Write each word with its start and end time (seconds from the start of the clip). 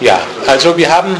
Ja, 0.00 0.20
also 0.46 0.76
wir 0.76 0.90
haben 0.90 1.16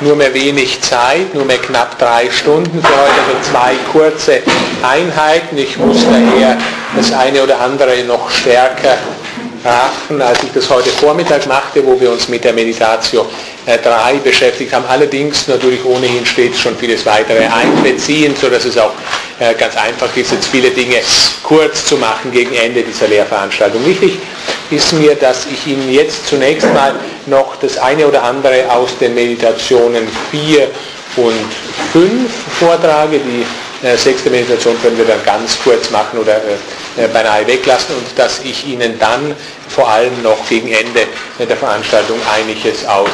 nur 0.00 0.16
mehr 0.16 0.32
wenig 0.34 0.80
Zeit, 0.80 1.34
nur 1.34 1.44
mehr 1.44 1.58
knapp 1.58 1.98
drei 1.98 2.30
Stunden 2.30 2.82
für 2.82 2.88
heute, 2.88 3.20
also 3.26 3.50
zwei 3.50 3.74
kurze 3.92 4.42
Einheiten. 4.82 5.56
Ich 5.58 5.76
muss 5.78 6.04
daher 6.04 6.56
das 6.96 7.12
eine 7.12 7.42
oder 7.42 7.60
andere 7.60 8.02
noch 8.04 8.30
stärker 8.30 8.98
raffen, 9.64 10.20
als 10.20 10.42
ich 10.42 10.52
das 10.52 10.68
heute 10.68 10.90
Vormittag 10.90 11.46
machte, 11.46 11.84
wo 11.84 11.98
wir 11.98 12.10
uns 12.10 12.28
mit 12.28 12.44
der 12.44 12.52
Meditatio 12.52 13.26
3 13.66 14.14
äh, 14.14 14.18
beschäftigt 14.18 14.72
haben. 14.72 14.84
Allerdings 14.88 15.48
natürlich 15.48 15.84
ohnehin 15.84 16.26
stets 16.26 16.60
schon 16.60 16.76
vieles 16.76 17.06
weitere 17.06 17.46
einbeziehen, 17.46 18.34
sodass 18.38 18.66
es 18.66 18.76
auch 18.76 18.92
äh, 19.40 19.54
ganz 19.54 19.76
einfach 19.76 20.14
ist, 20.16 20.32
jetzt 20.32 20.48
viele 20.48 20.70
Dinge 20.70 20.96
kurz 21.42 21.86
zu 21.86 21.96
machen 21.96 22.30
gegen 22.30 22.54
Ende 22.54 22.82
dieser 22.82 23.08
Lehrveranstaltung. 23.08 23.84
Wichtig 23.86 24.18
ist 24.70 24.92
mir, 24.92 25.14
dass 25.14 25.46
ich 25.46 25.66
Ihnen 25.66 25.90
jetzt 25.90 26.26
zunächst 26.26 26.72
mal 26.72 26.94
noch 27.26 27.56
das 27.56 27.78
eine 27.78 28.06
oder 28.06 28.22
andere 28.22 28.70
aus 28.70 28.96
den 28.98 29.14
Meditationen 29.14 30.06
4 30.30 30.68
und 31.16 31.34
5 31.92 32.30
vortrage. 32.58 33.18
Die 33.18 33.86
äh, 33.86 33.96
sechste 33.96 34.30
Meditation 34.30 34.80
können 34.80 34.96
wir 34.96 35.04
dann 35.04 35.22
ganz 35.24 35.58
kurz 35.62 35.90
machen 35.90 36.18
oder 36.18 36.36
äh, 36.36 37.08
beinahe 37.12 37.46
weglassen 37.46 37.94
und 37.96 38.18
dass 38.18 38.40
ich 38.44 38.66
Ihnen 38.66 38.98
dann 38.98 39.34
vor 39.68 39.88
allem 39.88 40.22
noch 40.22 40.48
gegen 40.48 40.68
Ende 40.68 41.06
der 41.38 41.56
Veranstaltung 41.56 42.18
einiges 42.34 42.86
aus 42.86 43.10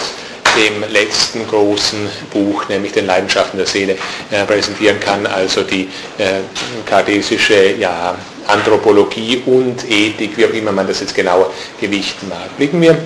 dem 0.57 0.85
letzten 0.93 1.47
großen 1.47 2.09
Buch, 2.33 2.69
nämlich 2.69 2.93
den 2.93 3.07
Leidenschaften 3.07 3.59
der 3.59 3.67
Seele, 3.67 3.97
äh, 4.30 4.45
präsentieren 4.45 4.99
kann, 5.01 5.27
also 5.27 5.63
die 5.63 5.89
äh, 6.19 6.41
kardesische 6.87 7.75
ja, 7.79 8.15
Anthropologie 8.47 9.43
und 9.47 9.89
Ethik, 9.91 10.37
wie 10.37 10.47
auch 10.47 10.53
immer 10.53 10.73
man 10.73 10.87
das 10.87 11.01
jetzt 11.01 11.15
genauer 11.15 11.53
gewichten 11.80 12.29
mag. 12.29 12.57
Blicken 12.57 12.80
wir 12.80 12.97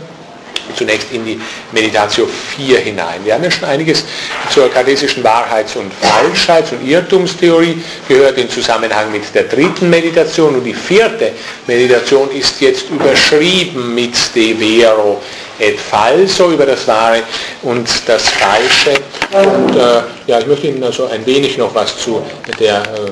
zunächst 0.77 1.13
in 1.13 1.25
die 1.25 1.41
Meditatio 1.73 2.27
4 2.57 2.79
hinein. 2.79 3.21
Wir 3.25 3.35
haben 3.35 3.45
ja 3.45 3.51
schon 3.51 3.69
einiges 3.69 4.05
zur 4.51 4.71
kardesischen 4.71 5.23
Wahrheits- 5.23 5.77
und 5.77 5.93
Falschheits- 5.93 6.73
und 6.73 6.87
Irrtumstheorie 6.87 7.83
gehört 8.09 8.39
im 8.39 8.49
Zusammenhang 8.49 9.13
mit 9.13 9.23
der 9.35 9.45
dritten 9.45 9.91
Meditation 9.91 10.55
und 10.55 10.65
die 10.65 10.75
vierte 10.75 11.33
Meditation 11.67 12.31
ist 12.31 12.61
jetzt 12.61 12.89
überschrieben 12.91 13.95
mit 13.95 14.15
De 14.35 14.55
Vero 14.55 15.21
et 15.59 15.79
Falso 15.79 16.51
über 16.51 16.67
das 16.67 16.87
Wahre 16.89 17.23
und 17.63 17.89
das 18.07 18.23
Falsche. 18.31 19.01
Und 19.33 19.77
äh, 19.77 20.03
ja, 20.27 20.41
ich 20.41 20.47
möchte 20.47 20.67
Ihnen 20.67 20.83
also 20.83 21.07
ein 21.07 21.25
wenig 21.27 21.57
noch 21.59 21.75
was 21.75 21.97
zu 21.99 22.25
der 22.59 22.79
äh, 22.83 23.11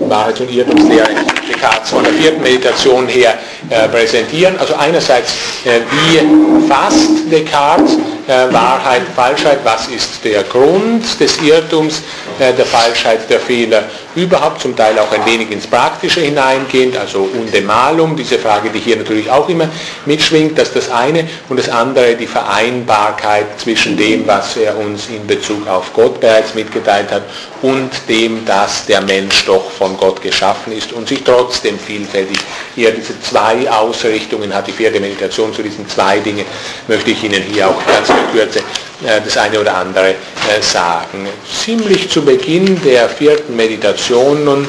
Wahrheits- 0.00 0.40
und 0.40 0.50
Irrtumslehre 0.50 1.08
Descartes 1.48 1.90
von 1.90 2.04
der 2.04 2.12
vierten 2.12 2.42
Meditation 2.42 3.06
her 3.08 3.34
äh, 3.70 3.88
präsentieren. 3.88 4.56
Also 4.58 4.74
einerseits, 4.74 5.32
äh, 5.64 5.80
wie 5.90 6.68
fasst 6.68 7.30
Descartes 7.30 7.96
äh, 8.28 8.52
Wahrheit, 8.52 9.02
Falschheit, 9.16 9.60
was 9.64 9.88
ist 9.88 10.22
der 10.22 10.42
Grund 10.44 11.18
des 11.18 11.40
Irrtums, 11.40 12.02
äh, 12.38 12.52
der 12.52 12.66
Falschheit, 12.66 13.28
der 13.30 13.40
Fehler 13.40 13.84
überhaupt, 14.14 14.60
zum 14.60 14.76
Teil 14.76 14.98
auch 14.98 15.10
ein 15.12 15.24
wenig 15.24 15.50
ins 15.50 15.66
Praktische 15.66 16.20
hineingehend, 16.20 16.96
also 16.96 17.28
Undemalum, 17.34 18.16
diese 18.16 18.38
Frage, 18.38 18.68
die 18.70 18.80
hier 18.80 18.96
natürlich 18.96 19.30
auch 19.30 19.48
immer 19.48 19.68
mitschwingt, 20.04 20.58
dass 20.58 20.72
das 20.72 20.90
eine 20.90 21.26
und 21.48 21.58
das 21.58 21.68
andere 21.68 22.16
die 22.16 22.26
Vereinbarkeit 22.26 23.46
zwischen 23.58 23.96
dem, 23.96 24.26
was 24.26 24.56
er 24.56 24.76
uns 24.76 25.08
in 25.08 25.26
Bezug 25.26 25.66
auf 25.66 25.92
Gott 25.94 26.20
bereits 26.20 26.54
mitgeteilt 26.54 27.10
hat 27.10 27.22
und 27.62 27.90
dem, 28.08 28.44
dass 28.44 28.86
der 28.86 29.00
Mensch 29.00 29.46
doch 29.46 29.70
von 29.70 29.96
Gott 29.96 30.20
geschaffen 30.20 30.72
ist 30.72 30.92
und 30.92 31.08
sich 31.08 31.24
trotzdem 31.24 31.78
vielfältig 31.78 32.38
hier 32.74 32.90
diese 32.90 33.18
zwei 33.20 33.70
Ausrichtungen 33.70 34.54
hat, 34.54 34.66
die 34.66 34.72
vierte 34.72 35.00
Meditation 35.00 35.52
zu 35.54 35.62
diesen 35.62 35.88
zwei 35.88 36.18
Dingen, 36.18 36.44
möchte 36.88 37.10
ich 37.10 37.24
Ihnen 37.24 37.42
hier 37.42 37.68
auch 37.68 37.86
ganz 37.86 38.08
Kürze 38.32 38.60
äh, 39.04 39.20
das 39.24 39.36
eine 39.36 39.60
oder 39.60 39.76
andere 39.76 40.10
äh, 40.10 40.14
sagen. 40.60 41.28
Ziemlich 41.64 42.10
zu 42.10 42.24
Beginn 42.24 42.80
der 42.82 43.08
vierten 43.08 43.54
Meditation 43.54 44.44
nun 44.44 44.66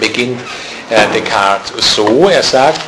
beginnt 0.00 0.40
äh, 0.90 1.06
Descartes 1.14 1.94
so, 1.94 2.28
er 2.28 2.42
sagt, 2.42 2.80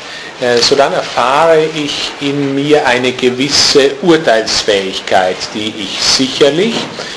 sodann 0.61 0.93
erfahre 0.93 1.65
ich 1.75 2.11
in 2.21 2.55
mir 2.55 2.87
eine 2.87 3.13
gewisse 3.13 3.93
Urteilsfähigkeit, 4.03 5.37
die 5.55 5.73
ich 5.79 5.99
sicherlich, 6.03 6.75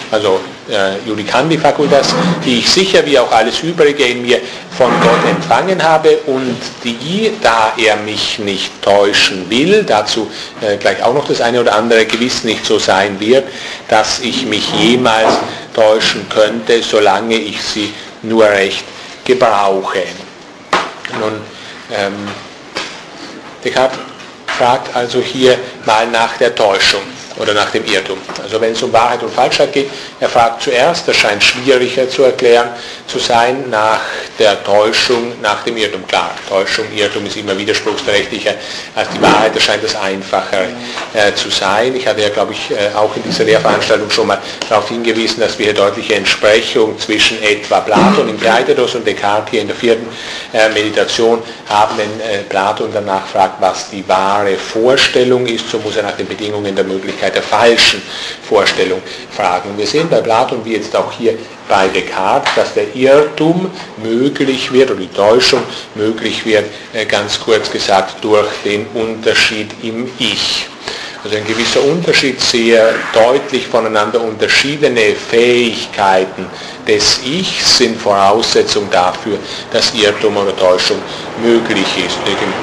also 0.10 0.40
äh, 0.70 0.98
Judicandi 1.08 1.58
Facultas, 1.58 2.14
die 2.46 2.60
ich 2.60 2.70
sicher 2.70 3.06
wie 3.06 3.18
auch 3.18 3.32
alles 3.32 3.62
Übrige 3.62 4.06
in 4.06 4.22
mir 4.22 4.40
von 4.78 4.92
Gott 5.02 5.30
empfangen 5.30 5.82
habe 5.84 6.18
und 6.28 6.58
die, 6.84 7.32
da 7.42 7.74
er 7.78 7.98
mich 7.98 8.40
nicht 8.40 8.82
täuschen 8.82 9.50
will, 9.50 9.84
dazu 9.84 10.30
äh, 10.62 10.78
gleich 10.78 11.02
auch 11.04 11.14
noch 11.14 11.28
das 11.28 11.42
eine 11.42 11.60
oder 11.62 11.76
andere 11.76 12.06
gewiss 12.06 12.44
nicht 12.44 12.66
so 12.66 12.80
sein 12.80 13.20
wird, 13.20 13.46
dass 13.88 14.20
ich 14.20 14.46
mich 14.46 14.72
jemals 14.74 15.34
täuschen 15.74 16.28
könnte, 16.30 16.82
solange 16.82 17.36
ich 17.36 17.62
sie 17.62 17.94
nur 18.22 18.46
recht 18.46 18.84
gebrauche. 19.26 20.04
Nun, 21.20 21.42
ähm, 21.98 22.14
Descartes 23.64 24.00
fragt 24.46 24.96
also 24.96 25.20
hier 25.22 25.58
mal 25.86 26.08
nach 26.08 26.38
der 26.38 26.54
Täuschung 26.54 27.02
oder 27.40 27.54
nach 27.54 27.72
dem 27.72 27.86
Irrtum. 27.86 28.18
Also 28.44 28.60
wenn 28.62 28.74
es 28.74 28.84
um 28.84 28.92
Wahrheit 28.94 29.24
und 29.24 29.34
Falschheit 29.34 29.74
geht, 29.74 29.90
er 30.20 30.30
fragt 30.30 30.62
zuerst, 30.62 31.08
das 31.08 31.16
scheint 31.16 31.44
schwieriger 31.44 32.10
zu 32.10 32.24
erklären 32.24 32.70
zu 33.08 33.18
sein, 33.18 33.70
nach 33.70 34.02
der 34.38 34.64
Täuschung, 34.64 35.34
nach 35.42 35.64
dem 35.64 35.78
Irrtum. 35.78 36.06
Klar, 36.08 36.32
Täuschung, 36.48 36.86
Irrtum 36.96 37.26
ist 37.26 37.38
immer 37.38 37.58
widerspruchsträchtiger 37.58 38.54
als 38.96 39.10
die 39.10 39.22
Wahrheit, 39.22 39.56
das 39.56 39.64
scheint 39.64 39.84
das 39.84 39.96
Einfachere 39.96 40.68
äh, 41.14 41.34
zu 41.34 41.50
sein. 41.50 41.96
Ich 41.96 42.06
hatte 42.06 42.22
ja, 42.22 42.30
glaube 42.30 42.54
ich, 42.54 42.72
äh, 42.72 42.96
auch 42.96 43.16
in 43.16 43.24
dieser 43.24 43.46
Lehrveranstaltung 43.46 44.10
schon 44.12 44.28
mal 44.28 44.40
darauf 44.68 44.90
hingewiesen, 44.90 45.40
dass 45.40 45.58
wir 45.58 45.66
hier 45.66 45.74
deutliche 45.74 46.16
Entsprechung 46.16 47.00
zwischen 47.00 47.42
etwa 47.42 47.80
Platon 47.80 48.30
im 48.30 48.40
Theateros 48.40 48.96
und 48.96 49.08
Descartes 49.08 49.52
hier 49.52 49.62
in 49.62 49.68
der 49.68 49.76
vierten 49.76 50.08
äh, 50.54 50.70
Meditation 50.70 51.42
haben, 51.68 51.98
wenn 51.98 52.20
äh, 52.20 52.44
Platon 52.44 52.90
danach 52.94 53.26
fragt, 53.28 53.62
was 53.62 53.90
die 53.90 54.08
wahre 54.08 54.56
Vorstellung 54.56 55.46
ist, 55.48 55.70
so 55.70 55.80
muss 55.80 55.96
er 55.96 56.04
nach 56.04 56.18
den 56.18 56.28
Bedingungen 56.28 56.76
der 56.76 56.86
Möglichkeit 56.86 57.29
Möglichkeit 57.30 57.36
der 57.36 57.44
falschen 57.44 58.02
Vorstellung 58.48 59.02
fragen. 59.36 59.78
Wir 59.78 59.86
sehen 59.88 60.08
bei 60.10 60.22
Platon 60.22 60.64
wie 60.64 60.74
jetzt 60.74 60.96
auch 60.96 61.12
hier 61.12 61.38
bei 61.68 61.88
Descartes, 61.88 62.52
dass 62.56 62.74
der 62.74 62.96
Irrtum 62.96 63.70
möglich 64.04 64.72
wird 64.72 64.92
oder 64.92 65.00
die 65.00 65.08
Täuschung 65.08 65.62
möglich 65.96 66.46
wird, 66.46 66.66
äh, 66.94 67.06
ganz 67.06 67.40
kurz 67.40 67.70
gesagt, 67.72 68.24
durch 68.24 68.50
den 68.66 68.88
Unterschied 68.94 69.70
im 69.84 70.10
Ich. 70.18 70.66
Also 71.24 71.36
ein 71.36 71.46
gewisser 71.46 71.84
Unterschied, 71.84 72.40
sehr 72.40 72.94
deutlich 73.14 73.68
voneinander 73.68 74.22
unterschiedene 74.22 75.14
Fähigkeiten 75.16 76.46
des 76.88 77.20
Ichs 77.26 77.78
sind 77.78 78.02
Voraussetzung 78.02 78.90
dafür, 78.90 79.38
dass 79.72 79.94
Irrtum 79.94 80.38
oder 80.38 80.56
Täuschung 80.56 80.98
möglich 81.44 81.88
ist. 81.98 82.18
Im 82.26 82.54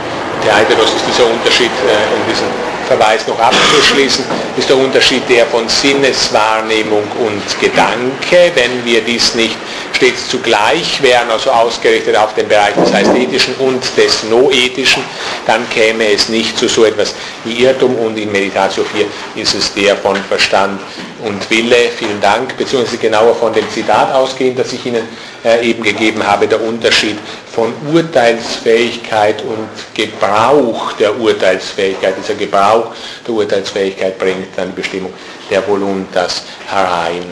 Theateros 0.43 0.87
ist 0.87 1.05
dieser 1.06 1.31
Unterschied, 1.31 1.71
äh, 1.87 2.15
um 2.16 2.26
diesen 2.28 2.75
Verweis 2.86 3.26
noch 3.26 3.38
abzuschließen, 3.38 4.24
ist 4.56 4.69
der 4.69 4.76
Unterschied 4.76 5.22
der 5.28 5.47
von 5.47 5.69
Sinneswahrnehmung 5.69 7.02
und 7.26 7.60
Gedanke. 7.60 8.52
Wenn 8.54 8.84
wir 8.84 9.00
dies 9.00 9.34
nicht 9.34 9.56
stets 9.94 10.28
zugleich 10.28 11.02
wären, 11.02 11.30
also 11.30 11.50
ausgerichtet 11.50 12.16
auf 12.16 12.34
den 12.34 12.48
Bereich 12.48 12.75
des 12.75 12.91
Ästhetischen 12.92 13.54
und 13.56 13.82
des 13.96 14.25
Noethischen, 14.25 15.02
dann 15.46 15.69
käme 15.70 16.12
es 16.12 16.28
nicht 16.28 16.58
zu 16.58 16.69
so 16.69 16.84
etwas 16.84 17.14
wie 17.44 17.62
Irrtum 17.62 17.96
und 17.96 18.16
in 18.19 18.30
Meditatio 18.30 18.84
4 18.84 19.06
ist 19.42 19.54
es 19.54 19.72
der 19.75 19.96
von 19.96 20.16
Verstand 20.16 20.80
und 21.25 21.50
Wille. 21.50 21.91
Vielen 21.96 22.20
Dank, 22.20 22.56
beziehungsweise 22.56 22.98
genauer 22.98 23.34
von 23.34 23.52
dem 23.52 23.69
Zitat 23.70 24.12
ausgehend, 24.14 24.58
das 24.58 24.72
ich 24.72 24.84
Ihnen 24.86 25.08
äh, 25.44 25.69
eben 25.69 25.82
gegeben 25.82 26.26
habe, 26.26 26.46
der 26.46 26.62
Unterschied 26.62 27.19
von 27.56 27.72
Urteilsfähigkeit 27.91 29.41
und 29.41 29.71
Gebrauch 29.94 30.93
der 30.93 31.19
Urteilsfähigkeit. 31.19 32.15
Dieser 32.22 32.34
Gebrauch 32.34 32.93
der 33.27 33.34
Urteilsfähigkeit 33.34 34.19
bringt 34.19 34.49
dann 34.56 34.75
Bestimmung 34.75 35.14
der 35.50 35.67
Voluntas 35.67 36.43
herein. 36.69 37.25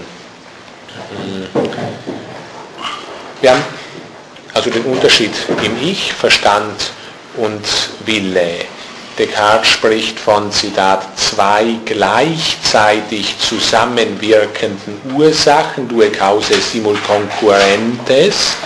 Wir 3.42 3.50
haben 3.50 3.64
also 4.54 4.70
den 4.70 4.84
Unterschied 4.84 5.32
im 5.62 5.76
Ich, 5.86 6.14
Verstand 6.14 6.92
und 7.36 7.66
Wille. 8.06 8.64
Descartes 9.18 9.68
spricht 9.68 10.18
von, 10.18 10.50
Zitat, 10.50 11.06
zwei 11.18 11.76
gleichzeitig 11.84 13.38
zusammenwirkenden 13.38 15.02
Ursachen, 15.14 15.86
due 15.86 16.08
cause 16.08 16.54
simul 16.54 16.96
concurrentes, 17.06 18.56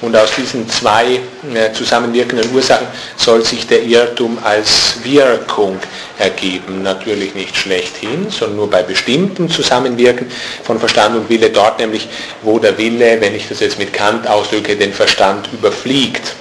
und 0.00 0.16
aus 0.16 0.30
diesen 0.36 0.68
zwei 0.68 1.20
äh, 1.54 1.72
zusammenwirkenden 1.72 2.52
Ursachen 2.54 2.86
soll 3.16 3.44
sich 3.44 3.66
der 3.66 3.82
Irrtum 3.82 4.38
als 4.42 4.96
Wirkung 5.04 5.78
ergeben. 6.18 6.82
Natürlich 6.82 7.34
nicht 7.34 7.56
schlechthin, 7.56 8.30
sondern 8.30 8.56
nur 8.56 8.70
bei 8.70 8.82
bestimmten 8.82 9.50
Zusammenwirken 9.50 10.26
von 10.64 10.78
Verstand 10.78 11.16
und 11.16 11.28
Wille, 11.28 11.50
dort 11.50 11.78
nämlich, 11.78 12.08
wo 12.42 12.58
der 12.58 12.76
Wille, 12.78 13.20
wenn 13.20 13.34
ich 13.34 13.48
das 13.48 13.60
jetzt 13.60 13.78
mit 13.78 13.92
Kant 13.92 14.26
ausdrücke, 14.26 14.76
den 14.76 14.92
Verstand 14.92 15.48
überfliegt. 15.52 16.34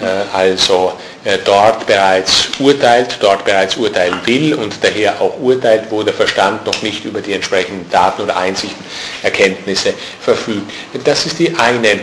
Äh, 0.00 0.04
also 0.32 0.92
äh, 1.24 1.36
dort 1.44 1.86
bereits 1.86 2.48
urteilt, 2.58 3.18
dort 3.20 3.44
bereits 3.44 3.76
urteilen 3.76 4.18
will 4.24 4.54
und 4.54 4.72
daher 4.80 5.20
auch 5.20 5.38
urteilt, 5.38 5.84
wo 5.90 6.02
der 6.02 6.14
Verstand 6.14 6.64
noch 6.64 6.80
nicht 6.80 7.04
über 7.04 7.20
die 7.20 7.34
entsprechenden 7.34 7.90
Daten 7.90 8.22
oder 8.22 8.38
Einsichten, 8.38 8.82
Erkenntnisse 9.22 9.92
verfügt. 10.20 10.70
Das 11.04 11.26
ist 11.26 11.38
die 11.38 11.54
eine 11.56 12.00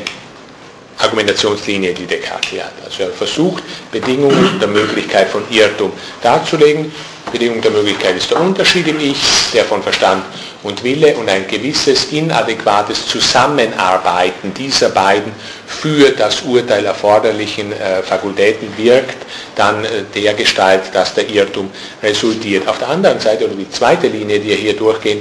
Argumentationslinie, 0.99 1.93
die 1.93 2.05
Descartes 2.05 2.63
hat. 2.63 2.73
Also 2.83 3.03
er 3.03 3.09
versucht, 3.09 3.63
Bedingungen 3.91 4.59
der 4.59 4.67
Möglichkeit 4.67 5.29
von 5.29 5.43
Irrtum 5.49 5.91
darzulegen. 6.21 6.91
Bedingung 7.31 7.61
der 7.61 7.71
Möglichkeit 7.71 8.15
ist 8.15 8.31
der 8.31 8.39
Unterschied 8.39 8.87
im 8.87 8.99
Ich, 9.01 9.19
der 9.53 9.65
von 9.65 9.83
Verstand 9.83 10.23
und 10.63 10.81
Wille 10.83 11.15
und 11.17 11.29
ein 11.29 11.45
gewisses 11.45 12.05
inadäquates 12.11 13.05
Zusammenarbeiten 13.05 14.53
dieser 14.53 14.89
beiden 14.89 15.33
für 15.65 16.11
das 16.11 16.41
Urteil 16.43 16.85
erforderlichen 16.85 17.73
äh, 17.73 18.01
Fakultäten 18.01 18.69
wirkt, 18.77 19.17
dann 19.55 19.83
äh, 19.83 20.03
der 20.15 20.33
Gestalt, 20.35 20.83
dass 20.93 21.13
der 21.13 21.29
Irrtum 21.29 21.69
resultiert. 22.01 22.67
Auf 22.67 22.79
der 22.79 22.89
anderen 22.89 23.19
Seite, 23.19 23.45
oder 23.45 23.55
die 23.55 23.69
zweite 23.69 24.07
Linie, 24.07 24.39
die 24.39 24.51
er 24.51 24.57
hier 24.57 24.75
durchgehen, 24.75 25.19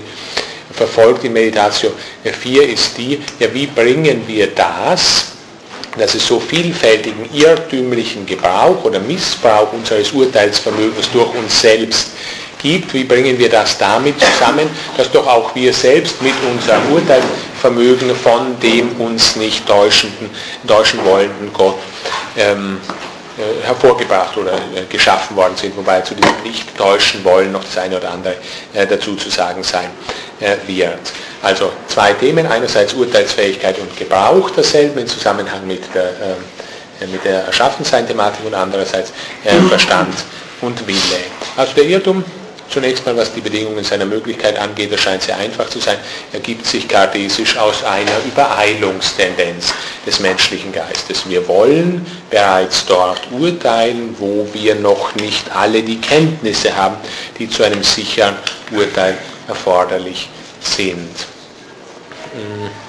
verfolgt 0.73 1.25
in 1.25 1.33
Meditatio 1.33 1.91
4, 2.23 2.69
ist 2.69 2.97
die, 2.99 3.21
ja, 3.41 3.53
wie 3.53 3.67
bringen 3.67 4.23
wir 4.27 4.49
das, 4.49 5.36
dass 5.99 6.15
es 6.15 6.27
so 6.27 6.41
vielfältigen 6.41 7.29
irrtümlichen 7.33 8.27
Gebrauch 8.27 8.85
oder 8.85 9.01
Missbrauch 9.01 9.73
unseres 9.73 10.13
Urteilsvermögens 10.13 11.11
durch 11.13 11.35
uns 11.35 11.61
selbst 11.61 12.11
gibt, 12.63 12.93
wie 12.95 13.05
bringen 13.05 13.39
wir 13.39 13.49
das 13.49 13.79
damit 13.79 14.17
zusammen, 14.21 14.69
dass 14.97 15.11
doch 15.11 15.27
auch 15.27 15.55
wir 15.55 15.73
selbst 15.73 16.21
mit 16.23 16.35
unserem 16.51 16.93
Urteilsvermögen 16.93 18.15
von 18.17 18.59
dem 18.61 18.93
uns 19.01 19.37
nicht 19.37 19.67
täuschenden, 19.67 20.31
täuschen 20.67 21.05
wollenden 21.05 21.53
Gott 21.53 21.79
ähm, 22.37 22.79
äh, 22.89 23.16
hervorgebracht 23.65 24.37
oder 24.37 24.53
äh, 24.53 24.85
geschaffen 24.89 25.37
worden 25.37 25.57
sind, 25.57 25.77
wobei 25.77 26.01
zu 26.01 26.15
diesem 26.15 26.43
nicht 26.43 26.77
täuschen 26.77 27.23
wollen 27.25 27.53
noch 27.53 27.65
das 27.65 27.77
eine 27.79 27.99
oder 27.99 28.11
andere 28.11 28.35
äh, 28.73 28.87
dazu 28.87 29.15
zu 29.17 29.29
sagen 29.29 29.63
sein 29.63 29.91
äh, 30.41 30.57
wird. 30.67 31.13
Also 31.43 31.71
zwei 31.89 32.13
Themen, 32.15 32.47
einerseits 32.47 32.95
Urteilsfähigkeit 32.95 33.79
und 33.79 33.95
Gebrauch 33.97 34.51
derselben 34.51 35.01
in 35.01 35.07
Zusammenhang 35.07 35.67
mit 35.67 35.83
der, 35.95 36.09
äh, 37.03 37.07
mit 37.07 37.25
der 37.25 37.45
Erschaffensein-Thematik 37.45 38.47
und 38.47 38.55
andererseits 38.55 39.13
äh, 39.45 39.55
Verstand 39.69 40.15
und 40.63 40.87
Wille. 40.87 40.99
Also 41.57 41.75
der 41.75 41.85
Irrtum 41.85 42.25
Zunächst 42.69 43.07
mal, 43.07 43.17
was 43.17 43.33
die 43.33 43.41
Bedingungen 43.41 43.85
seiner 43.85 44.05
Möglichkeit 44.05 44.59
angeht, 44.59 44.93
das 44.93 45.01
scheint 45.01 45.23
sehr 45.23 45.37
einfach 45.37 45.69
zu 45.69 45.79
sein, 45.79 45.99
ergibt 46.33 46.67
sich 46.67 46.89
kartesisch 46.89 47.57
aus 47.57 47.85
einer 47.85 48.19
Übereilungstendenz 48.27 49.73
des 50.05 50.21
menschlichen 50.21 50.73
Geistes. 50.73 51.29
Wir 51.29 51.47
wollen 51.47 52.05
bereits 52.29 52.85
dort 52.85 53.21
urteilen, 53.31 54.17
wo 54.19 54.49
wir 54.53 54.75
noch 54.75 55.15
nicht 55.15 55.55
alle 55.55 55.83
die 55.83 56.01
Kenntnisse 56.01 56.77
haben, 56.77 56.97
die 57.39 57.49
zu 57.49 57.63
einem 57.63 57.83
sicheren 57.83 58.37
Urteil 58.73 59.17
erforderlich 59.49 60.29
sind. 60.61 61.15
Hm. 62.33 62.86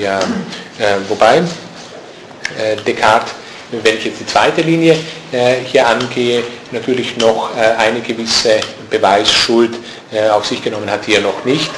Ja, 0.00 0.20
äh, 0.20 0.96
wobei 1.08 1.38
äh, 1.38 2.76
Descartes, 2.86 3.32
wenn 3.82 3.96
ich 3.96 4.04
jetzt 4.04 4.20
die 4.20 4.26
zweite 4.26 4.60
Linie 4.62 4.96
äh, 5.32 5.56
hier 5.64 5.86
angehe, 5.86 6.44
natürlich 6.70 7.16
noch 7.16 7.50
eine 7.56 8.00
gewisse 8.00 8.60
Beweisschuld 8.90 9.70
auf 10.32 10.46
sich 10.46 10.62
genommen 10.62 10.90
hat, 10.90 11.06
die 11.06 11.14
er 11.14 11.22
noch 11.22 11.44
nicht 11.46 11.70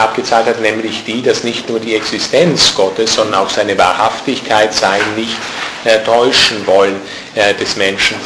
abgezahlt 0.00 0.46
hat, 0.46 0.60
nämlich 0.60 1.04
die, 1.04 1.22
dass 1.22 1.44
nicht 1.44 1.68
nur 1.68 1.78
die 1.78 1.94
Existenz 1.94 2.74
Gottes, 2.74 3.14
sondern 3.14 3.42
auch 3.42 3.50
seine 3.50 3.78
Wahrhaftigkeit, 3.78 4.74
sein 4.74 5.00
nicht 5.16 5.36
täuschen 6.04 6.66
wollen 6.66 6.96
des 7.60 7.76
Menschen 7.76 8.16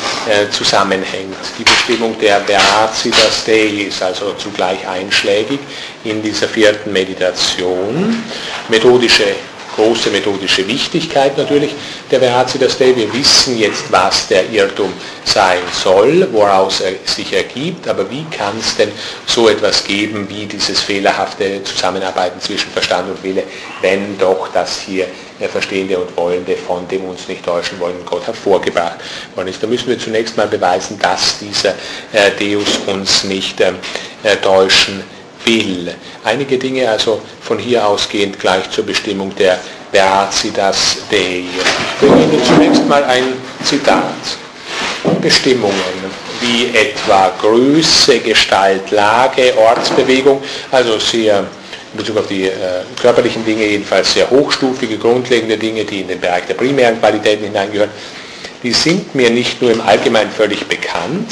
zusammenhängt. 0.51 1.37
Die 1.59 1.65
Bestimmung 1.65 2.19
der 2.19 2.41
Veracitas 2.43 3.45
Dei 3.45 3.87
ist 3.89 4.03
also 4.03 4.33
zugleich 4.35 4.87
einschlägig 4.87 5.59
in 6.05 6.23
dieser 6.23 6.49
vierten 6.49 6.93
Meditation. 6.93 8.23
Methodische 8.69 9.35
große 9.79 10.11
methodische 10.11 10.67
Wichtigkeit 10.67 11.39
natürlich 11.39 11.71
der 12.11 12.19
Veracitas 12.19 12.77
Dei. 12.77 12.95
Wir 12.97 13.13
wissen 13.13 13.57
jetzt, 13.59 13.85
was 13.91 14.27
der 14.27 14.51
Irrtum 14.51 14.93
sein 15.25 15.61
soll, 15.73 16.27
woraus 16.33 16.81
er 16.81 16.95
sich 17.05 17.33
ergibt, 17.33 17.87
aber 17.87 18.11
wie 18.11 18.25
kann 18.25 18.59
es 18.59 18.77
denn 18.77 18.91
so 19.27 19.49
etwas 19.49 19.85
geben 19.85 20.29
wie 20.29 20.47
dieses 20.47 20.81
fehlerhafte 20.81 21.63
Zusammenarbeiten 21.63 22.41
zwischen 22.41 22.71
Verstand 22.71 23.09
und 23.09 23.23
Wille, 23.23 23.45
wenn 23.81 24.19
doch 24.19 24.49
das 24.53 24.81
hier 24.81 25.07
der 25.39 25.49
Verstehende 25.49 25.97
und 25.99 26.17
Wollende 26.17 26.57
von 26.57 26.89
dem 26.89 27.05
uns 27.05 27.29
nicht 27.29 27.45
täuschen 27.45 27.79
wollen 27.79 28.05
Gott 28.05 28.27
hervorgebracht 28.27 28.99
worden 29.37 29.49
ist. 29.49 29.63
Da 29.63 29.69
müssen 29.69 29.87
wir 29.87 29.99
zunächst 29.99 30.37
mal 30.37 30.49
beweisen, 30.49 30.99
dass 30.99 31.39
dieser 31.39 31.75
äh, 32.13 32.33
Deus 32.39 32.79
uns 32.87 33.23
nicht 33.23 33.61
ähm, 33.61 33.77
äh, 34.25 34.37
täuschen 34.37 35.05
will. 35.49 35.95
Einige 36.25 36.59
Dinge 36.59 36.89
also 36.89 37.21
von 37.41 37.59
hier 37.59 37.87
ausgehend 37.87 38.39
gleich 38.39 38.71
zur 38.71 38.85
Bestimmung 38.85 39.35
der 39.37 39.59
Veracitas 39.93 40.99
Dei. 41.11 41.45
Ich 41.45 41.99
bringe 41.99 42.23
Ihnen 42.23 42.45
zunächst 42.45 42.87
mal 42.87 43.03
ein 43.05 43.35
Zitat. 43.65 44.03
Bestimmungen 45.23 45.73
wie 46.41 46.67
etwa 46.77 47.33
Größe, 47.41 48.21
Gestalt, 48.21 48.91
Lage, 48.91 49.55
Ortsbewegung, 49.57 50.41
also 50.71 50.99
sehr 50.99 51.41
in 51.93 51.97
Bezug 51.97 52.19
auf 52.19 52.27
die 52.29 52.45
äh, 52.45 52.53
körperlichen 53.01 53.45
Dinge 53.45 53.65
jedenfalls 53.65 54.13
sehr 54.13 54.29
hochstufige, 54.29 54.99
grundlegende 54.99 55.57
Dinge, 55.57 55.85
die 55.85 56.03
in 56.03 56.09
den 56.09 56.21
Bereich 56.21 56.45
der 56.47 56.55
primären 56.55 57.01
Qualitäten 57.01 57.45
hineingehören, 57.45 57.91
die 58.63 58.73
sind 58.73 59.15
mir 59.15 59.31
nicht 59.31 59.63
nur 59.63 59.73
im 59.73 59.81
Allgemeinen 59.81 60.31
völlig 60.31 60.67
bekannt, 60.67 61.31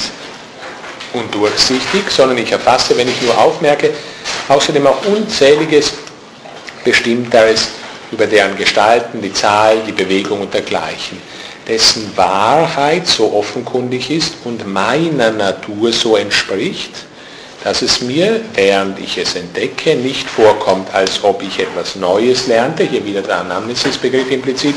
und 1.17 1.35
durchsichtig, 1.35 2.11
sondern 2.11 2.39
ich 2.39 2.53
erfasse, 2.53 2.97
wenn 2.97 3.09
ich 3.09 3.21
nur 3.23 3.37
aufmerke, 3.37 3.91
außerdem 4.49 4.87
auch 4.87 5.05
unzähliges 5.07 5.93
Bestimmteres 6.85 7.69
über 8.13 8.27
deren 8.27 8.57
Gestalten, 8.57 9.21
die 9.21 9.33
Zahl, 9.33 9.79
die 9.87 9.93
Bewegung 9.93 10.41
und 10.41 10.55
dergleichen, 10.55 11.21
dessen 11.67 12.17
Wahrheit 12.17 13.07
so 13.07 13.33
offenkundig 13.35 14.11
ist 14.11 14.35
und 14.45 14.67
meiner 14.67 15.33
Natur 15.33 15.93
so 15.93 16.17
entspricht, 16.17 16.93
dass 17.65 17.83
es 17.83 18.01
mir, 18.01 18.41
während 18.55 19.01
ich 19.01 19.19
es 19.19 19.35
entdecke, 19.35 19.97
nicht 19.97 20.29
vorkommt, 20.31 20.95
als 20.95 21.25
ob 21.25 21.43
ich 21.43 21.59
etwas 21.59 21.97
Neues 21.97 22.47
lernte, 22.47 22.85
hier 22.85 23.05
wieder 23.05 23.23
der 23.23 23.41
Anamnesisbegriff 23.41 24.31
implizit, 24.31 24.77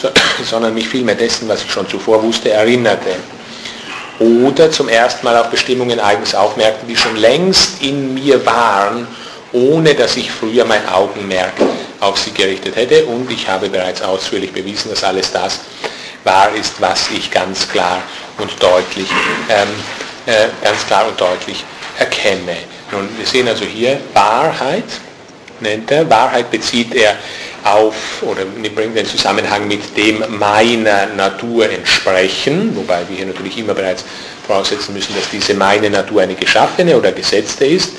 sondern 0.48 0.74
mich 0.74 0.88
vielmehr 0.88 1.16
dessen, 1.16 1.48
was 1.48 1.64
ich 1.64 1.72
schon 1.72 1.88
zuvor 1.88 2.22
wusste, 2.22 2.52
erinnerte 2.52 3.16
oder 4.18 4.70
zum 4.70 4.88
ersten 4.88 5.24
Mal 5.24 5.36
auf 5.36 5.48
Bestimmungen 5.50 6.00
eigens 6.00 6.34
aufmerkte, 6.34 6.86
die 6.86 6.96
schon 6.96 7.16
längst 7.16 7.82
in 7.82 8.14
mir 8.14 8.44
waren, 8.44 9.06
ohne 9.52 9.94
dass 9.94 10.16
ich 10.16 10.30
früher 10.30 10.64
mein 10.64 10.86
Augenmerk 10.88 11.52
auf 12.00 12.18
sie 12.18 12.32
gerichtet 12.32 12.76
hätte. 12.76 13.04
Und 13.06 13.30
ich 13.30 13.48
habe 13.48 13.68
bereits 13.68 14.02
ausführlich 14.02 14.52
bewiesen, 14.52 14.90
dass 14.90 15.04
alles 15.04 15.32
das 15.32 15.60
wahr 16.24 16.50
ist, 16.58 16.80
was 16.80 17.10
ich 17.10 17.30
ganz 17.30 17.68
klar 17.68 18.02
und 18.38 18.50
deutlich, 18.60 19.08
ähm, 19.48 19.68
äh, 20.26 20.48
ganz 20.62 20.86
klar 20.86 21.06
und 21.06 21.20
deutlich 21.20 21.64
erkenne. 21.98 22.56
Nun, 22.90 23.08
wir 23.16 23.26
sehen 23.26 23.48
also 23.48 23.64
hier 23.64 24.00
Wahrheit, 24.14 24.84
nennt 25.60 25.90
er. 25.90 26.08
Wahrheit 26.08 26.50
bezieht 26.50 26.94
er 26.94 27.16
auf 27.74 28.22
oder 28.22 28.42
bringt 28.74 28.96
den 28.96 29.06
Zusammenhang 29.06 29.68
mit 29.68 29.96
dem 29.96 30.24
meiner 30.38 31.06
Natur 31.06 31.70
entsprechen, 31.70 32.74
wobei 32.74 33.00
wir 33.08 33.16
hier 33.16 33.26
natürlich 33.26 33.58
immer 33.58 33.74
bereits 33.74 34.04
voraussetzen 34.46 34.94
müssen, 34.94 35.14
dass 35.14 35.28
diese 35.30 35.54
meine 35.54 35.90
Natur 35.90 36.22
eine 36.22 36.34
geschaffene 36.34 36.96
oder 36.96 37.12
gesetzte 37.12 37.66
ist, 37.66 37.92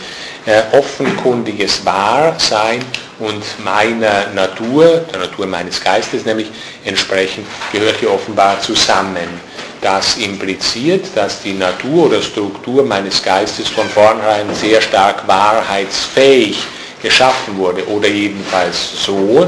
äh, 0.45 0.61
offenkundiges 0.71 1.85
Wahrsein 1.85 2.83
und 3.19 3.43
meiner 3.63 4.27
Natur, 4.33 5.05
der 5.11 5.19
Natur 5.19 5.45
meines 5.45 5.81
Geistes 5.81 6.25
nämlich 6.25 6.49
entsprechend, 6.85 7.45
gehört 7.71 7.97
hier 7.97 8.11
offenbar 8.11 8.59
zusammen. 8.61 9.49
Das 9.81 10.17
impliziert, 10.17 11.05
dass 11.15 11.41
die 11.41 11.53
Natur 11.53 12.07
oder 12.07 12.21
Struktur 12.21 12.83
meines 12.83 13.21
Geistes 13.23 13.69
von 13.69 13.87
vornherein 13.87 14.53
sehr 14.53 14.81
stark 14.81 15.25
wahrheitsfähig 15.27 16.57
ist 16.57 16.78
geschaffen 17.01 17.57
wurde 17.57 17.87
oder 17.87 18.07
jedenfalls 18.07 19.03
so, 19.03 19.47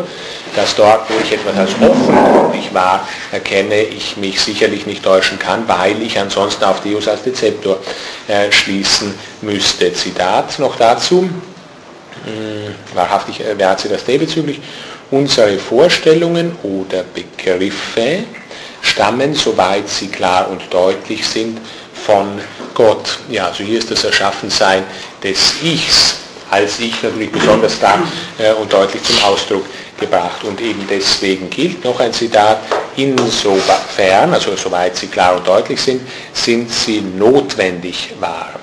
dass 0.56 0.76
dort, 0.76 1.10
wo 1.10 1.14
ich 1.24 1.32
etwas 1.32 1.56
als 1.58 1.72
offenkundig 1.82 2.74
war, 2.74 3.08
erkenne, 3.32 3.82
ich 3.82 4.18
mich 4.18 4.40
sicherlich 4.40 4.86
nicht 4.86 5.04
täuschen 5.04 5.40
kann, 5.40 5.68
weil 5.68 6.02
ich 6.02 6.20
ansonsten 6.20 6.64
auf 6.64 6.82
Deus 6.82 7.08
als 7.08 7.24
Dezeptor 7.24 7.78
äh, 8.28 8.52
schließen 8.52 9.14
müsste. 9.42 9.94
Zitat 9.94 10.60
noch 10.60 10.76
dazu, 10.76 11.30
hm, 12.26 12.76
wahrhaftig 12.94 13.40
äh, 13.42 13.56
wer 13.58 13.70
hat 13.70 13.80
sie 13.80 13.90
das 13.90 14.04
bezüglich, 14.04 14.60
unsere 15.10 15.58
Vorstellungen 15.58 16.58
oder 16.64 17.04
Begriffe 17.04 18.24
stammen, 18.82 19.34
soweit 19.34 19.88
sie 19.88 20.08
klar 20.08 20.50
und 20.50 20.62
deutlich 20.70 21.26
sind, 21.26 21.60
von 22.06 22.42
Gott. 22.74 23.20
Ja, 23.30 23.48
also 23.48 23.64
hier 23.64 23.80
ist 23.80 23.92
das 23.92 24.04
Erschaffensein 24.04 24.84
des 25.24 25.62
Ichs 25.62 26.21
als 26.52 26.80
ich 26.80 27.02
natürlich 27.02 27.32
besonders 27.32 27.80
da 27.80 27.98
und 28.60 28.72
deutlich 28.72 29.02
zum 29.04 29.24
Ausdruck 29.24 29.66
gebracht. 30.00 30.44
Und 30.44 30.62
eben 30.62 30.86
deswegen 30.90 31.50
gilt 31.50 31.84
noch 31.84 32.00
ein 32.00 32.14
Zitat, 32.14 32.60
insofern, 32.98 34.34
also 34.34 34.56
soweit 34.56 34.96
sie 34.96 35.08
klar 35.08 35.38
und 35.38 35.48
deutlich 35.48 35.82
sind, 35.82 36.02
sind 36.34 36.70
sie 36.70 37.02
notwendig 37.02 38.14
wahr. 38.20 38.60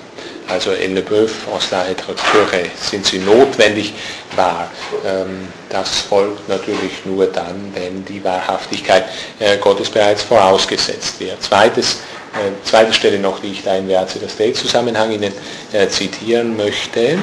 Also 0.47 0.71
in 0.71 0.95
Le 0.95 1.03
Boeuf, 1.03 1.47
aus 1.53 1.69
la 1.69 1.83
Literature, 1.83 2.65
sind 2.75 3.05
sie 3.05 3.19
notwendig 3.19 3.93
wahr. 4.35 4.71
Ähm, 5.05 5.47
das 5.69 5.99
folgt 6.01 6.49
natürlich 6.49 7.05
nur 7.05 7.27
dann, 7.27 7.71
wenn 7.75 8.03
die 8.05 8.23
Wahrhaftigkeit 8.23 9.05
äh, 9.37 9.57
Gottes 9.57 9.91
bereits 9.91 10.23
vorausgesetzt 10.23 11.19
wird. 11.19 11.41
Zweites, 11.43 11.99
äh, 12.33 12.67
zweite 12.67 12.93
Stelle 12.93 13.19
noch, 13.19 13.39
die 13.41 13.51
ich 13.51 13.63
da 13.63 13.75
in 13.75 13.87
Verze 13.87 14.17
das 14.17 14.35
Day-Zusammenhang 14.37 15.11
Ihnen 15.11 15.33
äh, 15.71 15.87
zitieren 15.87 16.57
möchte. 16.57 17.19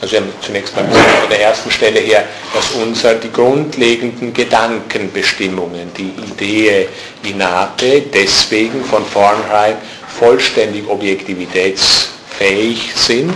Also 0.00 0.12
wir 0.12 0.20
haben 0.20 0.32
zunächst 0.40 0.76
mal 0.76 0.84
von 0.84 1.28
der 1.28 1.40
ersten 1.40 1.70
Stelle 1.70 1.98
her, 1.98 2.24
dass 2.54 2.70
unser 2.72 3.14
die 3.14 3.32
grundlegenden 3.32 4.32
Gedankenbestimmungen, 4.32 5.92
die 5.94 6.12
Idee 6.30 6.88
innate, 7.24 8.02
deswegen 8.02 8.84
von 8.84 9.04
vornherein 9.04 9.76
vollständig 10.18 10.88
objektivitätsfähig 10.88 12.94
sind, 12.94 13.34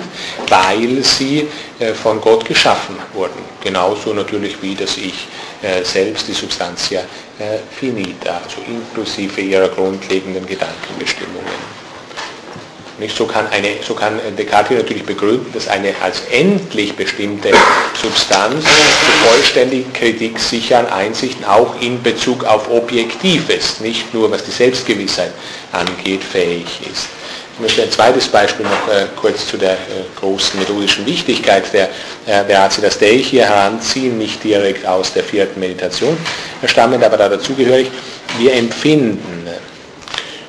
weil 0.49 1.03
sie 1.03 1.49
äh, 1.81 1.95
von 1.95 2.21
Gott 2.21 2.45
geschaffen 2.45 2.97
wurden. 3.13 3.43
Genauso 3.61 4.13
natürlich 4.13 4.63
wie 4.63 4.77
das 4.77 4.97
Ich 4.97 5.27
äh, 5.63 5.83
selbst, 5.85 6.29
die 6.29 6.33
Substantia 6.33 7.01
äh, 7.01 7.59
finita, 7.77 8.41
also 8.45 8.59
inklusive 8.69 9.41
ihrer 9.41 9.69
grundlegenden 9.69 10.47
Gedankenbestimmungen. 10.47 11.82
Nicht? 12.99 13.17
So, 13.17 13.27
kann 13.27 13.47
eine, 13.49 13.69
so 13.87 13.95
kann 13.95 14.21
Descartes 14.37 14.77
natürlich 14.77 15.05
begründen, 15.05 15.51
dass 15.53 15.69
eine 15.69 15.95
als 16.03 16.23
endlich 16.31 16.95
bestimmte 16.95 17.51
Substanz 18.01 18.65
zu 18.65 19.29
vollständigen 19.29 19.93
Kritik 19.93 20.39
sichern 20.39 20.87
Einsichten 20.87 21.45
auch 21.45 21.81
in 21.81 22.03
Bezug 22.03 22.45
auf 22.45 22.71
Objektives, 22.71 23.81
nicht 23.81 24.13
nur 24.13 24.31
was 24.31 24.45
die 24.45 24.51
Selbstgewissheit 24.51 25.33
angeht, 25.73 26.23
fähig 26.23 26.67
ist. 26.91 27.09
Ich 27.55 27.61
möchte 27.61 27.83
ein 27.83 27.91
zweites 27.91 28.29
Beispiel 28.29 28.65
noch 28.65 28.89
äh, 28.89 29.07
kurz 29.15 29.47
zu 29.47 29.59
der 29.59 29.73
äh, 29.73 29.77
großen 30.19 30.59
methodischen 30.59 31.05
Wichtigkeit 31.05 31.71
der, 31.73 31.91
äh, 32.27 32.45
der 32.49 32.63
Acidas 32.63 32.99
Dei 32.99 33.19
hier 33.19 33.45
heranziehen, 33.45 34.17
nicht 34.17 34.43
direkt 34.43 34.87
aus 34.87 35.13
der 35.13 35.23
vierten 35.23 35.61
Meditation 35.61 36.17
stammend, 36.65 37.05
aber 37.05 37.19
da 37.19 37.29
dazugehörig. 37.29 37.91
Wir 38.39 38.55
empfinden 38.55 39.47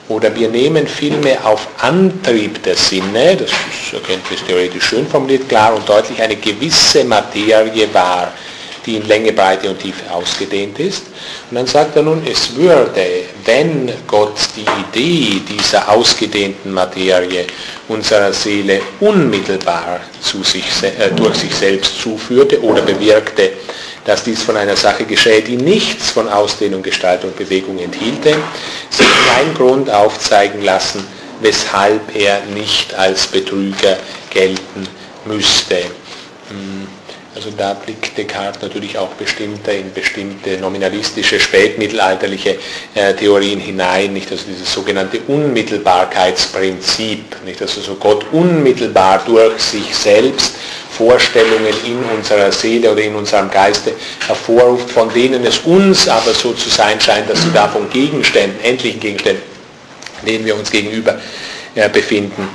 oder 0.10 0.36
wir 0.36 0.50
nehmen 0.50 0.88
vielmehr 0.88 1.46
auf 1.46 1.68
Antrieb 1.80 2.62
der 2.64 2.76
Sinne, 2.76 3.38
das 3.38 3.50
ist 3.50 3.94
erkenntnistheoretisch 3.94 4.84
schön 4.84 5.08
formuliert, 5.08 5.48
klar 5.48 5.76
und 5.76 5.88
deutlich, 5.88 6.22
eine 6.22 6.36
gewisse 6.36 7.04
Materie 7.06 7.94
wahr, 7.94 8.32
die 8.86 8.98
in 8.98 9.08
Länge, 9.08 9.32
Breite 9.32 9.70
und 9.70 9.80
Tiefe 9.80 10.12
ausgedehnt 10.12 10.80
ist. 10.80 11.04
Und 11.50 11.58
dann 11.58 11.68
sagt 11.68 11.96
er 11.96 12.04
nun, 12.04 12.22
es 12.30 12.56
würde, 12.56 13.06
wenn 13.46 13.92
Gott 14.08 14.38
die 14.56 14.66
Idee 14.90 15.42
dieser 15.50 15.90
ausgedehnten 15.90 16.72
Materie 16.74 17.46
unserer 17.88 18.34
Seele 18.34 18.82
unmittelbar 19.00 20.00
sich, 20.22 20.64
äh, 20.82 21.10
durch 21.16 21.36
sich 21.36 21.54
selbst 21.54 22.02
zuführte 22.02 22.62
oder 22.62 22.82
bewirkte, 22.82 23.52
dass 24.06 24.24
dies 24.24 24.42
von 24.44 24.58
einer 24.58 24.76
Sache 24.76 25.06
geschehe, 25.06 25.42
die 25.42 25.56
nichts 25.56 26.12
von 26.12 26.28
Ausdehnung, 26.28 26.84
Gestaltung 26.84 27.30
und 27.30 27.38
Bewegung 27.38 27.80
enthielte, 27.80 28.36
sich 28.90 29.08
kein 29.28 29.54
Grund 29.54 29.90
aufzeigen 29.90 30.62
lassen, 30.62 31.06
weshalb 31.42 32.16
er 32.16 32.42
nicht 32.54 32.94
als 32.96 33.28
Betrüger 33.28 33.98
gelten 34.30 34.88
müsste. 35.26 35.84
Also 37.36 37.50
da 37.58 37.74
blickt 37.74 38.16
Descartes 38.16 38.62
natürlich 38.62 38.96
auch 38.96 39.10
bestimmter 39.10 39.74
in 39.74 39.92
bestimmte 39.92 40.58
nominalistische, 40.58 41.40
spätmittelalterliche 41.40 42.60
äh, 42.94 43.16
Theorien 43.16 43.60
hinein, 43.60 44.14
nicht? 44.14 44.32
Also 44.32 44.44
dieses 44.48 44.72
sogenannte 44.72 45.20
Unmittelbarkeitsprinzip, 45.28 47.44
nicht? 47.44 47.60
Also 47.60 47.82
so 47.82 47.96
Gott 47.96 48.24
unmittelbar 48.32 49.24
durch 49.26 49.60
sich 49.60 49.96
selbst 49.96 50.54
Vorstellungen 50.92 51.74
in 51.86 52.04
unserer 52.16 52.52
Seele 52.52 52.92
oder 52.92 53.02
in 53.02 53.16
unserem 53.16 53.50
Geiste 53.50 53.94
hervorruft, 54.28 54.92
von 54.92 55.12
denen 55.12 55.44
es 55.44 55.58
uns 55.60 56.08
aber 56.08 56.36
so 56.36 56.54
zu 56.54 56.70
sein 56.70 57.02
scheint, 57.02 57.32
dass 57.32 57.42
sie 57.42 57.52
da 57.52 57.68
von 57.68 57.90
Gegenständen, 57.90 58.64
endlichen 58.64 59.00
Gegenständen, 59.00 59.42
denen 60.26 60.46
wir 60.46 60.56
uns 60.56 60.70
gegenüber 60.70 61.20
äh, 61.74 61.90
befinden, 61.90 62.48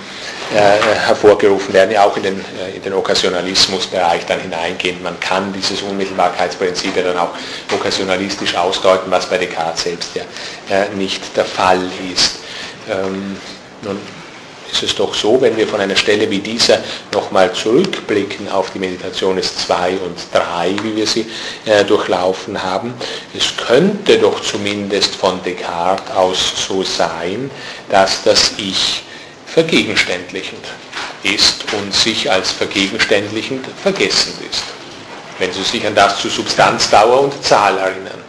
hervorgerufen 0.55 1.75
werden, 1.75 1.97
auch 1.99 2.17
in 2.17 2.23
den, 2.23 2.41
äh, 2.41 2.77
in 2.77 2.83
den 2.83 2.95
Okkasionalismusbereich 2.95 4.25
dann 4.27 4.41
hineingehen. 4.41 5.03
Man 5.03 5.19
kann 5.21 5.53
dieses 5.53 5.83
Unmittelbarkeitsprinzip 5.83 6.97
ja 6.97 7.03
dann 7.03 7.19
auch 7.19 7.31
okkasionalistisch 7.73 8.55
ausdeuten, 8.57 9.11
was 9.11 9.27
bei 9.27 9.39
Descartes 9.39 9.85
selbst 9.85 10.11
ja 10.15 10.23
äh, 10.71 10.89
nicht 10.95 11.37
der 11.37 11.45
Fall 11.45 11.83
ist. 12.13 12.39
Ähm, 12.91 13.37
nun, 13.83 13.99
ist 14.71 14.83
es 14.83 14.95
doch 14.95 15.15
so, 15.15 15.41
wenn 15.41 15.57
wir 15.57 15.67
von 15.67 15.81
einer 15.81 15.97
Stelle 15.97 16.31
wie 16.31 16.41
dieser 16.41 16.79
nochmal 17.13 17.53
zurückblicken 17.53 18.51
auf 18.51 18.71
die 18.71 18.79
Meditationes 18.79 19.57
2 19.67 19.93
und 19.99 20.17
3, 20.33 20.77
wie 20.83 20.97
wir 20.97 21.07
sie 21.07 21.27
äh, 21.65 21.85
durchlaufen 21.85 22.63
haben, 22.63 22.95
es 23.37 23.57
könnte 23.57 24.19
doch 24.19 24.41
zumindest 24.41 25.15
von 25.15 25.43
Descartes 25.43 26.15
aus 26.15 26.53
so 26.69 26.83
sein, 26.83 27.51
dass 27.89 28.23
das 28.25 28.53
Ich 28.59 29.05
vergegenständlichend 29.59 30.65
ist 31.25 31.65
und 31.73 31.93
sich 31.93 32.31
als 32.31 32.53
vergegenständlichend 32.53 33.67
vergessend 33.83 34.37
ist. 34.49 34.63
Wenn 35.41 35.53
Sie 35.53 35.65
sich 35.65 35.85
an 35.85 35.97
das 35.97 36.21
zu 36.21 36.29
Substanz, 36.29 36.89
Dauer 36.91 37.23
und 37.23 37.45
Zahl 37.45 37.77
erinnern. 37.77 38.23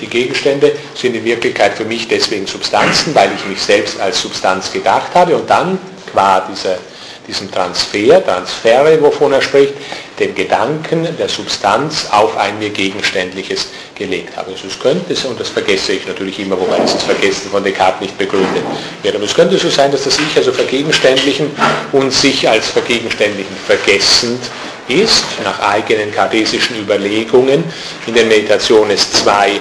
Die 0.00 0.06
Gegenstände 0.06 0.76
sind 0.94 1.16
in 1.16 1.24
Wirklichkeit 1.24 1.76
für 1.76 1.84
mich 1.84 2.06
deswegen 2.06 2.46
Substanzen, 2.46 3.12
weil 3.16 3.32
ich 3.34 3.44
mich 3.46 3.60
selbst 3.60 3.98
als 3.98 4.20
Substanz 4.22 4.70
gedacht 4.70 5.12
habe 5.12 5.34
und 5.34 5.50
dann 5.50 5.76
qua 6.12 6.46
dieser, 6.48 6.78
diesem 7.26 7.50
Transfer, 7.50 8.24
Transfere, 8.24 9.00
wovon 9.00 9.32
er 9.32 9.42
spricht, 9.42 9.74
den 10.18 10.34
Gedanken 10.34 11.08
der 11.18 11.28
Substanz 11.28 12.06
auf 12.10 12.36
ein 12.36 12.58
mir 12.58 12.70
Gegenständliches 12.70 13.68
gelegt 13.94 14.36
habe. 14.36 14.50
Also 14.52 14.66
es 14.66 14.78
könnte, 14.78 15.14
und 15.28 15.40
das 15.40 15.48
vergesse 15.48 15.92
ich 15.92 16.06
natürlich 16.06 16.38
immer, 16.40 16.58
wobei 16.60 16.78
dieses 16.80 17.02
Vergessen 17.02 17.50
von 17.50 17.64
Descartes 17.64 18.00
nicht 18.00 18.18
begründet 18.18 18.62
wird, 19.02 19.14
aber 19.14 19.24
es 19.24 19.34
könnte 19.34 19.58
so 19.58 19.70
sein, 19.70 19.90
dass 19.92 20.04
das 20.04 20.18
Ich 20.18 20.36
also 20.36 20.52
vergegenständlichen 20.52 21.50
und 21.92 22.12
sich 22.12 22.48
als 22.48 22.68
vergegenständlichen 22.68 23.56
vergessend 23.66 24.40
ist, 24.88 25.24
nach 25.44 25.60
eigenen 25.60 26.12
kartesischen 26.12 26.78
Überlegungen 26.80 27.64
in 28.06 28.14
den 28.14 28.28
Meditationes 28.28 29.12
2 29.12 29.60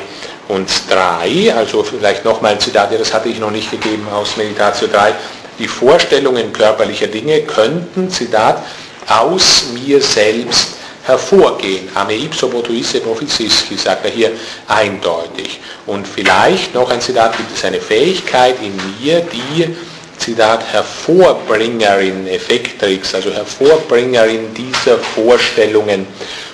und 0.50 0.68
3, 0.90 1.54
also 1.54 1.84
vielleicht 1.84 2.26
nochmal 2.26 2.54
ein 2.54 2.60
Zitat, 2.60 2.92
das 3.00 3.14
hatte 3.14 3.30
ich 3.30 3.40
noch 3.40 3.52
nicht 3.52 3.70
gegeben 3.70 4.08
aus 4.12 4.36
Meditation 4.36 4.92
3, 4.92 5.14
die 5.60 5.68
Vorstellungen 5.68 6.52
körperlicher 6.54 7.08
Dinge 7.08 7.42
könnten, 7.42 8.10
Zitat, 8.10 8.64
aus 9.08 9.66
mir 9.74 10.02
selbst 10.02 10.78
hervorgehen. 11.04 11.90
Ame 11.96 12.16
ipso 12.16 12.48
potuisse 12.48 13.02
prophizisci, 13.02 13.76
sagt 13.76 14.06
er 14.06 14.12
hier 14.12 14.32
eindeutig. 14.68 15.60
Und 15.86 16.08
vielleicht 16.08 16.74
noch 16.74 16.90
ein 16.90 17.02
Zitat, 17.02 17.38
gibt 17.38 17.56
es 17.56 17.66
eine 17.66 17.82
Fähigkeit 17.82 18.56
in 18.62 18.74
mir, 19.00 19.22
die 19.22 19.76
Zitat, 20.18 20.64
Hervorbringerin, 20.72 22.28
Effektrix, 22.28 23.16
also 23.16 23.32
Hervorbringerin 23.32 24.54
dieser 24.54 24.98
Vorstellungen 24.98 26.06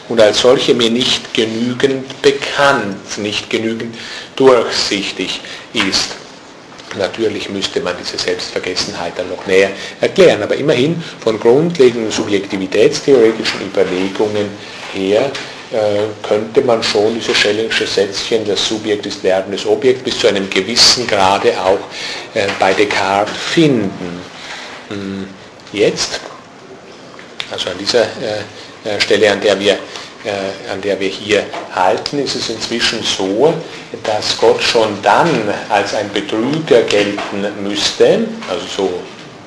und 0.08 0.22
als 0.22 0.42
solche 0.42 0.74
mir 0.74 0.92
nicht 0.92 1.34
genügend 1.34 2.22
bekannt, 2.22 3.18
nicht 3.18 3.50
genügend 3.50 3.96
durchsichtig 4.36 5.42
ist. 5.74 6.25
Natürlich 6.98 7.50
müsste 7.50 7.82
man 7.82 7.96
diese 8.00 8.18
Selbstvergessenheit 8.18 9.14
dann 9.18 9.30
noch 9.30 9.46
näher 9.46 9.72
erklären, 10.02 10.42
aber 10.44 10.56
immerhin 10.56 11.02
von 11.20 11.40
grundlegenden 11.40 12.12
subjektivitätstheoretischen 12.12 13.62
Überlegungen 13.62 14.50
her 14.94 15.32
äh, 15.72 16.28
könnte 16.28 16.62
man 16.62 16.82
schon 16.84 17.16
diese 17.16 17.34
Schellingsche 17.34 17.88
Sätzchen, 17.88 18.46
das 18.46 18.68
Subjekt 18.68 19.06
ist 19.06 19.24
werdendes 19.24 19.66
Objekt, 19.66 20.04
bis 20.04 20.20
zu 20.20 20.28
einem 20.28 20.50
gewissen 20.50 21.08
Grade 21.08 21.54
auch 21.60 21.80
äh, 22.34 22.48
bei 22.60 22.74
Descartes 22.74 23.36
finden. 23.36 24.22
Hm, 24.90 25.28
jetzt, 25.74 26.20
also 27.52 27.72
an 27.72 27.78
dieser 27.80 28.04
äh, 28.04 29.00
Stelle, 29.00 29.32
an 29.32 29.42
der 29.42 29.60
wir 29.60 29.80
an 30.72 30.82
der 30.82 31.00
wir 31.00 31.10
hier 31.10 31.44
halten, 31.74 32.20
ist 32.20 32.36
es 32.36 32.50
inzwischen 32.50 33.04
so, 33.04 33.54
dass 34.04 34.38
Gott 34.38 34.62
schon 34.62 34.98
dann 35.02 35.30
als 35.70 35.94
ein 35.94 36.12
Betrüger 36.12 36.82
gelten 36.84 37.46
müsste, 37.64 38.28
also 38.50 38.66
so 38.66 39.00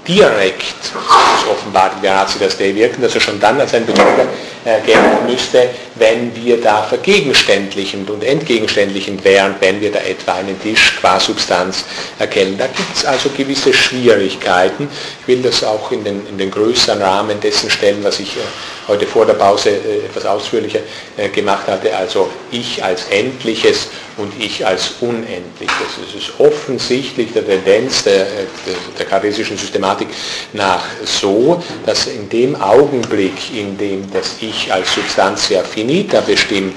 direkt, 0.09 0.75
das 0.95 1.51
offenbar 1.51 1.93
die 1.97 2.07
Veracitas 2.07 2.57
Dei 2.57 2.75
wirken, 2.75 3.03
dass 3.03 3.15
er 3.15 3.21
schon 3.21 3.39
dann 3.39 3.61
als 3.61 3.75
ein 3.75 3.85
Betrüger 3.85 4.27
äh, 4.65 4.81
gelten 4.81 5.27
müsste, 5.27 5.69
wenn 5.97 6.35
wir 6.35 6.61
da 6.61 6.83
vergegenständlichend 6.83 8.09
und 8.09 8.25
entgegenständlichend 8.25 9.23
wären, 9.23 9.55
wenn 9.61 9.81
wir 9.81 9.93
da 9.93 10.01
etwa 10.01 10.35
einen 10.35 10.61
Tisch 10.61 10.97
qua 10.99 11.21
Substanz 11.21 11.85
erkennen. 12.19 12.57
Da 12.57 12.67
gibt 12.67 12.97
es 12.97 13.05
also 13.05 13.29
gewisse 13.37 13.75
Schwierigkeiten. 13.75 14.89
Ich 15.21 15.29
will 15.29 15.43
das 15.43 15.63
auch 15.63 15.93
in 15.93 16.03
den, 16.03 16.27
in 16.27 16.39
den 16.39 16.51
größeren 16.51 17.03
Rahmen 17.03 17.39
dessen 17.41 17.71
stellen, 17.71 18.03
was 18.03 18.19
ich 18.19 18.37
äh, 18.37 18.41
heute 18.89 19.07
vor 19.07 19.27
der 19.27 19.35
Pause 19.35 19.71
äh, 19.71 20.07
etwas 20.07 20.25
ausführlicher 20.25 20.81
äh, 21.19 21.29
gemacht 21.29 21.67
hatte, 21.67 21.95
also 21.95 22.31
ich 22.51 22.83
als 22.83 23.05
Endliches 23.11 23.89
und 24.19 24.33
ich 24.39 24.67
als 24.67 24.95
Unendliches. 25.01 25.99
Es 26.09 26.15
ist 26.15 26.41
offensichtlich 26.41 27.33
der 27.33 27.47
Tendenz 27.47 28.03
der, 28.03 28.25
der, 28.25 28.75
der 28.99 29.07
kartesischen 29.07 29.57
Systematik 29.57 30.09
nach 30.53 30.85
so, 31.05 31.63
dass 31.87 32.07
in 32.09 32.29
dem 32.29 32.61
Augenblick, 32.61 33.55
in 33.55 33.79
dem 33.79 34.11
das 34.13 34.37
Ich 34.41 34.73
als 34.73 34.93
Substantia 34.95 35.63
finita 35.63 36.21
bestimmt 36.21 36.75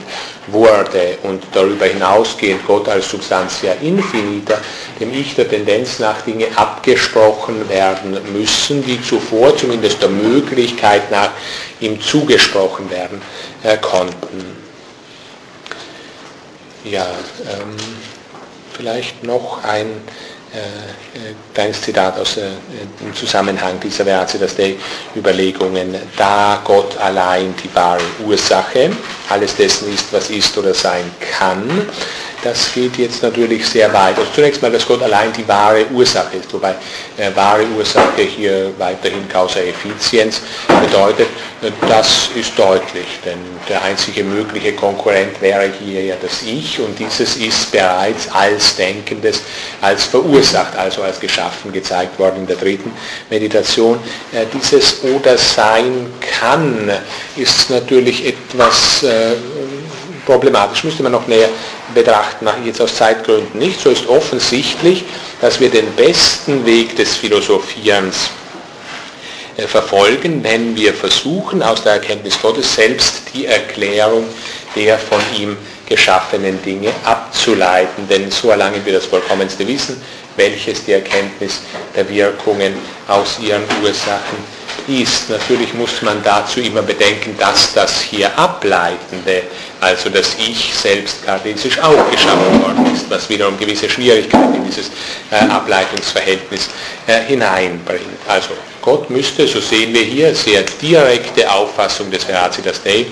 wurde 0.47 1.17
und 1.23 1.43
darüber 1.53 1.85
hinausgehend 1.85 2.65
Gott 2.65 2.87
als 2.89 3.09
Substantia 3.09 3.73
infinita, 3.81 4.57
dem 4.99 5.13
Ich 5.13 5.35
der 5.35 5.49
Tendenz 5.49 5.99
nach 5.99 6.21
Dinge 6.21 6.47
abgesprochen 6.55 7.67
werden 7.69 8.17
müssen, 8.33 8.83
die 8.83 9.01
zuvor 9.01 9.55
zumindest 9.55 10.01
der 10.01 10.09
Möglichkeit 10.09 11.11
nach 11.11 11.31
ihm 11.79 11.99
zugesprochen 12.01 12.89
werden 12.89 13.21
äh, 13.63 13.77
konnten. 13.77 14.60
Ja, 16.83 17.05
ähm, 17.47 17.77
vielleicht 18.75 19.23
noch 19.23 19.63
ein 19.63 19.87
äh, 20.53 20.57
äh, 20.57 21.33
kleines 21.53 21.81
Zitat 21.81 22.19
aus 22.19 22.35
äh, 22.35 22.41
dem 22.99 23.15
Zusammenhang 23.15 23.79
dieser 23.79 24.03
Veracitas 24.03 24.55
Dei 24.55 24.75
Überlegungen. 25.15 25.95
Da 26.17 26.59
Gott 26.63 26.97
allein 26.97 27.53
die 27.63 27.73
wahre 27.73 28.01
Ursache 28.25 28.91
alles 29.29 29.55
dessen 29.55 29.93
ist, 29.93 30.11
was 30.11 30.29
ist 30.29 30.57
oder 30.57 30.73
sein 30.73 31.09
kann, 31.37 31.87
das 32.43 32.73
geht 32.73 32.97
jetzt 32.97 33.21
natürlich 33.21 33.67
sehr 33.67 33.91
weit. 33.93 34.17
Also 34.17 34.31
zunächst 34.33 34.61
mal, 34.61 34.71
dass 34.71 34.85
Gott 34.85 35.01
allein 35.03 35.31
die 35.33 35.47
wahre 35.47 35.85
Ursache 35.91 36.37
ist, 36.37 36.51
wobei 36.53 36.75
äh, 37.17 37.35
wahre 37.35 37.65
Ursache 37.77 38.21
hier 38.21 38.73
weiterhin 38.77 39.27
Causa 39.29 39.59
Effizienz 39.59 40.41
bedeutet, 40.67 41.27
äh, 41.61 41.71
das 41.87 42.29
ist 42.35 42.57
deutlich, 42.57 43.19
denn 43.23 43.37
der 43.69 43.83
einzige 43.83 44.23
mögliche 44.23 44.73
Konkurrent 44.73 45.39
wäre 45.41 45.71
hier 45.79 46.03
ja 46.03 46.15
das 46.21 46.41
Ich 46.43 46.79
und 46.79 46.97
dieses 46.97 47.35
ist 47.37 47.71
bereits 47.71 48.31
als 48.31 48.75
Denkendes, 48.75 49.41
als 49.81 50.05
verursacht, 50.05 50.75
also 50.75 51.03
als 51.03 51.19
geschaffen 51.19 51.71
gezeigt 51.71 52.17
worden 52.17 52.37
in 52.37 52.47
der 52.47 52.57
dritten 52.57 52.91
Meditation. 53.29 53.99
Äh, 54.31 54.45
dieses 54.53 55.03
Oder 55.03 55.37
sein 55.37 56.11
kann 56.39 56.91
ist 57.35 57.69
natürlich 57.69 58.25
etwas 58.25 59.03
äh, 59.03 59.35
problematisch, 60.25 60.83
müsste 60.83 61.03
man 61.03 61.11
noch 61.11 61.27
näher 61.27 61.49
betrachten, 61.93 62.45
mache 62.45 62.59
ich 62.61 62.67
jetzt 62.67 62.81
aus 62.81 62.95
Zeitgründen 62.95 63.59
nicht. 63.59 63.79
So 63.79 63.89
ist 63.89 64.07
offensichtlich, 64.07 65.03
dass 65.39 65.59
wir 65.59 65.69
den 65.69 65.91
besten 65.93 66.65
Weg 66.65 66.95
des 66.95 67.15
Philosophierens 67.15 68.29
äh, 69.57 69.67
verfolgen, 69.67 70.43
wenn 70.43 70.75
wir 70.75 70.93
versuchen, 70.93 71.61
aus 71.61 71.83
der 71.83 71.93
Erkenntnis 71.93 72.39
Gottes 72.41 72.75
selbst 72.75 73.23
die 73.33 73.45
Erklärung 73.45 74.25
der 74.75 74.97
von 74.97 75.19
ihm 75.37 75.57
geschaffenen 75.87 76.61
Dinge 76.63 76.91
abzuleiten. 77.03 78.07
Denn 78.07 78.31
so 78.31 78.49
erlangen 78.49 78.81
wir 78.85 78.93
das 78.93 79.05
vollkommenste 79.05 79.67
Wissen, 79.67 80.01
welches 80.37 80.85
die 80.85 80.93
Erkenntnis 80.93 81.61
der 81.95 82.07
Wirkungen 82.09 82.75
aus 83.07 83.37
ihren 83.39 83.63
Ursachen 83.83 84.60
ist. 84.87 85.29
Natürlich 85.29 85.73
muss 85.73 86.01
man 86.01 86.21
dazu 86.23 86.59
immer 86.59 86.81
bedenken, 86.81 87.35
dass 87.37 87.73
das 87.73 88.01
hier 88.01 88.37
Ableitende, 88.37 89.43
also 89.79 90.09
das 90.09 90.35
Ich 90.37 90.73
selbst 90.73 91.25
kartesisch 91.25 91.79
auch 91.79 92.11
geschaffen 92.11 92.61
worden 92.61 92.93
ist, 92.93 93.09
was 93.09 93.29
wiederum 93.29 93.57
gewisse 93.57 93.89
Schwierigkeiten 93.89 94.55
in 94.55 94.65
dieses 94.65 94.87
äh, 95.31 95.35
Ableitungsverhältnis 95.49 96.69
äh, 97.07 97.21
hineinbringt. 97.21 98.01
Also 98.27 98.49
Gott 98.81 99.09
müsste, 99.09 99.47
so 99.47 99.59
sehen 99.59 99.93
wir 99.93 100.01
hier, 100.01 100.33
sehr 100.33 100.63
direkte 100.81 101.49
Auffassung 101.51 102.09
des 102.09 102.23
Veracitas 102.23 102.81
Dei, 102.83 103.05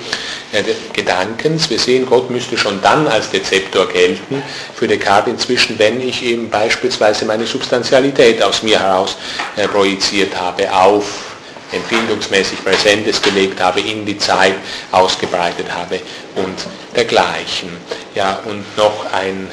äh, 0.51 0.63
Gedankens. 0.93 1.69
Wir 1.69 1.79
sehen, 1.79 2.05
Gott 2.07 2.29
müsste 2.31 2.57
schon 2.57 2.81
dann 2.81 3.07
als 3.07 3.29
Dezeptor 3.29 3.87
gelten 3.87 4.41
für 4.75 4.87
Descartes 4.87 5.33
inzwischen, 5.33 5.77
wenn 5.77 6.01
ich 6.01 6.23
eben 6.23 6.49
beispielsweise 6.49 7.25
meine 7.25 7.45
Substantialität 7.45 8.41
aus 8.41 8.63
mir 8.63 8.79
heraus 8.79 9.15
äh, 9.55 9.67
projiziert 9.67 10.35
habe 10.35 10.71
auf 10.73 11.28
empfindungsmäßig 11.71 12.63
Präsentes 12.63 13.21
gelegt 13.21 13.61
habe, 13.61 13.79
in 13.81 14.05
die 14.05 14.17
Zeit 14.17 14.55
ausgebreitet 14.91 15.67
habe 15.71 15.99
und 16.35 16.55
dergleichen. 16.95 17.69
Ja, 18.15 18.39
und 18.45 18.65
noch 18.77 19.11
ein 19.13 19.47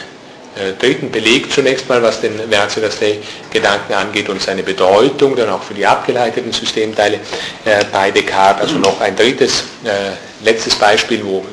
äh, 0.57 0.72
dritten 0.72 1.11
Beleg 1.11 1.52
zunächst 1.52 1.88
mal, 1.88 2.02
was 2.02 2.20
den 2.22 2.48
Mercedes 2.48 2.98
Gedanken 3.50 3.92
angeht 3.92 4.29
und 4.29 4.40
seine 4.40 4.62
Bedeutung, 4.62 5.37
dann 5.37 5.50
auch 5.50 5.62
für 5.62 5.74
die 5.74 5.85
abgeleiteten 5.85 6.52
Systemteile 6.52 7.20
äh, 7.64 7.85
bei 7.92 8.11
Descartes. 8.11 8.62
Also 8.62 8.79
noch 8.79 9.00
ein 9.00 9.14
drittes, 9.14 9.64
äh, 9.85 10.12
letztes 10.42 10.74
Beispiel, 10.76 11.22
wo 11.24 11.44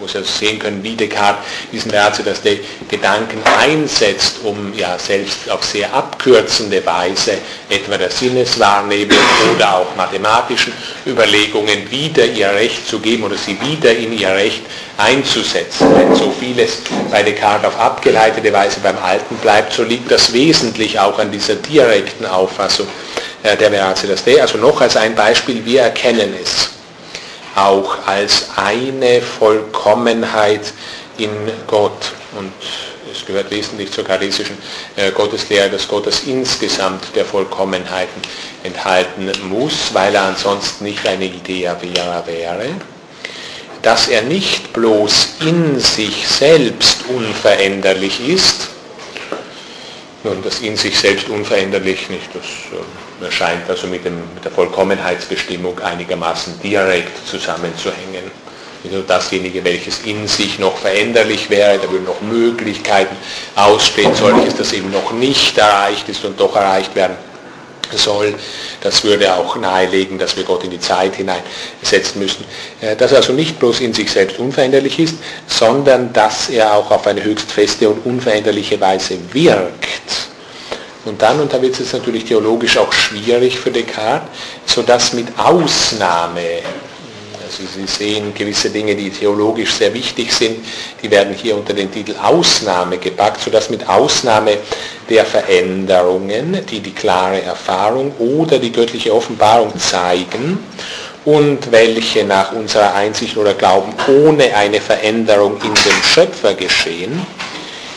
wo 0.00 0.06
Sie 0.06 0.18
also 0.18 0.30
sehen 0.32 0.58
können, 0.58 0.82
wie 0.82 0.96
Descartes 0.96 1.44
diesen 1.70 1.90
Ratio, 1.90 2.24
dass 2.24 2.42
der 2.42 2.56
Gedanken 2.88 3.40
einsetzt, 3.60 4.36
um 4.42 4.72
ja 4.76 4.98
selbst 4.98 5.50
auf 5.50 5.64
sehr 5.64 5.92
abkürzende 5.92 6.84
Weise 6.84 7.38
etwa 7.68 7.96
der 7.96 8.10
Sinneswahrnehmung 8.10 9.18
oder 9.54 9.76
auch 9.76 9.96
mathematischen 9.96 10.72
Überlegungen 11.06 11.90
wieder 11.90 12.24
ihr 12.24 12.50
Recht 12.50 12.88
zu 12.88 12.98
geben 12.98 13.24
oder 13.24 13.36
sie 13.36 13.60
wieder 13.60 13.94
in 13.94 14.12
ihr 14.18 14.30
Recht 14.30 14.62
einzusetzen. 14.96 15.86
Wenn 15.94 16.14
so 16.14 16.32
vieles 16.38 16.78
bei 17.10 17.22
Descartes 17.22 17.66
auf 17.68 17.78
abgeleitete 17.78 18.52
Weise 18.52 18.80
beim 18.80 18.98
Alten 18.98 19.36
bleibt, 19.36 19.72
so 19.72 19.82
liegt 19.82 20.10
das 20.10 20.32
wesentlich 20.32 20.98
auch 20.98 21.18
an 21.18 21.30
dieser 21.30 21.56
direkten 21.56 22.26
Auffassung 22.26 22.86
äh, 23.42 23.56
der 23.56 23.70
Veracitas 23.70 24.24
Dei. 24.24 24.40
Also 24.40 24.58
noch 24.58 24.80
als 24.80 24.96
ein 24.96 25.14
Beispiel, 25.14 25.64
wir 25.64 25.82
erkennen 25.82 26.34
es 26.42 26.79
auch 27.66 28.06
als 28.06 28.48
eine 28.56 29.20
Vollkommenheit 29.20 30.72
in 31.18 31.30
Gott. 31.66 32.12
Und 32.38 32.52
es 33.12 33.26
gehört 33.26 33.50
wesentlich 33.50 33.90
zur 33.92 34.04
charisischen 34.04 34.56
äh, 34.96 35.10
Gotteslehre, 35.10 35.68
dass 35.68 35.86
Gott 35.88 36.06
das 36.06 36.20
insgesamt 36.24 37.14
der 37.14 37.24
Vollkommenheiten 37.24 38.22
enthalten 38.62 39.30
muss, 39.48 39.92
weil 39.92 40.14
er 40.14 40.22
ansonsten 40.22 40.84
nicht 40.84 41.06
eine 41.06 41.24
Idea 41.24 41.76
wäre. 41.80 42.68
Dass 43.82 44.08
er 44.08 44.22
nicht 44.22 44.72
bloß 44.72 45.28
in 45.40 45.80
sich 45.80 46.28
selbst 46.28 47.06
unveränderlich 47.08 48.26
ist, 48.28 48.68
nun, 50.22 50.42
das 50.42 50.60
in 50.60 50.76
sich 50.76 50.98
selbst 50.98 51.30
unveränderlich 51.30 52.10
nicht, 52.10 52.28
das 52.34 52.44
äh, 52.44 53.09
scheint 53.28 53.68
also 53.68 53.86
mit, 53.86 54.04
dem, 54.04 54.18
mit 54.34 54.44
der 54.44 54.52
Vollkommenheitsbestimmung 54.52 55.78
einigermaßen 55.80 56.60
direkt 56.62 57.26
zusammenzuhängen. 57.26 58.30
Also 58.82 59.02
dasjenige, 59.02 59.62
welches 59.62 60.00
in 60.04 60.26
sich 60.26 60.58
noch 60.58 60.76
veränderlich 60.78 61.50
wäre, 61.50 61.78
da 61.78 61.90
würden 61.90 62.06
noch 62.06 62.20
Möglichkeiten 62.22 63.14
ausstehen, 63.54 64.14
solches, 64.14 64.56
das 64.56 64.72
eben 64.72 64.90
noch 64.90 65.12
nicht 65.12 65.58
erreicht 65.58 66.08
ist 66.08 66.24
und 66.24 66.40
doch 66.40 66.56
erreicht 66.56 66.94
werden 66.94 67.16
soll. 67.92 68.34
Das 68.80 69.04
würde 69.04 69.34
auch 69.34 69.56
nahelegen, 69.56 70.18
dass 70.18 70.36
wir 70.36 70.44
Gott 70.44 70.64
in 70.64 70.70
die 70.70 70.80
Zeit 70.80 71.16
hineinsetzen 71.16 72.20
müssen. 72.20 72.44
Äh, 72.80 72.96
dass 72.96 73.12
er 73.12 73.18
also 73.18 73.32
nicht 73.32 73.58
bloß 73.58 73.80
in 73.80 73.92
sich 73.92 74.10
selbst 74.10 74.38
unveränderlich 74.38 74.98
ist, 74.98 75.16
sondern 75.46 76.12
dass 76.12 76.48
er 76.48 76.74
auch 76.74 76.90
auf 76.90 77.06
eine 77.06 77.22
höchst 77.22 77.50
feste 77.50 77.88
und 77.90 78.06
unveränderliche 78.06 78.80
Weise 78.80 79.18
wirkt. 79.32 80.29
Und 81.04 81.22
dann, 81.22 81.40
und 81.40 81.52
da 81.52 81.60
wird 81.62 81.72
es 81.72 81.80
jetzt 81.80 81.92
natürlich 81.94 82.24
theologisch 82.24 82.76
auch 82.76 82.92
schwierig 82.92 83.58
für 83.58 83.70
Descartes, 83.70 84.28
sodass 84.66 85.12
mit 85.12 85.28
Ausnahme 85.38 86.60
also 87.50 87.64
Sie 87.74 87.86
sehen 87.86 88.32
gewisse 88.32 88.70
Dinge, 88.70 88.94
die 88.94 89.10
theologisch 89.10 89.72
sehr 89.74 89.92
wichtig 89.92 90.32
sind, 90.32 90.64
die 91.02 91.10
werden 91.10 91.34
hier 91.34 91.56
unter 91.56 91.74
den 91.74 91.90
Titel 91.90 92.14
Ausnahme 92.22 92.98
gepackt, 92.98 93.42
sodass 93.42 93.70
mit 93.70 93.88
Ausnahme 93.88 94.58
der 95.08 95.24
Veränderungen, 95.24 96.64
die 96.70 96.78
die 96.78 96.92
klare 96.92 97.42
Erfahrung 97.42 98.12
oder 98.20 98.60
die 98.60 98.70
göttliche 98.70 99.12
Offenbarung 99.12 99.76
zeigen 99.80 100.60
und 101.24 101.72
welche 101.72 102.24
nach 102.24 102.52
unserer 102.52 102.94
Einsicht 102.94 103.36
oder 103.36 103.54
Glauben 103.54 103.94
ohne 104.06 104.54
eine 104.54 104.80
Veränderung 104.80 105.56
in 105.56 105.74
dem 105.74 106.02
Schöpfer 106.04 106.54
geschehen, 106.54 107.26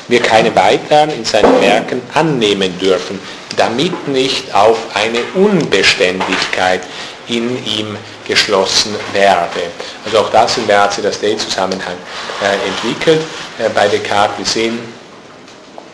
wir 0.08 0.22
keine 0.22 0.52
Beitragen 0.52 1.12
in 1.12 1.26
seinen 1.26 1.62
Werken 1.62 2.02
annehmen 2.14 2.78
dürfen, 2.80 3.20
damit 3.58 4.08
nicht 4.08 4.54
auf 4.54 4.78
eine 4.94 5.20
Unbeständigkeit 5.36 6.82
in 7.28 7.58
ihm 7.66 7.98
geschlossen 8.28 8.96
werde. 9.14 9.62
Also 10.06 10.20
auch 10.20 10.30
das 10.30 10.58
im 10.58 10.68
das 10.68 11.20
Day 11.20 11.38
Zusammenhang 11.38 11.96
äh, 12.42 12.68
entwickelt. 12.68 13.22
Äh, 13.60 13.70
bei 13.70 13.88
Descartes, 13.88 14.38
wir 14.38 14.46
sehen, 14.46 14.80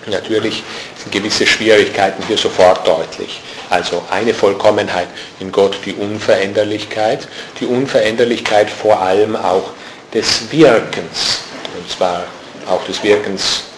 natürlich 0.08 0.64
sind 0.98 1.12
gewisse 1.12 1.46
Schwierigkeiten 1.46 2.24
hier 2.28 2.38
sofort 2.38 2.88
deutlich. 2.88 3.42
Also 3.70 4.04
eine 4.10 4.34
Vollkommenheit 4.34 5.08
in 5.40 5.52
Gott, 5.52 5.78
die 5.86 5.94
Unveränderlichkeit, 5.94 7.28
die 7.60 7.66
Unveränderlichkeit 7.66 8.70
vor 8.70 9.00
allem 9.00 9.36
auch 9.36 9.72
des 10.14 10.52
Wirkens, 10.52 11.42
und 11.78 11.90
zwar 11.90 12.24
auch 12.68 12.84
des 12.86 13.04
Wirkens 13.04 13.69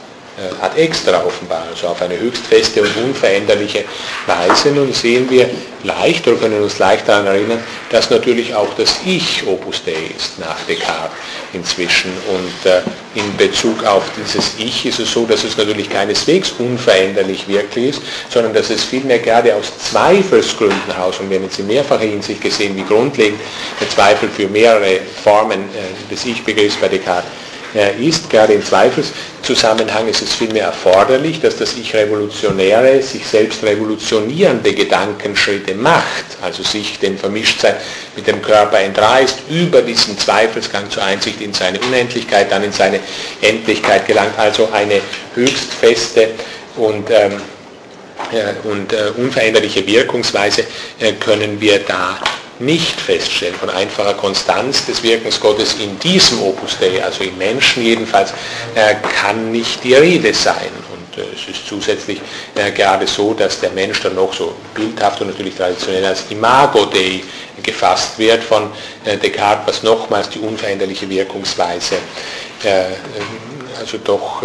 ad 0.62 0.78
extra 0.78 1.24
offenbar, 1.24 1.64
also 1.70 1.88
auf 1.88 2.02
eine 2.02 2.18
höchst 2.20 2.46
feste 2.46 2.82
und 2.82 2.96
unveränderliche 2.98 3.86
Weise. 4.26 4.70
Nun 4.70 4.94
sehen 4.94 5.30
wir 5.30 5.50
leicht 5.84 6.28
oder 6.28 6.38
können 6.38 6.62
uns 6.62 6.80
leicht 6.80 7.08
daran 7.08 7.28
erinnern, 7.28 7.64
dass 7.90 8.10
natürlich 8.10 8.54
auch 8.54 8.74
das 8.76 9.00
Ich 9.06 9.46
Opus 9.48 9.84
Dei 9.84 9.96
ist 10.16 10.40
nach 10.40 10.58
Descartes 10.68 11.12
inzwischen. 11.54 12.12
Und 12.30 12.70
äh, 12.70 12.82
in 13.16 13.36
Bezug 13.38 13.84
auf 13.86 14.04
dieses 14.18 14.54
Ich 14.58 14.86
ist 14.86 15.00
es 15.00 15.12
so, 15.12 15.26
dass 15.26 15.44
es 15.44 15.58
natürlich 15.58 15.90
keineswegs 15.90 16.54
unveränderlich 16.58 17.48
wirklich 17.48 17.90
ist, 17.90 18.02
sondern 18.30 18.54
dass 18.54 18.70
es 18.70 18.84
vielmehr 18.84 19.20
gerade 19.20 19.56
aus 19.56 19.72
Zweifelsgründen 19.80 20.96
heraus, 20.96 21.20
und 21.20 21.30
wir 21.30 21.38
haben 21.38 21.46
jetzt 21.46 21.60
in 21.60 21.68
mehrfacher 21.68 22.06
Hinsicht 22.06 22.42
gesehen, 22.42 22.76
wie 22.76 22.84
grundlegend 22.84 23.40
der 23.80 23.90
Zweifel 23.90 24.30
für 24.30 24.48
mehrere 24.48 25.00
Formen 25.24 25.60
äh, 25.60 26.12
des 26.12 26.26
Ich-Begriffs 26.26 26.76
bei 26.78 26.88
Descartes 26.88 27.30
ist. 28.00 28.30
Gerade 28.30 28.54
im 28.54 28.64
Zweifelszusammenhang 28.64 30.08
ist 30.08 30.22
es 30.22 30.34
vielmehr 30.34 30.66
erforderlich, 30.66 31.40
dass 31.42 31.58
das 31.58 31.76
Ich 31.76 31.94
Revolutionäre 31.94 33.02
sich 33.02 33.26
selbst 33.26 33.64
revolutionierende 33.64 34.74
Gedankenschritte 34.74 35.76
macht, 35.76 36.26
also 36.42 36.64
sich 36.64 37.00
dem 37.00 37.18
Vermischtsein 37.18 37.76
mit 38.16 38.28
dem 38.28 38.42
Körper 38.42 38.80
entreißt, 38.80 39.40
über 39.50 39.82
diesen 39.82 40.18
Zweifelsgang 40.18 40.90
zur 40.90 41.04
Einsicht 41.04 41.42
in 41.42 41.54
seine 41.54 41.80
Unendlichkeit, 41.80 42.52
dann 42.52 42.64
in 42.64 42.72
seine 42.72 43.00
Endlichkeit 43.42 44.08
gelangt, 44.08 44.38
also 44.38 44.70
eine 44.72 45.02
höchst 45.36 45.74
feste 45.74 46.30
und 46.76 47.10
ähm, 47.10 47.42
und 48.64 48.94
äh, 48.94 49.12
unveränderliche 49.18 49.86
Wirkungsweise 49.86 50.64
äh, 51.00 51.14
können 51.14 51.60
wir 51.60 51.80
da 51.80 52.20
nicht 52.62 53.00
feststellen. 53.00 53.56
Von 53.56 53.70
einfacher 53.70 54.14
Konstanz 54.14 54.86
des 54.86 55.04
Wirkens 55.04 55.40
Gottes 55.40 55.76
in 55.80 56.00
diesem 56.00 56.42
Opus 56.42 56.78
Dei, 56.80 57.04
also 57.04 57.24
im 57.24 57.38
Menschen 57.38 57.84
jedenfalls, 57.84 58.32
äh, 58.76 58.96
kann 59.22 59.52
nicht 59.52 59.84
die 59.84 59.96
Rede 59.96 60.34
sein. 60.34 60.72
Und 60.94 61.18
äh, 61.18 61.28
es 61.34 61.56
ist 61.56 61.68
zusätzlich 61.68 62.22
äh, 62.56 62.72
gerade 62.72 63.08
so, 63.08 63.34
dass 63.34 63.60
der 63.60 63.72
Mensch 63.72 64.02
dann 64.02 64.16
noch 64.16 64.34
so 64.34 64.56
bildhaft 64.74 65.22
und 65.22 65.28
natürlich 65.28 65.56
traditionell 65.56 66.06
als 66.06 66.26
Imago 66.30 66.86
Dei 66.86 67.22
gefasst 67.62 68.18
wird 68.18 68.44
von 68.44 68.72
Descartes, 69.06 69.68
was 69.68 69.84
nochmals 69.84 70.30
die 70.30 70.40
unveränderliche 70.40 71.08
Wirkungsweise 71.08 71.98
also 73.82 73.98
doch 73.98 74.44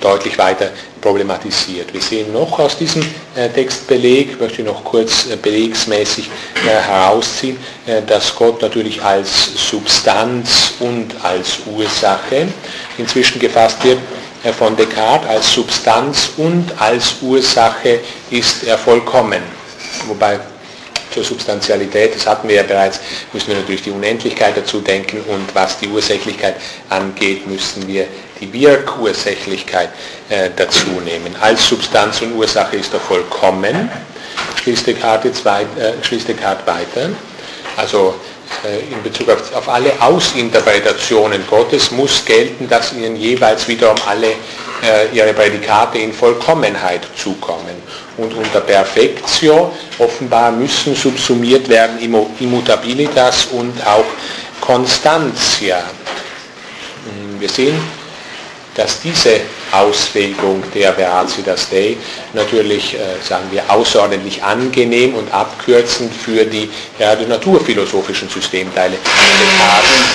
deutlich 0.00 0.38
weiter 0.38 0.70
problematisiert. 1.00 1.92
Wir 1.92 2.00
sehen 2.00 2.32
noch 2.32 2.58
aus 2.58 2.76
diesem 2.76 3.02
äh, 3.34 3.48
Textbeleg, 3.48 4.40
möchte 4.40 4.62
ich 4.62 4.68
noch 4.68 4.84
kurz 4.84 5.26
äh, 5.26 5.36
belegsmäßig 5.36 6.28
äh, 6.64 6.68
herausziehen, 6.68 7.56
dass 8.06 8.34
Gott 8.34 8.60
natürlich 8.60 9.02
als 9.02 9.54
Substanz 9.54 10.74
und 10.80 11.14
als 11.22 11.60
Ursache 11.66 12.48
inzwischen 12.98 13.38
gefasst 13.38 13.82
wird 13.82 13.98
von 14.58 14.76
Descartes. 14.76 15.28
Als 15.28 15.52
Substanz 15.54 16.30
und 16.36 16.70
als 16.78 17.14
Ursache 17.22 18.00
ist 18.30 18.64
er 18.64 18.76
vollkommen. 18.76 19.42
Wobei 20.06 20.38
zur 21.12 21.24
Substantialität, 21.24 22.14
das 22.14 22.26
hatten 22.26 22.48
wir 22.48 22.56
ja 22.56 22.62
bereits, 22.62 23.00
müssen 23.32 23.48
wir 23.48 23.56
natürlich 23.56 23.82
die 23.82 23.90
Unendlichkeit 23.90 24.56
dazu 24.56 24.80
denken. 24.80 25.20
Und 25.26 25.54
was 25.54 25.78
die 25.78 25.88
Ursächlichkeit 25.88 26.56
angeht, 26.88 27.46
müssen 27.46 27.86
wir 27.86 28.06
die 28.40 28.52
Wirkursächlichkeit 28.52 29.90
äh, 30.28 30.50
dazu 30.54 31.00
nehmen. 31.04 31.34
Als 31.40 31.66
Substanz 31.66 32.20
und 32.22 32.34
Ursache 32.34 32.76
ist 32.76 32.92
er 32.94 33.00
vollkommen, 33.00 33.90
schließt 34.62 34.86
Descartes, 34.86 35.30
jetzt 35.30 35.44
weit, 35.44 35.66
äh, 35.78 35.92
schließt 36.02 36.28
Descartes 36.28 36.66
weiter. 36.66 37.10
Also 37.76 38.14
äh, 38.64 38.92
in 38.92 39.02
Bezug 39.02 39.28
auf, 39.30 39.54
auf, 39.54 39.68
alle 39.68 39.92
Ausinterpretationen 40.00 41.46
Gottes 41.48 41.90
muss 41.90 42.24
gelten, 42.24 42.68
dass 42.68 42.92
ihnen 42.92 43.16
jeweils 43.16 43.66
wiederum 43.68 43.96
alle 44.06 44.28
äh, 44.28 44.34
ihre 45.12 45.32
Prädikate 45.32 45.98
in 45.98 46.12
Vollkommenheit 46.12 47.02
zukommen 47.16 47.82
und 48.18 48.34
unter 48.34 48.60
Perfektio 48.60 49.72
offenbar 49.98 50.52
müssen 50.52 50.94
subsumiert 50.94 51.68
werden 51.68 51.98
Immutabilitas 52.38 53.46
und 53.52 53.74
auch 53.86 54.04
Constantia. 54.60 55.78
Hm, 55.78 57.40
wir 57.40 57.48
sehen, 57.48 57.76
dass 58.78 59.00
diese 59.00 59.40
Auslegung 59.72 60.62
der 60.72 60.94
Veracitas 60.94 61.68
Dei 61.68 61.96
natürlich, 62.32 62.94
äh, 62.94 62.98
sagen 63.20 63.46
wir, 63.50 63.64
außerordentlich 63.68 64.42
angenehm 64.42 65.16
und 65.16 65.34
abkürzend 65.34 66.14
für 66.14 66.44
die, 66.44 66.70
ja, 66.96 67.16
die 67.16 67.26
naturphilosophischen 67.26 68.28
Systemteile 68.28 68.94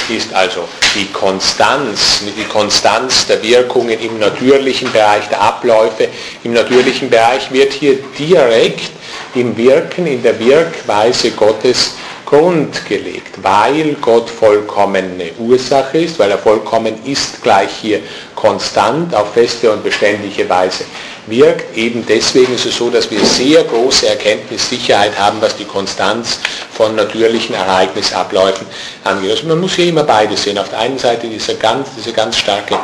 ist. 0.07 0.33
Also 0.33 0.61
die 0.95 1.07
Konstanz, 1.11 2.21
die 2.37 2.45
Konstanz 2.45 3.27
der 3.27 3.43
Wirkungen 3.43 3.99
im 3.99 4.17
natürlichen 4.17 4.89
Bereich, 4.93 5.27
der 5.27 5.41
Abläufe 5.41 6.07
im 6.45 6.53
natürlichen 6.53 7.09
Bereich 7.09 7.51
wird 7.51 7.73
hier 7.73 7.97
direkt 8.17 8.91
im 9.35 9.57
Wirken, 9.57 10.07
in 10.07 10.23
der 10.23 10.39
Wirkweise 10.39 11.31
Gottes 11.31 11.95
Grund 12.33 12.83
gelegt, 12.87 13.43
weil 13.43 13.95
Gott 14.01 14.27
vollkommene 14.27 15.33
Ursache 15.37 15.99
ist, 15.99 16.17
weil 16.17 16.31
er 16.31 16.39
vollkommen 16.39 16.95
ist, 17.05 17.43
gleich 17.43 17.69
hier 17.79 17.99
konstant 18.33 19.13
auf 19.13 19.33
feste 19.33 19.71
und 19.71 19.83
beständige 19.83 20.49
Weise 20.49 20.85
wirkt. 21.27 21.77
Eben 21.77 22.03
deswegen 22.07 22.55
ist 22.55 22.65
es 22.65 22.75
so, 22.75 22.89
dass 22.89 23.11
wir 23.11 23.23
sehr 23.23 23.63
große 23.63 24.07
Erkenntnissicherheit 24.07 25.17
haben, 25.19 25.39
was 25.41 25.55
die 25.57 25.65
Konstanz 25.65 26.39
von 26.71 26.95
natürlichen 26.95 27.53
Ereignisabläufen 27.53 28.65
angeht. 29.03 29.29
Also 29.29 29.47
man 29.47 29.59
muss 29.59 29.75
hier 29.75 29.89
immer 29.89 30.03
beides 30.03 30.41
sehen. 30.41 30.57
Auf 30.57 30.69
der 30.69 30.79
einen 30.79 30.97
Seite 30.97 31.27
diese 31.27 31.53
ganz, 31.57 31.89
diese 31.95 32.13
ganz 32.13 32.37
starke 32.37 32.79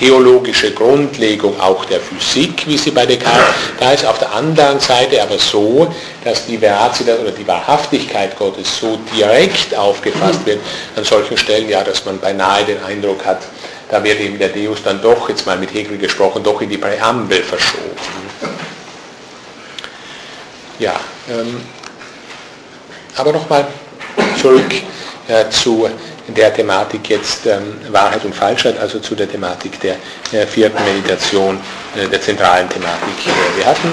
theologische 0.00 0.72
Grundlegung 0.72 1.60
auch 1.60 1.84
der 1.84 2.00
Physik, 2.00 2.66
wie 2.66 2.78
sie 2.78 2.90
bei 2.90 3.04
Descartes 3.04 3.54
da 3.78 3.92
ist. 3.92 4.06
Auf 4.06 4.18
der 4.18 4.32
anderen 4.32 4.80
Seite 4.80 5.22
aber 5.22 5.38
so, 5.38 5.86
dass 6.24 6.46
die 6.46 6.56
Veracitas 6.56 7.20
oder 7.20 7.32
die 7.32 7.46
Wahrhaftigkeit 7.46 8.36
Gottes 8.38 8.80
so 8.80 8.98
direkt 9.14 9.74
aufgefasst 9.74 10.46
wird 10.46 10.60
an 10.96 11.04
solchen 11.04 11.36
Stellen, 11.36 11.68
ja, 11.68 11.84
dass 11.84 12.06
man 12.06 12.18
beinahe 12.18 12.64
den 12.64 12.82
Eindruck 12.82 13.24
hat, 13.26 13.42
da 13.90 14.02
wird 14.02 14.20
eben 14.20 14.38
der 14.38 14.48
Deus 14.48 14.78
dann 14.82 15.02
doch, 15.02 15.28
jetzt 15.28 15.44
mal 15.44 15.58
mit 15.58 15.74
Hegel 15.74 15.98
gesprochen, 15.98 16.42
doch 16.42 16.62
in 16.62 16.70
die 16.70 16.78
Präambel 16.78 17.42
verschoben. 17.42 17.90
Ja, 20.78 20.98
ähm, 21.28 21.60
aber 23.16 23.32
nochmal 23.32 23.66
zurück 24.40 24.72
äh, 25.28 25.50
zu 25.50 25.90
der 26.28 26.54
Thematik 26.54 27.08
jetzt 27.08 27.46
ähm, 27.46 27.78
Wahrheit 27.90 28.24
und 28.24 28.34
Falschheit, 28.34 28.78
also 28.78 28.98
zu 28.98 29.14
der 29.14 29.30
Thematik 29.30 29.80
der 29.80 29.96
vierten 30.46 30.82
Meditation, 30.84 31.58
äh, 31.96 32.08
der 32.08 32.20
zentralen 32.20 32.68
Thematik. 32.68 33.14
Wir 33.56 33.66
hatten 33.66 33.92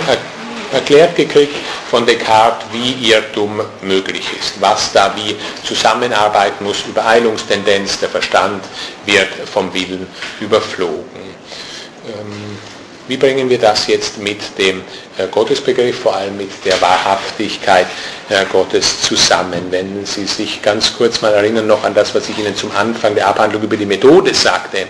erklärt 0.71 1.15
gekriegt 1.15 1.55
von 1.89 2.05
Descartes, 2.05 2.67
wie 2.73 3.09
Irrtum 3.09 3.61
möglich 3.81 4.25
ist, 4.39 4.59
was 4.59 4.91
da 4.91 5.13
wie 5.15 5.35
zusammenarbeiten 5.63 6.65
muss, 6.65 6.83
Übereilungstendenz, 6.87 7.99
der 7.99 8.09
Verstand 8.09 8.63
wird 9.05 9.29
vom 9.51 9.73
Willen 9.73 10.07
überflogen. 10.41 11.27
Wie 13.07 13.15
bringen 13.15 13.49
wir 13.49 13.57
das 13.57 13.87
jetzt 13.87 14.17
mit 14.17 14.39
dem 14.57 14.81
äh, 15.17 15.27
Gottesbegriff, 15.31 15.99
vor 15.99 16.15
allem 16.15 16.35
mit 16.35 16.49
der 16.65 16.79
Wahrhaftigkeit 16.81 17.87
äh, 18.29 18.43
Gottes 18.51 19.01
zusammen? 19.01 19.67
Wenn 19.69 20.05
Sie 20.05 20.25
sich 20.25 20.61
ganz 20.61 20.93
kurz 20.93 21.21
mal 21.21 21.33
erinnern 21.33 21.67
noch 21.67 21.85
an 21.85 21.93
das, 21.93 22.13
was 22.13 22.27
ich 22.27 22.37
Ihnen 22.37 22.55
zum 22.55 22.69
Anfang 22.75 23.15
der 23.15 23.27
Abhandlung 23.27 23.63
über 23.63 23.77
die 23.77 23.85
Methode 23.85 24.33
sagte. 24.33 24.87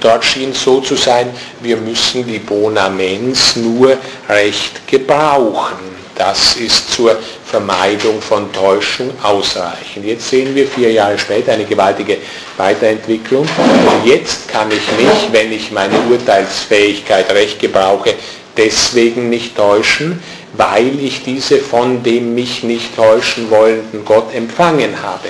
Dort 0.00 0.24
schien 0.24 0.54
so 0.54 0.80
zu 0.80 0.96
sein, 0.96 1.28
wir 1.60 1.76
müssen 1.76 2.26
die 2.26 2.38
Bonamens 2.38 3.56
nur 3.56 3.98
recht 4.28 4.86
gebrauchen. 4.86 5.92
Das 6.14 6.56
ist 6.56 6.92
zur 6.92 7.18
Vermeidung 7.52 8.22
von 8.22 8.50
Täuschung 8.50 9.10
ausreichend. 9.22 10.06
Jetzt 10.06 10.30
sehen 10.30 10.54
wir 10.54 10.66
vier 10.66 10.90
Jahre 10.90 11.18
später 11.18 11.52
eine 11.52 11.66
gewaltige 11.66 12.16
Weiterentwicklung. 12.56 13.42
Und 13.42 14.06
jetzt 14.06 14.48
kann 14.48 14.70
ich 14.70 14.80
mich, 14.96 15.30
wenn 15.32 15.52
ich 15.52 15.70
meine 15.70 15.94
Urteilsfähigkeit 16.10 17.30
recht 17.30 17.58
gebrauche, 17.58 18.14
deswegen 18.56 19.28
nicht 19.28 19.54
täuschen, 19.54 20.22
weil 20.54 20.98
ich 20.98 21.24
diese 21.24 21.58
von 21.58 22.02
dem 22.02 22.34
mich 22.34 22.62
nicht 22.62 22.96
täuschen 22.96 23.50
wollenden 23.50 24.02
Gott 24.06 24.34
empfangen 24.34 24.94
habe. 25.02 25.28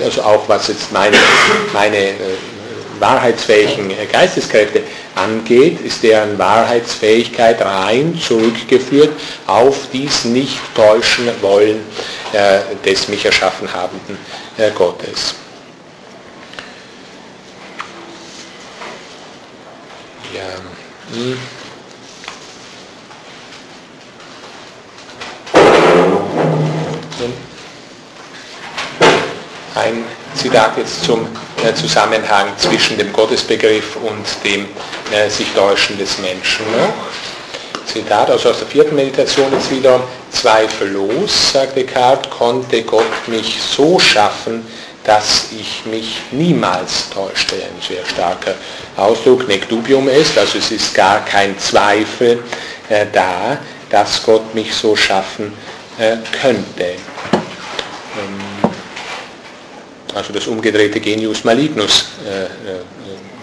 Also 0.00 0.22
auch 0.22 0.48
was 0.48 0.68
jetzt 0.68 0.92
meine, 0.92 1.16
meine 1.72 1.96
äh, 1.96 2.14
wahrheitsfähigen 3.00 3.90
Geisteskräfte 4.12 4.82
angeht, 5.14 5.80
ist 5.80 6.02
deren 6.02 6.38
Wahrheitsfähigkeit 6.38 7.60
rein 7.62 8.18
zurückgeführt 8.18 9.10
auf 9.46 9.88
dies 9.92 10.24
nicht 10.24 10.58
täuschen 10.74 11.30
wollen 11.40 11.80
äh, 12.32 12.60
des 12.84 13.08
mich 13.08 13.24
erschaffen 13.24 13.72
habenden 13.72 14.18
äh, 14.56 14.70
Gottes. 14.70 15.34
Ja. 20.34 21.16
Hm. 21.16 21.38
Ein 29.76 30.04
Zitat 30.36 30.76
jetzt 30.78 31.04
zum 31.04 31.26
Zusammenhang 31.74 32.48
zwischen 32.56 32.98
dem 32.98 33.12
Gottesbegriff 33.12 33.96
und 33.96 34.26
dem 34.44 34.66
sich 35.28 35.48
Täuschen 35.54 35.96
des 35.98 36.18
Menschen 36.18 36.64
noch. 36.72 36.92
Zitat 37.86 38.30
also 38.30 38.50
aus 38.50 38.58
der 38.58 38.66
vierten 38.66 38.96
Meditation 38.96 39.52
jetzt 39.52 39.70
wieder 39.70 40.00
zweifellos, 40.32 41.52
sagt 41.52 41.76
Descartes, 41.76 42.30
konnte 42.30 42.82
Gott 42.82 43.28
mich 43.28 43.56
so 43.62 43.98
schaffen, 43.98 44.66
dass 45.04 45.48
ich 45.52 45.84
mich 45.84 46.22
niemals 46.32 47.10
täuschte. 47.10 47.56
Ein 47.56 47.80
sehr 47.86 48.04
starker 48.04 48.54
Ausdruck, 48.96 49.46
nec 49.46 49.68
dubium 49.68 50.08
ist, 50.08 50.36
also 50.36 50.58
es 50.58 50.70
ist 50.70 50.94
gar 50.94 51.24
kein 51.24 51.58
Zweifel 51.58 52.42
äh, 52.88 53.06
da, 53.12 53.58
dass 53.90 54.22
Gott 54.24 54.54
mich 54.54 54.74
so 54.74 54.96
schaffen 54.96 55.52
äh, 55.98 56.16
könnte. 56.40 56.96
Ähm, 58.16 58.63
also 60.14 60.32
das 60.32 60.46
umgedrehte 60.46 61.00
Genius 61.00 61.44
Malignus 61.44 62.06
äh, 62.26 62.44
äh, 62.44 62.48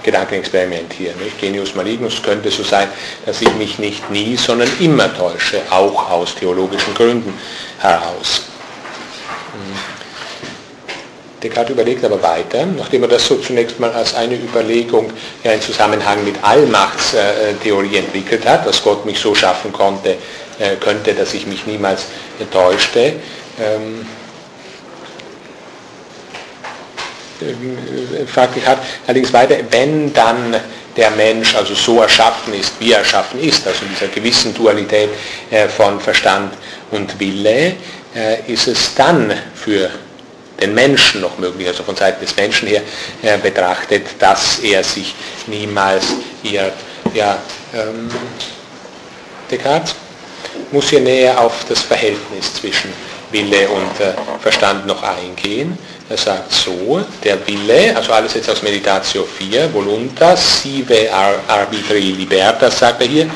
Gedankenexperiment 0.04 0.94
hier. 0.94 1.14
Nicht? 1.16 1.40
Genius 1.40 1.76
Malignus 1.76 2.22
könnte 2.24 2.50
so 2.50 2.64
sein, 2.64 2.88
dass 3.26 3.42
ich 3.42 3.54
mich 3.56 3.78
nicht 3.78 4.10
nie, 4.10 4.36
sondern 4.36 4.70
immer 4.80 5.16
täusche, 5.16 5.62
auch 5.70 6.10
aus 6.10 6.36
theologischen 6.36 6.94
Gründen 6.94 7.34
heraus. 7.80 8.42
Descartes 11.44 11.72
überlegt 11.72 12.06
aber 12.06 12.22
weiter, 12.22 12.66
nachdem 12.66 13.04
er 13.04 13.10
das 13.10 13.26
so 13.26 13.36
zunächst 13.38 13.80
mal 13.80 13.92
als 13.92 14.14
eine 14.14 14.36
Überlegung 14.36 15.12
ja, 15.44 15.54
in 15.54 15.62
Zusammenhang 15.62 16.24
mit 16.24 16.36
Allmachtstheorie 16.44 17.98
entwickelt 17.98 18.46
hat, 18.46 18.66
dass 18.66 18.84
Gott 18.84 19.06
mich 19.06 19.20
so 19.20 19.34
schaffen 19.34 19.74
konnte, 19.74 20.18
äh, 20.60 20.76
könnte, 20.80 21.14
dass 21.14 21.34
ich 21.34 21.48
mich 21.48 21.66
niemals 21.66 22.06
täuschte. 22.52 23.14
Ähm, 23.60 24.06
äh, 27.42 28.26
fragt 28.26 28.56
Descartes 28.56 28.86
allerdings 29.08 29.34
weiter, 29.34 29.56
wenn 29.72 30.14
dann 30.14 30.56
der 30.96 31.12
Mensch 31.12 31.56
also 31.56 31.74
so 31.74 32.02
erschaffen 32.02 32.54
ist, 32.54 32.74
wie 32.80 32.92
er 32.92 33.00
erschaffen 33.00 33.40
ist, 33.40 33.66
also 33.66 33.86
in 33.86 33.92
dieser 33.94 34.08
gewissen 34.08 34.54
Dualität 34.54 35.10
äh, 35.50 35.68
von 35.68 36.00
Verstand 36.00 36.54
und 36.92 37.20
Wille, 37.20 37.76
ist 38.46 38.68
es 38.68 38.94
dann 38.96 39.34
für 39.56 39.90
den 40.62 40.76
Menschen 40.76 41.22
noch 41.22 41.38
möglich, 41.38 41.68
also 41.68 41.84
von 41.84 41.96
Seiten 41.96 42.24
des 42.24 42.36
Menschen 42.36 42.68
her 42.68 42.84
äh, 43.24 43.38
betrachtet, 43.38 44.06
dass 44.20 44.60
er 44.60 44.84
sich 44.84 45.16
niemals 45.48 46.06
irrt. 46.44 46.74
Ja, 47.14 47.38
ähm, 47.74 48.10
Descartes 49.50 49.96
muss 50.72 50.90
hier 50.90 51.02
näher 51.02 51.40
auf 51.40 51.66
das 51.68 51.82
Verhältnis 51.82 52.54
zwischen 52.54 52.94
Wille 53.32 53.68
und 53.70 54.00
äh, 54.00 54.14
Verstand 54.40 54.86
noch 54.86 55.02
eingehen. 55.04 55.78
Er 56.12 56.17
sagt 56.17 56.52
so, 56.52 57.02
der 57.24 57.47
Wille, 57.47 57.95
also 57.95 58.12
alles 58.12 58.34
jetzt 58.34 58.50
aus 58.50 58.62
Meditatio 58.62 59.24
4, 59.24 59.74
voluntas 59.74 60.62
sive 60.62 61.10
arbitri 61.47 62.12
libertas, 62.12 62.80
sagt 62.80 63.00
er 63.02 63.08
hier, 63.08 63.30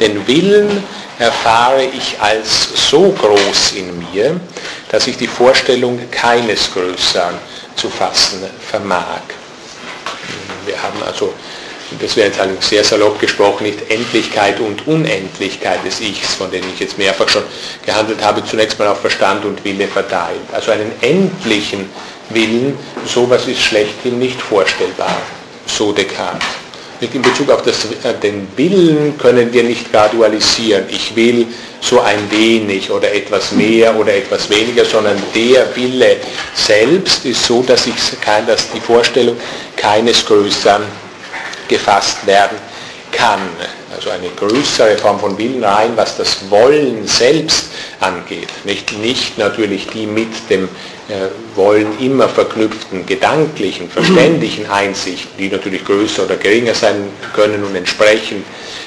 den 0.00 0.26
Willen 0.26 0.82
erfahre 1.18 1.84
ich 1.84 2.16
als 2.18 2.88
so 2.88 3.10
groß 3.10 3.72
in 3.72 3.98
mir, 3.98 4.40
dass 4.90 5.08
ich 5.08 5.18
die 5.18 5.26
Vorstellung 5.26 6.00
keines 6.10 6.72
Größeren 6.72 7.34
zu 7.76 7.90
fassen 7.90 8.40
vermag. 8.66 9.20
Wir 10.64 10.82
haben 10.82 11.02
also, 11.04 11.34
das 12.00 12.16
wäre 12.16 12.28
jetzt 12.28 12.40
allerdings 12.40 12.66
sehr 12.66 12.82
salopp 12.82 13.20
gesprochen, 13.20 13.64
nicht 13.64 13.90
Endlichkeit 13.90 14.58
und 14.58 14.86
Unendlichkeit 14.86 15.84
des 15.84 16.00
Ichs, 16.00 16.32
von 16.32 16.50
denen 16.50 16.72
ich 16.72 16.80
jetzt 16.80 16.96
mehrfach 16.96 17.28
schon 17.28 17.42
gehandelt 17.84 18.24
habe, 18.24 18.42
zunächst 18.42 18.78
mal 18.78 18.88
auf 18.88 19.02
Verstand 19.02 19.44
und 19.44 19.62
Wille 19.66 19.86
verteilt. 19.86 20.40
Also 20.50 20.70
einen 20.70 20.92
endlichen 21.02 21.90
Willen, 22.34 22.78
sowas 23.06 23.46
ist 23.46 23.60
schlechthin 23.60 24.18
nicht 24.18 24.40
vorstellbar, 24.40 25.16
so 25.66 25.92
Descartes 25.92 26.62
in 27.12 27.22
Bezug 27.22 27.50
auf 27.50 27.62
das, 27.62 27.84
äh, 28.04 28.14
den 28.22 28.46
Willen 28.56 29.18
können 29.18 29.52
wir 29.52 29.64
nicht 29.64 29.90
gradualisieren. 29.90 30.84
Ich 30.88 31.14
will 31.16 31.46
so 31.80 32.00
ein 32.00 32.30
wenig 32.30 32.90
oder 32.90 33.12
etwas 33.12 33.52
mehr 33.52 33.94
oder 33.96 34.14
etwas 34.14 34.48
weniger, 34.48 34.84
sondern 34.84 35.20
der 35.34 35.74
Wille 35.74 36.18
selbst 36.54 37.24
ist 37.24 37.44
so, 37.44 37.62
dass, 37.62 37.86
ich, 37.86 37.94
dass 38.46 38.70
die 38.70 38.80
Vorstellung 38.80 39.36
keines 39.76 40.24
Größeren 40.24 40.82
gefasst 41.66 42.24
werden 42.26 42.56
kann. 43.10 43.40
Also 43.94 44.10
eine 44.10 44.28
größere 44.28 44.96
Form 44.96 45.18
von 45.18 45.36
Willen 45.36 45.62
rein, 45.62 45.92
was 45.96 46.16
das 46.16 46.50
Wollen 46.50 47.06
selbst 47.06 47.66
angeht. 48.00 48.48
Nicht, 48.64 48.96
nicht 48.98 49.38
natürlich 49.38 49.86
die 49.88 50.06
mit 50.06 50.28
dem 50.48 50.68
wollen 51.54 51.98
immer 52.00 52.28
verknüpften 52.28 53.06
gedanklichen, 53.06 53.88
verständlichen 53.88 54.70
Einsichten, 54.70 55.30
die 55.38 55.48
natürlich 55.48 55.84
größer 55.84 56.24
oder 56.24 56.36
geringer 56.36 56.74
sein 56.74 56.96
können 57.34 57.64
und 57.64 57.74
entsprechend 57.74 58.44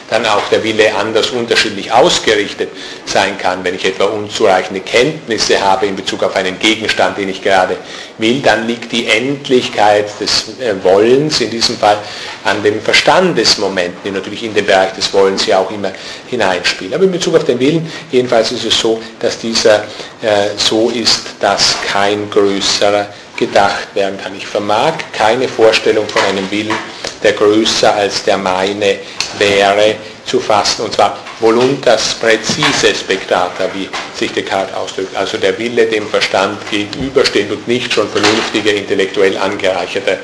dann 0.10 0.26
auch 0.26 0.48
der 0.50 0.64
Wille 0.64 0.94
anders 0.96 1.32
unterschiedlich 1.32 1.92
ausgerichtet 1.92 2.70
sein 3.06 3.38
kann. 3.38 3.64
Wenn 3.64 3.76
ich 3.76 3.86
etwa 3.86 4.06
unzureichende 4.06 4.82
Kenntnisse 4.82 5.60
habe 5.60 5.88
in 5.88 5.96
Bezug 5.96 6.24
auf 6.24 6.36
einen 6.36 6.60
Gegenstand, 6.60 7.18
den 7.18 7.30
ich 7.30 7.42
gerade 7.42 7.78
will, 8.18 8.42
dann 8.42 8.68
liegt 8.68 8.92
die 8.92 9.08
Endlichkeit 9.08 10.08
des 10.20 10.60
äh, 10.60 10.76
Wollens 10.84 11.42
in 11.42 11.50
diesem 11.50 11.78
Fall 11.78 11.98
an 12.44 12.62
den 12.62 12.82
Verstandesmomenten, 12.82 14.00
die 14.06 14.12
natürlich 14.12 14.44
in 14.44 14.54
den 14.54 14.66
Bereich 14.66 14.94
des 14.94 15.12
Wollens 15.14 15.46
ja 15.48 15.60
auch 15.60 15.72
immer 15.72 15.92
hineinspielen. 16.28 16.94
Aber 16.94 17.04
in 17.04 17.12
Bezug 17.12 17.36
auf 17.36 17.44
den 17.44 17.60
Willen, 17.60 17.92
jedenfalls 18.12 18.52
ist 18.52 18.66
es 18.66 18.80
so, 18.80 19.02
dass 19.20 19.40
dieser 19.40 19.84
äh, 20.22 20.50
so 20.56 20.90
ist, 20.90 21.36
dass 21.40 21.76
kein 21.88 22.30
größerer 22.30 23.08
gedacht 23.38 23.94
werden 23.94 24.20
kann. 24.22 24.36
Ich 24.36 24.48
vermag 24.48 24.94
keine 25.12 25.48
Vorstellung 25.48 26.08
von 26.08 26.22
einem 26.24 26.50
Willen, 26.52 26.78
der 27.24 27.34
größer 27.34 27.94
als 27.94 28.24
der 28.24 28.38
meine 28.38 29.00
wäre, 29.38 29.96
zu 30.26 30.40
fassen. 30.40 30.86
Und 30.86 30.94
zwar 30.94 31.18
voluntas 31.40 32.16
präzise 32.16 32.96
spectata, 32.96 33.70
wie 33.74 33.90
sich 34.18 34.32
Descartes 34.32 34.76
ausdrückt. 34.76 35.16
Also 35.16 35.38
der 35.38 35.58
Wille 35.58 35.86
dem 35.86 36.08
Verstand 36.08 36.60
gegenübersteht 36.70 37.52
und 37.52 37.68
nicht 37.68 37.94
schon 37.94 38.10
vernünftiger, 38.10 38.74
intellektuell 38.74 39.38
angereicherter 39.38 40.18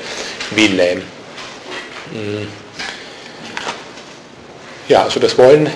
Wille. 0.50 1.02
Hm. 2.12 2.48
Ja, 4.88 5.04
also 5.04 5.20
das 5.20 5.36
Wollen 5.38 5.70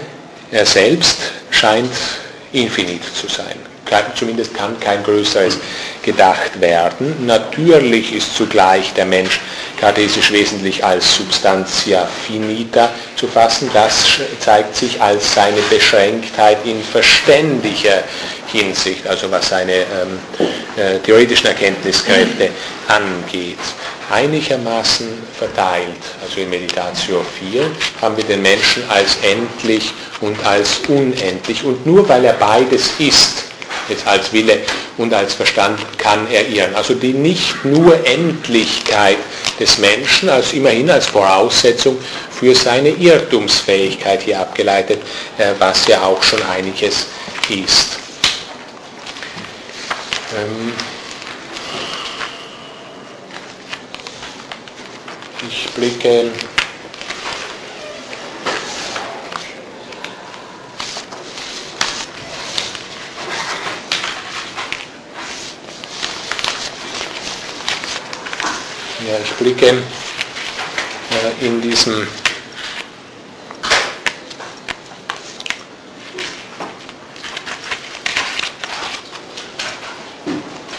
er 0.50 0.66
selbst 0.66 1.18
scheint 1.50 1.92
infinit 2.52 3.02
zu 3.14 3.28
sein 3.28 3.75
zumindest 4.14 4.54
kann 4.54 4.78
kein 4.80 5.02
größeres 5.02 5.58
gedacht 6.02 6.60
werden. 6.60 7.26
Natürlich 7.26 8.14
ist 8.14 8.36
zugleich 8.36 8.92
der 8.94 9.06
Mensch 9.06 9.40
kartesisch 9.76 10.30
wesentlich 10.32 10.84
als 10.84 11.16
Substantia 11.16 12.06
finita 12.26 12.90
zu 13.16 13.26
fassen. 13.26 13.70
Das 13.72 13.94
zeigt 14.40 14.76
sich 14.76 15.00
als 15.00 15.34
seine 15.34 15.60
Beschränktheit 15.70 16.58
in 16.64 16.82
verständiger 16.82 18.04
Hinsicht, 18.46 19.06
also 19.06 19.30
was 19.30 19.48
seine 19.48 19.72
ähm, 19.72 20.18
äh, 20.76 20.98
theoretischen 21.00 21.46
Erkenntniskräfte 21.46 22.50
angeht. 22.88 23.58
Einigermaßen 24.08 25.08
verteilt, 25.36 25.88
also 26.22 26.40
in 26.40 26.48
Meditatio 26.48 27.24
4, 27.40 27.68
haben 28.00 28.16
wir 28.16 28.24
den 28.24 28.40
Menschen 28.40 28.84
als 28.88 29.16
endlich 29.22 29.92
und 30.20 30.36
als 30.46 30.78
unendlich. 30.86 31.64
Und 31.64 31.84
nur 31.84 32.08
weil 32.08 32.24
er 32.24 32.34
beides 32.34 32.92
ist, 32.98 33.46
jetzt 33.88 34.06
als 34.06 34.32
Wille 34.32 34.60
und 34.98 35.12
als 35.12 35.34
Verstand 35.34 35.78
kann 35.98 36.26
er 36.30 36.46
irren. 36.48 36.74
Also 36.74 36.94
die 36.94 37.12
nicht 37.12 37.64
nur 37.64 38.06
Endlichkeit 38.06 39.18
des 39.58 39.78
Menschen, 39.78 40.28
als 40.28 40.52
immerhin 40.52 40.90
als 40.90 41.06
Voraussetzung 41.06 41.98
für 42.30 42.54
seine 42.54 42.90
Irrtumsfähigkeit 42.90 44.22
hier 44.22 44.40
abgeleitet, 44.40 45.00
äh, 45.38 45.52
was 45.58 45.86
ja 45.86 46.02
auch 46.02 46.22
schon 46.22 46.42
einiges 46.42 47.06
ist. 47.48 47.98
Ähm, 50.36 50.72
ich 55.48 55.68
blicke 55.70 56.30
Ja, 69.06 69.12
ich 69.22 69.32
blicke 69.34 69.68
äh, 69.68 71.46
in 71.46 71.60
diesem 71.60 72.08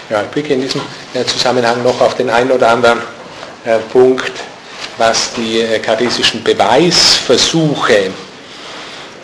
ja, 0.10 0.24
ich 0.24 0.28
blicke 0.28 0.56
in 0.56 0.62
diesem 0.62 0.82
äh, 1.13 1.24
Zusammenhang 1.24 1.82
noch 1.84 2.02
auf 2.02 2.16
den 2.16 2.30
einen 2.30 2.52
oder 2.52 2.70
anderen 2.70 3.00
äh, 3.63 3.80
Punkt, 3.94 4.34
was 4.98 5.32
die 5.36 5.66
kartesischen 5.82 6.44
Beweisversuche 6.44 8.12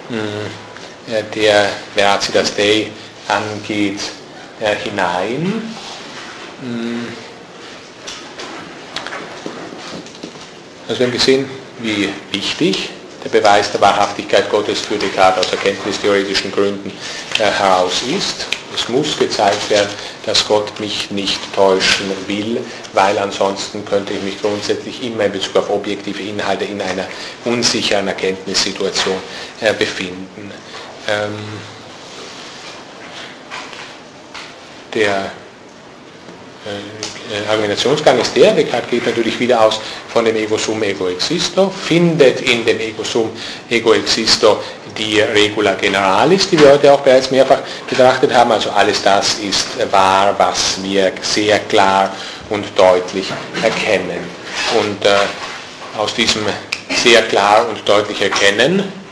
hm, 0.07 1.25
der 1.35 1.71
Veracitas 1.93 2.55
Dei 2.55 2.89
angeht, 3.27 3.99
hinein. 4.81 5.75
Mh, 6.61 6.67
hm, 6.69 7.07
Also 10.87 10.99
wir 10.99 11.07
haben 11.07 11.13
gesehen, 11.13 11.49
wie 11.79 12.09
wichtig 12.31 12.89
der 13.23 13.29
Beweis 13.29 13.71
der 13.71 13.79
Wahrhaftigkeit 13.79 14.49
Gottes 14.49 14.81
für 14.81 14.97
Descartes 14.97 15.45
aus 15.45 15.51
erkenntnistheoretischen 15.53 16.51
Gründen 16.51 16.91
äh, 17.39 17.43
heraus 17.43 18.01
ist. 18.01 18.47
Es 18.75 18.89
muss 18.89 19.17
gezeigt 19.17 19.69
werden, 19.69 19.89
dass 20.25 20.45
Gott 20.45 20.77
mich 20.79 21.09
nicht 21.11 21.39
täuschen 21.55 22.11
will, 22.27 22.59
weil 22.91 23.17
ansonsten 23.19 23.85
könnte 23.85 24.13
ich 24.13 24.21
mich 24.23 24.41
grundsätzlich 24.41 25.03
immer 25.03 25.25
in 25.25 25.31
Bezug 25.31 25.55
auf 25.57 25.69
objektive 25.69 26.21
Inhalte 26.21 26.65
in 26.65 26.81
einer 26.81 27.05
unsicheren 27.45 28.07
Erkenntnissituation 28.07 29.17
äh, 29.61 29.73
befinden. 29.73 30.51
Ähm, 31.07 31.31
der 34.93 35.31
äh, 36.65 37.12
Argumentationsgang 37.49 38.19
ist 38.19 38.35
der, 38.35 38.51
Descartes 38.51 38.89
geht 38.89 39.05
natürlich 39.05 39.39
wieder 39.39 39.61
aus 39.61 39.79
von 40.11 40.25
dem 40.25 40.35
Ego 40.35 40.57
sum 40.57 40.81
ego 40.83 41.07
existo, 41.07 41.69
findet 41.69 42.41
in 42.41 42.65
dem 42.65 42.79
Ego 42.79 43.03
sum 43.03 43.31
ego 43.69 43.93
existo 43.93 44.59
die 44.97 45.19
Regula 45.19 45.73
generalis, 45.73 46.49
die 46.49 46.59
wir 46.59 46.71
heute 46.71 46.93
auch 46.93 47.01
bereits 47.01 47.31
mehrfach 47.31 47.59
betrachtet 47.89 48.33
haben, 48.33 48.51
also 48.51 48.69
alles 48.69 49.01
das 49.01 49.35
ist 49.39 49.67
wahr, 49.91 50.35
was 50.37 50.81
wir 50.83 51.11
sehr 51.21 51.59
klar 51.59 52.11
und 52.49 52.65
deutlich 52.75 53.27
erkennen. 53.61 54.19
Und 54.79 55.05
äh, 55.05 55.15
aus 55.97 56.13
diesem 56.13 56.43
sehr 56.95 57.23
klar 57.23 57.67
und 57.69 57.87
deutlich 57.87 58.21
erkennen 58.21 58.79
äh, 58.79 59.02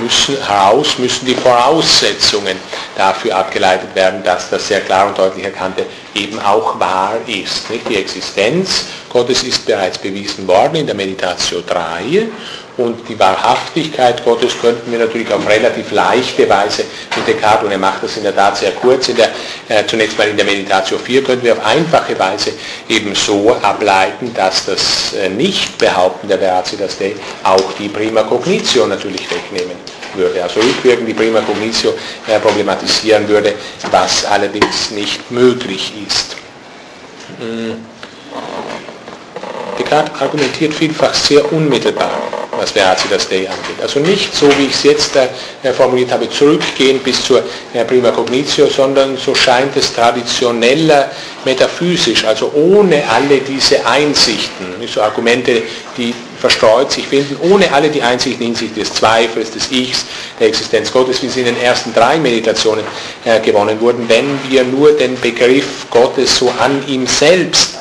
müssen, 0.00 0.36
heraus 0.46 0.98
müssen 0.98 1.26
die 1.26 1.34
Voraussetzungen 1.34 2.56
dafür 2.96 3.36
abgeleitet 3.36 3.94
werden, 3.94 4.22
dass 4.22 4.50
das 4.50 4.68
sehr 4.68 4.80
klar 4.80 5.08
und 5.08 5.18
deutlich 5.18 5.44
erkannte 5.44 5.86
eben 6.14 6.38
auch 6.40 6.78
wahr 6.78 7.14
ist. 7.26 7.70
Nicht? 7.70 7.88
Die 7.88 7.96
Existenz 7.96 8.86
Gottes 9.08 9.42
ist 9.44 9.64
bereits 9.64 9.98
bewiesen 9.98 10.46
worden 10.46 10.76
in 10.76 10.86
der 10.86 10.94
Meditatio 10.94 11.62
3 11.66 12.28
und 12.76 13.08
die 13.08 13.18
Wahrhaftigkeit 13.18 14.24
Gottes 14.24 14.52
könnten 14.60 14.90
wir 14.92 14.98
natürlich 14.98 15.32
auf 15.32 15.48
relativ 15.48 15.90
leichte 15.92 16.48
Weise 16.48 16.84
mit 17.16 17.26
Descartes, 17.26 17.64
und 17.64 17.72
er 17.72 17.78
macht 17.78 18.02
das 18.02 18.16
in 18.16 18.22
der 18.22 18.34
Tat 18.34 18.56
sehr 18.58 18.72
kurz, 18.72 19.06
der, 19.06 19.30
äh, 19.68 19.86
zunächst 19.86 20.18
mal 20.18 20.28
in 20.28 20.36
der 20.36 20.44
Meditatio 20.44 20.98
4, 20.98 21.24
könnten 21.24 21.44
wir 21.44 21.54
auf 21.54 21.64
einfache 21.64 22.18
Weise 22.18 22.52
eben 22.88 23.14
so 23.14 23.56
ableiten, 23.62 24.32
dass 24.34 24.66
das 24.66 25.14
äh, 25.14 25.28
Nicht-Behaupten 25.28 26.28
der 26.28 26.38
Veracitas 26.38 26.98
Dei 26.98 27.14
auch 27.42 27.72
die 27.78 27.88
Prima 27.88 28.22
Cognitio 28.22 28.86
natürlich 28.86 29.30
wegnehmen 29.30 29.76
würde, 30.14 30.42
also 30.42 30.60
rückwirkend 30.60 31.08
die 31.08 31.14
Prima 31.14 31.40
Cognitio 31.40 31.94
äh, 32.26 32.38
problematisieren 32.40 33.26
würde, 33.28 33.54
was 33.90 34.24
allerdings 34.26 34.90
nicht 34.90 35.30
möglich 35.30 35.92
ist. 36.06 36.36
Hm. 37.38 37.76
Descartes 39.78 40.20
argumentiert 40.20 40.74
vielfach 40.74 41.14
sehr 41.14 41.52
unmittelbar 41.52 42.10
was 42.58 42.70
Veracitas 42.70 43.28
Dei 43.28 43.48
angeht. 43.48 43.80
Also 43.80 44.00
nicht 44.00 44.34
so, 44.34 44.48
wie 44.58 44.66
ich 44.66 44.74
es 44.74 44.82
jetzt 44.84 45.16
äh, 45.16 45.72
formuliert 45.72 46.10
habe, 46.12 46.28
zurückgehen 46.30 46.98
bis 47.00 47.24
zur 47.24 47.42
äh, 47.72 47.84
Prima 47.84 48.10
Cognitio, 48.10 48.66
sondern 48.66 49.16
so 49.16 49.34
scheint 49.34 49.76
es 49.76 49.92
traditioneller 49.92 51.10
metaphysisch, 51.44 52.24
also 52.24 52.50
ohne 52.54 53.02
alle 53.08 53.38
diese 53.38 53.84
Einsichten, 53.86 54.66
so 54.92 55.02
Argumente, 55.02 55.62
die 55.96 56.14
verstreut 56.40 56.90
sich 56.92 57.06
finden, 57.06 57.36
ohne 57.50 57.72
alle 57.72 57.88
die 57.88 58.02
Einsichten 58.02 58.44
hinsichtlich 58.44 58.88
des 58.88 58.94
Zweifels, 58.94 59.50
des 59.50 59.70
Ichs, 59.70 60.04
der 60.38 60.48
Existenz 60.48 60.92
Gottes, 60.92 61.22
wie 61.22 61.28
sie 61.28 61.40
in 61.40 61.46
den 61.46 61.60
ersten 61.60 61.94
drei 61.94 62.18
Meditationen 62.18 62.84
äh, 63.24 63.40
gewonnen 63.40 63.80
wurden, 63.80 64.08
wenn 64.08 64.38
wir 64.48 64.64
nur 64.64 64.92
den 64.92 65.18
Begriff 65.20 65.86
Gottes 65.90 66.38
so 66.38 66.52
an 66.58 66.82
ihm 66.88 67.06
selbst 67.06 67.76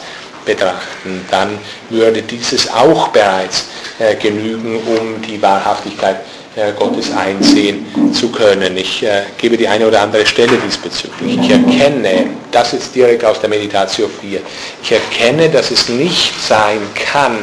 betrachten, 0.45 1.25
dann 1.31 1.57
würde 1.89 2.21
dieses 2.21 2.71
auch 2.71 3.09
bereits 3.09 3.65
äh, 3.99 4.15
genügen, 4.15 4.79
um 4.85 5.21
die 5.21 5.41
Wahrhaftigkeit 5.41 6.17
äh, 6.55 6.71
Gottes 6.71 7.11
einsehen 7.11 7.85
zu 8.13 8.29
können. 8.29 8.77
Ich 8.77 9.03
äh, 9.03 9.23
gebe 9.37 9.57
die 9.57 9.67
eine 9.67 9.87
oder 9.87 10.01
andere 10.01 10.25
Stelle 10.25 10.57
diesbezüglich. 10.65 11.37
Ich 11.41 11.49
erkenne, 11.49 12.27
das 12.51 12.71
ist 12.71 12.95
direkt 12.95 13.25
aus 13.25 13.41
der 13.41 13.49
Meditation 13.49 14.09
4, 14.21 14.39
ich 14.81 14.91
erkenne, 14.91 15.49
dass 15.49 15.71
es 15.71 15.89
nicht 15.89 16.33
sein 16.41 16.79
kann, 16.95 17.37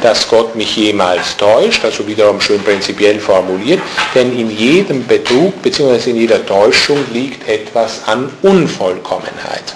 dass 0.00 0.26
Gott 0.26 0.56
mich 0.56 0.74
jemals 0.74 1.36
täuscht, 1.36 1.84
also 1.84 2.06
wiederum 2.06 2.40
schön 2.40 2.62
prinzipiell 2.62 3.20
formuliert, 3.20 3.80
denn 4.14 4.34
in 4.38 4.50
jedem 4.50 5.06
Betrug 5.06 5.60
bzw. 5.60 6.08
in 6.08 6.16
jeder 6.16 6.44
Täuschung 6.46 7.04
liegt 7.12 7.46
etwas 7.46 8.00
an 8.06 8.30
Unvollkommenheit. 8.40 9.74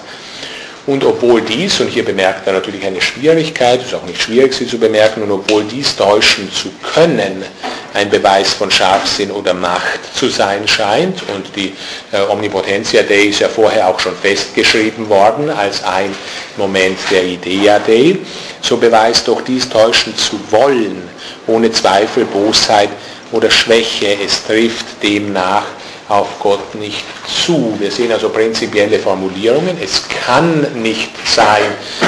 Und 0.87 1.03
obwohl 1.03 1.41
dies, 1.41 1.79
und 1.79 1.87
hier 1.87 2.05
bemerkt 2.05 2.45
er 2.45 2.53
natürlich 2.53 2.85
eine 2.85 3.01
Schwierigkeit, 3.01 3.79
es 3.81 3.87
ist 3.87 3.95
auch 3.95 4.05
nicht 4.05 4.21
schwierig, 4.21 4.53
sie 4.53 4.67
zu 4.67 4.77
bemerken, 4.77 5.23
und 5.23 5.31
obwohl 5.31 5.63
dies 5.63 5.95
täuschen 5.95 6.51
zu 6.51 6.69
können, 6.93 7.43
ein 7.95 8.09
Beweis 8.09 8.53
von 8.53 8.69
Scharfsinn 8.69 9.31
oder 9.31 9.55
Macht 9.55 9.99
zu 10.15 10.29
sein 10.29 10.67
scheint, 10.67 11.23
und 11.33 11.47
die 11.55 11.73
äh, 12.11 12.21
Omnipotentia 12.29 13.01
Dei 13.01 13.25
ist 13.25 13.39
ja 13.39 13.49
vorher 13.49 13.87
auch 13.87 13.99
schon 13.99 14.15
festgeschrieben 14.15 15.09
worden 15.09 15.49
als 15.49 15.83
ein 15.83 16.13
Moment 16.57 16.99
der 17.09 17.23
Idea 17.23 17.79
Dei, 17.79 18.17
so 18.61 18.77
beweist 18.77 19.27
doch 19.27 19.41
dies 19.41 19.67
täuschen 19.67 20.15
zu 20.15 20.39
wollen, 20.51 21.09
ohne 21.47 21.71
Zweifel 21.71 22.25
Bosheit 22.25 22.89
oder 23.31 23.49
Schwäche. 23.49 24.17
Es 24.23 24.45
trifft 24.45 24.85
demnach 25.01 25.65
auf 26.07 26.39
Gott 26.39 26.75
nicht 26.75 27.03
zu. 27.27 27.75
Wir 27.79 27.91
sehen 27.91 28.11
also 28.11 28.29
prinzipielle 28.29 28.99
Formulierungen. 28.99 29.77
Es 29.81 30.03
kann 30.07 30.81
nicht 30.81 31.11
sein, 31.25 31.63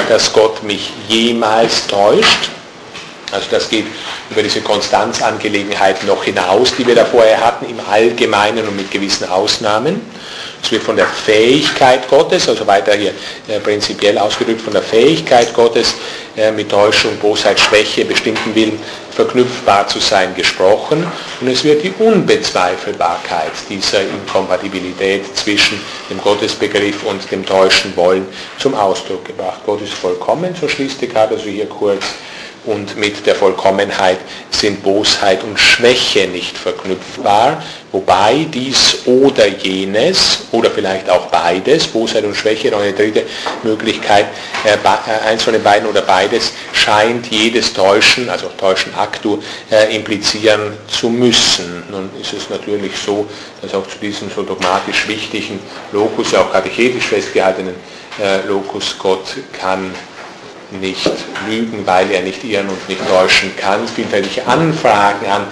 dass 0.08 0.32
Gott 0.32 0.62
mich 0.62 0.92
jemals 1.08 1.86
täuscht. 1.86 2.50
Also 3.30 3.46
das 3.50 3.68
geht 3.68 3.86
über 4.30 4.42
diese 4.42 4.60
Konstanzangelegenheit 4.62 6.02
noch 6.04 6.24
hinaus, 6.24 6.74
die 6.76 6.86
wir 6.86 6.94
da 6.94 7.04
vorher 7.04 7.44
hatten, 7.44 7.66
im 7.68 7.78
Allgemeinen 7.90 8.66
und 8.66 8.76
mit 8.76 8.90
gewissen 8.90 9.28
Ausnahmen. 9.28 10.00
Es 10.62 10.72
wird 10.72 10.82
von 10.82 10.96
der 10.96 11.06
Fähigkeit 11.06 12.08
Gottes, 12.08 12.48
also 12.48 12.66
weiter 12.66 12.94
hier 12.94 13.12
äh, 13.48 13.60
prinzipiell 13.60 14.18
ausgedrückt, 14.18 14.62
von 14.62 14.72
der 14.72 14.82
Fähigkeit 14.82 15.52
Gottes 15.54 15.94
äh, 16.36 16.50
mit 16.50 16.70
Täuschung, 16.70 17.16
Bosheit, 17.18 17.60
Schwäche, 17.60 18.04
bestimmten 18.04 18.54
Willen 18.54 18.78
verknüpfbar 19.18 19.88
zu 19.88 19.98
sein 19.98 20.32
gesprochen. 20.36 21.04
Und 21.40 21.48
es 21.48 21.64
wird 21.64 21.82
die 21.82 21.92
Unbezweifelbarkeit 21.98 23.50
dieser 23.68 24.02
Inkompatibilität 24.02 25.36
zwischen 25.36 25.80
dem 26.08 26.20
Gottesbegriff 26.20 27.02
und 27.02 27.28
dem 27.28 27.44
täuschen 27.44 27.96
Wollen 27.96 28.26
zum 28.58 28.76
Ausdruck 28.76 29.24
gebracht. 29.24 29.58
Gott 29.66 29.82
ist 29.82 29.94
vollkommen, 29.94 30.54
so 30.54 30.68
schließt 30.68 31.02
Descartes 31.02 31.38
also 31.38 31.50
hier 31.50 31.66
kurz 31.66 32.04
und 32.68 32.96
mit 32.96 33.24
der 33.24 33.34
Vollkommenheit 33.34 34.18
sind 34.50 34.82
Bosheit 34.82 35.42
und 35.42 35.58
Schwäche 35.58 36.28
nicht 36.28 36.56
verknüpfbar, 36.56 37.62
wobei 37.92 38.46
dies 38.52 38.98
oder 39.06 39.46
jenes 39.46 40.40
oder 40.52 40.70
vielleicht 40.70 41.08
auch 41.08 41.26
beides, 41.26 41.86
Bosheit 41.86 42.24
und 42.24 42.36
Schwäche, 42.36 42.70
noch 42.70 42.80
eine 42.80 42.92
dritte 42.92 43.22
Möglichkeit, 43.62 44.26
äh, 44.64 44.74
äh, 44.74 45.28
eins 45.28 45.42
von 45.42 45.54
den 45.54 45.62
beiden 45.62 45.88
oder 45.88 46.02
beides, 46.02 46.52
scheint 46.72 47.28
jedes 47.28 47.72
Täuschen, 47.72 48.28
also 48.28 48.48
Täuschen 48.58 48.94
actu, 48.94 49.38
äh, 49.70 49.96
implizieren 49.96 50.74
zu 50.88 51.08
müssen. 51.08 51.84
Nun 51.90 52.10
ist 52.20 52.34
es 52.34 52.50
natürlich 52.50 52.92
so, 52.98 53.26
dass 53.62 53.72
auch 53.74 53.86
zu 53.86 53.98
diesem 53.98 54.30
so 54.30 54.42
dogmatisch 54.42 55.08
wichtigen 55.08 55.58
Locus, 55.92 56.32
ja 56.32 56.42
auch 56.42 56.52
katechetisch 56.52 57.06
festgehaltenen 57.06 57.74
Locus, 58.48 58.96
Gott 58.98 59.36
kann 59.60 59.94
nicht 60.70 61.10
lügen, 61.48 61.86
weil 61.86 62.10
er 62.10 62.22
nicht 62.22 62.44
irren 62.44 62.68
und 62.68 62.88
nicht 62.88 63.00
täuschen 63.08 63.56
kann. 63.56 63.86
Vielfältige 63.88 64.46
Anfragen 64.46 65.26
an 65.26 65.46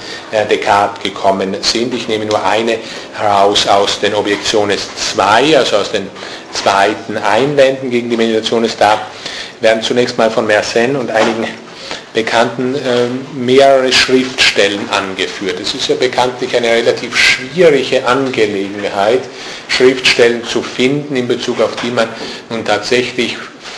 Descartes 0.51 1.03
gekommen 1.03 1.57
sind. 1.63 1.95
Ich 1.95 2.09
nehme 2.09 2.27
nur 2.27 2.45
eine 2.45 2.79
heraus 3.15 3.67
aus 3.67 4.01
den 4.01 4.15
Objektiones 4.15 4.89
2, 5.15 5.57
also 5.57 5.77
aus 5.77 5.93
den 5.93 6.09
zweiten 6.53 7.17
Einwänden 7.17 7.91
gegen 7.91 8.11
die 8.11 8.17
Meditationes 8.17 8.77
da, 8.77 9.01
werden 9.61 9.83
zunächst 9.83 10.19
mal 10.19 10.31
von 10.31 10.47
Mersenne 10.47 10.99
und 10.99 11.11
einigen 11.11 11.47
Bekannten 12.13 12.75
äh, 12.75 13.09
mehrere 13.39 13.93
Schriftstellen 13.93 14.89
angeführt. 14.91 15.61
Es 15.61 15.75
ist 15.75 15.89
ja 15.89 15.97
bekanntlich 15.97 16.57
eine 16.57 16.69
relativ 16.69 17.15
schwierige 17.15 18.07
Angelegenheit, 18.07 19.21
Schriftstellen 19.69 20.43
zu 20.43 20.63
finden, 20.63 21.15
in 21.15 21.29
Bezug 21.29 21.61
auf 21.61 21.77
die 21.77 21.91
man 21.91 22.09
nun 22.49 22.65
tatsächlich 22.65 23.37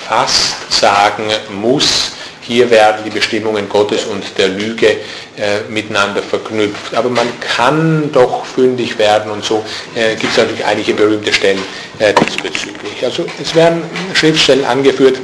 fast 0.08 0.72
sagen 0.72 1.24
muss, 1.60 2.12
hier 2.40 2.70
werden 2.70 3.04
die 3.04 3.10
Bestimmungen 3.10 3.68
Gottes 3.68 4.06
und 4.06 4.24
der 4.38 4.48
Lüge 4.48 4.88
äh, 5.36 5.60
miteinander 5.68 6.22
verknüpft. 6.22 6.94
Aber 6.94 7.10
man 7.10 7.28
kann 7.40 8.10
doch 8.10 8.46
fündig 8.46 8.98
werden 8.98 9.30
und 9.30 9.44
so 9.44 9.62
äh, 9.94 10.16
gibt 10.16 10.32
es 10.32 10.38
natürlich 10.38 10.64
einige 10.64 10.94
berühmte 10.94 11.30
Stellen 11.32 11.60
äh, 11.98 12.14
diesbezüglich. 12.14 13.04
Also 13.04 13.26
es 13.40 13.54
werden 13.54 13.82
Schriftstellen 14.14 14.64
angeführt 14.64 15.18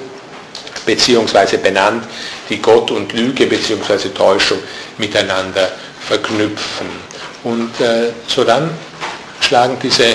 beziehungsweise 0.85 1.57
benannt, 1.57 2.05
die 2.51 2.61
Gott 2.61 2.91
und 2.91 3.11
Lüge 3.15 3.47
beziehungsweise 3.47 4.13
Täuschung 4.13 4.59
miteinander 4.99 5.73
verknüpfen. 6.07 6.89
Und 7.43 7.81
äh, 7.81 8.13
so 8.27 8.45
dann 8.45 8.71
schlagen 9.41 9.79
diese 9.83 10.05
äh, 10.05 10.15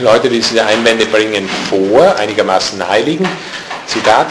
Leute, 0.00 0.28
die 0.28 0.40
diese 0.40 0.64
Einwände 0.64 1.06
bringen, 1.06 1.48
vor, 1.68 2.16
einigermaßen 2.16 2.78
naheliegend. 2.78 3.28
Zitat, 3.86 4.28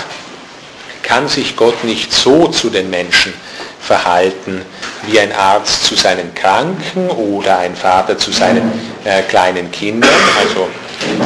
kann 1.04 1.28
sich 1.28 1.56
Gott 1.56 1.84
nicht 1.84 2.14
so 2.14 2.48
zu 2.48 2.70
den 2.70 2.90
Menschen 2.90 3.34
verhalten, 3.82 4.62
wie 5.08 5.20
ein 5.20 5.32
Arzt 5.34 5.86
zu 5.86 5.96
seinen 5.96 6.34
Kranken 6.36 7.10
oder 7.10 7.58
ein 7.58 7.76
Vater 7.76 8.18
zu 8.18 8.32
seinen 8.32 8.72
äh, 9.04 9.24
kleinen 9.24 9.72
Kindern. 9.72 10.10
Also 10.40 10.68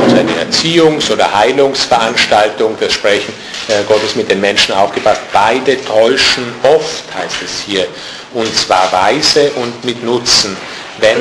seine 0.08 0.32
Erziehungs- 0.32 1.12
oder 1.12 1.34
Heilungsveranstaltung, 1.34 2.78
das 2.80 2.94
Sprechen 2.94 3.34
äh, 3.68 3.84
Gottes 3.84 4.16
mit 4.16 4.32
den 4.32 4.40
Menschen 4.40 4.74
aufgepasst. 4.74 5.22
Beide 5.34 5.84
täuschen 5.84 6.46
oft, 6.64 7.04
heißt 7.14 7.42
es 7.44 7.60
hier, 7.66 7.86
und 8.34 8.56
zwar 8.56 8.92
weise 8.92 9.52
und 9.58 9.84
mit 9.84 10.04
Nutzen 10.04 10.56
wenn 11.00 11.18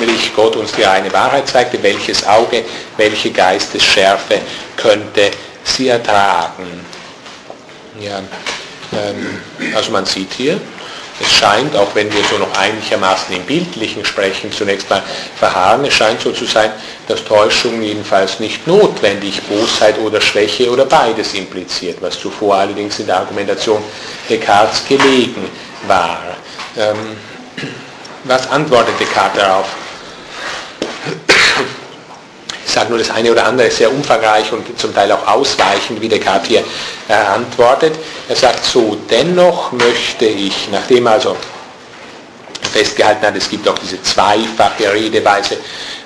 nämlich 0.00 0.34
Gott 0.34 0.56
uns 0.56 0.72
die 0.72 0.82
reine 0.82 1.12
Wahrheit 1.12 1.48
zeigte, 1.48 1.82
welches 1.82 2.26
Auge, 2.26 2.64
welche 2.96 3.30
Geistesschärfe 3.30 4.40
könnte 4.76 5.30
sie 5.64 5.88
ertragen. 5.88 6.84
Ja, 8.00 8.18
ähm, 8.18 9.40
also 9.74 9.92
man 9.92 10.04
sieht 10.06 10.32
hier, 10.32 10.60
es 11.20 11.30
scheint, 11.30 11.76
auch 11.76 11.94
wenn 11.94 12.12
wir 12.12 12.22
so 12.24 12.38
noch 12.38 12.52
einigermaßen 12.58 13.34
im 13.36 13.42
Bildlichen 13.42 14.04
sprechen, 14.04 14.50
zunächst 14.50 14.88
mal 14.90 15.02
verharren, 15.36 15.84
es 15.84 15.94
scheint 15.94 16.20
so 16.20 16.32
zu 16.32 16.46
sein, 16.46 16.72
dass 17.06 17.24
Täuschung 17.24 17.82
jedenfalls 17.82 18.40
nicht 18.40 18.66
notwendig 18.66 19.40
Bosheit 19.42 19.98
oder 19.98 20.20
Schwäche 20.20 20.70
oder 20.70 20.84
beides 20.86 21.34
impliziert, 21.34 21.98
was 22.00 22.18
zuvor 22.18 22.56
allerdings 22.56 22.98
in 22.98 23.06
der 23.06 23.18
Argumentation 23.18 23.82
Descartes 24.28 24.82
gelegen 24.88 25.48
war. 25.86 26.18
Ähm, 26.76 27.16
was 28.24 28.50
antwortet 28.50 28.94
Descartes 29.00 29.40
darauf? 29.40 29.66
Ich 32.64 32.72
sage 32.72 32.88
nur, 32.88 32.98
das 32.98 33.10
eine 33.10 33.30
oder 33.30 33.44
andere 33.44 33.68
ist 33.68 33.76
sehr 33.76 33.92
umfangreich 33.92 34.50
und 34.52 34.78
zum 34.78 34.94
Teil 34.94 35.12
auch 35.12 35.26
ausweichend, 35.26 36.00
wie 36.00 36.08
Descartes 36.08 36.48
hier 36.48 36.64
äh, 37.08 37.12
antwortet. 37.12 37.94
Er 38.28 38.36
sagt 38.36 38.64
so, 38.64 38.96
dennoch 39.10 39.72
möchte 39.72 40.24
ich, 40.24 40.68
nachdem 40.70 41.06
also 41.06 41.36
festgehalten 42.72 43.26
hat, 43.26 43.36
es 43.36 43.50
gibt 43.50 43.68
auch 43.68 43.78
diese 43.78 44.02
zweifache 44.02 44.90
Redeweise 44.92 45.58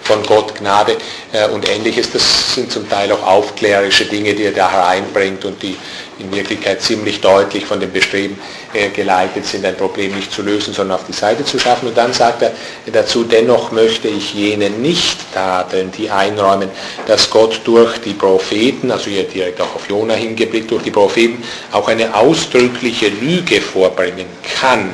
von 0.02 0.22
Gott, 0.24 0.54
Gnade 0.56 0.96
äh, 1.32 1.46
und 1.48 1.68
ähnliches, 1.68 2.10
das 2.12 2.54
sind 2.54 2.72
zum 2.72 2.88
Teil 2.88 3.12
auch 3.12 3.24
aufklärische 3.24 4.06
Dinge, 4.06 4.34
die 4.34 4.44
er 4.44 4.52
da 4.52 4.70
hereinbringt 4.70 5.44
und 5.44 5.62
die 5.62 5.76
in 6.18 6.34
Wirklichkeit 6.34 6.80
ziemlich 6.80 7.20
deutlich 7.20 7.66
von 7.66 7.78
dem 7.78 7.92
Bestreben 7.92 8.38
äh, 8.72 8.88
geleitet 8.88 9.44
sind, 9.46 9.64
ein 9.64 9.76
Problem 9.76 10.14
nicht 10.14 10.32
zu 10.32 10.42
lösen, 10.42 10.72
sondern 10.72 10.98
auf 10.98 11.06
die 11.06 11.12
Seite 11.12 11.44
zu 11.44 11.58
schaffen. 11.58 11.88
Und 11.88 11.96
dann 11.96 12.12
sagt 12.12 12.42
er 12.42 12.52
dazu, 12.92 13.24
dennoch 13.24 13.70
möchte 13.72 14.08
ich 14.08 14.34
jenen 14.34 14.80
nicht 14.80 15.18
tadeln, 15.34 15.92
die 15.92 16.10
einräumen, 16.10 16.70
dass 17.06 17.30
Gott 17.30 17.60
durch 17.64 17.98
die 17.98 18.14
Propheten, 18.14 18.90
also 18.90 19.10
hier 19.10 19.24
direkt 19.24 19.60
auch 19.60 19.74
auf 19.74 19.88
Jona 19.88 20.14
hingeblickt, 20.14 20.70
durch 20.70 20.82
die 20.82 20.90
Propheten 20.90 21.42
auch 21.72 21.88
eine 21.88 22.14
ausdrückliche 22.14 23.08
Lüge 23.08 23.60
vorbringen 23.60 24.26
kann. 24.60 24.90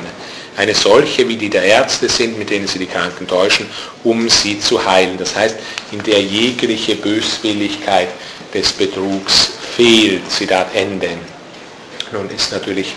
Eine 0.55 0.75
solche, 0.75 1.27
wie 1.27 1.37
die 1.37 1.49
der 1.49 1.63
Ärzte 1.63 2.07
sind, 2.07 2.37
mit 2.37 2.51
denen 2.51 2.67
sie 2.67 2.77
die 2.77 2.85
Kranken 2.85 3.27
täuschen, 3.27 3.65
um 4.03 4.29
sie 4.29 4.59
zu 4.59 4.85
heilen. 4.85 5.17
Das 5.17 5.35
heißt, 5.35 5.55
in 5.91 6.03
der 6.03 6.21
jegliche 6.21 6.95
Böswilligkeit 6.95 8.09
des 8.53 8.71
Betrugs 8.73 9.51
fehlt. 9.75 10.29
Zitat 10.31 10.75
Ende. 10.75 11.09
Nun 12.11 12.29
ist 12.29 12.51
natürlich 12.51 12.93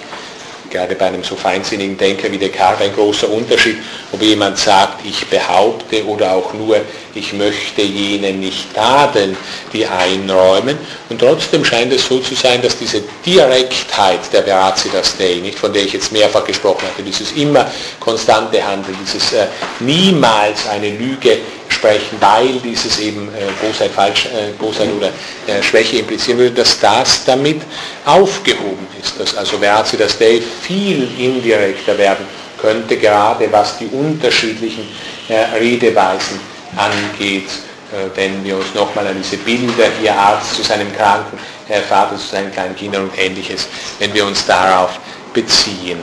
gerade 0.70 0.94
bei 0.94 1.07
einem 1.07 1.24
so 1.24 1.36
feinsinnigen 1.36 1.96
Denker 1.96 2.30
wie 2.30 2.38
Descartes 2.38 2.86
ein 2.86 2.94
großer 2.94 3.30
Unterschied, 3.30 3.78
ob 4.12 4.20
jemand 4.20 4.59
sagt, 4.59 5.07
ich 5.07 5.26
behaupte 5.26 6.04
oder 6.04 6.32
auch 6.32 6.52
nur, 6.54 6.80
ich 7.14 7.32
möchte 7.32 7.82
jene 7.82 8.32
nicht 8.32 8.74
tadeln, 8.74 9.36
die 9.72 9.86
einräumen. 9.86 10.76
Und 11.09 11.18
trotzdem 11.18 11.64
scheint 11.64 11.92
es 11.92 12.07
so 12.07 12.18
zu 12.18 12.34
sein, 12.34 12.61
dass 12.61 12.76
diese 12.78 13.02
Direktheit 13.24 14.20
der 14.32 14.42
Veracitas 14.42 15.16
Dei, 15.16 15.36
nicht 15.36 15.59
von 15.59 15.72
der 15.72 15.84
ich 15.84 15.92
jetzt 15.94 16.12
mehrfach 16.12 16.44
gesprochen 16.44 16.82
hatte, 16.86 17.02
dieses 17.02 17.32
immer 17.32 17.70
konstante 17.98 18.62
Handeln, 18.62 18.96
dieses 19.00 19.32
äh, 19.32 19.46
niemals 19.80 20.68
eine 20.68 20.90
Lüge 20.90 21.38
sprechen, 21.77 22.16
weil 22.20 22.55
dieses 22.64 22.99
eben 22.99 23.29
äh, 23.29 23.64
Bosheit, 23.64 23.91
falsch, 23.93 24.27
äh, 24.27 24.53
Bosheit 24.59 24.89
oder 24.97 25.09
äh, 25.47 25.62
Schwäche 25.62 25.99
implizieren 25.99 26.39
würde, 26.39 26.57
dass 26.57 26.79
das 26.81 27.24
damit 27.24 27.62
aufgehoben 28.05 28.87
ist. 29.01 29.18
Dass 29.20 29.37
also 29.37 29.59
Veracitas 29.59 30.18
Dei 30.18 30.43
viel 30.62 31.09
indirekter 31.18 31.97
werden 31.97 32.27
könnte, 32.61 32.97
gerade 32.97 33.51
was 33.53 33.79
die 33.79 33.87
unterschiedlichen 33.87 34.89
äh, 35.29 35.57
Redeweisen 35.59 36.41
angeht, 36.77 37.49
äh, 37.93 38.16
wenn 38.16 38.43
wir 38.45 38.57
uns 38.57 38.74
nochmal 38.74 39.07
an 39.07 39.16
diese 39.18 39.37
Bilder, 39.37 39.89
hier 40.01 40.14
Arzt 40.14 40.55
zu 40.57 40.62
seinem 40.62 40.93
Kranken, 40.97 41.39
äh, 41.68 41.81
Vater 41.81 42.16
zu 42.16 42.27
seinen 42.27 42.53
kleinen 42.53 42.74
Kindern 42.74 43.05
und 43.05 43.18
ähnliches, 43.18 43.68
wenn 43.99 44.12
wir 44.14 44.27
uns 44.27 44.45
darauf 44.47 44.99
beziehen. 45.33 45.99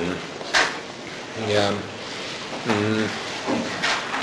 Ja. 1.51 1.69
Hm. 2.65 3.09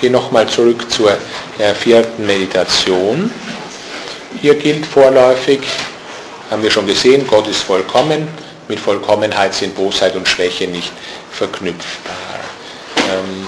Gehe 0.01 0.11
nochmal 0.11 0.49
zurück 0.49 0.91
zur 0.91 1.11
äh, 1.59 1.75
vierten 1.75 2.27
Meditation. 2.27 3.31
Hier 4.41 4.55
gilt 4.55 4.87
vorläufig, 4.87 5.61
haben 6.51 6.63
wir 6.63 6.71
schon 6.71 6.87
gesehen, 6.87 7.27
Gott 7.27 7.47
ist 7.49 7.63
vollkommen, 7.63 8.27
mit 8.69 8.81
Vollkommenheit 8.81 9.53
sind 9.53 9.75
Bosheit 9.75 10.17
und 10.17 10.27
Schwäche 10.27 10.69
nicht 10.69 10.93
verknüpfbar. 11.33 12.15
Ähm, 12.97 13.47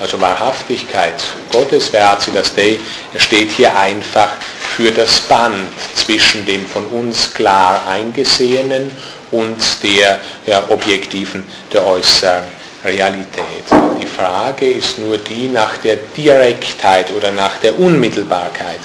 also 0.00 0.18
Wahrhaftigkeit 0.18 1.22
Gottes, 1.52 1.90
das 1.92 2.54
Dei, 2.54 2.78
steht 3.18 3.50
hier 3.52 3.76
einfach 3.76 4.30
für 4.76 4.90
das 4.90 5.20
Band 5.20 5.68
zwischen 5.94 6.46
dem 6.46 6.66
von 6.66 6.86
uns 6.86 7.34
klar 7.34 7.86
eingesehenen 7.86 8.90
und 9.30 9.58
der 9.82 10.20
ja, 10.46 10.64
objektiven, 10.70 11.44
der 11.72 11.86
äußeren 11.86 12.61
Realität. 12.84 13.64
Die 14.00 14.06
Frage 14.06 14.70
ist 14.70 14.98
nur 14.98 15.18
die 15.18 15.48
nach 15.48 15.76
der 15.78 15.96
Direktheit 16.16 17.12
oder 17.12 17.30
nach 17.30 17.58
der 17.58 17.78
Unmittelbarkeit 17.78 18.80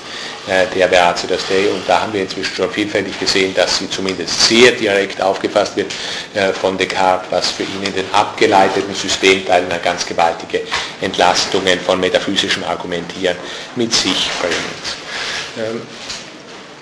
äh, 0.48 0.66
der 0.74 0.88
Beate 0.88 1.28
das 1.28 1.42
Dei 1.48 1.70
und 1.70 1.88
da 1.88 2.02
haben 2.02 2.14
wir 2.14 2.22
inzwischen 2.22 2.56
schon 2.56 2.72
vielfältig 2.72 3.20
gesehen, 3.20 3.54
dass 3.56 3.80
sie 3.80 3.90
zumindest 3.90 4.48
sehr 4.48 4.72
direkt 4.72 5.22
aufgefasst 5.22 5.76
wird 5.76 5.92
äh, 6.36 6.54
von 6.54 6.78
Descartes, 6.78 7.28
was 7.32 7.52
für 7.52 7.64
ihn 7.64 7.84
in 7.84 7.94
den 7.94 8.06
abgeleiteten 8.14 8.94
Systemteilen 8.94 9.70
eine 9.70 9.82
ganz 9.82 10.06
gewaltige 10.06 10.62
Entlastungen 11.02 11.80
von 11.80 12.00
metaphysischem 12.00 12.64
Argumentieren 12.64 13.36
mit 13.76 13.94
sich 13.94 14.30
bringt. 14.40 15.68
Ähm, 15.68 15.82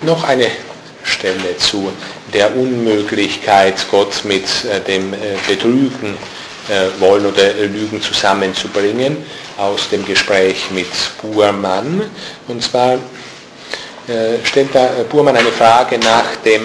noch 0.02 0.22
eine 0.24 0.48
Stelle 1.02 1.56
zu 1.56 1.90
der 2.34 2.54
Unmöglichkeit, 2.54 3.86
Gott 3.90 4.24
mit 4.24 4.44
äh, 4.64 4.80
dem 4.80 5.14
Betrügen 5.48 6.16
wollen 6.98 7.26
oder 7.26 7.52
Lügen 7.54 8.00
zusammenzubringen 8.02 9.18
aus 9.56 9.88
dem 9.88 10.04
Gespräch 10.04 10.70
mit 10.70 10.88
Burmann. 11.22 12.02
Und 12.48 12.62
zwar 12.62 12.94
äh, 12.94 14.44
stellt 14.44 14.74
da 14.74 14.86
äh, 14.86 15.04
Burmann 15.08 15.36
eine 15.36 15.50
Frage 15.50 15.98
nach 15.98 16.36
dem, 16.44 16.62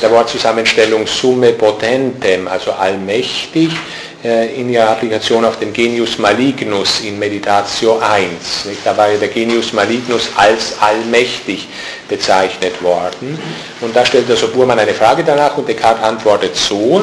der 0.00 0.10
Wortzusammenstellung 0.10 1.06
Summe 1.06 1.52
Potentem, 1.52 2.48
also 2.48 2.72
allmächtig, 2.72 3.70
äh, 3.70 4.09
in 4.22 4.68
ihrer 4.68 4.90
Applikation 4.90 5.44
auf 5.46 5.58
den 5.58 5.72
Genius 5.72 6.18
Malignus 6.18 7.00
in 7.00 7.18
Meditatio 7.18 7.98
1. 7.98 8.68
Da 8.84 8.94
war 8.94 9.10
ja 9.10 9.16
der 9.16 9.28
Genius 9.28 9.72
Malignus 9.72 10.28
als 10.36 10.74
allmächtig 10.78 11.66
bezeichnet 12.06 12.82
worden. 12.82 13.38
Und 13.80 13.96
da 13.96 14.04
stellt 14.04 14.28
also 14.28 14.48
Burmann 14.48 14.78
eine 14.78 14.92
Frage 14.92 15.24
danach 15.24 15.56
und 15.56 15.66
Descartes 15.66 16.04
antwortet 16.04 16.54
so, 16.54 17.02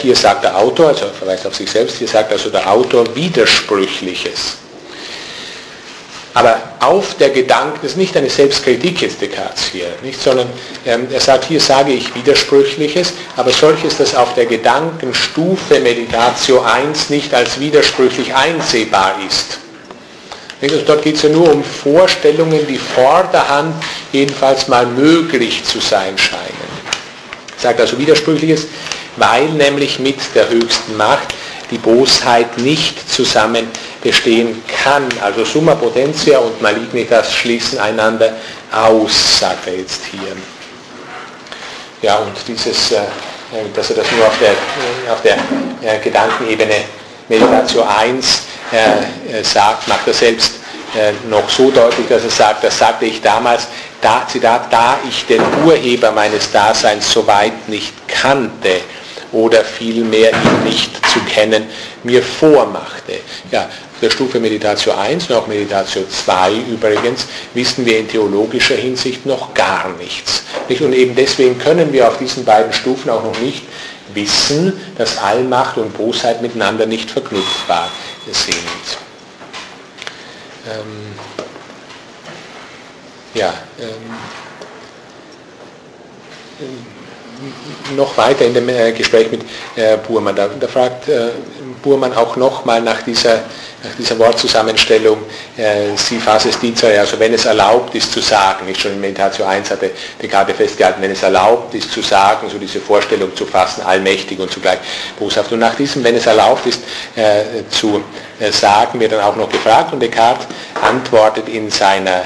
hier 0.00 0.14
sagt 0.14 0.44
der 0.44 0.56
Autor, 0.56 0.88
also 0.88 1.06
verweist 1.06 1.44
auf 1.44 1.56
sich 1.56 1.68
selbst, 1.68 1.96
hier 1.96 2.08
sagt 2.08 2.30
also 2.30 2.50
der 2.50 2.70
Autor 2.70 3.04
Widersprüchliches. 3.16 4.58
Aber 6.38 6.56
auf 6.78 7.16
der 7.16 7.30
Gedanken, 7.30 7.80
das 7.82 7.92
ist 7.92 7.96
nicht 7.96 8.16
eine 8.16 8.30
Selbstkritik 8.30 9.02
jetzt 9.02 9.20
Descartes 9.20 9.64
hier, 9.72 9.88
nicht, 10.04 10.22
sondern 10.22 10.48
ähm, 10.86 11.08
er 11.12 11.18
sagt, 11.18 11.46
hier 11.46 11.60
sage 11.60 11.90
ich 11.90 12.14
Widersprüchliches, 12.14 13.12
aber 13.36 13.50
solches, 13.50 13.96
das 13.96 14.14
auf 14.14 14.34
der 14.34 14.46
Gedankenstufe 14.46 15.80
Meditatio 15.80 16.60
1 16.60 17.10
nicht 17.10 17.34
als 17.34 17.58
widersprüchlich 17.58 18.32
einsehbar 18.32 19.16
ist. 19.26 19.58
Also 20.62 20.78
dort 20.86 21.02
geht 21.02 21.16
es 21.16 21.22
ja 21.22 21.28
nur 21.30 21.52
um 21.52 21.64
Vorstellungen, 21.64 22.64
die 22.68 22.78
vorderhand 22.78 23.74
jedenfalls 24.12 24.68
mal 24.68 24.86
möglich 24.86 25.64
zu 25.64 25.80
sein 25.80 26.16
scheinen. 26.16 26.68
Er 27.56 27.62
sagt 27.62 27.80
also 27.80 27.98
Widersprüchliches, 27.98 28.68
weil 29.16 29.48
nämlich 29.48 29.98
mit 29.98 30.18
der 30.36 30.48
höchsten 30.48 30.96
Macht 30.96 31.34
die 31.70 31.78
Bosheit 31.78 32.58
nicht 32.58 33.10
zusammen 33.10 33.68
bestehen 34.02 34.62
kann. 34.82 35.04
Also 35.22 35.44
Summa 35.44 35.74
Potentia 35.74 36.38
und 36.38 36.60
Malignitas 36.62 37.34
schließen 37.34 37.78
einander 37.78 38.32
aus, 38.72 39.40
sagt 39.40 39.66
er 39.66 39.76
jetzt 39.76 40.02
hier. 40.10 40.36
Ja, 42.00 42.16
und 42.16 42.32
dieses, 42.46 42.92
äh, 42.92 42.98
dass 43.74 43.90
er 43.90 43.96
das 43.96 44.06
nur 44.12 44.26
auf 44.26 44.38
der, 44.38 45.12
auf 45.12 45.22
der 45.22 45.36
äh, 45.82 45.98
Gedankenebene 45.98 46.84
Meditation 47.28 47.86
1 47.86 48.42
äh, 48.70 49.42
sagt, 49.42 49.88
macht 49.88 50.06
er 50.06 50.14
selbst 50.14 50.54
noch 51.28 51.50
so 51.50 51.70
deutlich, 51.70 52.08
dass 52.08 52.24
er 52.24 52.30
sagt, 52.30 52.64
das 52.64 52.78
sagte 52.78 53.04
ich 53.04 53.20
damals, 53.20 53.68
da, 54.00 54.26
Zitat, 54.26 54.72
da 54.72 54.98
ich 55.06 55.26
den 55.26 55.42
Urheber 55.62 56.12
meines 56.12 56.50
Daseins 56.50 57.12
soweit 57.12 57.68
nicht 57.68 57.92
kannte, 58.08 58.80
oder 59.32 59.64
vielmehr 59.64 60.30
ihn 60.30 60.64
nicht 60.64 60.94
zu 61.06 61.20
kennen, 61.20 61.66
mir 62.02 62.22
vormachte. 62.22 63.20
Ja, 63.50 63.62
auf 63.64 64.00
der 64.00 64.10
Stufe 64.10 64.40
Meditatio 64.40 64.92
1 64.92 65.28
und 65.28 65.36
auch 65.36 65.46
Meditatio 65.46 66.02
2 66.06 66.52
übrigens 66.70 67.26
wissen 67.54 67.84
wir 67.84 67.98
in 67.98 68.08
theologischer 68.08 68.76
Hinsicht 68.76 69.26
noch 69.26 69.54
gar 69.54 69.88
nichts. 69.98 70.44
Und 70.68 70.92
eben 70.92 71.14
deswegen 71.14 71.58
können 71.58 71.92
wir 71.92 72.08
auf 72.08 72.18
diesen 72.18 72.44
beiden 72.44 72.72
Stufen 72.72 73.10
auch 73.10 73.24
noch 73.24 73.38
nicht 73.40 73.62
wissen, 74.14 74.80
dass 74.96 75.18
Allmacht 75.18 75.76
und 75.76 75.96
Bosheit 75.96 76.42
miteinander 76.42 76.86
nicht 76.86 77.10
verknüpfbar 77.10 77.90
sind. 78.30 78.56
Ähm, 80.66 81.14
ja, 83.34 83.52
ähm, 83.80 84.16
noch 87.96 88.16
weiter 88.16 88.44
in 88.44 88.54
dem 88.54 88.68
äh, 88.68 88.92
Gespräch 88.92 89.30
mit 89.30 89.42
äh, 89.76 89.96
Burmann. 89.96 90.36
Da, 90.36 90.48
da 90.58 90.68
fragt 90.68 91.08
äh, 91.08 91.28
Burmann 91.82 92.12
auch 92.14 92.36
nochmal 92.36 92.80
nach 92.80 93.02
dieser, 93.02 93.36
nach 93.82 93.94
dieser 93.96 94.18
Wortzusammenstellung 94.18 95.18
si 95.94 96.18
fases 96.18 96.58
dicere, 96.58 96.98
also 96.98 97.18
wenn 97.20 97.32
es 97.32 97.44
erlaubt 97.44 97.94
ist 97.94 98.12
zu 98.12 98.20
sagen, 98.20 98.66
nicht 98.66 98.80
schon 98.80 98.92
in 98.92 99.00
Meditatio 99.00 99.44
1 99.44 99.70
hatte 99.70 99.92
Descartes 100.20 100.56
festgehalten, 100.56 101.00
wenn 101.00 101.12
es 101.12 101.22
erlaubt 101.22 101.72
ist 101.74 101.92
zu 101.92 102.02
sagen, 102.02 102.48
so 102.50 102.58
diese 102.58 102.80
Vorstellung 102.80 103.34
zu 103.36 103.46
fassen, 103.46 103.82
allmächtig 103.82 104.40
und 104.40 104.50
zugleich 104.50 104.78
boshaft. 105.16 105.52
Und 105.52 105.60
nach 105.60 105.76
diesem, 105.76 106.02
wenn 106.02 106.16
es 106.16 106.26
erlaubt 106.26 106.66
ist 106.66 106.82
zu 107.70 108.02
sagen, 108.50 108.98
wird 108.98 109.12
dann 109.12 109.20
auch 109.20 109.36
noch 109.36 109.48
gefragt 109.48 109.92
und 109.92 110.00
Descartes 110.00 110.48
antwortet 110.82 111.48
in 111.48 111.70
seiner 111.70 112.22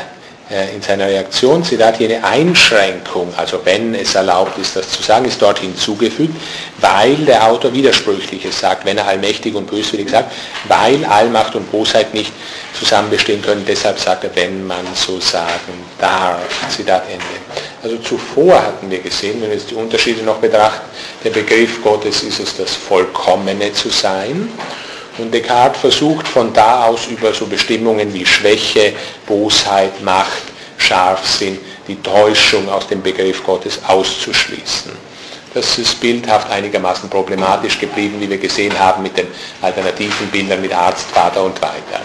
in 0.74 0.82
seiner 0.82 1.06
Reaktion, 1.06 1.64
Zitat, 1.64 1.98
jene 1.98 2.22
Einschränkung, 2.22 3.32
also 3.36 3.60
wenn 3.64 3.94
es 3.94 4.14
erlaubt 4.14 4.58
ist, 4.58 4.76
das 4.76 4.90
zu 4.90 5.02
sagen, 5.02 5.24
ist 5.24 5.40
dort 5.40 5.60
hinzugefügt, 5.60 6.34
weil 6.80 7.16
der 7.16 7.46
Autor 7.46 7.72
Widersprüchliches 7.72 8.60
sagt, 8.60 8.84
wenn 8.84 8.98
er 8.98 9.06
allmächtig 9.06 9.54
und 9.54 9.66
böswillig 9.66 10.10
sagt, 10.10 10.32
weil 10.68 11.04
Allmacht 11.04 11.54
und 11.54 11.70
Bosheit 11.70 12.12
nicht 12.12 12.32
zusammen 12.78 13.10
bestehen 13.10 13.40
können, 13.40 13.64
deshalb 13.66 13.98
sagt 13.98 14.24
er, 14.24 14.36
wenn 14.36 14.66
man 14.66 14.84
so 14.94 15.18
sagen 15.20 15.84
darf. 15.98 16.38
Zitat 16.68 17.04
Ende. 17.10 17.24
Also 17.82 17.96
zuvor 17.98 18.62
hatten 18.62 18.90
wir 18.90 19.00
gesehen, 19.00 19.40
wenn 19.40 19.48
wir 19.48 19.56
jetzt 19.56 19.70
die 19.70 19.74
Unterschiede 19.74 20.22
noch 20.22 20.36
betrachten, 20.36 20.88
der 21.24 21.30
Begriff 21.30 21.82
Gottes 21.82 22.22
ist 22.22 22.40
es, 22.40 22.56
das 22.56 22.74
Vollkommene 22.74 23.72
zu 23.72 23.88
sein. 23.88 24.50
Und 25.18 25.32
Descartes 25.32 25.80
versucht 25.80 26.26
von 26.26 26.52
da 26.52 26.86
aus 26.86 27.06
über 27.06 27.32
so 27.32 27.46
Bestimmungen 27.46 28.12
wie 28.14 28.24
Schwäche, 28.24 28.94
Bosheit, 29.26 30.02
Macht, 30.02 30.42
Scharfsinn, 30.78 31.58
die 31.86 32.00
Täuschung 32.00 32.68
aus 32.68 32.86
dem 32.86 33.02
Begriff 33.02 33.44
Gottes 33.44 33.78
auszuschließen. 33.86 34.92
Das 35.54 35.76
ist 35.78 36.00
bildhaft 36.00 36.50
einigermaßen 36.50 37.10
problematisch 37.10 37.78
geblieben, 37.78 38.16
wie 38.20 38.30
wir 38.30 38.38
gesehen 38.38 38.78
haben 38.78 39.02
mit 39.02 39.16
den 39.18 39.26
alternativen 39.60 40.28
Bildern 40.28 40.62
mit 40.62 40.72
Arzt, 40.72 41.10
Vater 41.10 41.42
und 41.42 41.60
weiter 41.60 42.00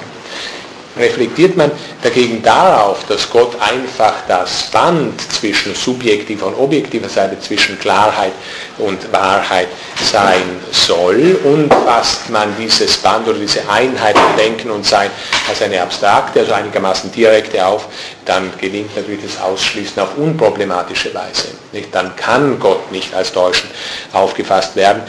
reflektiert 0.97 1.55
man 1.55 1.71
dagegen 2.01 2.41
darauf, 2.41 3.05
dass 3.07 3.29
Gott 3.29 3.55
einfach 3.61 4.13
das 4.27 4.63
Band 4.71 5.21
zwischen 5.33 5.75
subjektiver 5.75 6.47
und 6.47 6.55
objektiver 6.55 7.09
Seite, 7.09 7.39
zwischen 7.39 7.77
Klarheit 7.79 8.33
und 8.77 9.11
Wahrheit 9.11 9.67
sein 10.03 10.43
soll 10.71 11.39
und 11.43 11.73
fasst 11.85 12.29
man 12.29 12.55
dieses 12.57 12.97
Band 12.97 13.27
oder 13.27 13.39
diese 13.39 13.67
Einheit 13.69 14.15
Denken 14.37 14.71
und 14.71 14.85
Sein 14.85 15.09
als 15.47 15.61
eine 15.61 15.81
abstrakte, 15.81 16.41
also 16.41 16.53
einigermaßen 16.53 17.11
direkte 17.11 17.65
auf, 17.65 17.87
dann 18.25 18.51
gelingt 18.59 18.95
natürlich 18.95 19.21
das 19.23 19.41
Ausschließen 19.41 20.01
auf 20.01 20.17
unproblematische 20.17 21.13
Weise. 21.13 21.47
Nicht? 21.71 21.93
Dann 21.93 22.15
kann 22.15 22.59
Gott 22.59 22.91
nicht 22.91 23.13
als 23.13 23.31
täuschend 23.31 23.71
aufgefasst 24.13 24.75
werden. 24.75 25.01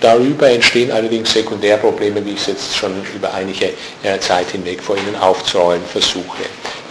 Darüber 0.00 0.50
entstehen 0.50 0.92
allerdings 0.92 1.32
Sekundärprobleme, 1.32 2.24
wie 2.24 2.32
ich 2.32 2.40
es 2.40 2.46
jetzt 2.46 2.76
schon 2.76 2.92
über 3.14 3.32
einige 3.32 3.72
äh, 4.02 4.18
Zeit 4.20 4.50
hinweg 4.50 4.82
vor 4.82 4.96
Ihnen 4.96 5.16
aufzurollen 5.16 5.82
versuche. 5.90 6.42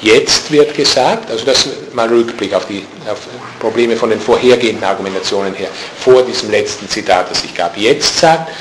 Jetzt 0.02 0.52
wird 0.52 0.74
gesagt, 0.74 1.32
also 1.32 1.46
das 1.46 1.68
mal 1.94 2.08
Rückblick 2.08 2.54
auf 2.54 2.68
die 2.68 2.86
auf 3.10 3.20
Probleme 3.60 3.96
von 3.96 4.10
den 4.10 4.20
vorhergehenden 4.20 4.84
Argumentationen 4.84 5.54
her, 5.54 5.70
vor 6.00 6.22
diesem 6.24 6.52
letzten 6.52 6.88
Zitat, 6.90 7.32
das 7.32 7.44
ich 7.44 7.56
gab. 7.56 7.78
Jetzt 7.78 8.20
sagt 8.20 8.52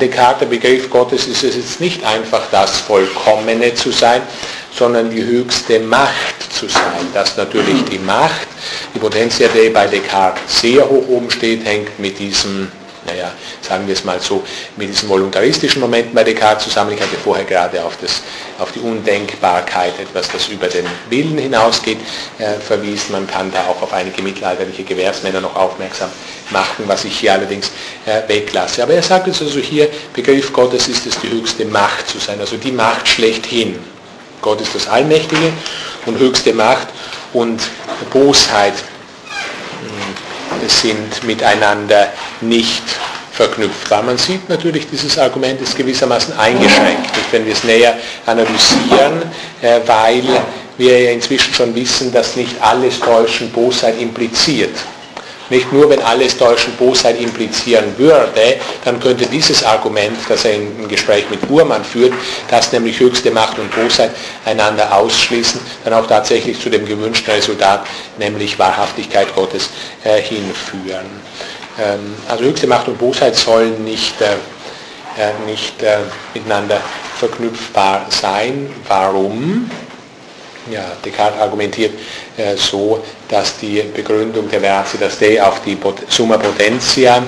Descartes, 0.00 0.40
der 0.40 0.46
Begriff 0.46 0.90
Gottes 0.90 1.26
ist 1.26 1.44
es 1.44 1.56
jetzt 1.56 1.80
nicht 1.80 2.04
einfach 2.04 2.42
das 2.50 2.78
Vollkommene 2.80 3.74
zu 3.74 3.90
sein, 3.90 4.22
sondern 4.72 5.10
die 5.10 5.24
höchste 5.24 5.80
Macht 5.80 6.52
zu 6.52 6.68
sein. 6.68 7.06
Dass 7.14 7.36
natürlich 7.36 7.84
die 7.84 7.98
Macht, 7.98 8.48
die 8.94 8.98
Potentia 8.98 9.48
Dei 9.48 9.70
bei 9.70 9.86
Descartes 9.86 10.60
sehr 10.60 10.88
hoch 10.88 11.08
oben 11.08 11.30
steht, 11.30 11.64
hängt 11.64 11.98
mit 11.98 12.18
diesem 12.18 12.70
naja, 13.06 13.32
sagen 13.60 13.86
wir 13.86 13.94
es 13.94 14.04
mal 14.04 14.20
so, 14.20 14.44
mit 14.76 14.88
diesen 14.88 15.08
voluntaristischen 15.08 15.80
Momenten 15.80 16.14
bei 16.14 16.24
Descartes 16.24 16.64
zusammen. 16.64 16.92
Ich 16.92 17.00
hatte 17.00 17.16
vorher 17.16 17.44
gerade 17.44 17.82
auf, 17.84 17.96
das, 18.00 18.22
auf 18.58 18.72
die 18.72 18.80
Undenkbarkeit, 18.80 19.98
etwas, 19.98 20.28
das 20.28 20.48
über 20.48 20.66
den 20.66 20.86
Willen 21.08 21.38
hinausgeht, 21.38 21.98
äh, 22.38 22.54
verwiesen. 22.54 23.12
Man 23.12 23.26
kann 23.26 23.50
da 23.52 23.66
auch 23.66 23.80
auf 23.82 23.92
einige 23.92 24.22
mittelalterliche 24.22 24.84
Gewährsmänner 24.84 25.40
noch 25.40 25.56
aufmerksam 25.56 26.10
machen, 26.50 26.84
was 26.86 27.04
ich 27.04 27.18
hier 27.18 27.32
allerdings 27.32 27.70
äh, 28.06 28.28
weglasse. 28.28 28.82
Aber 28.82 28.94
er 28.94 29.02
sagt 29.02 29.26
jetzt 29.26 29.42
also 29.42 29.60
hier, 29.60 29.88
Begriff 30.12 30.52
Gottes 30.52 30.88
ist 30.88 31.06
es 31.06 31.18
die 31.20 31.30
höchste 31.30 31.64
Macht 31.64 32.08
zu 32.08 32.18
sein, 32.18 32.40
also 32.40 32.56
die 32.56 32.72
Macht 32.72 33.08
schlechthin. 33.08 33.78
Gott 34.42 34.60
ist 34.60 34.74
das 34.74 34.86
Allmächtige 34.88 35.52
und 36.04 36.18
höchste 36.18 36.52
Macht 36.52 36.88
und 37.32 37.60
Bosheit 38.10 38.74
sind 40.68 41.22
miteinander 41.24 42.08
nicht 42.40 42.82
verknüpfbar. 43.32 44.02
Man 44.02 44.16
sieht 44.16 44.48
natürlich, 44.48 44.88
dieses 44.88 45.18
Argument 45.18 45.60
ist 45.60 45.76
gewissermaßen 45.76 46.36
eingeschränkt, 46.38 47.10
wenn 47.30 47.44
wir 47.44 47.52
es 47.52 47.64
näher 47.64 47.96
analysieren, 48.24 49.22
äh, 49.60 49.80
weil 49.86 50.24
wir 50.78 51.00
ja 51.00 51.10
inzwischen 51.10 51.52
schon 51.52 51.74
wissen, 51.74 52.12
dass 52.12 52.36
nicht 52.36 52.54
alles 52.60 52.98
Täuschen 52.98 53.50
Bosheit 53.50 54.00
impliziert. 54.00 54.74
Nicht 55.48 55.72
nur, 55.72 55.88
wenn 55.88 56.02
alles 56.02 56.36
Täuschen 56.36 56.72
Bosheit 56.74 57.20
implizieren 57.20 57.96
würde, 57.96 58.56
dann 58.84 58.98
könnte 58.98 59.26
dieses 59.26 59.62
Argument, 59.64 60.16
das 60.28 60.44
er 60.44 60.54
im 60.54 60.88
Gespräch 60.88 61.24
mit 61.30 61.46
Burmann 61.46 61.84
führt, 61.84 62.14
dass 62.50 62.72
nämlich 62.72 62.98
höchste 62.98 63.30
Macht 63.30 63.56
und 63.58 63.70
Bosheit 63.70 64.10
einander 64.44 64.92
ausschließen, 64.92 65.60
dann 65.84 65.92
auch 65.94 66.06
tatsächlich 66.08 66.60
zu 66.60 66.68
dem 66.68 66.84
gewünschten 66.84 67.32
Resultat, 67.32 67.86
nämlich 68.18 68.58
Wahrhaftigkeit 68.58 69.32
Gottes, 69.36 69.68
äh, 70.02 70.20
hinführen. 70.20 71.06
Ähm, 71.78 72.14
also 72.28 72.44
höchste 72.44 72.66
Macht 72.66 72.88
und 72.88 72.98
Bosheit 72.98 73.36
sollen 73.36 73.84
nicht, 73.84 74.20
äh, 74.20 74.34
äh 75.20 75.32
nicht 75.46 75.82
äh, 75.82 75.98
miteinander 76.34 76.80
verknüpfbar 77.18 78.06
sein. 78.08 78.70
Warum? 78.88 79.70
Ja, 80.70 80.84
Descartes 81.04 81.40
argumentiert 81.40 81.92
äh, 82.36 82.56
so, 82.56 83.04
dass 83.28 83.58
die 83.58 83.82
Begründung 83.94 84.50
der 84.50 84.60
Veracitas 84.60 85.18
Dei 85.18 85.42
auf 85.42 85.62
die 85.62 85.78
Summa 86.08 86.38
Potentia 86.38 87.22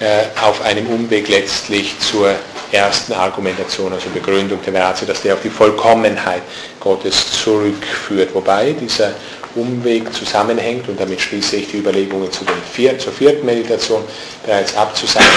äh, 0.00 0.38
auf 0.42 0.62
einem 0.62 0.86
Umweg 0.88 1.28
letztlich 1.28 1.98
zur 1.98 2.34
ersten 2.70 3.14
Argumentation, 3.14 3.92
also 3.92 4.10
Begründung 4.10 4.58
der 4.62 4.72
Veracitas 4.74 5.22
Dei 5.22 5.32
auf 5.32 5.40
die 5.42 5.48
Vollkommenheit 5.48 6.42
Gottes 6.78 7.32
zurückführt. 7.32 8.34
Wobei 8.34 8.72
dieser 8.72 9.12
Umweg 9.54 10.12
zusammenhängt 10.12 10.88
und 10.88 11.00
damit 11.00 11.20
schließe 11.20 11.56
ich 11.56 11.70
die 11.70 11.78
Überlegungen 11.78 12.30
zu 12.30 12.44
vier, 12.72 12.98
zur 12.98 13.12
vierten 13.12 13.46
Meditation 13.46 14.02
bereits 14.44 14.76
abzusammeln 14.76 15.30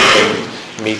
mit 0.83 0.99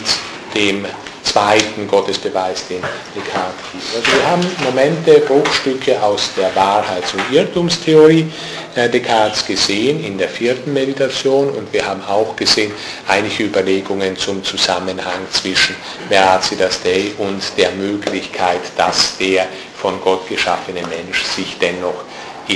dem 0.55 0.85
zweiten 1.23 1.87
Gottesbeweis, 1.87 2.67
den 2.67 2.81
Descartes 3.15 3.55
gibt. 3.71 3.95
Also 3.95 4.17
wir 4.17 4.27
haben 4.27 4.41
Momente, 4.63 5.19
Bruchstücke 5.19 6.01
aus 6.01 6.29
der 6.35 6.53
Wahrheits- 6.55 7.13
und 7.13 7.23
Irrtumstheorie 7.31 8.29
äh, 8.75 8.89
Descartes 8.89 9.45
gesehen 9.45 10.03
in 10.03 10.17
der 10.17 10.29
vierten 10.29 10.73
Meditation 10.73 11.49
und 11.49 11.71
wir 11.71 11.85
haben 11.85 12.03
auch 12.03 12.35
gesehen 12.35 12.71
einige 13.07 13.43
Überlegungen 13.43 14.17
zum 14.17 14.43
Zusammenhang 14.43 15.27
zwischen 15.31 15.75
Veracitas 16.09 16.81
Dei 16.83 17.11
und 17.17 17.41
der 17.57 17.71
Möglichkeit, 17.71 18.61
dass 18.75 19.17
der 19.17 19.47
von 19.75 20.01
Gott 20.01 20.27
geschaffene 20.27 20.81
Mensch 20.81 21.23
sich 21.23 21.57
dennoch 21.59 22.03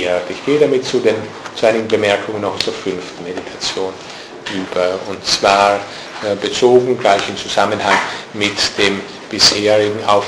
irrt. 0.02 0.24
Ich 0.30 0.44
gehe 0.44 0.58
damit 0.58 0.84
zu, 0.84 0.98
den, 1.00 1.16
zu 1.54 1.66
einigen 1.66 1.88
Bemerkungen 1.88 2.42
noch 2.42 2.58
zur 2.58 2.72
fünften 2.72 3.24
Meditation 3.24 3.92
über 4.54 4.98
und 5.08 5.24
zwar 5.26 5.80
äh, 6.22 6.34
bezogen, 6.40 6.98
gleich 6.98 7.28
im 7.28 7.36
Zusammenhang 7.36 7.96
mit 8.34 8.56
dem 8.78 9.00
bisherigen 9.28 10.04
auf 10.06 10.24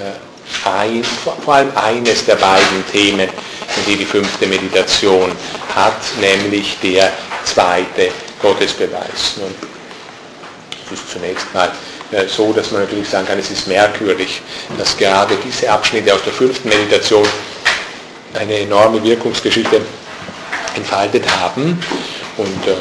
äh, 0.00 0.68
ein, 0.68 1.02
vor 1.04 1.54
allem 1.54 1.70
eines 1.76 2.24
der 2.24 2.36
beiden 2.36 2.84
Themen, 2.92 3.28
die 3.86 3.96
die 3.96 4.04
fünfte 4.04 4.46
Meditation 4.46 5.32
hat, 5.74 6.00
nämlich 6.20 6.76
der 6.82 7.10
zweite 7.44 8.10
Gottesbeweis. 8.40 9.36
Nun, 9.38 9.54
das 10.84 10.98
ist 11.00 11.10
zunächst 11.10 11.52
mal 11.54 11.72
äh, 12.12 12.26
so, 12.28 12.52
dass 12.52 12.70
man 12.70 12.82
natürlich 12.82 13.08
sagen 13.08 13.26
kann, 13.26 13.38
es 13.38 13.50
ist 13.50 13.66
merkwürdig, 13.66 14.42
dass 14.78 14.96
gerade 14.96 15.36
diese 15.44 15.70
Abschnitte 15.70 16.14
aus 16.14 16.22
der 16.24 16.32
fünften 16.32 16.68
Meditation 16.68 17.26
eine 18.34 18.60
enorme 18.60 19.02
Wirkungsgeschichte 19.02 19.80
entfaltet 20.74 21.24
haben 21.40 21.78
und 22.36 22.66
äh, 22.66 22.74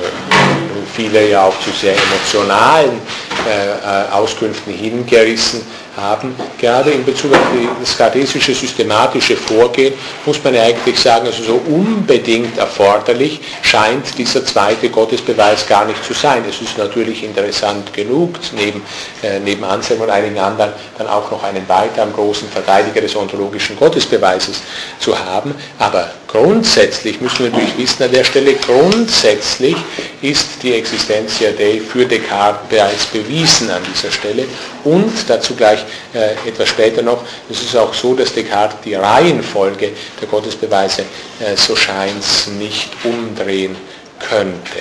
viele 0.96 1.30
ja 1.30 1.46
auch 1.46 1.60
zu 1.60 1.72
sehr 1.72 1.96
emotionalen 1.96 3.00
äh, 3.48 4.12
Auskünften 4.14 4.74
hingerissen 4.74 5.62
haben. 5.96 6.36
Gerade 6.60 6.92
in 6.92 7.06
Bezug 7.06 7.34
auf 7.34 7.40
das 7.80 7.98
kartesische 7.98 8.54
systematische 8.54 9.36
Vorgehen 9.36 9.94
muss 10.26 10.44
man 10.44 10.56
eigentlich 10.56 11.00
sagen, 11.00 11.28
also 11.28 11.44
so 11.44 11.62
unbedingt 11.68 12.58
erforderlich 12.58 13.40
scheint 13.62 14.18
dieser 14.18 14.46
zweite 14.46 14.90
Gottesbeweis 14.90 15.68
gar 15.68 15.86
nicht 15.86 16.04
zu 16.04 16.14
sein. 16.14 16.44
Es 16.50 16.62
ist 16.62 16.78
natürlich 16.78 17.24
interessant 17.24 17.94
genug, 17.94 18.40
neben, 18.56 18.82
äh, 19.22 19.40
neben 19.40 19.64
Anselm 19.64 20.02
und 20.02 20.10
einigen 20.10 20.40
anderen 20.40 20.72
dann 20.98 21.08
auch 21.08 21.30
noch 21.32 21.44
einen 21.44 21.68
weiteren 21.68 22.14
großen 22.14 22.50
Verteidiger 22.50 23.02
des 23.02 23.16
ontologischen 23.16 23.78
Gottesbeweises 23.78 24.62
zu 25.00 25.18
haben, 25.18 25.54
aber 25.80 26.12
grundsätzlich 26.28 27.22
müssen 27.22 27.46
wir 27.46 27.52
natürlich 27.52 27.78
wissen 27.78 28.04
an 28.04 28.12
der 28.12 28.24
Stelle, 28.24 28.56
grundsätzlich 28.56 29.76
ist 30.22 30.48
die 30.62 30.74
Existentia 30.74 31.52
Dei 31.52 31.80
für 31.80 32.06
Descartes 32.06 32.70
bereits 32.70 33.06
bewiesen 33.06 33.70
an 33.70 33.82
dieser 33.94 34.12
Stelle 34.12 34.46
und 34.84 35.12
dazu 35.28 35.56
gleich 35.56 35.84
äh, 36.14 36.34
etwas 36.48 36.70
später 36.70 37.02
noch, 37.02 37.24
es 37.50 37.62
ist 37.62 37.76
auch 37.76 37.94
so, 37.94 38.14
dass 38.14 38.34
Descartes 38.34 38.80
die 38.84 38.96
Reihenfolge 38.96 39.92
der 40.20 40.28
Gottesbeweise, 40.28 41.04
äh, 41.40 41.56
so 41.56 41.76
es, 41.76 42.48
nicht 42.48 42.92
umdrehen 43.04 43.76
könnte. 44.20 44.80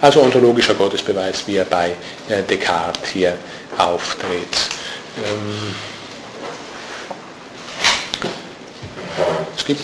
Also 0.00 0.22
ontologischer 0.22 0.74
Gottesbeweis, 0.74 1.44
wie 1.46 1.56
er 1.56 1.64
bei 1.64 1.90
äh, 2.28 2.42
Descartes 2.42 3.10
hier 3.10 3.36
auftritt. 3.78 4.68
Ähm, 5.18 5.74
es 9.56 9.64
gibt 9.64 9.80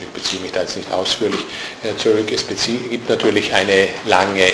ich 0.00 0.08
beziehe 0.08 0.42
mich 0.42 0.52
da 0.52 0.60
jetzt 0.60 0.76
nicht 0.76 0.90
ausführlich 0.92 1.40
äh, 1.82 1.96
zurück, 1.96 2.30
es 2.32 2.46
gibt 2.46 3.08
natürlich 3.08 3.52
eine 3.52 3.88
lange 4.06 4.50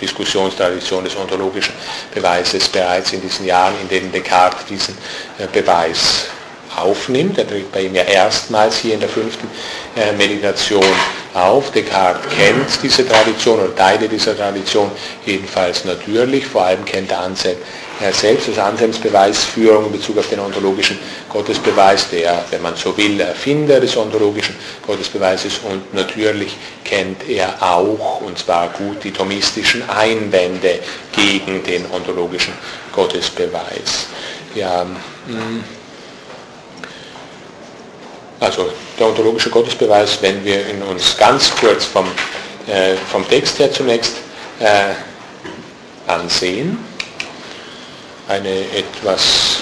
Diskussionstradition 0.00 1.04
des 1.04 1.16
ontologischen 1.16 1.74
Beweises 2.14 2.68
bereits 2.68 3.12
in 3.12 3.20
diesen 3.20 3.46
Jahren, 3.46 3.74
in 3.80 3.88
denen 3.88 4.10
Descartes 4.10 4.64
diesen 4.66 4.96
äh, 5.38 5.46
Beweis 5.52 6.26
aufnimmt. 6.76 7.36
Er 7.38 7.46
tritt 7.46 7.70
bei 7.72 7.82
ihm 7.82 7.94
ja 7.94 8.02
erstmals 8.02 8.78
hier 8.78 8.94
in 8.94 9.00
der 9.00 9.08
fünften 9.08 9.48
äh, 9.96 10.12
Meditation 10.12 10.84
auf. 11.34 11.70
Descartes 11.72 12.30
kennt 12.34 12.82
diese 12.82 13.06
Tradition 13.06 13.60
oder 13.60 13.74
Teile 13.74 14.08
dieser 14.08 14.36
Tradition 14.36 14.90
jedenfalls 15.26 15.84
natürlich, 15.84 16.46
vor 16.46 16.64
allem 16.64 16.84
kennt 16.84 17.10
er 17.10 17.20
Anselm 17.20 17.58
er 18.00 18.12
selbst 18.12 18.48
als 18.48 18.58
Anselms 18.58 18.98
Beweisführung 18.98 19.86
in 19.86 19.92
Bezug 19.92 20.18
auf 20.18 20.28
den 20.28 20.40
ontologischen 20.40 20.98
Gottesbeweis, 21.28 22.08
der, 22.10 22.44
wenn 22.50 22.62
man 22.62 22.74
so 22.74 22.96
will, 22.96 23.20
Erfinder 23.20 23.78
des 23.78 23.96
ontologischen 23.96 24.54
Gottesbeweises 24.86 25.60
und 25.70 25.92
natürlich 25.92 26.56
kennt 26.84 27.28
er 27.28 27.62
auch, 27.62 28.22
und 28.22 28.38
zwar 28.38 28.68
gut, 28.68 29.04
die 29.04 29.12
thomistischen 29.12 29.88
Einwände 29.88 30.78
gegen 31.12 31.62
den 31.62 31.84
ontologischen 31.90 32.54
Gottesbeweis. 32.92 34.06
Ja, 34.54 34.86
hm. 35.26 35.62
also 38.40 38.72
der 38.98 39.08
ontologische 39.08 39.50
Gottesbeweis, 39.50 40.18
wenn 40.22 40.42
wir 40.44 40.68
ihn 40.68 40.82
uns 40.82 41.16
ganz 41.18 41.54
kurz 41.54 41.84
vom, 41.84 42.06
äh, 42.66 42.94
vom 43.12 43.28
Text 43.28 43.58
her 43.58 43.70
zunächst 43.70 44.16
äh, 44.58 44.94
ansehen, 46.10 46.89
eine 48.30 48.60
etwas 48.76 49.58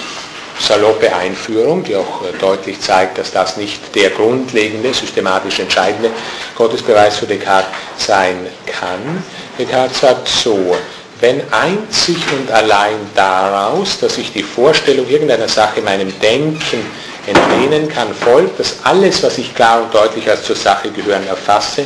saloppe 0.59 1.13
Einführung, 1.15 1.83
die 1.83 1.95
auch 1.95 2.21
äh, 2.21 2.37
deutlich 2.39 2.79
zeigt, 2.79 3.17
dass 3.17 3.31
das 3.31 3.57
nicht 3.57 3.95
der 3.95 4.11
grundlegende, 4.11 4.93
systematisch 4.93 5.59
entscheidende 5.59 6.11
Gottesbeweis 6.55 7.17
für 7.17 7.25
Descartes 7.25 7.71
sein 7.97 8.47
kann. 8.65 9.23
Descartes 9.57 10.01
sagt 10.01 10.27
so, 10.27 10.77
wenn 11.21 11.41
einzig 11.51 12.17
und 12.31 12.51
allein 12.51 12.95
daraus, 13.15 13.99
dass 13.99 14.17
ich 14.17 14.31
die 14.31 14.43
Vorstellung 14.43 15.07
irgendeiner 15.07 15.49
Sache 15.49 15.81
meinem 15.81 16.17
Denken 16.19 16.85
entlehnen 17.25 17.89
kann, 17.89 18.13
folgt, 18.13 18.59
dass 18.59 18.77
alles, 18.83 19.21
was 19.23 19.37
ich 19.37 19.53
klar 19.53 19.81
und 19.81 19.93
deutlich 19.93 20.29
als 20.29 20.43
zur 20.43 20.55
Sache 20.55 20.91
gehören 20.91 21.27
erfasse, 21.27 21.85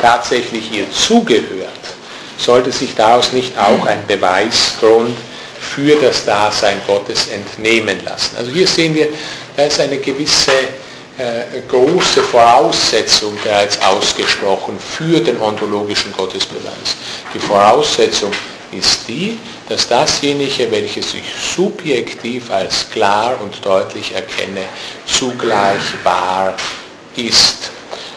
tatsächlich 0.00 0.72
ihr 0.72 0.90
zugehört, 0.90 1.68
sollte 2.38 2.72
sich 2.72 2.94
daraus 2.94 3.32
nicht 3.32 3.56
auch 3.56 3.86
ein 3.86 4.04
Beweisgrund 4.08 5.16
für 5.74 5.96
das 5.96 6.24
Dasein 6.24 6.80
Gottes 6.86 7.28
entnehmen 7.28 8.04
lassen. 8.04 8.36
Also 8.36 8.50
hier 8.50 8.66
sehen 8.66 8.94
wir, 8.94 9.08
da 9.56 9.64
ist 9.64 9.80
eine 9.80 9.98
gewisse 9.98 10.52
äh, 11.18 11.60
große 11.68 12.22
Voraussetzung 12.22 13.36
bereits 13.42 13.80
ausgesprochen 13.80 14.78
für 14.78 15.20
den 15.20 15.40
ontologischen 15.40 16.12
Gottesbeweis. 16.12 16.96
Die 17.34 17.38
Voraussetzung 17.38 18.32
ist 18.72 19.06
die, 19.08 19.38
dass 19.68 19.88
dasjenige, 19.88 20.70
welches 20.70 21.14
ich 21.14 21.24
subjektiv 21.54 22.50
als 22.50 22.88
klar 22.90 23.38
und 23.42 23.64
deutlich 23.64 24.14
erkenne, 24.14 24.64
zugleich 25.06 25.82
wahr 26.02 26.54
ist. 27.16 27.70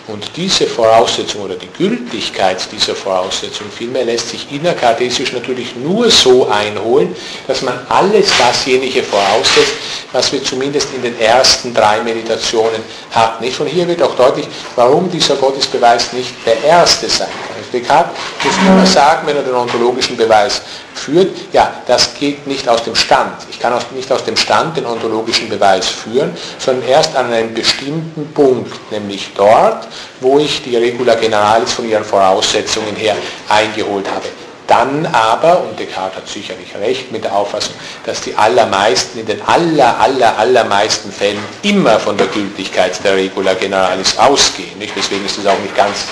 Und 0.08 0.24
diese 0.36 0.68
Voraussetzung 0.68 1.42
oder 1.42 1.56
die 1.56 1.70
Gültigkeit 1.78 2.60
dieser 2.72 2.94
Voraussetzung 2.94 3.68
vielmehr 3.76 4.06
lässt 4.06 4.30
sich 4.30 4.52
innerkartesisch 4.52 5.34
natürlich 5.34 5.76
nur 5.76 6.12
so 6.12 6.48
einholen, 6.48 7.16
dass 7.48 7.64
man 7.64 7.80
alles 7.90 8.30
dasjenige 8.38 9.02
voraussetzt, 9.02 9.74
was 10.12 10.32
wir 10.32 10.44
zumindest 10.44 10.90
in 10.94 11.02
den 11.02 11.20
ersten 11.20 11.74
drei 11.74 12.02
Meditationen 12.02 12.82
hatten. 13.12 13.44
Nicht 13.44 13.56
von 13.56 13.66
hier 13.66 13.88
wird 13.88 14.04
auch 14.04 14.16
deutlich, 14.16 14.48
warum 14.76 15.10
dieser 15.10 15.36
Gottesbeweis 15.38 16.14
nicht 16.14 16.34
der 16.46 16.64
erste 16.64 17.10
sein 17.10 17.28
kann. 17.28 17.56
Descartes 17.76 18.16
muss 18.44 18.58
immer 18.68 18.86
sagen, 18.86 19.28
wenn 19.28 19.36
er 19.36 19.44
den 19.44 19.54
ontologischen 19.54 20.16
Beweis 20.16 20.62
führt, 20.96 21.36
ja, 21.52 21.74
das 21.86 22.16
geht 22.16 22.48
nicht 22.48 22.68
aus 22.68 22.84
dem 22.84 22.96
Stand. 22.96 23.36
Ich 23.50 23.60
kann 23.60 23.74
nicht 23.94 24.12
aus 24.12 24.24
dem 24.24 24.38
Stand 24.38 24.78
den 24.78 24.86
ontologischen 24.86 25.50
Beweis 25.50 25.88
führen, 25.88 26.36
sondern 26.58 26.88
erst 26.88 27.16
an 27.16 27.32
einem 27.32 27.54
bestimmten 27.54 28.34
Punkt, 28.34 28.92
nämlich 28.92 29.32
dort, 29.36 29.88
wo 30.22 30.40
ich 30.40 30.64
die 30.64 30.76
Regula 30.78 31.16
Generalis 31.16 31.74
von 31.74 31.88
ihren 31.88 32.06
Voraussetzungen 32.06 32.96
her 32.96 33.16
eingeholt 33.50 34.08
habe. 34.10 34.26
Dann 34.68 35.06
aber, 35.06 35.62
und 35.62 35.80
Descartes 35.80 36.18
hat 36.18 36.28
sicherlich 36.28 36.76
recht 36.76 37.12
mit 37.12 37.24
der 37.24 37.36
Auffassung, 37.36 37.76
dass 38.04 38.22
die 38.22 38.34
allermeisten, 38.36 39.20
in 39.20 39.26
den 39.28 39.42
aller, 39.46 40.00
aller, 40.00 40.40
allermeisten 40.40 41.12
Fällen 41.12 41.44
immer 41.62 42.00
von 42.00 42.18
der 42.18 42.28
Gültigkeit 42.28 42.92
der 43.04 43.16
Regula 43.16 43.54
Generalis 43.54 44.18
ausgehen. 44.18 44.80
Nicht? 44.80 44.94
Deswegen 44.96 45.24
ist 45.26 45.38
es 45.38 45.46
auch 45.46 45.60
nicht 45.60 45.76
ganz 45.76 46.06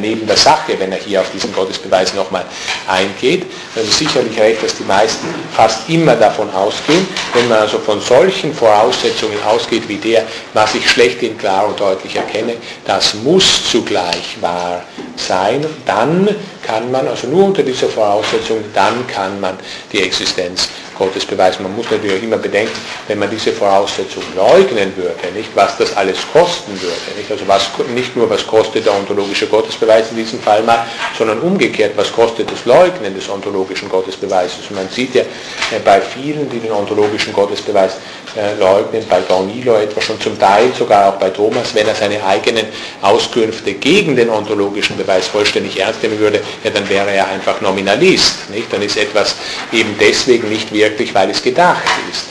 neben 0.00 0.26
der 0.26 0.36
Sache, 0.36 0.78
wenn 0.78 0.92
er 0.92 0.98
hier 0.98 1.20
auf 1.20 1.30
diesen 1.30 1.52
Gottesbeweis 1.52 2.14
nochmal 2.14 2.44
eingeht. 2.86 3.46
Also 3.76 3.90
sicherlich 3.90 4.38
recht, 4.38 4.62
dass 4.62 4.76
die 4.76 4.84
meisten 4.84 5.26
fast 5.54 5.88
immer 5.88 6.16
davon 6.16 6.50
ausgehen, 6.52 7.06
wenn 7.34 7.48
man 7.48 7.58
also 7.58 7.78
von 7.78 8.00
solchen 8.00 8.54
Voraussetzungen 8.54 9.42
ausgeht 9.44 9.88
wie 9.88 9.96
der, 9.96 10.24
was 10.54 10.74
ich 10.74 10.88
schlechthin 10.88 11.36
klar 11.38 11.66
und 11.66 11.78
deutlich 11.78 12.16
erkenne, 12.16 12.54
das 12.84 13.14
muss 13.14 13.70
zugleich 13.70 14.36
wahr 14.40 14.84
sein, 15.16 15.64
dann 15.86 16.28
kann 16.62 16.90
man, 16.90 17.08
also 17.08 17.26
nur 17.26 17.46
unter 17.46 17.62
dieser 17.62 17.88
Voraussetzung, 17.88 18.64
dann 18.74 19.06
kann 19.06 19.40
man 19.40 19.58
die 19.92 20.02
Existenz 20.02 20.68
Gottes 21.00 21.24
beweisen. 21.24 21.62
Man 21.62 21.74
muss 21.74 21.90
natürlich 21.90 22.22
immer 22.22 22.36
bedenken, 22.36 22.78
wenn 23.08 23.18
man 23.18 23.30
diese 23.30 23.52
Voraussetzung 23.52 24.22
leugnen 24.36 24.92
würde, 24.96 25.32
nicht, 25.34 25.48
was 25.54 25.78
das 25.78 25.96
alles 25.96 26.18
kosten 26.30 26.72
würde. 26.80 27.16
Nicht? 27.16 27.30
Also 27.30 27.48
was, 27.48 27.70
nicht 27.94 28.14
nur, 28.14 28.28
was 28.28 28.46
kostet 28.46 28.84
der 28.84 28.94
ontologische 28.94 29.46
Gottesbeweis 29.46 30.10
in 30.10 30.18
diesem 30.18 30.40
Fall 30.40 30.62
mal, 30.62 30.84
sondern 31.16 31.40
umgekehrt, 31.40 31.92
was 31.96 32.12
kostet 32.12 32.52
das 32.52 32.66
Leugnen 32.66 33.14
des 33.14 33.28
ontologischen 33.30 33.88
Gottesbeweises. 33.88 34.58
Und 34.68 34.76
man 34.76 34.88
sieht 34.90 35.14
ja 35.14 35.22
äh, 35.22 35.80
bei 35.82 36.02
vielen, 36.02 36.50
die 36.50 36.58
den 36.58 36.72
ontologischen 36.72 37.32
Gottesbeweis 37.32 37.92
äh, 38.36 38.54
leugnen, 38.60 39.02
bei 39.08 39.20
Gaunilo 39.22 39.76
etwa 39.76 40.02
schon 40.02 40.20
zum 40.20 40.38
Teil, 40.38 40.70
sogar 40.78 41.08
auch 41.08 41.18
bei 41.18 41.30
Thomas, 41.30 41.74
wenn 41.74 41.88
er 41.88 41.94
seine 41.94 42.22
eigenen 42.24 42.66
Auskünfte 43.00 43.72
gegen 43.72 44.16
den 44.16 44.28
ontologischen 44.28 44.98
Beweis 44.98 45.26
vollständig 45.28 45.80
ernst 45.80 46.02
nehmen 46.02 46.18
würde, 46.18 46.40
ja, 46.62 46.70
dann 46.70 46.86
wäre 46.88 47.10
er 47.10 47.26
einfach 47.28 47.60
Nominalist. 47.62 48.50
Nicht? 48.50 48.70
Dann 48.70 48.82
ist 48.82 48.98
etwas 48.98 49.36
eben 49.72 49.96
deswegen 49.98 50.48
nicht 50.50 50.72
wirklich, 50.72 50.89
weil 51.14 51.30
es 51.30 51.42
gedacht 51.42 51.82
ist. 52.10 52.26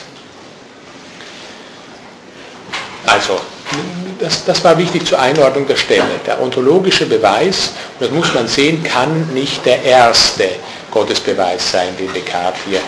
Also, 3.06 3.40
das, 4.18 4.44
das, 4.44 4.62
war 4.62 4.76
wichtig 4.76 5.06
zur 5.06 5.18
Einordnung 5.18 5.66
der 5.66 5.76
Stelle. 5.76 6.20
Der 6.26 6.40
ontologische 6.40 7.06
Beweis, 7.06 7.70
das 7.98 8.10
muss 8.10 8.32
man 8.34 8.46
sehen, 8.46 8.82
kann 8.84 9.32
nicht 9.32 9.64
der 9.64 9.82
erste 9.82 10.48
Gottesbeweis 10.90 11.72
sein, 11.72 11.96
den 11.98 12.12
Descartes 12.12 12.60
hier 12.68 12.80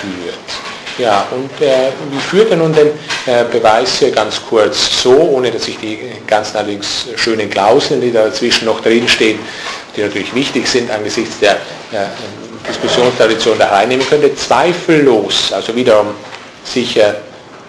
führt. 0.00 0.38
Ja, 0.98 1.26
und 1.30 1.50
äh, 1.64 1.90
wie 2.10 2.18
führt 2.18 2.50
er 2.50 2.56
nun 2.56 2.72
den 2.72 2.88
äh, 3.26 3.44
Beweis 3.50 3.98
hier 3.98 4.10
ganz 4.10 4.40
kurz 4.48 5.00
so, 5.00 5.12
ohne 5.12 5.50
dass 5.50 5.68
ich 5.68 5.78
die 5.78 5.98
ganzen 6.26 6.56
allerdings 6.56 7.06
schönen 7.14 7.48
Klauseln, 7.48 8.00
die 8.00 8.10
da 8.10 8.24
dazwischen 8.24 8.64
noch 8.64 8.80
drinstehen, 8.80 9.38
die 9.96 10.02
natürlich 10.02 10.34
wichtig 10.34 10.66
sind 10.66 10.90
angesichts 10.90 11.38
der 11.38 11.52
äh, 11.92 12.06
Diskussionstradition 12.68 13.58
da 13.58 13.68
reinnehmen 13.68 14.06
könnte, 14.06 14.34
zweifellos, 14.34 15.52
also 15.52 15.74
wiederum 15.74 16.08
sicher, 16.64 17.16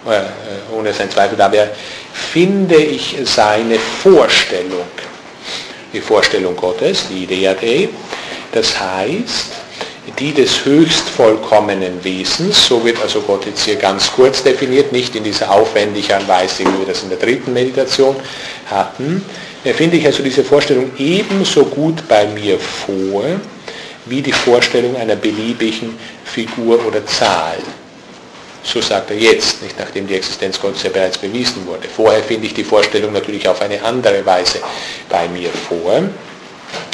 äh, 0.08 0.18
äh, 0.18 0.78
ohne 0.78 0.94
sein 0.94 1.10
Zweifel 1.10 1.38
da 1.38 1.52
wäre, 1.52 1.70
finde 2.14 2.76
ich 2.76 3.18
seine 3.26 3.80
Vorstellung, 3.80 4.86
die 5.94 6.02
Vorstellung 6.02 6.56
Gottes, 6.56 7.06
die 7.10 7.24
Idea 7.24 7.54
Dei, 7.54 7.90
Das 8.52 8.80
heißt, 8.80 9.48
die 10.18 10.34
des 10.34 10.66
höchst 10.66 11.08
vollkommenen 11.10 12.04
Wesens, 12.04 12.66
so 12.66 12.84
wird 12.84 13.02
also 13.02 13.22
Gott 13.22 13.46
jetzt 13.46 13.66
hier 13.66 13.76
ganz 13.76 14.12
kurz 14.12 14.42
definiert, 14.44 14.92
nicht 14.92 15.16
in 15.16 15.24
dieser 15.24 15.52
aufwendigeren 15.52 16.28
Weise, 16.28 16.64
wie 16.64 16.80
wir 16.80 16.88
das 16.88 17.04
in 17.04 17.10
der 17.10 17.20
dritten 17.20 17.54
Meditation 17.54 18.16
hatten, 18.70 19.24
finde 19.64 19.98
ich 19.98 20.06
also 20.06 20.24
diese 20.24 20.44
Vorstellung 20.44 20.92
ebenso 20.98 21.66
gut 21.66 22.08
bei 22.08 22.26
mir 22.28 22.58
vor, 22.60 23.24
wie 24.10 24.22
die 24.22 24.32
Vorstellung 24.32 24.96
einer 24.96 25.16
beliebigen 25.16 25.98
Figur 26.26 26.86
oder 26.86 27.06
Zahl. 27.06 27.58
So 28.64 28.82
sagt 28.82 29.12
er 29.12 29.18
jetzt, 29.18 29.62
nicht 29.64 29.80
nachdem 29.80 30.08
die 30.08 30.16
Existenz 30.16 30.60
Gottes 30.60 30.84
ja 30.84 30.90
bereits 30.90 31.18
bewiesen 31.18 31.66
wurde. 31.66 31.88
Vorher 31.88 32.22
finde 32.22 32.48
ich 32.48 32.54
die 32.54 32.64
Vorstellung 32.64 33.14
natürlich 33.14 33.48
auf 33.48 33.62
eine 33.62 33.82
andere 33.84 34.26
Weise 34.26 34.60
bei 35.08 35.28
mir 35.30 35.50
vor. 35.50 36.04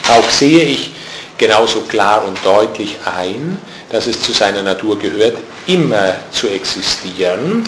Auch 0.07 0.29
sehe 0.29 0.63
ich 0.63 0.91
genauso 1.37 1.81
klar 1.81 2.23
und 2.25 2.37
deutlich 2.45 2.97
ein, 3.05 3.57
dass 3.89 4.07
es 4.07 4.21
zu 4.21 4.31
seiner 4.31 4.61
Natur 4.61 4.97
gehört, 4.99 5.37
immer 5.67 6.15
zu 6.31 6.47
existieren. 6.47 7.67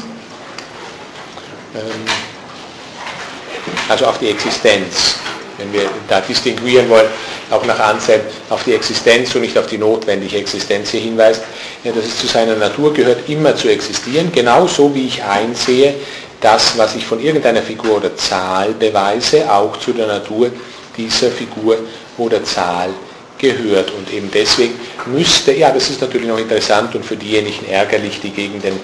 Ähm, 1.75 1.81
also 3.89 4.05
auf 4.05 4.19
die 4.19 4.29
Existenz. 4.29 5.15
Wenn 5.57 5.73
wir 5.73 5.89
da 6.07 6.21
distinguieren 6.21 6.87
wollen, 6.87 7.07
auch 7.49 7.65
nach 7.65 7.79
Anselm 7.79 8.21
auf 8.49 8.63
die 8.63 8.73
Existenz 8.73 9.33
und 9.35 9.41
nicht 9.41 9.57
auf 9.57 9.67
die 9.67 9.77
notwendige 9.77 10.37
Existenz 10.37 10.89
hier 10.89 11.01
hinweist, 11.01 11.43
ja, 11.83 11.91
dass 11.91 12.05
es 12.05 12.19
zu 12.19 12.27
seiner 12.27 12.55
Natur 12.55 12.93
gehört, 12.93 13.29
immer 13.29 13.55
zu 13.55 13.69
existieren, 13.69 14.31
genauso 14.31 14.93
wie 14.93 15.07
ich 15.07 15.23
einsehe, 15.23 15.95
das, 16.41 16.77
was 16.77 16.95
ich 16.95 17.05
von 17.05 17.19
irgendeiner 17.19 17.61
Figur 17.61 17.97
oder 17.97 18.15
Zahl 18.15 18.73
beweise, 18.73 19.51
auch 19.51 19.77
zu 19.77 19.93
der 19.93 20.07
Natur 20.07 20.51
dieser 20.95 21.31
Figur 21.31 21.77
oder 22.17 22.43
Zahl 22.43 22.89
gehört. 23.37 23.91
Und 23.91 24.11
eben 24.13 24.29
deswegen 24.31 24.79
müsste, 25.05 25.53
ja, 25.53 25.71
das 25.71 25.89
ist 25.89 26.01
natürlich 26.01 26.27
noch 26.27 26.37
interessant 26.37 26.93
und 26.95 27.05
für 27.05 27.15
diejenigen 27.15 27.67
ärgerlich, 27.69 28.19
die 28.19 28.29
gegen 28.29 28.61
den 28.61 28.79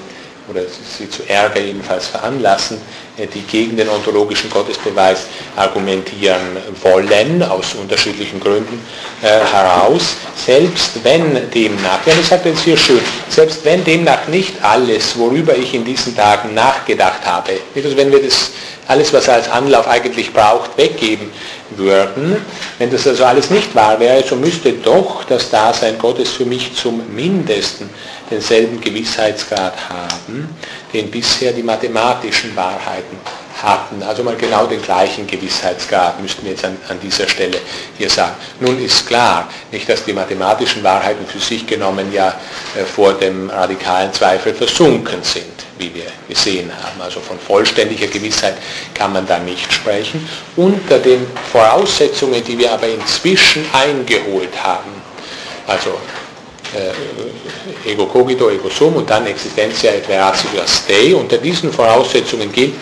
oder 0.49 0.61
sie 0.97 1.09
zu 1.09 1.27
Ärger 1.27 1.59
jedenfalls 1.61 2.07
veranlassen, 2.07 2.77
äh, 3.17 3.27
die 3.27 3.41
gegen 3.41 3.77
den 3.77 3.89
ontologischen 3.89 4.49
Gottesbeweis 4.49 5.25
argumentieren 5.55 6.57
wollen, 6.81 7.43
aus 7.43 7.75
unterschiedlichen 7.75 8.39
Gründen 8.39 8.79
äh, 9.21 9.27
heraus, 9.27 10.15
selbst 10.45 11.03
wenn 11.03 11.49
demnach, 11.51 12.05
ja 12.05 12.13
das 12.15 12.29
sagt 12.29 12.45
jetzt 12.45 12.63
hier 12.63 12.77
schön, 12.77 13.01
selbst 13.29 13.63
wenn 13.63 13.83
demnach 13.83 14.27
nicht 14.27 14.53
alles, 14.63 15.17
worüber 15.17 15.55
ich 15.55 15.73
in 15.73 15.85
diesen 15.85 16.15
Tagen 16.15 16.53
nachgedacht 16.53 17.25
habe, 17.25 17.53
also 17.75 17.95
wenn 17.97 18.11
wir 18.11 18.21
das 18.21 18.51
alles, 18.87 19.13
was 19.13 19.27
er 19.27 19.35
als 19.35 19.49
Anlauf 19.49 19.87
eigentlich 19.87 20.33
braucht, 20.33 20.77
weggeben 20.77 21.31
würden, 21.71 22.37
wenn 22.77 22.91
das 22.91 23.07
also 23.07 23.25
alles 23.25 23.49
nicht 23.49 23.73
wahr 23.75 23.99
wäre, 23.99 24.23
so 24.23 24.35
müsste 24.35 24.73
doch 24.73 25.23
das 25.23 25.49
Dasein 25.49 25.97
Gottes 25.97 26.29
für 26.29 26.45
mich 26.45 26.75
zum 26.75 27.01
Mindesten 27.15 27.89
denselben 28.29 28.79
Gewissheitsgrad 28.81 29.73
haben, 29.89 30.55
den 30.93 31.09
bisher 31.09 31.51
die 31.51 31.63
mathematischen 31.63 32.55
Wahrheiten 32.55 33.17
hatten. 33.63 34.03
Also 34.03 34.23
mal 34.23 34.35
genau 34.35 34.67
den 34.67 34.81
gleichen 34.81 35.25
Gewissheitsgrad 35.25 36.21
müssten 36.21 36.43
wir 36.43 36.51
jetzt 36.51 36.65
an, 36.65 36.77
an, 36.89 36.99
dieser 36.99 37.27
Stelle 37.27 37.57
hier 37.97 38.09
sagen. 38.09 38.35
Nun 38.59 38.77
ist 38.83 39.07
klar, 39.07 39.49
nicht, 39.71 39.87
dass 39.87 40.03
die 40.03 40.13
mathematischen 40.13 40.83
Wahrheiten 40.83 41.25
für 41.25 41.39
sich 41.39 41.65
genommen 41.65 42.11
ja 42.11 42.35
äh, 42.75 42.83
vor 42.83 43.13
dem 43.13 43.49
radikalen 43.49 44.11
Zweifel 44.13 44.53
versunken 44.53 45.23
sind, 45.23 45.53
wie 45.77 45.95
wir 45.95 46.07
gesehen 46.27 46.71
haben. 46.83 47.01
Also 47.01 47.21
von 47.21 47.39
vollständiger 47.39 48.07
Gewissheit 48.07 48.57
kann 48.93 49.13
man 49.13 49.25
da 49.25 49.39
nicht 49.39 49.71
sprechen. 49.71 50.27
Unter 50.57 50.99
den 50.99 51.25
Voraussetzungen, 51.51 52.43
die 52.43 52.57
wir 52.59 52.73
aber 52.73 52.87
inzwischen 52.87 53.65
eingeholt 53.71 54.61
haben, 54.61 54.91
also 55.67 55.97
äh, 56.75 57.89
ego 57.89 58.05
cogito, 58.05 58.49
ego 58.49 58.69
sum 58.69 58.95
und 58.95 59.09
dann 59.09 59.25
existentia 59.27 59.91
et 59.91 60.05
veratio 60.05 60.61
stay. 60.67 61.13
Unter 61.13 61.37
diesen 61.37 61.71
Voraussetzungen 61.71 62.51
gilt, 62.51 62.73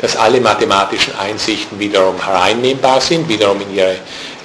dass 0.00 0.16
alle 0.16 0.40
mathematischen 0.40 1.14
Einsichten 1.18 1.78
wiederum 1.78 2.22
hereinnehmbar 2.24 3.00
sind, 3.00 3.28
wiederum 3.28 3.60
in, 3.60 3.74
ihre, 3.74 3.96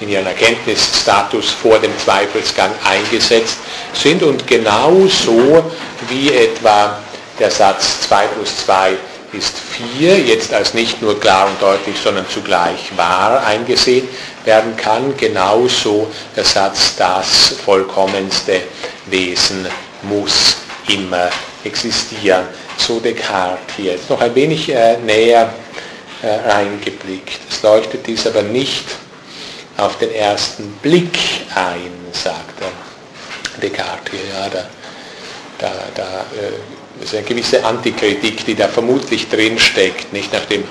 in 0.02 0.10
ihren 0.10 0.26
Erkenntnisstatus 0.26 1.52
vor 1.52 1.80
dem 1.80 1.98
Zweifelsgang 1.98 2.72
eingesetzt 2.84 3.58
sind 3.94 4.24
und 4.24 4.46
genauso 4.48 5.64
wie 6.10 6.32
etwa 6.34 7.00
der 7.40 7.52
Satz 7.52 8.02
2 8.08 8.28
plus 8.28 8.58
2 8.66 8.94
ist 9.34 9.58
4, 10.00 10.20
jetzt 10.20 10.54
als 10.54 10.74
nicht 10.74 11.02
nur 11.02 11.20
klar 11.20 11.48
und 11.48 11.62
deutlich, 11.62 11.98
sondern 12.02 12.26
zugleich 12.30 12.96
wahr 12.96 13.44
eingesehen 13.46 14.08
werden 14.46 14.76
kann, 14.78 15.16
genauso 15.18 16.08
der 16.36 16.44
Satz, 16.44 16.96
das 16.98 17.56
vollkommenste 17.64 18.62
Wesen 19.08 19.68
muss 20.04 20.58
immer 20.88 21.30
existieren. 21.64 22.46
So 22.78 23.00
Descartes 23.00 23.76
hier. 23.76 23.94
Jetzt 23.94 24.10
noch 24.10 24.22
ein 24.22 24.36
wenig 24.36 24.70
äh, 24.70 24.98
näher 24.98 25.54
äh, 26.22 26.50
reingeblickt. 26.50 27.40
Es 27.50 27.62
leuchtet 27.64 28.06
dies 28.06 28.28
aber 28.28 28.42
nicht 28.42 28.86
auf 29.78 29.98
den 29.98 30.14
ersten 30.14 30.72
Blick 30.82 31.18
ein, 31.56 31.92
sagt 32.12 32.62
er. 32.62 33.62
Descartes 33.62 34.12
hier, 34.12 34.20
ja, 34.34 34.50
da, 34.50 34.66
da, 35.58 35.72
da 35.96 36.26
äh, 36.36 37.04
ist 37.04 37.14
eine 37.14 37.24
gewisse 37.24 37.64
Antikritik, 37.64 38.46
die 38.46 38.56
da 38.56 38.68
vermutlich 38.68 39.28
drinsteckt, 39.30 40.14
nicht 40.14 40.32
nachdem 40.32 40.64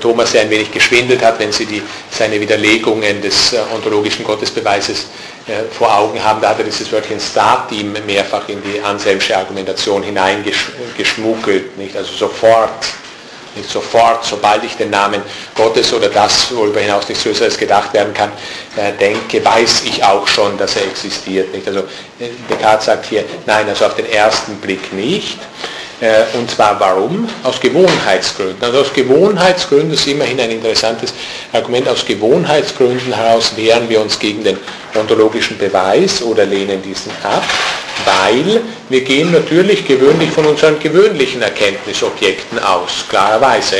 Thomas 0.00 0.32
ja 0.32 0.40
ein 0.40 0.50
wenig 0.50 0.72
geschwindelt 0.72 1.22
hat, 1.22 1.38
wenn 1.38 1.52
Sie 1.52 1.64
die, 1.64 1.82
seine 2.10 2.40
Widerlegungen 2.40 3.22
des 3.22 3.52
äh, 3.52 3.58
ontologischen 3.72 4.24
Gottesbeweises 4.24 5.06
äh, 5.46 5.62
vor 5.70 5.96
Augen 5.96 6.22
haben, 6.22 6.40
da 6.40 6.50
hat 6.50 6.58
er 6.58 6.64
dieses 6.64 6.90
Wörtchen 6.90 7.20
Statim 7.20 7.94
mehrfach 8.04 8.48
in 8.48 8.60
die 8.62 8.80
Anselmsche 8.80 9.36
Argumentation 9.36 10.02
hineingeschmuggelt, 10.02 11.78
nicht? 11.78 11.96
Also 11.96 12.12
sofort, 12.14 12.84
nicht 13.54 13.70
sofort, 13.70 14.24
sobald 14.24 14.64
ich 14.64 14.76
den 14.76 14.90
Namen 14.90 15.22
Gottes 15.54 15.92
oder 15.92 16.08
das, 16.08 16.54
worüber 16.54 16.80
hinaus 16.80 17.08
nichts 17.08 17.22
Größeres 17.22 17.56
gedacht 17.56 17.92
werden 17.94 18.12
kann, 18.12 18.32
äh, 18.76 18.92
denke, 18.98 19.44
weiß 19.44 19.84
ich 19.84 20.02
auch 20.02 20.26
schon, 20.26 20.58
dass 20.58 20.74
er 20.74 20.82
existiert, 20.82 21.52
nicht? 21.54 21.68
Also 21.68 21.84
Descartes 22.50 22.86
sagt 22.86 23.06
hier, 23.06 23.24
nein, 23.46 23.68
also 23.68 23.86
auf 23.86 23.94
den 23.94 24.10
ersten 24.10 24.56
Blick 24.56 24.92
nicht. 24.92 25.38
Äh, 26.00 26.24
und 26.36 26.50
zwar 26.50 26.78
warum? 26.78 27.26
Aus 27.42 27.58
Gewohnheitsgründen. 27.58 28.62
Also 28.62 28.80
aus 28.80 28.92
Gewohnheitsgründen 28.92 29.90
das 29.90 30.00
ist 30.00 30.08
immerhin 30.08 30.38
ein 30.40 30.50
interessantes 30.50 31.14
Argument. 31.52 31.88
Aus 31.88 32.04
Gewohnheitsgründen 32.04 33.14
heraus 33.14 33.56
wehren 33.56 33.88
wir 33.88 34.00
uns 34.00 34.18
gegen 34.18 34.44
den 34.44 34.58
ontologischen 34.94 35.56
Beweis 35.56 36.22
oder 36.22 36.44
lehnen 36.44 36.82
diesen 36.82 37.10
ab, 37.22 37.44
weil 38.04 38.60
wir 38.90 39.00
gehen 39.02 39.32
natürlich 39.32 39.86
gewöhnlich 39.86 40.30
von 40.30 40.44
unseren 40.44 40.78
gewöhnlichen 40.78 41.40
Erkenntnisobjekten 41.40 42.58
aus, 42.58 43.04
klarerweise. 43.08 43.76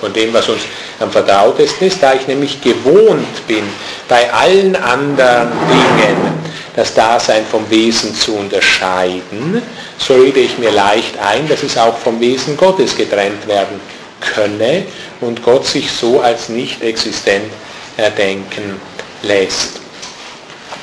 Von 0.00 0.12
dem, 0.12 0.32
was 0.32 0.48
uns 0.48 0.62
am 1.00 1.10
vertrautesten 1.10 1.88
ist, 1.88 2.00
da 2.00 2.14
ich 2.14 2.28
nämlich 2.28 2.60
gewohnt 2.60 3.48
bin, 3.48 3.64
bei 4.08 4.32
allen 4.32 4.76
anderen 4.76 5.50
Dingen 5.68 6.47
das 6.78 6.94
Dasein 6.94 7.44
vom 7.44 7.68
Wesen 7.70 8.14
zu 8.14 8.36
unterscheiden, 8.36 9.60
so 9.98 10.14
rede 10.14 10.38
ich 10.38 10.58
mir 10.58 10.70
leicht 10.70 11.18
ein, 11.18 11.48
dass 11.48 11.64
es 11.64 11.76
auch 11.76 11.98
vom 11.98 12.20
Wesen 12.20 12.56
Gottes 12.56 12.96
getrennt 12.96 13.48
werden 13.48 13.80
könne 14.20 14.84
und 15.20 15.42
Gott 15.42 15.66
sich 15.66 15.90
so 15.90 16.20
als 16.20 16.48
nicht 16.48 16.80
existent 16.80 17.50
erdenken 17.96 18.80
lässt. 19.22 19.80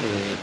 Hm. 0.02 0.38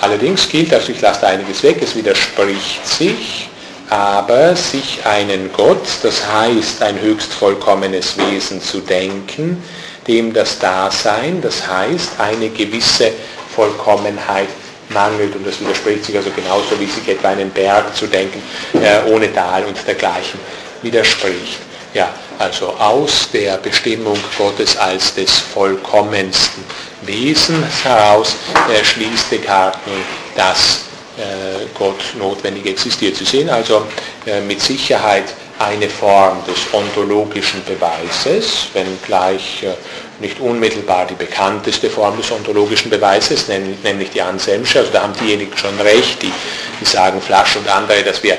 Allerdings 0.00 0.48
gilt, 0.48 0.74
also 0.74 0.90
ich 0.90 1.00
lasse 1.00 1.20
da 1.20 1.28
einiges 1.28 1.62
weg, 1.62 1.76
es 1.80 1.94
widerspricht 1.94 2.84
sich, 2.84 3.48
aber 3.88 4.56
sich 4.56 4.98
einen 5.06 5.52
Gott, 5.52 5.86
das 6.02 6.26
heißt 6.26 6.82
ein 6.82 7.00
höchst 7.00 7.32
vollkommenes 7.32 8.18
Wesen 8.18 8.60
zu 8.60 8.80
denken, 8.80 9.62
dem 10.08 10.32
das 10.32 10.58
Dasein, 10.58 11.40
das 11.40 11.68
heißt 11.68 12.18
eine 12.18 12.48
gewisse 12.48 13.12
Vollkommenheit 13.54 14.48
mangelt 14.88 15.34
und 15.34 15.46
das 15.46 15.60
widerspricht 15.60 16.04
sich 16.04 16.16
also 16.16 16.30
genauso 16.30 16.78
wie 16.78 16.86
sich 16.86 17.08
etwa 17.08 17.28
einen 17.28 17.50
Berg 17.50 17.94
zu 17.96 18.06
denken 18.06 18.42
äh, 18.74 19.10
ohne 19.10 19.32
Tal 19.32 19.64
und 19.64 19.76
dergleichen 19.86 20.38
widerspricht. 20.82 21.58
Ja, 21.94 22.08
also 22.38 22.68
aus 22.78 23.28
der 23.32 23.58
Bestimmung 23.58 24.18
Gottes 24.38 24.76
als 24.76 25.14
des 25.14 25.30
vollkommensten 25.30 26.64
Wesens 27.02 27.84
heraus 27.84 28.34
äh, 28.70 28.84
schließt 28.84 29.30
Descartes 29.30 29.80
nun, 29.86 30.02
dass 30.34 30.80
äh, 31.18 31.66
Gott 31.74 32.02
notwendig 32.18 32.66
existiert. 32.66 33.16
Sie 33.16 33.24
sehen 33.24 33.50
also 33.50 33.86
äh, 34.26 34.40
mit 34.40 34.60
Sicherheit 34.62 35.24
eine 35.58 35.88
Form 35.88 36.38
des 36.46 36.72
ontologischen 36.72 37.62
Beweises, 37.64 38.68
wenngleich 38.72 39.62
äh, 39.62 39.74
nicht 40.22 40.40
unmittelbar 40.40 41.06
die 41.06 41.14
bekannteste 41.14 41.90
Form 41.90 42.16
des 42.16 42.30
ontologischen 42.32 42.90
Beweises, 42.90 43.48
nämlich 43.48 44.10
die 44.10 44.22
Anselmsche. 44.22 44.78
Also 44.78 44.92
da 44.92 45.02
haben 45.02 45.12
diejenigen 45.20 45.56
schon 45.58 45.78
recht, 45.80 46.22
die, 46.22 46.32
die 46.80 46.84
sagen, 46.86 47.20
Flasch 47.20 47.56
und 47.56 47.68
andere, 47.68 48.02
dass 48.02 48.22
wir 48.22 48.38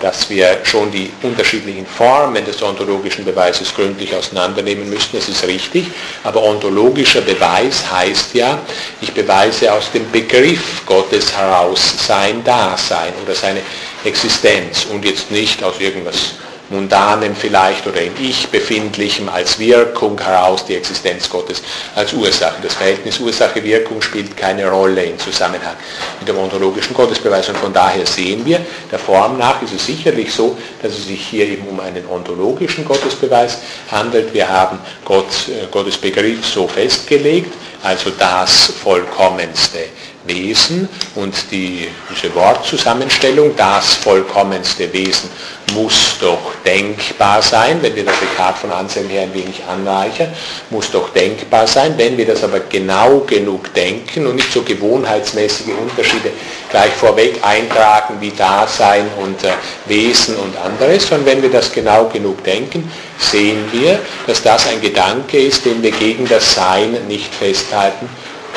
dass 0.00 0.30
wir 0.30 0.58
schon 0.62 0.90
die 0.90 1.10
unterschiedlichen 1.22 1.86
Formen 1.86 2.44
des 2.44 2.62
ontologischen 2.62 3.24
Beweises 3.24 3.74
gründlich 3.74 4.14
auseinandernehmen 4.14 4.88
müssen. 4.88 5.10
Das 5.14 5.28
ist 5.28 5.44
richtig, 5.46 5.86
aber 6.22 6.42
ontologischer 6.42 7.20
Beweis 7.20 7.90
heißt 7.90 8.34
ja, 8.34 8.60
ich 9.00 9.12
beweise 9.12 9.72
aus 9.72 9.90
dem 9.90 10.10
Begriff 10.10 10.86
Gottes 10.86 11.36
heraus 11.36 11.94
sein 12.06 12.44
Dasein 12.44 13.12
oder 13.24 13.34
seine 13.34 13.60
Existenz 14.04 14.86
und 14.86 15.04
jetzt 15.04 15.30
nicht 15.30 15.62
aus 15.64 15.74
irgendwas 15.80 16.34
Mundanem 16.72 17.36
vielleicht 17.36 17.86
oder 17.86 18.00
in 18.00 18.12
Ich 18.18 18.48
befindlichem 18.48 19.28
als 19.28 19.58
Wirkung 19.58 20.18
heraus 20.18 20.64
die 20.64 20.74
Existenz 20.74 21.28
Gottes 21.28 21.62
als 21.94 22.12
Ursache. 22.12 22.56
Das 22.62 22.74
Verhältnis 22.74 23.20
Ursache-Wirkung 23.20 24.00
spielt 24.02 24.36
keine 24.36 24.68
Rolle 24.68 25.04
im 25.04 25.18
Zusammenhang 25.18 25.76
mit 26.18 26.28
dem 26.28 26.38
ontologischen 26.38 26.94
Gottesbeweis 26.94 27.48
und 27.48 27.58
von 27.58 27.72
daher 27.72 28.06
sehen 28.06 28.44
wir, 28.44 28.60
der 28.90 28.98
Form 28.98 29.38
nach 29.38 29.60
ist 29.62 29.74
es 29.74 29.86
sicherlich 29.86 30.32
so, 30.32 30.56
dass 30.82 30.92
es 30.92 31.06
sich 31.06 31.26
hier 31.26 31.46
eben 31.46 31.66
um 31.68 31.78
einen 31.78 32.06
ontologischen 32.08 32.84
Gottesbeweis 32.84 33.58
handelt. 33.90 34.32
Wir 34.32 34.48
haben 34.48 34.78
Gott, 35.04 35.26
äh, 35.48 35.66
Gottes 35.70 35.98
Begriff 35.98 36.46
so 36.46 36.66
festgelegt, 36.66 37.52
also 37.82 38.10
das 38.18 38.72
vollkommenste 38.82 39.80
Wesen 40.24 40.88
und 41.14 41.34
die, 41.50 41.88
diese 42.10 42.34
Wortzusammenstellung, 42.34 43.54
das 43.56 43.94
vollkommenste 43.94 44.92
Wesen, 44.92 45.30
muss 45.74 46.16
doch 46.20 46.52
denkbar 46.64 47.40
sein, 47.40 47.78
wenn 47.80 47.94
wir 47.94 48.04
das 48.04 48.18
Descartes 48.20 48.60
von 48.60 48.72
Anselm 48.72 49.08
her 49.08 49.22
ein 49.22 49.34
wenig 49.34 49.62
anreichern, 49.68 50.28
muss 50.70 50.90
doch 50.90 51.10
denkbar 51.10 51.66
sein, 51.66 51.94
wenn 51.96 52.16
wir 52.16 52.26
das 52.26 52.44
aber 52.44 52.60
genau 52.60 53.20
genug 53.20 53.72
denken 53.74 54.26
und 54.26 54.36
nicht 54.36 54.52
so 54.52 54.62
gewohnheitsmäßige 54.62 55.72
Unterschiede 55.80 56.30
gleich 56.70 56.92
vorweg 56.92 57.38
eintragen 57.42 58.16
wie 58.20 58.30
Dasein 58.30 59.06
und 59.20 59.42
äh, 59.44 59.52
Wesen 59.86 60.36
und 60.36 60.56
anderes, 60.58 61.08
sondern 61.08 61.26
wenn 61.26 61.42
wir 61.42 61.50
das 61.50 61.72
genau 61.72 62.06
genug 62.08 62.44
denken, 62.44 62.90
sehen 63.18 63.64
wir, 63.72 63.98
dass 64.26 64.42
das 64.42 64.68
ein 64.68 64.80
Gedanke 64.80 65.38
ist, 65.38 65.64
den 65.64 65.82
wir 65.82 65.92
gegen 65.92 66.28
das 66.28 66.54
Sein 66.54 66.96
nicht 67.08 67.34
festhalten 67.34 68.08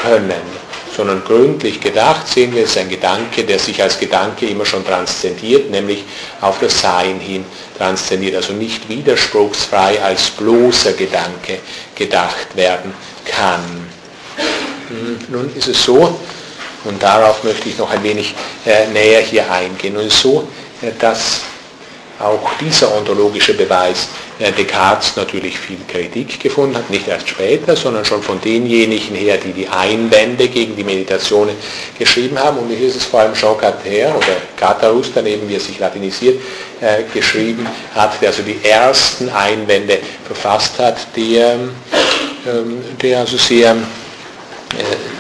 können 0.01 0.54
sondern 0.95 1.23
gründlich 1.23 1.81
gedacht 1.81 2.27
sehen 2.27 2.53
wir, 2.55 2.63
es 2.63 2.71
ist 2.71 2.77
ein 2.77 2.89
Gedanke, 2.89 3.43
der 3.43 3.59
sich 3.59 3.81
als 3.81 3.99
Gedanke 3.99 4.45
immer 4.47 4.65
schon 4.65 4.85
transzendiert, 4.85 5.69
nämlich 5.69 6.03
auf 6.41 6.59
das 6.59 6.79
Sein 6.81 7.19
hin 7.19 7.45
transzendiert, 7.77 8.35
also 8.35 8.53
nicht 8.53 8.87
widerspruchsfrei 8.87 10.01
als 10.01 10.29
bloßer 10.31 10.93
Gedanke 10.93 11.59
gedacht 11.95 12.55
werden 12.55 12.93
kann. 13.25 13.87
Hm, 14.87 15.19
nun 15.29 15.51
ist 15.55 15.67
es 15.67 15.83
so, 15.83 16.19
und 16.85 17.01
darauf 17.01 17.43
möchte 17.43 17.67
ich 17.67 17.77
noch 17.77 17.89
ein 17.89 18.03
wenig 18.03 18.33
äh, 18.65 18.87
näher 18.87 19.21
hier 19.21 19.51
eingehen, 19.51 19.95
es 19.97 20.07
ist 20.07 20.21
so, 20.21 20.47
äh, 20.81 20.91
dass 20.99 21.41
auch 22.19 22.49
dieser 22.59 22.95
ontologische 22.95 23.53
Beweis 23.53 24.07
Descartes 24.39 25.15
natürlich 25.15 25.57
viel 25.57 25.77
Kritik 25.87 26.39
gefunden 26.39 26.75
hat, 26.75 26.89
nicht 26.89 27.07
erst 27.07 27.29
später, 27.29 27.75
sondern 27.75 28.03
schon 28.03 28.21
von 28.21 28.39
denjenigen 28.41 29.15
her, 29.15 29.37
die 29.37 29.53
die 29.53 29.67
Einwände 29.67 30.49
gegen 30.49 30.75
die 30.75 30.83
Meditationen 30.83 31.55
geschrieben 31.97 32.37
haben. 32.37 32.57
Und 32.57 32.69
hier 32.69 32.87
ist 32.87 32.97
es 32.97 33.05
vor 33.05 33.21
allem 33.21 33.33
Jean 33.33 33.57
Carter 33.57 34.15
oder 34.15 34.35
Catarus 34.57 35.11
daneben, 35.13 35.47
wie 35.47 35.55
er 35.55 35.59
sich 35.61 35.79
latinisiert, 35.79 36.41
äh, 36.81 37.03
geschrieben 37.13 37.65
hat, 37.93 38.21
der 38.21 38.29
also 38.29 38.43
die 38.43 38.59
ersten 38.61 39.29
Einwände 39.29 39.99
verfasst 40.25 40.79
hat, 40.79 41.07
der, 41.15 41.53
ähm, 41.53 42.83
der 43.01 43.19
also 43.19 43.37
sehr, 43.37 43.71
äh, 43.71 43.75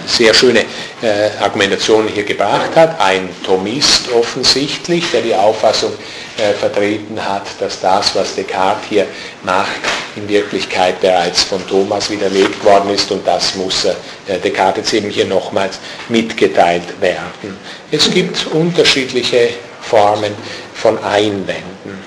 sehr 0.05 0.33
schöne 0.33 0.61
äh, 1.01 1.29
Argumentationen 1.39 2.07
hier 2.07 2.23
gebracht 2.23 2.75
hat. 2.75 2.99
Ein 2.99 3.29
Thomist 3.43 4.11
offensichtlich, 4.11 5.09
der 5.11 5.21
die 5.21 5.35
Auffassung 5.35 5.91
äh, 6.37 6.53
vertreten 6.53 7.23
hat, 7.23 7.43
dass 7.59 7.79
das, 7.79 8.15
was 8.15 8.35
Descartes 8.35 8.87
hier 8.89 9.07
macht, 9.43 9.81
in 10.15 10.27
Wirklichkeit 10.27 11.01
bereits 11.01 11.43
von 11.43 11.65
Thomas 11.67 12.09
widerlegt 12.09 12.63
worden 12.63 12.91
ist 12.91 13.11
und 13.11 13.25
das 13.27 13.55
muss 13.55 13.85
äh, 13.85 14.39
Descartes 14.43 14.91
jetzt 14.91 14.93
eben 14.93 15.09
hier 15.09 15.25
nochmals 15.25 15.79
mitgeteilt 16.09 17.01
werden. 17.01 17.57
Es 17.91 18.09
gibt 18.09 18.47
unterschiedliche 18.47 19.49
Formen 19.81 20.33
von 20.73 21.01
Einwänden 21.03 22.03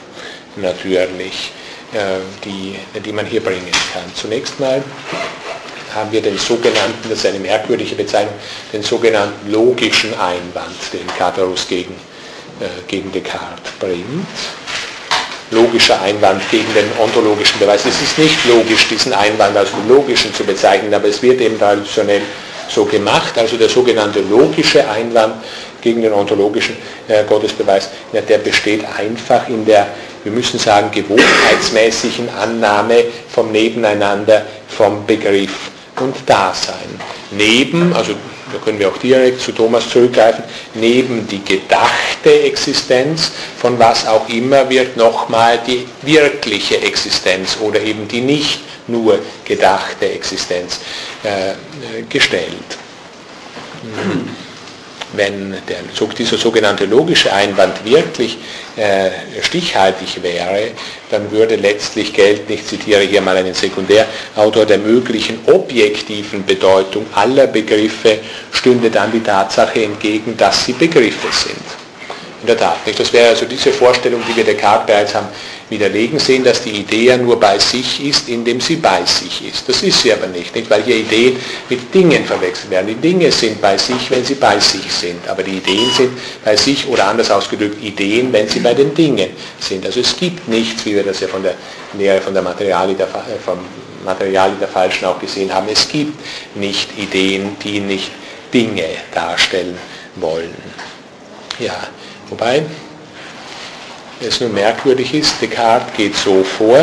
natürlich, 0.56 1.52
äh, 1.92 2.18
die, 2.44 2.76
die 3.00 3.12
man 3.12 3.26
hier 3.26 3.42
bringen 3.42 3.70
kann. 3.92 4.04
Zunächst 4.14 4.58
mal 4.58 4.82
haben 5.98 6.12
wir 6.12 6.22
den 6.22 6.38
sogenannten, 6.38 7.08
das 7.08 7.18
ist 7.18 7.26
eine 7.26 7.38
merkwürdige 7.38 7.94
Bezeichnung, 7.94 8.34
den 8.72 8.82
sogenannten 8.82 9.50
logischen 9.50 10.12
Einwand, 10.14 10.76
den 10.92 11.06
Catarus 11.18 11.66
gegen 11.68 11.94
äh, 12.60 12.64
gegen 12.88 13.12
Descartes 13.12 13.72
bringt. 13.78 14.26
Logischer 15.52 16.02
Einwand 16.02 16.42
gegen 16.50 16.74
den 16.74 16.86
ontologischen 17.00 17.58
Beweis. 17.60 17.86
Es 17.86 18.02
ist 18.02 18.18
nicht 18.18 18.44
logisch, 18.46 18.88
diesen 18.88 19.12
Einwand 19.12 19.56
als 19.56 19.70
logischen 19.88 20.34
zu 20.34 20.42
bezeichnen, 20.42 20.92
aber 20.92 21.06
es 21.06 21.22
wird 21.22 21.40
eben 21.40 21.56
traditionell 21.56 22.22
so 22.68 22.84
gemacht. 22.84 23.38
Also 23.38 23.56
der 23.56 23.68
sogenannte 23.68 24.20
logische 24.20 24.88
Einwand 24.90 25.36
gegen 25.80 26.02
den 26.02 26.12
ontologischen 26.12 26.76
äh, 27.06 27.22
Gottesbeweis, 27.24 27.90
ja, 28.12 28.22
der 28.22 28.38
besteht 28.38 28.84
einfach 28.98 29.48
in 29.48 29.64
der, 29.64 29.86
wir 30.24 30.32
müssen 30.32 30.58
sagen, 30.58 30.90
gewohnheitsmäßigen 30.90 32.28
Annahme 32.30 33.04
vom 33.28 33.52
Nebeneinander, 33.52 34.44
vom 34.68 35.06
Begriff 35.06 35.77
und 36.00 36.16
Dasein. 36.26 37.00
Neben, 37.30 37.92
also 37.94 38.14
da 38.52 38.58
können 38.58 38.78
wir 38.78 38.88
auch 38.88 38.96
direkt 38.96 39.40
zu 39.40 39.52
Thomas 39.52 39.88
zurückgreifen, 39.90 40.42
neben 40.74 41.26
die 41.28 41.44
gedachte 41.44 42.42
Existenz 42.44 43.30
von 43.58 43.78
was 43.78 44.06
auch 44.06 44.28
immer 44.28 44.68
wird 44.70 44.96
nochmal 44.96 45.60
die 45.66 45.86
wirkliche 46.02 46.80
Existenz 46.80 47.58
oder 47.60 47.80
eben 47.80 48.08
die 48.08 48.20
nicht 48.20 48.60
nur 48.86 49.18
gedachte 49.44 50.10
Existenz 50.10 50.80
äh, 51.22 52.02
gestellt. 52.08 52.52
Wenn 55.12 55.50
der, 55.68 55.78
dieser 56.18 56.38
sogenannte 56.38 56.84
logische 56.86 57.32
Einwand 57.32 57.84
wirklich 57.84 58.38
äh, 58.76 59.10
stichhaltig 59.42 60.22
wäre, 60.22 60.72
dann 61.10 61.30
würde 61.30 61.56
letztlich 61.56 62.12
gelten, 62.12 62.52
ich 62.52 62.66
zitiere 62.66 63.02
hier 63.02 63.20
mal 63.20 63.36
einen 63.36 63.54
Sekundärautor, 63.54 64.66
der 64.66 64.78
möglichen 64.78 65.38
objektiven 65.46 66.44
Bedeutung 66.44 67.06
aller 67.14 67.46
Begriffe 67.46 68.18
stünde 68.52 68.90
dann 68.90 69.12
die 69.12 69.22
Tatsache 69.22 69.84
entgegen, 69.84 70.36
dass 70.36 70.64
sie 70.64 70.72
Begriffe 70.72 71.28
sind. 71.32 71.87
In 72.40 72.46
der 72.46 72.56
Tat, 72.56 72.86
nicht? 72.86 72.98
das 72.98 73.12
wäre 73.12 73.30
also 73.30 73.46
diese 73.46 73.72
Vorstellung, 73.72 74.22
die 74.28 74.36
wir 74.36 74.44
Descartes 74.44 74.86
bereits 74.86 75.14
haben 75.14 75.28
widerlegen 75.70 76.18
sehen, 76.18 76.44
dass 76.44 76.62
die 76.62 76.70
Idee 76.70 77.06
ja 77.06 77.16
nur 77.16 77.38
bei 77.38 77.58
sich 77.58 78.04
ist, 78.04 78.28
indem 78.28 78.60
sie 78.60 78.76
bei 78.76 79.04
sich 79.04 79.46
ist. 79.48 79.68
Das 79.68 79.82
ist 79.82 80.00
sie 80.00 80.12
aber 80.12 80.26
nicht, 80.28 80.54
nicht, 80.54 80.70
weil 80.70 80.82
hier 80.82 80.96
Ideen 80.96 81.36
mit 81.68 81.92
Dingen 81.92 82.24
verwechselt 82.24 82.70
werden. 82.70 82.86
Die 82.86 82.94
Dinge 82.94 83.30
sind 83.30 83.60
bei 83.60 83.76
sich, 83.76 84.10
wenn 84.10 84.24
sie 84.24 84.36
bei 84.36 84.58
sich 84.60 84.90
sind, 84.90 85.28
aber 85.28 85.42
die 85.42 85.58
Ideen 85.58 85.90
sind 85.92 86.12
bei 86.44 86.56
sich 86.56 86.86
oder 86.86 87.08
anders 87.08 87.30
ausgedrückt 87.30 87.82
Ideen, 87.82 88.32
wenn 88.32 88.48
sie 88.48 88.60
bei 88.60 88.72
den 88.72 88.94
Dingen 88.94 89.30
sind. 89.60 89.84
Also 89.84 90.00
es 90.00 90.16
gibt 90.16 90.48
nichts, 90.48 90.84
wie 90.86 90.94
wir 90.94 91.02
das 91.02 91.20
ja 91.20 91.28
von 91.28 91.42
der 91.42 91.54
Lehre 91.94 92.20
von 92.20 92.32
der 92.32 92.42
Materialie 92.42 92.94
der, 92.94 93.06
äh, 93.06 93.38
vom 93.44 93.58
Materialie 94.04 94.56
der 94.58 94.68
Falschen 94.68 95.06
auch 95.06 95.18
gesehen 95.18 95.52
haben, 95.52 95.68
es 95.70 95.88
gibt 95.88 96.18
nicht 96.56 96.96
Ideen, 96.96 97.56
die 97.62 97.80
nicht 97.80 98.10
Dinge 98.54 98.84
darstellen 99.12 99.76
wollen. 100.16 100.54
Ja, 101.58 101.88
wobei 102.30 102.62
es 104.26 104.40
nur 104.40 104.50
merkwürdig 104.50 105.14
ist, 105.14 105.34
Descartes 105.40 105.94
geht 105.96 106.16
so 106.16 106.42
vor, 106.42 106.76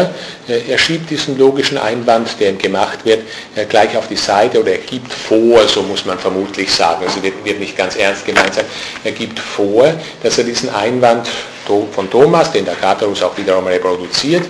äh, 0.48 0.62
er 0.70 0.78
schiebt 0.78 1.10
diesen 1.10 1.38
logischen 1.38 1.78
Einwand, 1.78 2.40
der 2.40 2.52
ihm 2.52 2.58
gemacht 2.58 3.00
wird, 3.04 3.24
äh, 3.56 3.66
gleich 3.66 3.96
auf 3.98 4.08
die 4.08 4.16
Seite 4.16 4.60
oder 4.60 4.72
er 4.72 4.78
gibt 4.78 5.12
vor, 5.12 5.68
so 5.68 5.82
muss 5.84 6.06
man 6.06 6.18
vermutlich 6.18 6.72
sagen, 6.72 7.06
also 7.06 7.22
wird, 7.22 7.60
nicht 7.60 7.78
ganz 7.78 7.96
ernst 7.96 8.26
gemeint 8.26 8.54
sein, 8.54 8.66
er 9.04 9.12
gibt 9.12 9.40
vor, 9.40 9.94
dass 10.24 10.38
er 10.38 10.44
diesen 10.44 10.70
Einwand 10.70 11.28
von 11.94 12.08
Thomas, 12.12 12.52
den 12.52 12.64
der 12.64 12.76
Catarus 12.76 13.24
auch 13.24 13.36
wiederum 13.38 13.66
reproduziert, 13.66 14.44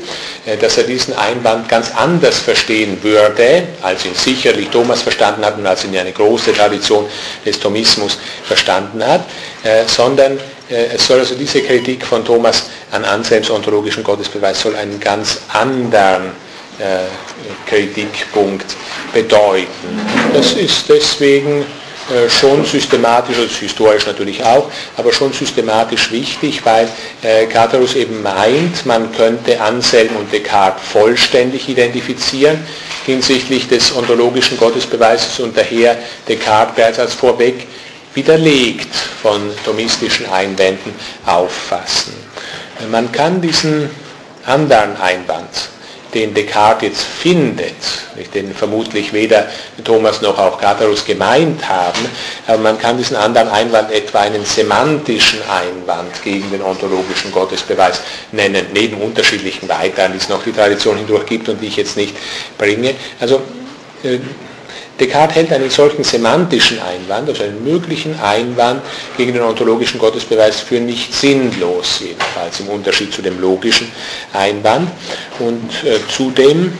äh, 0.45 0.57
dass 0.57 0.77
er 0.77 0.83
diesen 0.83 1.15
Einwand 1.15 1.69
ganz 1.69 1.91
anders 1.95 2.39
verstehen 2.39 3.01
würde, 3.01 3.63
als 3.81 4.05
ihn 4.05 4.13
sicherlich 4.13 4.69
Thomas 4.69 5.01
verstanden 5.01 5.45
hat 5.45 5.57
und 5.57 5.65
als 5.65 5.85
ihn 5.85 5.97
eine 5.97 6.11
große 6.11 6.53
Tradition 6.53 7.05
des 7.45 7.59
Thomismus 7.59 8.17
verstanden 8.43 9.05
hat, 9.05 9.21
sondern 9.87 10.37
es 10.69 11.05
soll 11.05 11.19
also 11.19 11.35
diese 11.35 11.61
Kritik 11.61 12.05
von 12.05 12.25
Thomas 12.25 12.69
an 12.91 13.05
Anselms 13.05 13.49
ontologischen 13.49 14.03
Gottesbeweis 14.03 14.61
soll 14.61 14.75
einen 14.75 14.99
ganz 14.99 15.39
anderen 15.53 16.31
äh, 16.79 17.69
Kritikpunkt 17.69 18.65
bedeuten. 19.13 19.67
Das 20.33 20.53
ist 20.53 20.89
deswegen 20.89 21.61
äh, 21.61 22.29
schon 22.29 22.63
systematisch, 22.65 23.37
also 23.37 23.55
historisch 23.55 24.05
natürlich 24.05 24.43
auch, 24.43 24.69
aber 24.97 25.11
schon 25.11 25.33
systematisch 25.33 26.11
wichtig, 26.11 26.63
weil 26.63 26.87
äh, 27.23 27.45
Catarus 27.45 27.95
eben 27.95 28.21
meint, 28.21 28.85
man 28.85 29.11
könnte 29.11 29.59
Anselm 29.59 30.15
und 30.15 30.31
Descartes 30.31 30.83
vollständig 30.87 31.67
identifizieren 31.67 32.59
hinsichtlich 33.05 33.67
des 33.67 33.95
ontologischen 33.95 34.57
Gottesbeweises 34.57 35.39
und 35.39 35.55
daher 35.57 35.97
Descartes 36.27 36.75
bereits 36.75 36.99
als 36.99 37.13
vorweg 37.13 37.65
widerlegt 38.15 38.95
von 39.21 39.51
thomistischen 39.63 40.27
Einwänden 40.29 40.93
auffassen. 41.25 42.13
Man 42.89 43.11
kann 43.11 43.41
diesen 43.41 43.89
anderen 44.45 44.97
Einwand, 44.97 45.49
den 46.13 46.33
Descartes 46.33 46.89
jetzt 46.89 47.03
findet, 47.03 47.75
den 48.33 48.55
vermutlich 48.55 49.11
weder 49.11 49.47
Thomas 49.83 50.21
noch 50.21 50.37
auch 50.39 50.57
Catharus 50.57 51.03
gemeint 51.03 51.67
haben, 51.67 51.99
aber 52.47 52.57
man 52.59 52.79
kann 52.79 52.97
diesen 52.97 53.17
anderen 53.17 53.49
Einwand 53.49 53.91
etwa 53.91 54.21
einen 54.21 54.45
semantischen 54.45 55.39
Einwand 55.49 56.23
gegen 56.23 56.49
den 56.51 56.61
ontologischen 56.61 57.31
Gottesbeweis 57.33 58.01
nennen, 58.31 58.65
neben 58.73 59.01
unterschiedlichen 59.01 59.67
weiteren, 59.67 60.13
die 60.13 60.19
es 60.19 60.29
noch 60.29 60.41
die 60.43 60.53
Tradition 60.53 60.97
hindurch 60.97 61.25
gibt 61.25 61.49
und 61.49 61.61
die 61.61 61.67
ich 61.67 61.75
jetzt 61.75 61.97
nicht 61.97 62.15
bringe. 62.57 62.95
Also 63.19 63.41
äh, 64.03 64.19
Descartes 64.99 65.35
hält 65.35 65.51
einen 65.51 65.69
solchen 65.69 66.03
semantischen 66.03 66.79
Einwand, 66.79 67.27
also 67.27 67.43
einen 67.43 67.63
möglichen 67.63 68.17
Einwand 68.19 68.81
gegen 69.17 69.33
den 69.33 69.41
ontologischen 69.41 69.99
Gottesbeweis 69.99 70.61
für 70.61 70.79
nicht 70.79 71.13
sinnlos, 71.13 71.99
jedenfalls 71.99 72.61
im 72.61 72.69
Unterschied 72.69 73.13
zu 73.13 73.21
dem 73.21 73.39
logischen 73.41 73.91
Einwand. 74.31 74.89
Und 75.39 75.83
äh, 75.83 75.99
zudem 76.07 76.77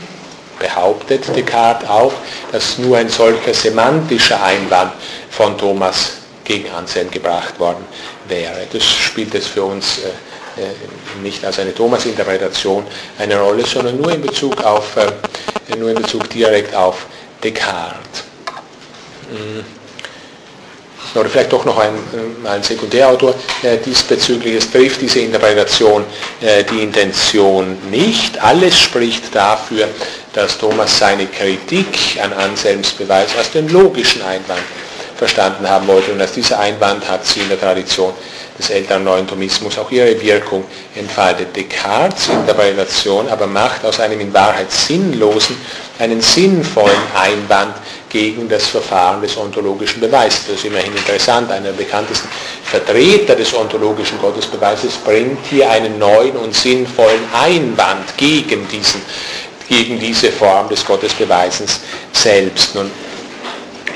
behauptet 0.58 1.24
Descartes 1.36 1.88
auch, 1.88 2.12
dass 2.52 2.78
nur 2.78 2.96
ein 2.96 3.10
solcher 3.10 3.52
semantischer 3.52 4.42
Einwand 4.42 4.92
von 5.30 5.58
Thomas 5.58 6.12
gegen 6.44 6.70
Anselm 6.70 7.10
gebracht 7.10 7.58
worden 7.58 7.84
wäre. 8.28 8.66
Das 8.72 8.82
spielt 8.82 9.34
es 9.34 9.46
für 9.46 9.64
uns 9.64 9.98
äh, 9.98 10.62
äh 10.62 10.66
nicht 11.22 11.44
als 11.44 11.58
eine 11.58 11.74
Thomas-Interpretation 11.74 12.84
eine 13.18 13.38
Rolle, 13.38 13.66
sondern 13.66 14.00
nur 14.00 14.12
in 14.12 14.22
Bezug 14.22 14.62
auf, 14.64 14.96
äh, 14.96 15.76
nur 15.76 15.90
in 15.90 15.96
Bezug 15.96 16.30
direkt 16.30 16.74
auf 16.74 17.06
Descartes. 17.50 18.24
Hm. 19.30 19.64
Oder 21.14 21.30
vielleicht 21.30 21.52
doch 21.52 21.64
noch 21.64 21.78
ein, 21.78 21.94
äh, 21.94 22.48
ein 22.48 22.62
Sekundärautor 22.62 23.34
äh, 23.62 23.78
diesbezüglich. 23.78 24.56
Es 24.56 24.70
trifft 24.70 25.00
diese 25.00 25.20
Interpretation 25.20 26.04
äh, 26.40 26.64
die 26.64 26.82
Intention 26.82 27.78
nicht. 27.90 28.42
Alles 28.42 28.78
spricht 28.78 29.34
dafür, 29.34 29.88
dass 30.34 30.58
Thomas 30.58 30.98
seine 30.98 31.26
Kritik 31.26 32.18
an 32.22 32.32
Anselms 32.34 32.92
Beweis 32.92 33.28
als 33.38 33.50
den 33.50 33.68
logischen 33.68 34.20
Einwand 34.22 34.60
verstanden 35.16 35.68
haben 35.68 35.86
wollte. 35.86 36.12
Und 36.12 36.20
als 36.20 36.32
dieser 36.32 36.58
Einwand 36.58 37.08
hat 37.08 37.24
sie 37.24 37.40
in 37.40 37.48
der 37.48 37.60
Tradition 37.60 38.12
des 38.58 38.70
älteren 38.70 39.04
neuen 39.04 39.26
Thomismus 39.26 39.78
auch 39.78 39.90
ihre 39.90 40.20
Wirkung 40.20 40.64
entfaltet. 40.94 41.54
Descartes 41.54 42.28
Interpretation 42.28 43.28
aber 43.28 43.46
macht 43.46 43.84
aus 43.84 44.00
einem 44.00 44.20
in 44.20 44.32
Wahrheit 44.32 44.70
sinnlosen 44.70 45.56
einen 45.98 46.20
sinnvollen 46.20 46.96
Einwand 47.14 47.74
gegen 48.08 48.48
das 48.48 48.66
Verfahren 48.66 49.20
des 49.20 49.36
ontologischen 49.36 50.00
Beweises. 50.00 50.40
Das 50.46 50.56
ist 50.56 50.64
immerhin 50.64 50.94
interessant. 50.94 51.50
Einer 51.50 51.66
der 51.66 51.72
bekanntesten 51.72 52.28
Vertreter 52.64 53.34
des 53.34 53.54
ontologischen 53.54 54.18
Gottesbeweises 54.18 54.94
bringt 54.96 55.44
hier 55.48 55.70
einen 55.70 55.98
neuen 55.98 56.36
und 56.36 56.54
sinnvollen 56.54 57.22
Einwand 57.32 58.16
gegen, 58.16 58.66
diesen, 58.68 59.02
gegen 59.68 59.98
diese 59.98 60.32
Form 60.32 60.68
des 60.68 60.84
Gottesbeweisens 60.84 61.80
selbst. 62.12 62.74
Nun 62.74 62.90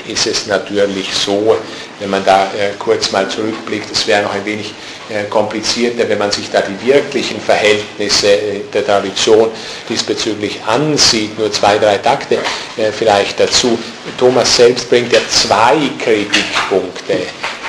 ist 0.07 0.27
es 0.27 0.47
natürlich 0.47 1.13
so, 1.13 1.57
wenn 2.01 2.09
man 2.09 2.25
da 2.25 2.45
äh, 2.45 2.71
kurz 2.79 3.11
mal 3.11 3.29
zurückblickt, 3.29 3.91
es 3.91 4.07
wäre 4.07 4.23
noch 4.23 4.33
ein 4.33 4.43
wenig 4.43 4.73
äh, 5.07 5.25
komplizierter, 5.29 6.09
wenn 6.09 6.17
man 6.17 6.31
sich 6.31 6.49
da 6.49 6.61
die 6.61 6.87
wirklichen 6.87 7.39
Verhältnisse 7.39 8.27
äh, 8.27 8.61
der 8.73 8.83
Tradition 8.83 9.51
diesbezüglich 9.87 10.59
ansieht. 10.65 11.37
Nur 11.37 11.51
zwei, 11.51 11.77
drei 11.77 11.99
Takte 11.99 12.35
äh, 12.75 12.91
vielleicht 12.91 13.39
dazu. 13.39 13.77
Thomas 14.17 14.55
selbst 14.55 14.89
bringt 14.89 15.13
ja 15.13 15.19
zwei 15.29 15.77
Kritikpunkte 16.03 17.17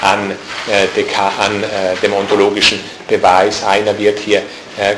an, 0.00 0.30
äh, 0.66 1.02
an 1.38 1.62
äh, 1.62 1.96
dem 2.02 2.14
ontologischen 2.14 2.80
Beweis. 3.06 3.62
Einer 3.62 3.96
wird 3.98 4.18
hier 4.18 4.42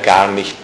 gar 0.05 0.29
nicht 0.29 0.55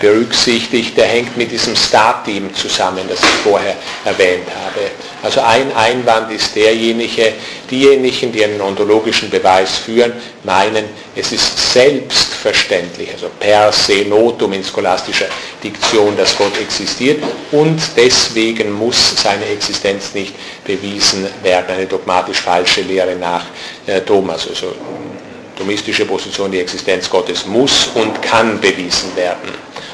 berücksichtigt, 0.00 0.96
der 0.96 1.06
hängt 1.06 1.36
mit 1.36 1.50
diesem 1.50 1.74
Statim 1.74 2.54
zusammen, 2.54 3.00
das 3.08 3.18
ich 3.18 3.28
vorher 3.42 3.74
erwähnt 4.04 4.46
habe. 4.64 4.90
Also 5.22 5.40
ein 5.42 5.70
Einwand 5.76 6.32
ist 6.32 6.56
derjenige, 6.56 7.34
diejenigen, 7.70 8.32
die 8.32 8.42
einen 8.42 8.60
ontologischen 8.60 9.28
Beweis 9.28 9.76
führen, 9.76 10.12
meinen, 10.44 10.86
es 11.14 11.32
ist 11.32 11.72
selbstverständlich, 11.72 13.10
also 13.12 13.28
per 13.38 13.70
se 13.70 14.06
notum 14.06 14.54
in 14.54 14.64
scholastischer 14.64 15.26
Diktion, 15.62 16.16
dass 16.16 16.36
Gott 16.36 16.58
existiert 16.58 17.22
und 17.52 17.78
deswegen 17.96 18.72
muss 18.72 19.22
seine 19.22 19.44
Existenz 19.46 20.14
nicht 20.14 20.34
bewiesen 20.64 21.26
werden, 21.42 21.74
eine 21.74 21.86
dogmatisch 21.86 22.40
falsche 22.40 22.80
Lehre 22.80 23.14
nach 23.16 23.44
äh, 23.86 24.00
Thomas. 24.00 24.48
Also 24.48 24.74
thomistische 25.60 26.06
Position, 26.06 26.50
die 26.50 26.60
Existenz 26.60 27.10
Gottes 27.10 27.44
muss 27.44 27.90
und 27.94 28.22
kann 28.22 28.58
bewiesen 28.58 29.14
werden. 29.14 29.50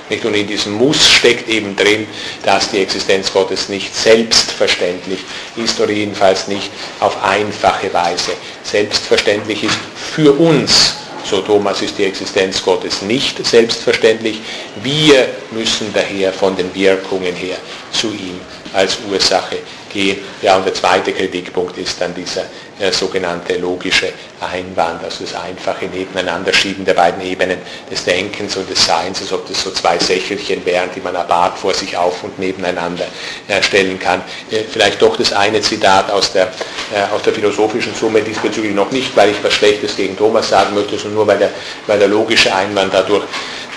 Nicht? 0.09 0.25
Und 0.25 0.35
in 0.35 0.47
diesem 0.47 0.75
Muss 0.75 1.09
steckt 1.09 1.49
eben 1.49 1.75
drin, 1.77 2.07
dass 2.43 2.71
die 2.71 2.79
Existenz 2.79 3.33
Gottes 3.33 3.69
nicht 3.69 3.95
selbstverständlich 3.95 5.21
ist 5.57 5.81
oder 5.81 5.93
jedenfalls 5.93 6.49
nicht 6.49 6.71
auf 7.01 7.23
einfache 7.23 7.93
Weise 7.93 8.33
selbstverständlich 8.63 9.65
ist 9.65 9.79
für 9.95 10.33
uns. 10.33 10.97
So 11.29 11.41
Thomas 11.41 11.83
ist 11.83 11.99
die 11.99 12.05
Existenz 12.05 12.63
Gottes 12.63 13.03
nicht 13.03 13.45
selbstverständlich. 13.45 14.41
Wir 14.83 15.27
müssen 15.51 15.93
daher 15.93 16.33
von 16.33 16.57
den 16.57 16.73
Wirkungen 16.73 17.35
her 17.35 17.57
zu 17.91 18.09
ihm 18.13 18.41
als 18.73 18.99
Ursache 19.11 19.59
gehen. 19.93 20.19
Ja, 20.41 20.57
und 20.57 20.67
der 20.67 20.75
zweite 20.75 21.13
Kritikpunkt 21.13 21.79
ist 21.79 22.01
dann 22.01 22.15
dieser 22.15 22.45
sogenannte 22.91 23.57
logische 23.57 24.13
Einwand, 24.41 25.03
also 25.03 25.25
das 25.25 25.35
einfache 25.35 25.87
Nebeneinanderschieben 25.87 26.85
der 26.85 26.95
beiden 26.95 27.23
Ebenen 27.23 27.59
des 27.91 28.05
Denkens 28.05 28.57
und 28.57 28.69
des 28.69 28.85
Seins, 28.85 29.21
als 29.21 29.33
ob 29.33 29.49
das 29.49 29.63
so 29.63 29.71
zwei 29.71 29.99
Sächelchen 29.99 30.65
wären, 30.67 30.91
die 30.95 31.01
man 31.01 31.17
apart 31.17 31.59
vor 31.59 31.73
sich 31.73 31.97
auf 31.97 32.23
und 32.23 32.39
nebeneinander 32.39 33.07
äh, 33.49 33.63
stellen 33.63 33.99
kann. 33.99 34.21
Äh, 34.51 34.65
vielleicht 34.71 35.01
doch 35.01 35.17
das 35.17 35.33
eine 35.33 35.61
Zitat 35.61 36.11
aus 36.11 36.33
der, 36.33 36.49
äh, 36.95 37.15
aus 37.15 37.23
der 37.23 37.33
philosophischen 37.33 37.95
Summe 37.95 38.21
diesbezüglich 38.21 38.75
noch 38.75 38.91
nicht, 38.91 39.17
weil 39.17 39.31
ich 39.31 39.43
was 39.43 39.55
Schlechtes 39.55 39.97
gegen 39.97 40.17
Thomas 40.17 40.51
sagen 40.51 40.75
möchte, 40.75 40.99
sondern 40.99 41.15
nur 41.15 41.27
weil 41.27 41.39
der, 41.39 41.51
weil 41.87 41.99
der 41.99 42.09
logische 42.09 42.55
Einwand 42.55 42.93
dadurch 42.93 43.25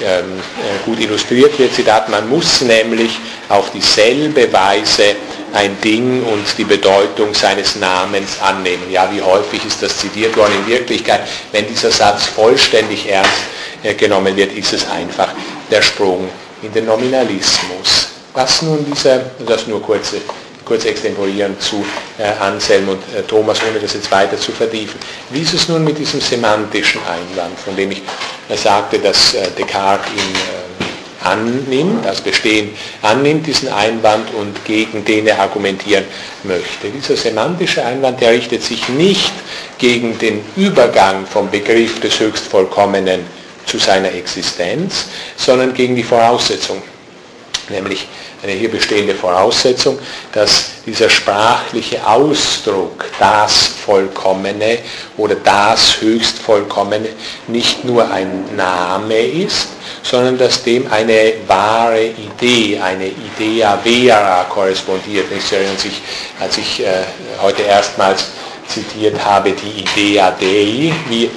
ähm, 0.02 0.40
äh, 0.40 0.86
gut 0.86 1.00
illustriert 1.00 1.58
wird. 1.58 1.74
Zitat, 1.74 2.10
man 2.10 2.28
muss 2.30 2.62
nämlich 2.62 3.18
auf 3.50 3.72
dieselbe 3.72 4.52
Weise 4.52 5.16
ein 5.54 5.80
Ding 5.82 6.24
und 6.24 6.46
die 6.58 6.64
Bedeutung 6.64 7.34
seines 7.34 7.76
Namens 7.76 8.40
annehmen. 8.42 8.89
Ja, 8.90 9.10
wie 9.12 9.22
häufig 9.22 9.64
ist 9.66 9.82
das 9.82 9.98
zitiert 9.98 10.36
worden? 10.36 10.54
In 10.66 10.68
Wirklichkeit, 10.68 11.22
wenn 11.52 11.68
dieser 11.68 11.92
Satz 11.92 12.26
vollständig 12.26 13.08
ernst 13.08 13.32
äh, 13.84 13.94
genommen 13.94 14.36
wird, 14.36 14.54
ist 14.54 14.74
es 14.74 14.90
einfach 14.90 15.30
der 15.70 15.82
Sprung 15.82 16.28
in 16.64 16.74
den 16.74 16.86
Nominalismus. 16.86 18.10
Was 18.34 18.62
nun 18.62 18.86
dieser, 18.86 19.20
das 19.46 19.68
nur 19.68 19.82
kurze, 19.82 20.22
kurz 20.66 20.86
extemporieren 20.86 21.60
zu 21.60 21.86
äh, 22.18 22.24
Anselm 22.40 22.90
und 22.90 23.02
äh, 23.16 23.22
Thomas, 23.24 23.60
ohne 23.70 23.80
das 23.80 23.94
jetzt 23.94 24.12
weiter 24.12 24.38
zu 24.38 24.52
vertiefen. 24.52 25.00
Wie 25.30 25.42
ist 25.42 25.54
es 25.54 25.68
nun 25.68 25.84
mit 25.84 25.98
diesem 25.98 26.22
semantischen 26.22 27.02
Einwand, 27.02 27.60
von 27.60 27.76
dem 27.76 27.92
ich 27.92 28.02
sagte, 28.56 29.00
dass 29.00 29.36
Descartes 29.58 30.14
äh, 30.14 30.89
annimmt, 31.24 32.06
als 32.06 32.22
Bestehen 32.22 32.70
annimmt, 33.02 33.48
diesen 33.48 33.70
Einwand 33.70 34.34
und 34.34 34.64
gegen 34.66 35.04
den 35.06 35.28
er 35.28 35.40
argumentieren 35.40 36.06
möchte. 36.44 36.90
Dieser 36.90 37.16
semantische 37.18 37.86
Einwand, 37.86 38.22
der 38.22 38.32
richtet 38.32 38.64
sich 38.64 38.88
nicht 38.90 39.34
gegen 39.78 40.18
den 40.18 40.42
Übergang 40.56 41.26
vom 41.26 41.50
Begriff 41.50 42.00
des 42.00 42.20
Höchstvollkommenen 42.20 43.22
zu 43.66 43.78
seiner 43.78 44.12
Existenz, 44.12 45.06
sondern 45.38 45.74
gegen 45.74 45.96
die 45.96 46.04
Voraussetzung, 46.04 46.82
nämlich 47.70 48.08
eine 48.44 48.54
hier 48.54 48.72
bestehende 48.72 49.16
Voraussetzung, 49.16 50.00
dass 50.32 50.84
dieser 50.86 51.10
sprachliche 51.10 52.06
Ausdruck, 52.06 53.06
das 53.20 53.68
Vollkommene 53.68 54.80
oder 55.18 55.36
das 55.36 56.02
Höchstvollkommene, 56.02 57.10
nicht 57.48 57.84
nur 57.84 58.10
ein 58.10 58.56
Name 58.56 59.20
ist, 59.20 59.70
sondern 60.04 60.38
dass 60.38 60.64
dem 60.64 60.92
eine 60.92 61.34
wahre 61.48 62.06
Idee, 62.06 62.80
eine 62.80 63.08
Idea 63.08 63.78
vera 63.78 64.46
korrespondiert. 64.46 65.26
Ich 65.32 65.52
erinnere 65.52 65.78
sich, 65.78 66.02
als 66.40 66.58
ich 66.58 66.82
äh, 66.82 67.04
heute 67.42 67.64
erstmals 67.64 68.26
zitiert 68.68 69.24
habe, 69.24 69.52
die 69.52 69.82
Idea 69.82 70.32
Dei, 70.32 70.94
wie 71.10 71.30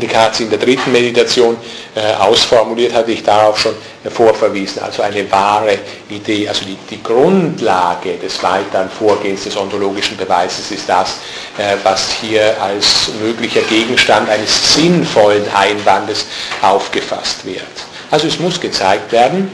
Descartes 0.00 0.40
in 0.40 0.50
der 0.50 0.58
dritten 0.58 0.92
Meditation 0.92 1.56
äh, 1.94 2.14
ausformuliert, 2.14 2.94
hatte 2.94 3.12
ich 3.12 3.22
darauf 3.22 3.58
schon 3.58 3.74
vorverwiesen. 4.10 4.82
Also 4.82 5.02
eine 5.02 5.30
wahre 5.30 5.78
Idee, 6.08 6.48
also 6.48 6.64
die, 6.64 6.76
die 6.90 7.02
Grundlage 7.02 8.14
des 8.14 8.42
weiteren 8.42 8.90
Vorgehens 8.90 9.44
des 9.44 9.56
ontologischen 9.56 10.16
Beweises 10.16 10.70
ist 10.70 10.88
das, 10.88 11.18
äh, 11.58 11.76
was 11.82 12.10
hier 12.20 12.60
als 12.60 13.10
möglicher 13.22 13.62
Gegenstand 13.62 14.28
eines 14.28 14.74
sinnvollen 14.74 15.44
Einwandes 15.54 16.26
aufgefasst 16.60 17.44
wird. 17.44 17.62
Also 18.10 18.26
es 18.26 18.38
muss 18.38 18.60
gezeigt 18.60 19.12
werden, 19.12 19.50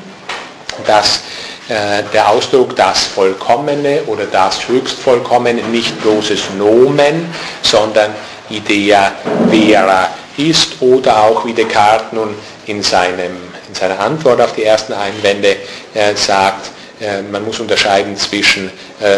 dass 0.87 1.21
äh, 1.69 2.03
der 2.13 2.29
Ausdruck 2.29 2.75
das 2.75 3.05
Vollkommene 3.05 4.03
oder 4.07 4.25
das 4.27 4.67
Höchstvollkommene 4.67 5.63
nicht 5.63 6.01
bloßes 6.03 6.51
Nomen, 6.59 7.33
sondern 7.63 8.15
Idea 8.49 9.13
vera 9.49 10.09
ist 10.49 10.81
oder 10.81 11.25
auch 11.25 11.45
wie 11.45 11.53
Descartes 11.53 12.13
nun 12.13 12.35
in, 12.67 12.83
seinem, 12.83 13.37
in 13.69 13.75
seiner 13.75 13.99
Antwort 14.01 14.41
auf 14.41 14.55
die 14.55 14.65
ersten 14.65 14.93
Einwände 14.93 15.57
äh, 15.95 16.15
sagt, 16.15 16.71
äh, 17.01 17.23
man 17.23 17.45
muss 17.45 17.61
unterscheiden 17.61 18.17
zwischen 18.17 18.71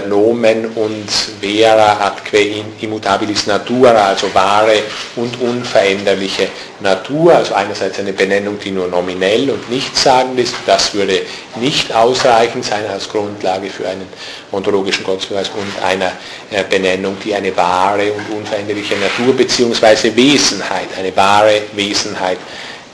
Nomen 0.09 0.67
und 0.77 1.11
vera 1.41 2.07
atque 2.07 2.63
immutabilis 2.81 3.49
natura, 3.49 3.91
also 3.91 4.33
wahre 4.33 4.75
und 5.17 5.41
unveränderliche 5.41 6.49
Natur, 6.79 7.35
also 7.35 7.55
einerseits 7.55 7.99
eine 7.99 8.13
Benennung, 8.13 8.61
die 8.61 8.71
nur 8.71 8.87
nominell 8.87 9.51
und 9.51 9.69
nichtssagend 9.71 10.39
ist, 10.39 10.55
das 10.67 10.95
würde 10.95 11.23
nicht 11.57 11.93
ausreichend 11.93 12.65
sein 12.65 12.87
als 12.87 13.09
Grundlage 13.09 13.71
für 13.71 13.89
einen 13.89 14.07
ontologischen 14.53 15.03
Gottesbeweis 15.03 15.49
und 15.49 15.85
einer 15.85 16.13
äh, 16.53 16.63
Benennung, 16.69 17.17
die 17.25 17.35
eine 17.35 17.57
wahre 17.57 18.13
und 18.13 18.37
unveränderliche 18.37 18.95
Natur 18.97 19.35
bzw. 19.35 20.15
Wesenheit, 20.15 20.89
eine 20.97 21.15
wahre 21.17 21.61
Wesenheit 21.73 22.39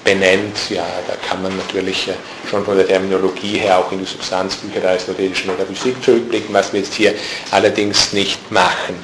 benennt, 0.09 0.71
ja, 0.71 0.87
da 1.07 1.15
kann 1.29 1.43
man 1.43 1.55
natürlich 1.55 2.09
schon 2.49 2.65
von 2.65 2.79
der 2.79 2.87
Terminologie 2.87 3.59
her 3.59 3.79
auch 3.79 3.93
in 3.93 3.99
die 3.99 4.07
Substanzbücher 4.07 4.81
der 4.81 4.91
aristotelischen 4.91 5.51
Metaphysik 5.51 6.03
zurückblicken, 6.03 6.55
was 6.55 6.73
wir 6.73 6.81
jetzt 6.81 6.95
hier 6.95 7.13
allerdings 7.51 8.15
nicht 8.15 8.51
machen. 8.51 8.95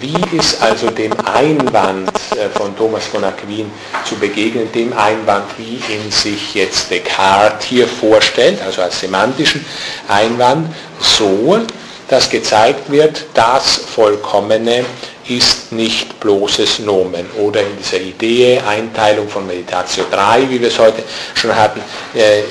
Wie 0.00 0.36
ist 0.36 0.62
also 0.62 0.88
dem 0.88 1.12
Einwand 1.26 2.10
äh, 2.36 2.48
von 2.56 2.74
Thomas 2.74 3.06
von 3.06 3.22
Aquin 3.22 3.70
zu 4.04 4.14
begegnen, 4.14 4.72
dem 4.72 4.94
Einwand, 4.94 5.44
wie 5.58 5.74
ihn 5.92 6.10
sich 6.10 6.54
jetzt 6.54 6.90
Descartes 6.90 7.66
hier 7.66 7.86
vorstellt, 7.86 8.62
also 8.64 8.80
als 8.80 8.98
semantischen 8.98 9.62
Einwand, 10.08 10.74
so, 11.00 11.60
dass 12.08 12.30
gezeigt 12.30 12.90
wird, 12.90 13.26
das 13.34 13.76
Vollkommene 13.76 14.86
ist 15.30 15.70
nicht 15.70 16.18
bloßes 16.18 16.80
Nomen. 16.80 17.24
Oder 17.38 17.60
in 17.60 17.76
dieser 17.78 18.00
Idee, 18.00 18.60
Einteilung 18.66 19.28
von 19.28 19.46
Meditatio 19.46 20.04
3, 20.10 20.50
wie 20.50 20.60
wir 20.60 20.68
es 20.68 20.78
heute 20.78 21.04
schon 21.34 21.54
hatten, 21.54 21.80
äh, 22.14 22.42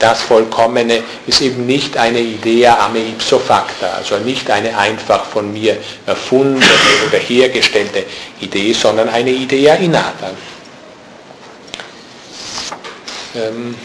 das 0.00 0.22
Vollkommene 0.22 1.02
ist 1.28 1.40
eben 1.40 1.64
nicht 1.64 1.96
eine 1.96 2.18
Idea 2.18 2.84
ame 2.84 2.98
ipso 2.98 3.38
facta, 3.38 3.90
also 3.96 4.18
nicht 4.18 4.50
eine 4.50 4.76
einfach 4.76 5.26
von 5.26 5.52
mir 5.52 5.76
erfundene 6.06 6.66
oder 7.06 7.18
hergestellte 7.18 8.04
Idee, 8.40 8.72
sondern 8.72 9.08
eine 9.08 9.30
Idea 9.30 9.74
innata. 9.76 10.30
Ähm 13.36 13.76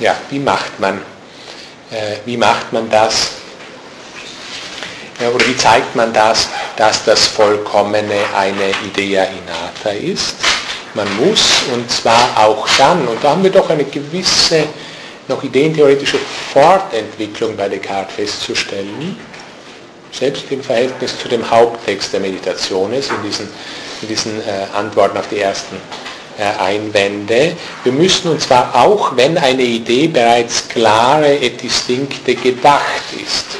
ja, 0.00 0.16
wie 0.30 0.40
macht 0.40 0.80
man 0.80 0.96
äh, 0.96 1.19
wie 2.24 2.36
macht 2.36 2.72
man 2.72 2.88
das? 2.90 3.32
oder 5.28 5.46
wie 5.46 5.56
zeigt 5.56 5.94
man 5.94 6.12
das, 6.12 6.48
dass 6.76 7.04
das 7.04 7.26
Vollkommene 7.26 8.24
eine 8.34 8.70
Idea 8.86 9.24
innata 9.24 9.90
ist? 9.90 10.36
Man 10.94 11.06
muss, 11.16 11.62
und 11.72 11.90
zwar 11.90 12.32
auch 12.36 12.66
dann, 12.78 13.06
und 13.06 13.22
da 13.22 13.30
haben 13.30 13.42
wir 13.42 13.50
doch 13.50 13.68
eine 13.70 13.84
gewisse, 13.84 14.64
noch 15.28 15.42
ideentheoretische 15.42 16.18
Fortentwicklung 16.52 17.56
bei 17.56 17.68
Descartes 17.68 18.14
festzustellen, 18.14 19.16
selbst 20.10 20.50
im 20.50 20.62
Verhältnis 20.62 21.16
zu 21.18 21.28
dem 21.28 21.48
Haupttext 21.48 22.12
der 22.12 22.20
Meditation 22.20 22.92
ist, 22.92 23.10
in 23.10 23.22
diesen, 23.22 23.48
in 24.02 24.08
diesen 24.08 24.40
äh, 24.40 24.76
Antworten 24.76 25.16
auf 25.18 25.28
die 25.28 25.40
ersten 25.40 25.76
Einwände. 26.38 27.56
Wir 27.84 27.92
müssen 27.92 28.30
und 28.30 28.40
zwar 28.40 28.74
auch, 28.74 29.16
wenn 29.16 29.36
eine 29.36 29.62
Idee 29.62 30.08
bereits 30.08 30.68
klare 30.68 31.34
et 31.36 31.62
distinkte 31.62 32.34
gedacht 32.34 33.04
ist. 33.22 33.58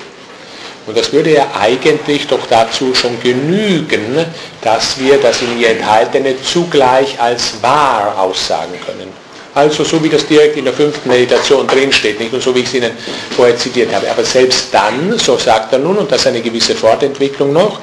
Und 0.86 0.96
das 0.96 1.12
würde 1.12 1.32
ja 1.32 1.46
eigentlich 1.58 2.26
doch 2.26 2.46
dazu 2.48 2.94
schon 2.94 3.20
genügen, 3.22 4.26
dass 4.62 4.98
wir 4.98 5.18
das 5.18 5.42
in 5.42 5.60
ihr 5.60 5.70
Enthaltene 5.70 6.42
zugleich 6.42 7.20
als 7.20 7.62
wahr 7.62 8.18
aussagen 8.18 8.74
können. 8.84 9.29
Also 9.52 9.82
so 9.82 10.02
wie 10.02 10.08
das 10.08 10.26
direkt 10.26 10.56
in 10.56 10.64
der 10.64 10.74
fünften 10.74 11.08
Meditation 11.08 11.66
drinsteht, 11.66 12.20
nicht 12.20 12.32
nur 12.32 12.40
so 12.40 12.54
wie 12.54 12.60
ich 12.60 12.66
es 12.66 12.74
Ihnen 12.74 12.92
vorher 13.34 13.56
zitiert 13.56 13.92
habe. 13.92 14.08
Aber 14.08 14.24
selbst 14.24 14.68
dann, 14.72 15.18
so 15.18 15.36
sagt 15.38 15.72
er 15.72 15.80
nun, 15.80 15.98
und 15.98 16.10
das 16.10 16.20
ist 16.20 16.26
eine 16.28 16.40
gewisse 16.40 16.74
Fortentwicklung 16.74 17.52
noch, 17.52 17.80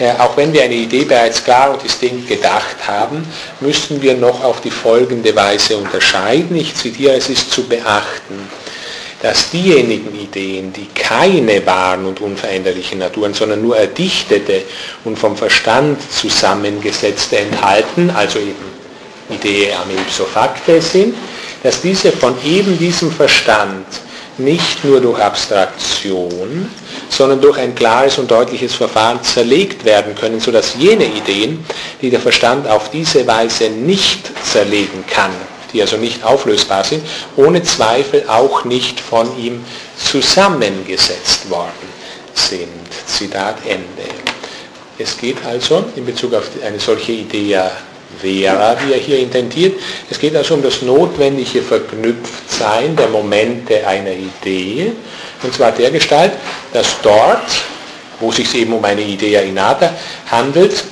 äh, 0.00 0.10
auch 0.18 0.36
wenn 0.36 0.52
wir 0.52 0.64
eine 0.64 0.74
Idee 0.74 1.04
bereits 1.04 1.44
klar 1.44 1.72
und 1.72 1.84
distinkt 1.84 2.28
gedacht 2.28 2.76
haben, 2.86 3.24
müssen 3.60 4.02
wir 4.02 4.14
noch 4.14 4.42
auf 4.42 4.60
die 4.60 4.72
folgende 4.72 5.34
Weise 5.36 5.76
unterscheiden. 5.76 6.56
Ich 6.56 6.74
zitiere, 6.74 7.14
es 7.14 7.28
ist 7.28 7.52
zu 7.52 7.62
beachten, 7.62 8.48
dass 9.22 9.50
diejenigen 9.50 10.18
Ideen, 10.18 10.72
die 10.72 10.88
keine 10.94 11.64
wahren 11.64 12.06
und 12.06 12.20
unveränderlichen 12.20 12.98
Naturen, 12.98 13.34
sondern 13.34 13.62
nur 13.62 13.76
erdichtete 13.76 14.62
und 15.04 15.16
vom 15.16 15.36
Verstand 15.36 15.98
zusammengesetzte 16.12 17.38
enthalten, 17.38 18.10
also 18.10 18.40
eben 18.40 18.73
Idee 19.30 19.72
am 19.72 19.90
ipso 19.90 20.24
facte 20.24 20.80
sind, 20.80 21.14
dass 21.62 21.80
diese 21.80 22.12
von 22.12 22.34
eben 22.44 22.78
diesem 22.78 23.10
Verstand 23.10 23.86
nicht 24.38 24.84
nur 24.84 25.00
durch 25.00 25.20
Abstraktion, 25.20 26.68
sondern 27.08 27.40
durch 27.40 27.58
ein 27.58 27.74
klares 27.74 28.18
und 28.18 28.30
deutliches 28.30 28.74
Verfahren 28.74 29.22
zerlegt 29.22 29.84
werden 29.84 30.14
können, 30.14 30.40
sodass 30.40 30.74
jene 30.76 31.04
Ideen, 31.04 31.64
die 32.02 32.10
der 32.10 32.20
Verstand 32.20 32.68
auf 32.68 32.90
diese 32.90 33.26
Weise 33.26 33.70
nicht 33.70 34.30
zerlegen 34.44 35.04
kann, 35.08 35.30
die 35.72 35.80
also 35.80 35.96
nicht 35.96 36.24
auflösbar 36.24 36.84
sind, 36.84 37.04
ohne 37.36 37.62
Zweifel 37.62 38.24
auch 38.28 38.64
nicht 38.64 38.98
von 38.98 39.38
ihm 39.38 39.64
zusammengesetzt 39.96 41.48
worden 41.48 41.94
sind. 42.34 42.68
Zitat 43.06 43.58
Ende. 43.64 44.10
Es 44.98 45.16
geht 45.16 45.44
also 45.44 45.84
in 45.96 46.04
Bezug 46.04 46.34
auf 46.34 46.50
eine 46.64 46.78
solche 46.78 47.12
Idee 47.12 47.48
ja 47.48 47.70
vera, 48.24 48.76
wie 48.80 48.92
er 48.92 48.98
hier 48.98 49.18
intendiert. 49.18 49.78
Es 50.10 50.18
geht 50.18 50.34
also 50.34 50.54
um 50.54 50.62
das 50.62 50.82
notwendige 50.82 51.62
Verknüpftsein 51.62 52.96
der 52.96 53.08
Momente 53.08 53.86
einer 53.86 54.12
Idee, 54.12 54.92
und 55.42 55.54
zwar 55.54 55.72
der 55.72 55.90
Gestalt, 55.90 56.32
dass 56.72 56.96
dort, 57.02 57.44
wo 58.20 58.30
es 58.30 58.36
sich 58.36 58.54
eben 58.54 58.72
um 58.72 58.84
eine 58.84 59.02
Idea 59.02 59.42
innata 59.42 59.92
handelt, 60.30 60.84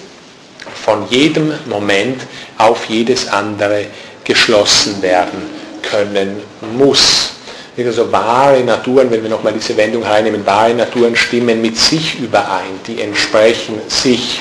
von 0.85 1.09
jedem 1.09 1.55
Moment 1.67 2.21
auf 2.59 2.85
jedes 2.89 3.29
andere 3.29 3.87
geschlossen 4.25 5.01
werden 5.01 5.49
können 5.83 6.43
muss. 6.77 7.31
Also 7.79 8.13
wahre 8.13 8.61
Naturen, 8.61 9.11
wenn 9.11 9.23
wir 9.23 9.31
nochmal 9.31 9.55
diese 9.55 9.77
Wendung 9.77 10.03
reinnehmen, 10.03 10.45
wahre 10.45 10.75
Naturen 10.75 11.17
stimmen 11.17 11.63
mit 11.63 11.79
sich 11.79 12.19
überein, 12.21 12.79
die 12.87 13.01
entsprechen 13.01 13.81
sich 13.89 14.41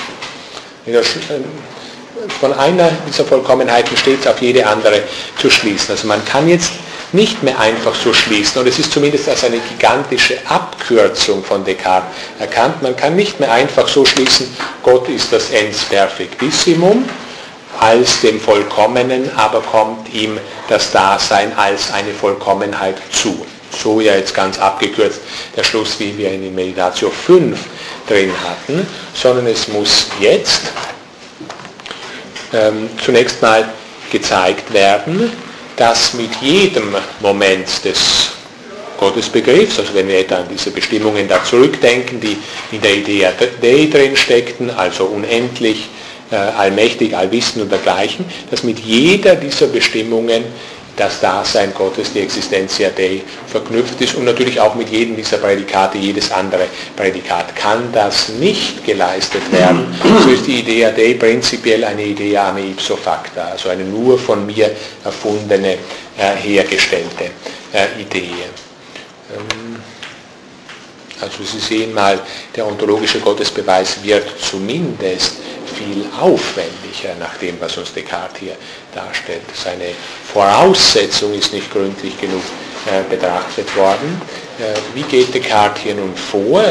von 2.42 2.52
einer 2.54 2.90
dieser 3.06 3.24
Vollkommenheiten 3.24 3.96
stets 3.96 4.26
auf 4.26 4.42
jede 4.42 4.66
andere 4.66 5.04
zu 5.40 5.48
schließen. 5.48 5.92
Also 5.92 6.08
man 6.08 6.24
kann 6.24 6.48
jetzt 6.48 6.72
nicht 7.12 7.40
mehr 7.44 7.56
einfach 7.60 7.94
so 7.94 8.12
schließen, 8.12 8.60
und 8.60 8.66
es 8.66 8.80
ist 8.80 8.90
zumindest 8.90 9.28
als 9.28 9.44
eine 9.44 9.58
gigantische 9.58 10.38
Abkürzung 10.48 11.44
von 11.44 11.64
Descartes 11.64 12.10
erkannt, 12.40 12.82
man 12.82 12.96
kann 12.96 13.14
nicht 13.14 13.38
mehr 13.38 13.52
einfach 13.52 13.86
so 13.86 14.04
schließen, 14.04 14.48
Gott 14.82 15.08
ist 15.08 15.32
das 15.32 15.50
Ens 15.50 15.84
Perfectissimum, 15.84 17.08
als 17.78 18.20
dem 18.22 18.40
Vollkommenen, 18.40 19.30
aber 19.36 19.60
kommt 19.60 20.12
ihm 20.12 20.36
das 20.68 20.90
Dasein 20.90 21.56
als 21.56 21.92
eine 21.92 22.12
Vollkommenheit 22.12 22.96
zu. 23.12 23.46
So 23.70 24.00
ja 24.00 24.16
jetzt 24.16 24.34
ganz 24.34 24.58
abgekürzt 24.58 25.20
der 25.56 25.62
Schluss, 25.62 25.94
wie 26.00 26.18
wir 26.18 26.32
ihn 26.32 26.44
in 26.44 26.54
Meditatio 26.56 27.08
5 27.08 27.56
drin 28.08 28.32
hatten, 28.44 28.84
sondern 29.14 29.46
es 29.46 29.68
muss 29.68 30.08
jetzt 30.18 30.62
ähm, 32.52 32.88
zunächst 33.02 33.40
mal 33.42 33.68
gezeigt 34.10 34.72
werden, 34.72 35.32
dass 35.76 36.14
mit 36.14 36.30
jedem 36.40 36.94
Moment 37.20 37.84
des 37.84 38.32
Gottesbegriffs, 38.98 39.80
also 39.80 39.94
wenn 39.94 40.06
wir 40.06 40.20
etwa 40.20 40.36
an 40.36 40.46
diese 40.48 40.70
Bestimmungen 40.70 41.26
da 41.26 41.42
zurückdenken, 41.42 42.20
die 42.20 42.36
in 42.70 42.80
der 42.80 42.94
Idee 42.96 43.26
Dei 43.60 43.88
drin 43.90 44.16
steckten, 44.16 44.70
also 44.70 45.06
unendlich, 45.06 45.88
äh, 46.30 46.36
allmächtig, 46.36 47.16
allwissend 47.16 47.62
und 47.62 47.72
dergleichen, 47.72 48.24
dass 48.50 48.62
mit 48.62 48.78
jeder 48.78 49.34
dieser 49.34 49.66
Bestimmungen 49.66 50.44
das 50.96 51.20
Dasein 51.20 51.72
Gottes, 51.74 52.12
die 52.12 52.20
Existentia 52.20 52.90
Dei, 52.90 53.22
verknüpft 53.46 54.00
ist 54.00 54.14
und 54.14 54.24
natürlich 54.24 54.60
auch 54.60 54.74
mit 54.74 54.88
jedem 54.90 55.16
dieser 55.16 55.38
Prädikate, 55.38 55.98
jedes 55.98 56.30
andere 56.30 56.66
Prädikat. 56.96 57.56
Kann 57.56 57.90
das 57.92 58.28
nicht 58.28 58.84
geleistet 58.84 59.50
werden, 59.52 59.94
so 60.22 60.30
ist 60.30 60.46
die 60.46 60.60
Idea 60.60 60.90
Dei 60.90 61.14
prinzipiell 61.14 61.84
eine 61.84 62.04
Idea 62.04 62.48
ame 62.48 62.60
ipso 62.60 62.96
facta, 62.96 63.48
also 63.52 63.68
eine 63.68 63.84
nur 63.84 64.18
von 64.18 64.44
mir 64.46 64.70
erfundene, 65.04 65.74
äh, 66.18 66.36
hergestellte 66.36 67.30
äh, 67.72 68.00
Idee. 68.00 68.30
Also 71.22 71.44
Sie 71.44 71.60
sehen 71.60 71.94
mal, 71.94 72.20
der 72.54 72.66
ontologische 72.66 73.20
Gottesbeweis 73.20 74.02
wird 74.02 74.26
zumindest 74.40 75.36
viel 75.76 76.04
aufwendiger 76.20 77.14
nach 77.18 77.36
dem, 77.38 77.60
was 77.60 77.78
uns 77.78 77.92
Descartes 77.92 78.40
hier 78.40 78.56
darstellt. 78.94 79.42
Seine 79.54 79.90
Voraussetzung 80.32 81.32
ist 81.34 81.52
nicht 81.52 81.72
gründlich 81.72 82.20
genug 82.20 82.42
äh, 82.86 83.08
betrachtet 83.08 83.74
worden. 83.76 84.20
Äh, 84.58 84.74
wie 84.94 85.02
geht 85.02 85.32
Descartes 85.32 85.82
hier 85.82 85.94
nun 85.94 86.14
vor? 86.14 86.64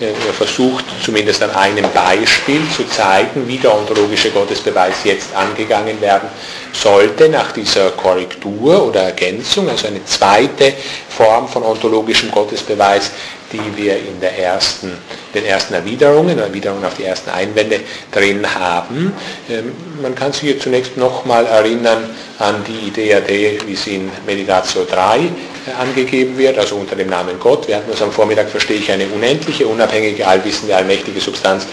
Er 0.00 0.32
versucht 0.32 0.84
zumindest 1.02 1.42
an 1.42 1.50
einem 1.50 1.86
Beispiel 1.92 2.60
zu 2.74 2.84
zeigen, 2.88 3.46
wie 3.46 3.58
der 3.58 3.74
ontologische 3.74 4.30
Gottesbeweis 4.30 5.04
jetzt 5.04 5.34
angegangen 5.34 6.00
werden 6.00 6.28
sollte 6.72 7.28
nach 7.28 7.52
dieser 7.52 7.90
Korrektur 7.90 8.86
oder 8.88 9.02
Ergänzung, 9.02 9.68
also 9.68 9.86
eine 9.86 10.04
zweite 10.04 10.72
Form 11.08 11.46
von 11.48 11.62
ontologischem 11.62 12.30
Gottesbeweis, 12.30 13.10
die 13.52 13.76
wir 13.76 13.96
in 13.96 14.18
der 14.20 14.38
ersten, 14.38 14.90
den 15.34 15.44
ersten 15.44 15.74
Erwiderungen, 15.74 16.38
Erwiderungen 16.38 16.84
auf 16.84 16.94
die 16.94 17.04
ersten 17.04 17.30
Einwände 17.30 17.80
drin 18.10 18.46
haben. 18.54 19.12
Ähm, 19.50 19.72
man 20.00 20.14
kann 20.14 20.32
sich 20.32 20.42
hier 20.42 20.58
zunächst 20.58 20.96
nochmal 20.96 21.46
erinnern 21.46 22.08
an 22.38 22.64
die 22.64 22.88
Idee 22.88 23.58
wie 23.66 23.76
sie 23.76 23.96
in 23.96 24.10
Meditatio 24.26 24.84
3 24.84 25.18
äh, 25.18 25.28
angegeben 25.80 26.36
wird, 26.36 26.58
also 26.58 26.76
unter 26.76 26.96
dem 26.96 27.08
Namen 27.08 27.38
Gott. 27.38 27.68
Wir 27.68 27.76
hatten 27.76 27.90
das 27.90 28.02
am 28.02 28.12
Vormittag, 28.12 28.48
verstehe 28.48 28.78
ich, 28.78 28.90
eine 28.90 29.06
unendliche, 29.06 29.66
unabhängige, 29.66 30.26
allwissende, 30.26 30.74
allmächtige 30.74 31.20
Substanz, 31.20 31.66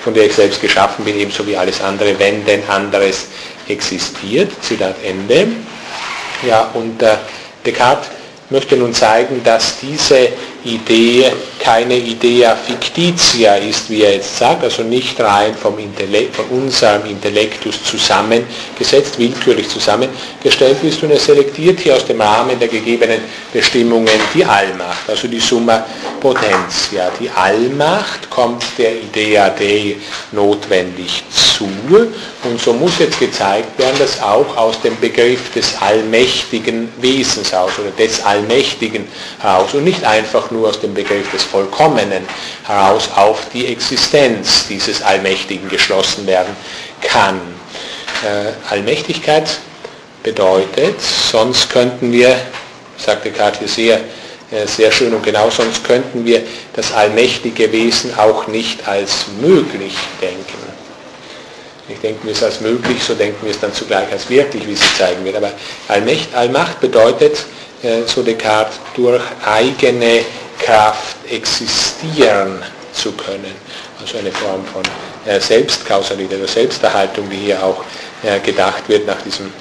von 0.00 0.14
der 0.14 0.26
ich 0.26 0.34
selbst 0.34 0.60
geschaffen 0.60 1.04
bin, 1.04 1.18
ebenso 1.18 1.46
wie 1.46 1.56
alles 1.56 1.80
andere, 1.80 2.18
wenn 2.18 2.44
denn 2.44 2.62
anderes 2.68 3.26
existiert. 3.68 4.50
Zitat 4.62 4.96
Ende. 5.04 5.48
Ja, 6.46 6.70
und 6.74 7.02
äh, 7.02 7.16
Descartes 7.64 8.08
möchte 8.50 8.76
nun 8.76 8.94
zeigen, 8.94 9.42
dass 9.42 9.78
diese 9.80 10.28
Idee 10.64 11.32
keine 11.66 11.96
Idea 11.96 12.54
fictitia 12.54 13.56
ist, 13.56 13.90
wie 13.90 14.02
er 14.02 14.12
jetzt 14.14 14.38
sagt, 14.38 14.62
also 14.62 14.84
nicht 14.84 15.18
rein 15.20 15.52
vom 15.52 15.76
Intellekt, 15.80 16.36
von 16.36 16.44
unserem 16.46 17.04
Intellektus 17.06 17.82
zusammengesetzt, 17.82 19.18
willkürlich 19.18 19.68
zusammengestellt 19.68 20.76
ist 20.84 21.02
und 21.02 21.10
er 21.10 21.18
selektiert 21.18 21.80
hier 21.80 21.96
aus 21.96 22.06
dem 22.06 22.20
Rahmen 22.20 22.56
der 22.56 22.68
gegebenen 22.68 23.20
Bestimmungen 23.52 24.20
die 24.32 24.44
Allmacht, 24.44 25.08
also 25.08 25.26
die 25.26 25.40
Summa 25.40 25.84
Potentia. 26.20 27.10
Die 27.18 27.30
Allmacht 27.30 28.30
kommt 28.30 28.62
der 28.78 28.92
Idea 28.94 29.50
Dei 29.50 29.96
notwendig 30.30 31.24
zu 31.28 31.46
und 32.44 32.60
so 32.60 32.72
muss 32.72 32.98
jetzt 32.98 33.18
gezeigt 33.18 33.78
werden, 33.78 33.98
dass 33.98 34.20
auch 34.20 34.56
aus 34.56 34.80
dem 34.82 34.98
Begriff 35.00 35.52
des 35.52 35.74
allmächtigen 35.80 36.88
Wesens 37.00 37.52
aus 37.52 37.72
oder 37.78 37.90
des 37.90 38.24
Allmächtigen 38.24 39.06
heraus 39.40 39.74
und 39.74 39.84
nicht 39.84 40.04
einfach 40.04 40.50
nur 40.50 40.68
aus 40.68 40.80
dem 40.80 40.94
Begriff 40.94 41.30
des 41.32 41.44
Vollkommenen 41.56 42.28
heraus 42.66 43.08
auf 43.16 43.46
die 43.54 43.66
Existenz 43.66 44.66
dieses 44.68 45.00
Allmächtigen 45.00 45.70
geschlossen 45.70 46.26
werden 46.26 46.54
kann. 47.00 47.40
Äh, 48.22 48.52
Allmächtigkeit 48.70 49.48
bedeutet, 50.22 51.00
sonst 51.00 51.70
könnten 51.70 52.12
wir, 52.12 52.36
sagte 52.98 53.32
sehr, 53.66 54.00
äh, 54.50 54.66
sehr 54.66 54.92
schön 54.92 55.14
und 55.14 55.22
genau, 55.22 55.48
sonst 55.48 55.82
könnten 55.82 56.26
wir 56.26 56.42
das 56.74 56.92
allmächtige 56.92 57.72
Wesen 57.72 58.12
auch 58.18 58.46
nicht 58.48 58.86
als 58.86 59.24
möglich 59.40 59.96
denken. 60.20 60.58
Ich 61.88 62.00
denke 62.00 62.26
wir 62.26 62.32
es 62.32 62.42
als 62.42 62.60
möglich, 62.60 63.02
so 63.02 63.14
denken 63.14 63.46
wir 63.46 63.52
es 63.52 63.60
dann 63.60 63.72
zugleich 63.72 64.12
als 64.12 64.28
wirklich, 64.28 64.66
wie 64.66 64.74
sie 64.74 64.94
zeigen 64.98 65.24
wird. 65.24 65.36
Aber 65.36 65.52
Allmächt, 65.88 66.34
Allmacht 66.34 66.80
bedeutet, 66.80 67.46
so 68.06 68.22
Descartes, 68.22 68.78
durch 68.94 69.22
eigene 69.44 70.24
Kraft 70.58 71.16
existieren 71.30 72.62
zu 72.92 73.12
können. 73.12 73.54
Also 74.00 74.18
eine 74.18 74.32
Form 74.32 74.64
von 74.66 74.82
äh, 75.26 75.40
Selbstkausalität 75.40 76.38
oder 76.38 76.48
Selbsterhaltung, 76.48 77.28
die 77.28 77.36
hier 77.36 77.62
auch 77.62 77.84
äh, 78.22 78.40
gedacht 78.40 78.88
wird 78.88 79.06
nach 79.06 79.20
diesem 79.22 79.52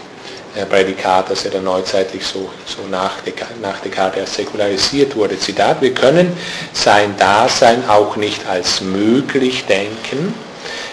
Prädikat, 0.69 1.29
das 1.29 1.43
ja 1.43 1.49
dann 1.49 1.65
neuzeitlich 1.65 2.25
so, 2.25 2.49
so 2.65 2.87
nach, 2.89 3.19
Descartes, 3.25 3.57
nach 3.61 3.81
Descartes 3.81 4.19
erst 4.21 4.35
säkularisiert 4.35 5.13
wurde. 5.13 5.37
Zitat, 5.37 5.81
wir 5.81 5.93
können 5.93 6.31
sein 6.71 7.13
Dasein 7.17 7.83
auch 7.89 8.15
nicht 8.15 8.47
als 8.47 8.79
möglich 8.79 9.65
denken, 9.65 10.33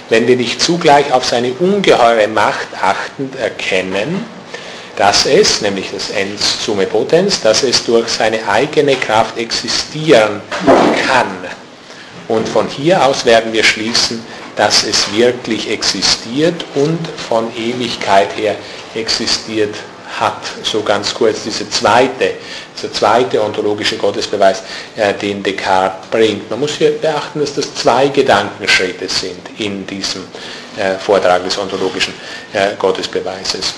wenn 0.08 0.26
wir 0.26 0.36
nicht 0.36 0.60
zugleich 0.60 1.12
auf 1.12 1.24
seine 1.24 1.52
ungeheure 1.52 2.26
Macht 2.26 2.68
achtend 2.82 3.36
erkennen, 3.36 4.24
dass 4.96 5.26
es, 5.26 5.60
nämlich 5.60 5.90
das 5.92 6.10
Ens 6.10 6.64
Summe 6.64 6.86
Potens, 6.86 7.40
dass 7.40 7.62
es 7.62 7.84
durch 7.84 8.08
seine 8.08 8.46
eigene 8.48 8.96
Kraft 8.96 9.38
existieren 9.38 10.40
kann. 11.06 11.38
Und 12.28 12.48
von 12.48 12.68
hier 12.68 13.04
aus 13.04 13.24
werden 13.24 13.52
wir 13.52 13.64
schließen, 13.64 14.24
dass 14.56 14.84
es 14.84 15.12
wirklich 15.12 15.70
existiert 15.70 16.64
und 16.74 16.98
von 17.28 17.50
Ewigkeit 17.56 18.36
her 18.36 18.56
existiert 18.94 19.74
hat. 20.20 20.42
So 20.62 20.82
ganz 20.82 21.14
kurz 21.14 21.42
diese 21.42 21.68
zweite, 21.70 22.34
dieser 22.76 22.92
zweite 22.92 23.42
ontologische 23.42 23.96
Gottesbeweis, 23.96 24.62
äh, 24.96 25.14
den 25.14 25.42
Descartes 25.42 26.08
bringt. 26.10 26.50
Man 26.50 26.60
muss 26.60 26.74
hier 26.74 26.92
beachten, 26.98 27.40
dass 27.40 27.54
das 27.54 27.74
zwei 27.74 28.08
Gedankenschritte 28.08 29.08
sind 29.08 29.58
in 29.58 29.86
diesem 29.86 30.24
äh, 30.76 30.98
Vortrag 30.98 31.42
des 31.44 31.58
ontologischen 31.58 32.12
äh, 32.52 32.74
Gottesbeweises. 32.78 33.74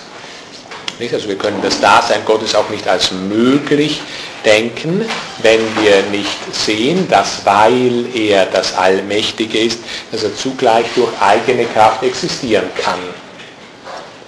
Nicht? 0.98 1.12
Also 1.12 1.28
wir 1.28 1.36
können 1.36 1.60
das 1.62 1.80
Dasein 1.80 2.24
Gottes 2.24 2.54
auch 2.54 2.68
nicht 2.68 2.86
als 2.86 3.10
möglich 3.10 4.00
denken, 4.44 5.04
wenn 5.42 5.60
wir 5.82 6.02
nicht 6.10 6.54
sehen, 6.54 7.08
dass 7.08 7.44
weil 7.44 8.06
er 8.14 8.46
das 8.46 8.76
Allmächtige 8.76 9.58
ist, 9.58 9.80
dass 10.12 10.22
er 10.22 10.36
zugleich 10.36 10.86
durch 10.94 11.10
eigene 11.20 11.64
Kraft 11.64 12.02
existieren 12.02 12.66
kann. 12.80 13.00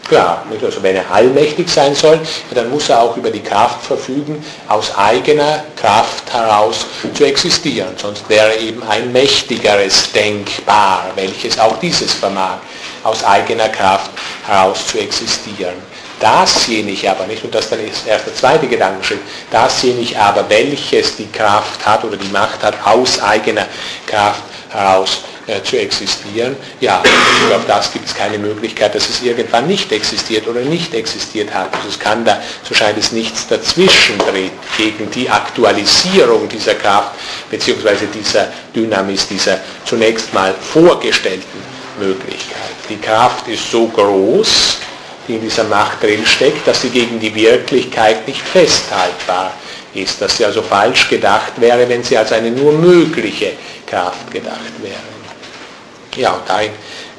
Klar, 0.09 0.44
also 0.62 0.82
wenn 0.84 0.94
er 0.94 1.10
allmächtig 1.10 1.68
sein 1.68 1.93
soll, 1.94 2.20
dann 2.55 2.70
muss 2.70 2.88
er 2.88 3.02
auch 3.02 3.16
über 3.16 3.30
die 3.30 3.43
Kraft 3.43 3.84
verfügen, 3.84 4.44
aus 4.68 4.97
eigener 4.97 5.64
Kraft 5.74 6.32
heraus 6.32 6.86
zu 7.12 7.24
existieren. 7.24 7.88
Sonst 7.97 8.28
wäre 8.28 8.56
eben 8.56 8.84
ein 8.84 9.10
mächtigeres 9.10 10.12
denkbar, 10.12 11.10
welches 11.16 11.59
auch 11.59 11.76
dieses 11.80 12.14
vermag, 12.14 12.59
aus 13.02 13.24
eigener 13.24 13.68
Kraft 13.68 14.12
heraus 14.47 14.86
zu 14.86 14.98
existieren. 14.98 15.74
Dasjenige 16.20 17.10
aber 17.10 17.26
nicht, 17.26 17.44
und 17.44 17.55
das 17.55 17.68
dann 17.68 17.80
ist 17.86 18.06
erst 18.06 18.26
der 18.26 18.34
zweite 18.34 18.66
Gedankenschritt, 18.66 19.20
dasjenige 19.51 20.18
aber, 20.18 20.48
welches 20.48 21.16
die 21.16 21.30
Kraft 21.30 21.84
hat 21.84 22.05
oder 22.05 22.16
die 22.16 22.28
Macht 22.28 22.62
hat, 22.62 22.74
aus 22.86 23.20
eigener 23.20 23.66
Kraft 24.06 24.43
heraus 24.70 25.22
äh, 25.47 25.62
zu 25.62 25.78
existieren, 25.78 26.56
ja, 26.80 27.02
auf 27.55 27.66
das 27.66 27.93
gibt 27.93 28.06
es 28.06 28.14
keine 28.14 28.38
Möglichkeit, 28.38 28.94
dass 28.94 29.09
es 29.09 29.22
irgendwann 29.22 29.66
nicht 29.66 29.93
existiert 29.93 30.48
oder 30.48 30.60
nicht 30.60 30.94
existiert 30.94 31.52
hat. 31.55 31.72
Also 31.74 31.88
es 31.88 31.98
kann 31.98 32.24
da, 32.24 32.40
so 32.66 32.74
scheint 32.74 32.98
es 32.98 33.12
nichts 33.12 33.47
dazwischen 33.47 34.18
treten 34.18 34.59
gegen 34.76 35.10
die 35.10 35.28
Aktualisierung 35.28 36.48
dieser 36.48 36.74
Kraft 36.74 37.12
beziehungsweise 37.51 38.06
dieser 38.06 38.48
Dynamis, 38.74 39.28
dieser 39.28 39.60
zunächst 39.84 40.32
mal 40.34 40.55
vorgestellten 40.55 41.62
Möglichkeit. 42.01 42.56
Die 42.88 42.98
Kraft 42.98 43.47
ist 43.48 43.70
so 43.70 43.86
groß, 43.86 44.78
die 45.28 45.35
in 45.35 45.43
dieser 45.43 45.65
Macht 45.65 46.03
drinsteckt, 46.03 46.66
dass 46.66 46.82
sie 46.82 46.90
gegen 46.90 47.19
die 47.20 47.35
Wirklichkeit 47.35 48.27
nicht 48.27 48.43
festhaltbar 48.43 49.53
ist, 49.94 50.20
dass 50.20 50.36
sie 50.36 50.44
also 50.44 50.62
falsch 50.62 51.09
gedacht 51.09 51.53
wäre, 51.59 51.89
wenn 51.89 52.03
sie 52.03 52.16
als 52.16 52.32
eine 52.32 52.51
nur 52.51 52.73
mögliche 52.73 53.53
Kraft 53.86 54.31
gedacht 54.31 54.73
wäre. 54.82 54.94
Ja, 56.16 56.32
und 56.32 56.48
darin 56.48 56.70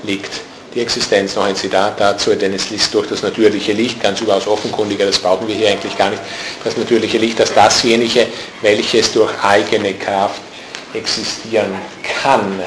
liegt 0.03 0.31
die 0.73 0.81
Existenz 0.81 1.35
noch 1.35 1.45
ein 1.45 1.55
Zitat 1.55 1.99
dazu, 1.99 2.35
denn 2.35 2.53
es 2.53 2.69
liest 2.69 2.93
durch 2.93 3.07
das 3.07 3.23
natürliche 3.23 3.73
Licht, 3.73 4.01
ganz 4.01 4.21
überaus 4.21 4.47
offenkundiger, 4.47 5.05
das 5.05 5.17
brauchen 5.17 5.47
wir 5.47 5.55
hier 5.55 5.69
eigentlich 5.69 5.97
gar 5.97 6.09
nicht, 6.09 6.21
das 6.63 6.77
natürliche 6.77 7.17
Licht, 7.17 7.39
dass 7.39 7.53
dasjenige, 7.53 8.27
welches 8.61 9.11
durch 9.11 9.31
eigene 9.43 9.93
Kraft 9.95 10.41
existieren 10.93 11.75
kann, 12.21 12.61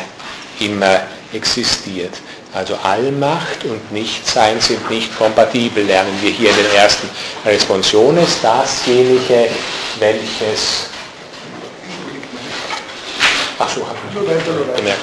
immer 0.59 1.03
existiert. 1.33 2.13
Also 2.53 2.77
Allmacht 2.83 3.65
und 3.65 3.93
Nichtsein 3.93 4.61
sind 4.61 4.91
nicht 4.91 5.17
kompatibel, 5.17 5.85
lernen 5.85 6.19
wir 6.21 6.31
hier 6.31 6.51
in 6.51 6.57
den 6.57 6.75
ersten 6.75 7.09
Responsiones. 7.47 8.41
Dasjenige, 8.43 9.49
welches 10.01 10.91
Ach 13.63 13.69
so, 13.69 13.87
gemerkt. 14.75 15.01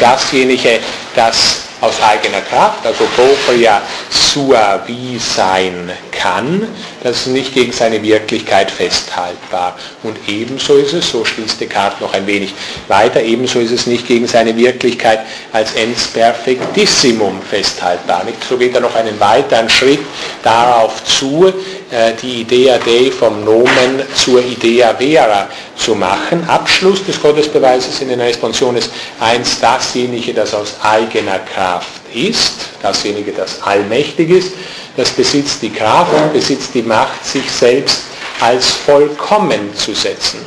Dasjenige, 0.00 0.80
das 1.14 1.60
aus 1.80 1.94
eigener 2.02 2.40
Kraft, 2.40 2.84
also 2.84 3.04
propria 3.14 3.80
sua 4.10 4.80
wie 4.86 5.16
sein 5.16 5.92
kann, 6.10 6.68
das 7.02 7.22
ist 7.22 7.26
nicht 7.28 7.54
gegen 7.54 7.72
seine 7.72 8.02
Wirklichkeit 8.02 8.70
festhaltbar. 8.70 9.76
Und 10.02 10.16
ebenso 10.28 10.76
ist 10.76 10.92
es, 10.92 11.10
so 11.10 11.24
schließt 11.24 11.60
Descartes 11.60 12.00
noch 12.00 12.12
ein 12.12 12.26
wenig 12.26 12.54
weiter, 12.88 13.22
ebenso 13.22 13.60
ist 13.60 13.72
es 13.72 13.86
nicht 13.86 14.06
gegen 14.06 14.26
seine 14.26 14.56
Wirklichkeit 14.56 15.20
als 15.52 15.74
ens 15.74 16.08
perfectissimum 16.08 17.40
festhaltbar. 17.42 18.24
Nicht? 18.24 18.44
So 18.48 18.56
geht 18.56 18.74
er 18.74 18.80
noch 18.80 18.94
einen 18.94 19.18
weiteren 19.18 19.68
Schritt 19.70 20.00
darauf 20.42 21.02
zu, 21.04 21.52
äh, 21.90 22.12
die 22.20 22.42
Idea 22.42 22.78
Dei 22.78 23.10
vom 23.10 23.44
Nomen 23.44 24.02
zur 24.14 24.44
Idea 24.44 24.94
Vera 24.94 25.48
zu 25.76 25.94
machen. 25.94 26.44
Abschluss 26.48 27.04
des 27.04 27.20
Gottesbeweises 27.20 28.00
in 28.00 28.08
den 28.08 28.20
Responsiones 28.20 28.90
1, 29.18 29.60
dasjenige, 29.60 30.34
das 30.34 30.54
aus 30.54 30.76
eigener 30.82 31.38
Kraft 31.40 31.88
ist, 32.14 32.68
dasjenige, 32.82 33.32
das 33.32 33.62
allmächtig 33.62 34.30
ist, 34.30 34.52
das 35.00 35.10
besitzt 35.10 35.62
die 35.62 35.70
Kraft 35.70 36.12
und 36.12 36.32
besitzt 36.32 36.74
die 36.74 36.82
Macht, 36.82 37.24
sich 37.24 37.50
selbst 37.50 38.02
als 38.40 38.68
vollkommen 38.70 39.74
zu 39.74 39.94
setzen. 39.94 40.40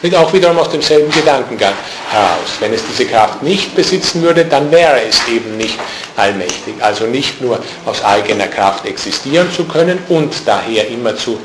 Nicht 0.00 0.16
auch 0.16 0.32
wiederum 0.32 0.58
aus 0.58 0.70
demselben 0.70 1.10
Gedankengang 1.12 1.74
heraus. 2.10 2.56
Wenn 2.58 2.72
es 2.72 2.82
diese 2.90 3.06
Kraft 3.06 3.42
nicht 3.42 3.74
besitzen 3.76 4.22
würde, 4.22 4.46
dann 4.46 4.70
wäre 4.70 5.00
es 5.02 5.20
eben 5.28 5.56
nicht 5.58 5.78
allmächtig. 6.16 6.74
Also 6.80 7.04
nicht 7.04 7.40
nur 7.40 7.60
aus 7.84 8.02
eigener 8.02 8.48
Kraft 8.48 8.86
existieren 8.86 9.52
zu 9.54 9.64
können 9.64 9.98
und 10.08 10.32
daher 10.46 10.88
immer 10.88 11.14
zu 11.16 11.38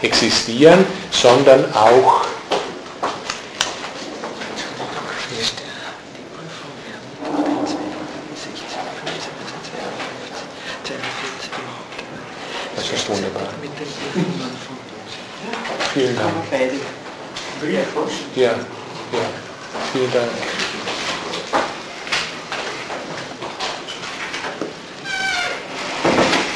existieren, 0.00 0.86
sondern 1.10 1.64
auch 1.74 2.24
Das 12.76 12.92
ist 12.92 13.08
wunderbar. 13.08 13.48
Vielen 15.94 16.16
Dank. 16.16 16.34
Ja, 18.34 18.42
ja, 18.42 18.50
vielen 19.92 20.12
Dank. 20.12 20.28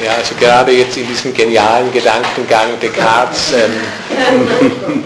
Ja, 0.03 0.11
also 0.15 0.35
gerade 0.35 0.73
jetzt 0.73 0.97
in 0.97 1.07
diesem 1.07 1.33
genialen 1.33 1.91
Gedankengang 1.93 2.77
Descartes 2.81 3.53
ähm, 3.53 5.03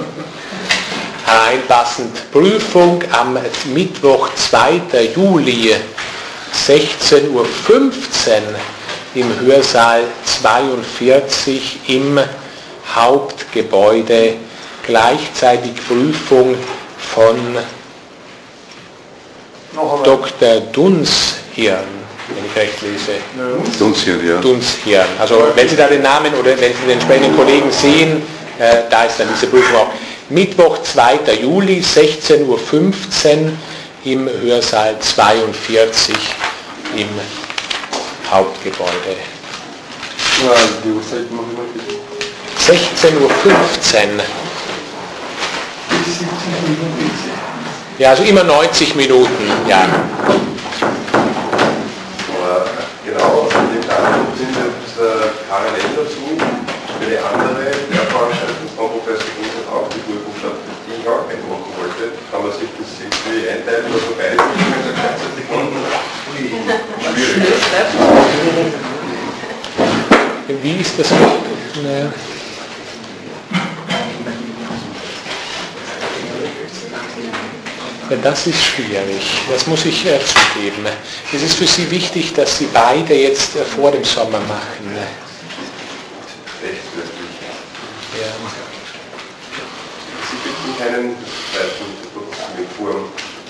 hereinpassend 1.25 2.31
Prüfung 2.31 3.03
am 3.11 3.37
Mittwoch, 3.73 4.29
2. 4.33 4.81
Juli, 5.15 5.75
16.15 6.67 7.29
Uhr 7.29 7.45
im 9.13 9.39
Hörsaal 9.41 10.05
42 10.25 11.79
im 11.87 12.19
Hauptgebäude 12.95 14.35
gleichzeitig 14.85 15.73
Prüfung 15.87 16.55
von 16.97 17.57
Dr. 20.03 20.59
Dunshirn, 20.71 21.07
wenn 21.57 22.45
ich 22.45 22.55
recht 22.55 22.81
lese. 22.81 23.13
Dunshirn, 23.79 24.27
ja. 24.27 24.37
Dunshirn. 24.39 25.07
Also 25.19 25.47
wenn 25.55 25.67
Sie 25.67 25.75
da 25.75 25.87
den 25.87 26.01
Namen 26.01 26.33
oder 26.35 26.51
wenn 26.59 26.73
Sie 26.73 26.81
den 26.81 26.91
entsprechenden 26.91 27.35
Kollegen 27.35 27.71
sehen, 27.71 28.21
äh, 28.59 28.83
da 28.89 29.05
ist 29.05 29.19
dann 29.19 29.27
diese 29.33 29.47
Prüfung 29.47 29.77
auch. 29.77 29.87
Mittwoch, 30.29 30.81
2. 30.81 31.19
Juli, 31.41 31.81
16.15 31.81 32.45
Uhr 32.45 32.59
im 34.05 34.29
Hörsaal 34.41 34.99
42 34.99 36.15
im 36.95 37.07
Hauptgebäude. 38.29 39.15
Ja, 40.43 40.53
die 40.83 40.89
Uhrzeit 40.89 41.31
machen 41.31 41.55
wir. 41.55 42.02
16.15 42.63 43.19
Uhr. 43.19 43.29
Ja, 47.99 48.11
also 48.11 48.23
immer 48.23 48.45
90 48.45 48.95
Minuten, 48.95 49.51
ja. 49.67 49.85
Genau, 53.03 53.49
an 53.53 53.67
dem 53.67 53.83
Datum 53.85 54.27
sind 54.37 54.55
jetzt 54.55 54.95
äh, 54.95 55.27
parallel 55.49 55.91
dazu 55.93 56.23
für 56.99 57.05
die 57.05 57.17
andere 57.17 57.67
Lehrveranstaltung 57.91 58.69
von 58.77 58.87
Professor 58.95 59.27
Gunsen 59.35 59.67
auch 59.67 59.89
die 59.91 59.99
stattfindet, 60.39 60.87
die 60.87 61.03
ich 61.03 61.07
auch 61.07 61.27
mitmachen 61.27 61.67
wollte. 61.75 62.15
Kann 62.31 62.41
man 62.43 62.51
sich 62.55 62.71
das 62.79 62.95
irgendwie 63.03 63.43
einteilen 63.51 63.91
oder 63.91 64.15
beide 64.15 64.39
gleichzeitig 64.39 65.45
machen? 65.51 65.83
Schwierig. 66.31 66.63
Wie 70.63 70.75
ist 70.79 70.97
das? 70.97 71.11
Naja. 71.11 72.07
Das 78.21 78.47
ist 78.47 78.61
schwierig, 78.63 79.23
das 79.51 79.65
muss 79.67 79.85
ich 79.85 80.05
äh, 80.05 80.19
zugeben. 80.19 80.85
Es 81.33 81.41
ist 81.41 81.55
für 81.55 81.67
Sie 81.67 81.89
wichtig, 81.89 82.33
dass 82.33 82.57
Sie 82.57 82.67
beide 82.73 83.13
jetzt 83.13 83.55
äh, 83.55 83.63
vor 83.63 83.91
dem 83.91 84.03
Sommer 84.03 84.39
machen. 84.39 84.95
Ja. 84.95 85.07
Sie 90.29 90.37
bitten 90.43 90.77
keinen 90.79 91.15
zweiten 91.51 91.93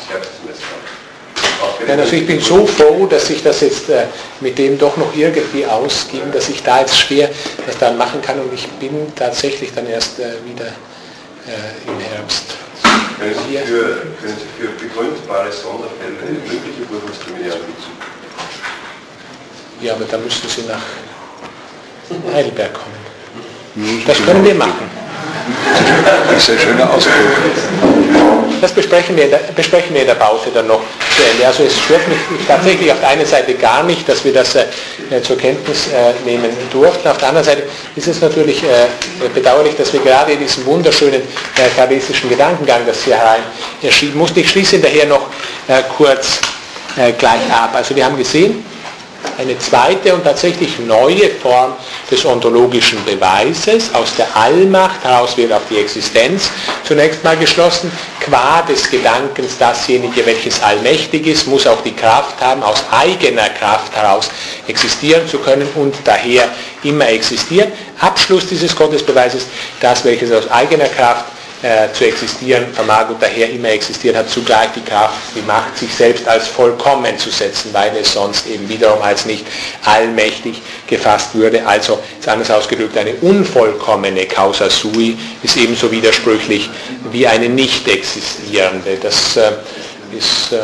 Herbstsemester. 0.10 0.94
Nein, 1.88 2.00
also 2.00 2.16
ich 2.16 2.28
bin 2.28 2.40
so 2.40 2.66
froh, 2.66 3.06
dass 3.08 3.28
sich 3.28 3.42
das 3.42 3.62
jetzt 3.62 3.90
äh, 3.90 4.06
mit 4.42 4.58
dem 4.58 4.78
doch 4.78 4.98
noch 4.98 5.16
irgendwie 5.16 5.66
ausging, 5.66 6.32
dass 6.32 6.50
ich 6.50 6.62
da 6.64 6.82
jetzt 6.82 6.98
schwer 6.98 7.30
das 7.66 7.78
dann 7.78 7.98
machen 7.98 8.22
kann 8.22 8.40
und 8.40 8.54
ich 8.54 8.68
bin 8.68 9.14
tatsächlich 9.16 9.74
dann 9.74 9.88
erst 9.88 10.20
äh, 10.20 10.34
wieder 10.46 10.68
äh, 10.68 11.90
im 11.90 12.00
Herbst. 12.00 12.56
Können 13.20 13.36
Sie, 13.48 13.58
für, 13.58 13.84
können 14.22 14.38
Sie 14.38 14.62
für 14.62 14.70
begründbare 14.80 15.52
Sonderfälle 15.52 16.12
mögliche 16.44 16.84
Prüfungstermine 16.90 17.54
anbieten? 17.54 17.92
Ja, 19.82 19.94
aber 19.94 20.06
da 20.06 20.18
müssen 20.18 20.48
Sie 20.48 20.64
nach 20.64 20.82
Heidelberg 22.34 22.74
kommen. 22.74 24.04
Das 24.06 24.24
können 24.24 24.44
wir 24.46 24.56
machen. 24.56 24.90
Das 26.30 26.38
ist 26.38 26.50
ein 26.52 26.60
schöner 26.60 26.94
Ausdruck. 26.94 27.14
Das 28.62 28.72
besprechen 28.72 29.16
wir, 29.18 29.26
in 29.26 29.30
der, 29.32 29.40
besprechen 29.56 29.94
wir 29.94 30.02
in 30.02 30.08
der 30.08 30.16
Pause 30.16 30.50
dann 30.54 30.68
noch 30.68 30.82
Ende. 31.32 31.48
Also 31.48 31.64
es 31.64 31.78
stört 31.78 32.08
mich 32.08 32.18
tatsächlich 32.48 32.92
auf 32.92 33.00
der 33.00 33.10
einen 33.10 33.26
Seite 33.26 33.54
gar 33.56 33.84
nicht, 33.84 34.08
dass 34.08 34.24
wir 34.24 34.34
das 34.34 34.56
äh, 34.56 34.66
zur 35.22 35.38
Kenntnis 35.38 35.88
äh, 35.88 36.14
nehmen 36.26 36.50
durften. 36.72 37.08
Auf 37.08 37.18
der 37.18 37.30
anderen 37.30 37.46
Seite 37.46 37.64
ist 37.96 38.08
es 38.08 38.22
natürlich 38.22 38.64
äh, 38.64 38.88
bedauerlich, 39.34 39.76
dass 39.76 39.94
wir 39.94 40.02
gerade 40.02 40.34
in 40.34 40.40
diesem 40.40 40.66
wunderschönen 40.66 41.22
äh, 41.22 41.70
kartesischen 41.76 42.30
Gedankengang, 42.30 42.82
das 42.86 43.04
hier 43.04 43.16
herein 43.16 43.44
erschienen 43.82 44.18
mussten. 44.18 44.40
Ich 44.40 44.50
schließe 44.50 44.80
daher 44.80 45.06
noch 45.06 45.28
äh, 45.68 45.82
kurz 45.98 46.40
äh, 46.98 47.12
gleich 47.14 47.52
ab. 47.52 47.72
Also 47.74 47.96
wir 47.96 48.06
haben 48.06 48.18
gesehen, 48.18 48.64
eine 49.38 49.58
zweite 49.60 50.14
und 50.14 50.24
tatsächlich 50.24 50.80
neue 50.80 51.30
Form 51.30 51.74
des 52.10 52.26
ontologischen 52.26 53.04
Beweises. 53.06 53.94
Aus 53.94 54.16
der 54.16 54.28
Allmacht 54.36 55.04
heraus 55.04 55.36
wird 55.38 55.52
auf 55.52 55.64
die 55.70 55.80
Existenz 55.80 56.50
zunächst 56.84 57.24
mal 57.24 57.38
geschlossen. 57.38 57.92
Qua 58.20 58.62
des 58.62 58.90
Gedankens, 58.90 59.58
dasjenige, 59.58 60.26
welches 60.26 60.62
allmächtig 60.62 61.28
ist, 61.28 61.48
muss 61.48 61.68
auch 61.68 61.82
die 61.82 61.96
Kraft 61.96 62.40
haben, 62.42 62.64
aus 62.64 62.84
eigener 62.92 63.50
Kraft 63.50 63.96
heraus 63.96 64.30
existieren 64.68 65.28
zu 65.28 65.40
können 65.40 65.68
und 65.76 65.96
daher 66.04 66.48
immer 66.84 67.08
existieren. 67.08 67.72
Abschluss 68.00 68.48
dieses 68.48 68.76
Gottesbeweises, 68.76 69.48
das, 69.80 70.04
welches 70.06 70.32
aus 70.32 70.50
eigener 70.50 70.88
Kraft 70.88 71.26
äh, 71.64 71.92
zu 71.94 72.06
existieren 72.06 72.74
vermag 72.74 73.10
und 73.10 73.22
daher 73.24 73.50
immer 73.50 73.70
existiert, 73.70 74.18
hat 74.18 74.30
zugleich 74.30 74.70
die 74.76 74.82
Kraft, 74.82 75.16
die 75.34 75.42
Macht, 75.44 75.78
sich 75.78 75.94
selbst 75.94 76.28
als 76.28 76.48
vollkommen 76.48 77.18
zu 77.18 77.30
setzen, 77.30 77.70
weil 77.74 77.96
es 77.96 78.14
sonst 78.14 78.46
eben 78.48 78.68
wiederum 78.68 79.02
als 79.02 79.26
nicht 79.26 79.46
allmächtig 79.86 80.62
gefasst 80.88 81.34
würde. 81.34 81.66
Also, 81.66 82.00
ist 82.20 82.28
anders 82.28 82.52
ausgedrückt, 82.52 82.98
eine 82.98 83.14
unvollkommene 83.14 84.26
Causa 84.26 84.70
sui 84.70 85.18
ist 85.42 85.56
ebenso 85.56 85.90
widersprüchlich 85.90 86.70
wie 87.12 87.26
eine 87.26 87.48
nicht 87.48 87.88
existierende. 87.88 88.98
Das 89.02 89.38
äh, 89.38 89.52
ist 90.18 90.52
äh, 90.52 90.58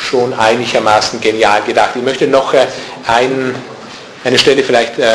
schon 0.00 0.32
einigermaßen 0.32 1.20
genial 1.20 1.60
gedacht. 1.62 1.90
Ich 1.96 2.02
möchte 2.02 2.28
noch 2.28 2.54
äh, 2.54 2.66
ein, 3.08 3.54
eine 4.22 4.38
Stelle 4.38 4.62
vielleicht 4.62 4.98
äh, 5.00 5.12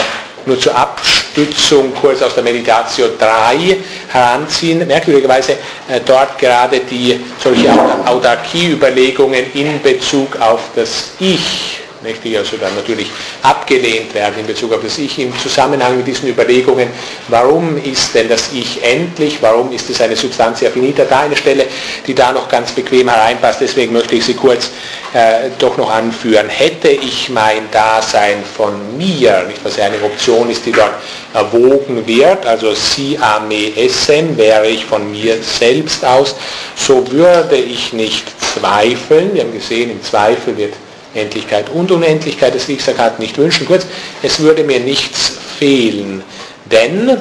nur 0.48 0.60
zur 0.60 0.76
Abstützung 0.76 1.94
kurz 1.94 2.22
aus 2.22 2.34
der 2.34 2.44
Meditatio 2.44 3.10
3 3.20 3.78
heranziehen. 4.08 4.88
Merkwürdigerweise 4.88 5.54
äh, 5.88 6.00
dort 6.06 6.38
gerade 6.40 6.80
die 6.80 7.20
solche 7.42 7.70
Autarkie-Überlegungen 8.06 9.54
in 9.54 9.82
Bezug 9.82 10.40
auf 10.40 10.62
das 10.76 11.12
Ich 11.20 11.82
die 12.24 12.38
also 12.38 12.58
dann 12.58 12.76
natürlich 12.76 13.08
abgelehnt 13.42 14.14
werden 14.14 14.40
in 14.40 14.48
Bezug 14.48 14.74
auf 14.74 14.82
das 14.82 14.98
Ich 14.98 15.20
im 15.20 15.38
Zusammenhang 15.40 15.98
mit 15.98 16.08
diesen 16.08 16.30
Überlegungen, 16.30 16.90
warum 17.28 17.78
ist 17.78 18.14
denn 18.14 18.30
das 18.30 18.52
Ich 18.54 18.84
endlich, 18.84 19.38
warum 19.42 19.72
ist 19.72 19.90
es 19.90 20.02
eine 20.02 20.16
Substantia 20.16 20.70
finita, 20.70 21.06
da 21.06 21.22
eine 21.22 21.36
Stelle, 21.36 21.66
die 22.06 22.14
da 22.14 22.32
noch 22.32 22.48
ganz 22.48 22.72
bequem 22.72 23.10
hereinpasst, 23.10 23.62
deswegen 23.62 23.94
möchte 23.94 24.16
ich 24.16 24.26
sie 24.26 24.34
kurz 24.34 24.72
äh, 25.14 25.50
doch 25.58 25.78
noch 25.78 25.90
anführen. 25.90 26.50
Hätte 26.50 26.90
ich 26.90 27.30
mein 27.30 27.70
Dasein 27.72 28.44
von 28.56 28.98
mir, 28.98 29.44
nicht 29.48 29.64
was 29.64 29.78
ja 29.78 29.86
eine 29.86 30.02
Option 30.04 30.50
ist, 30.50 30.66
die 30.66 30.72
dort 30.72 30.94
erwogen 31.34 32.06
wird, 32.06 32.46
also 32.46 32.74
si 32.74 33.18
a 33.20 33.40
me 33.40 33.76
essen, 33.76 34.38
wäre 34.38 34.68
ich 34.68 34.86
von 34.86 35.12
mir 35.12 35.38
selbst 35.42 36.04
aus, 36.04 36.36
so 36.76 37.10
würde 37.12 37.58
ich 37.58 37.94
nicht 37.94 38.26
zweifeln, 38.42 39.34
wir 39.34 39.44
haben 39.44 39.54
gesehen, 39.54 39.92
im 39.92 40.04
Zweifel 40.04 40.58
wird 40.58 40.74
Endlichkeit 41.18 41.70
und 41.70 41.92
Unendlichkeit 41.92 42.54
des 42.54 42.68
Lichtsakat 42.68 43.20
nicht 43.20 43.38
wünschen. 43.38 43.66
Kurz, 43.66 43.86
es 44.22 44.40
würde 44.40 44.64
mir 44.64 44.80
nichts 44.80 45.34
fehlen, 45.58 46.24
denn 46.66 47.18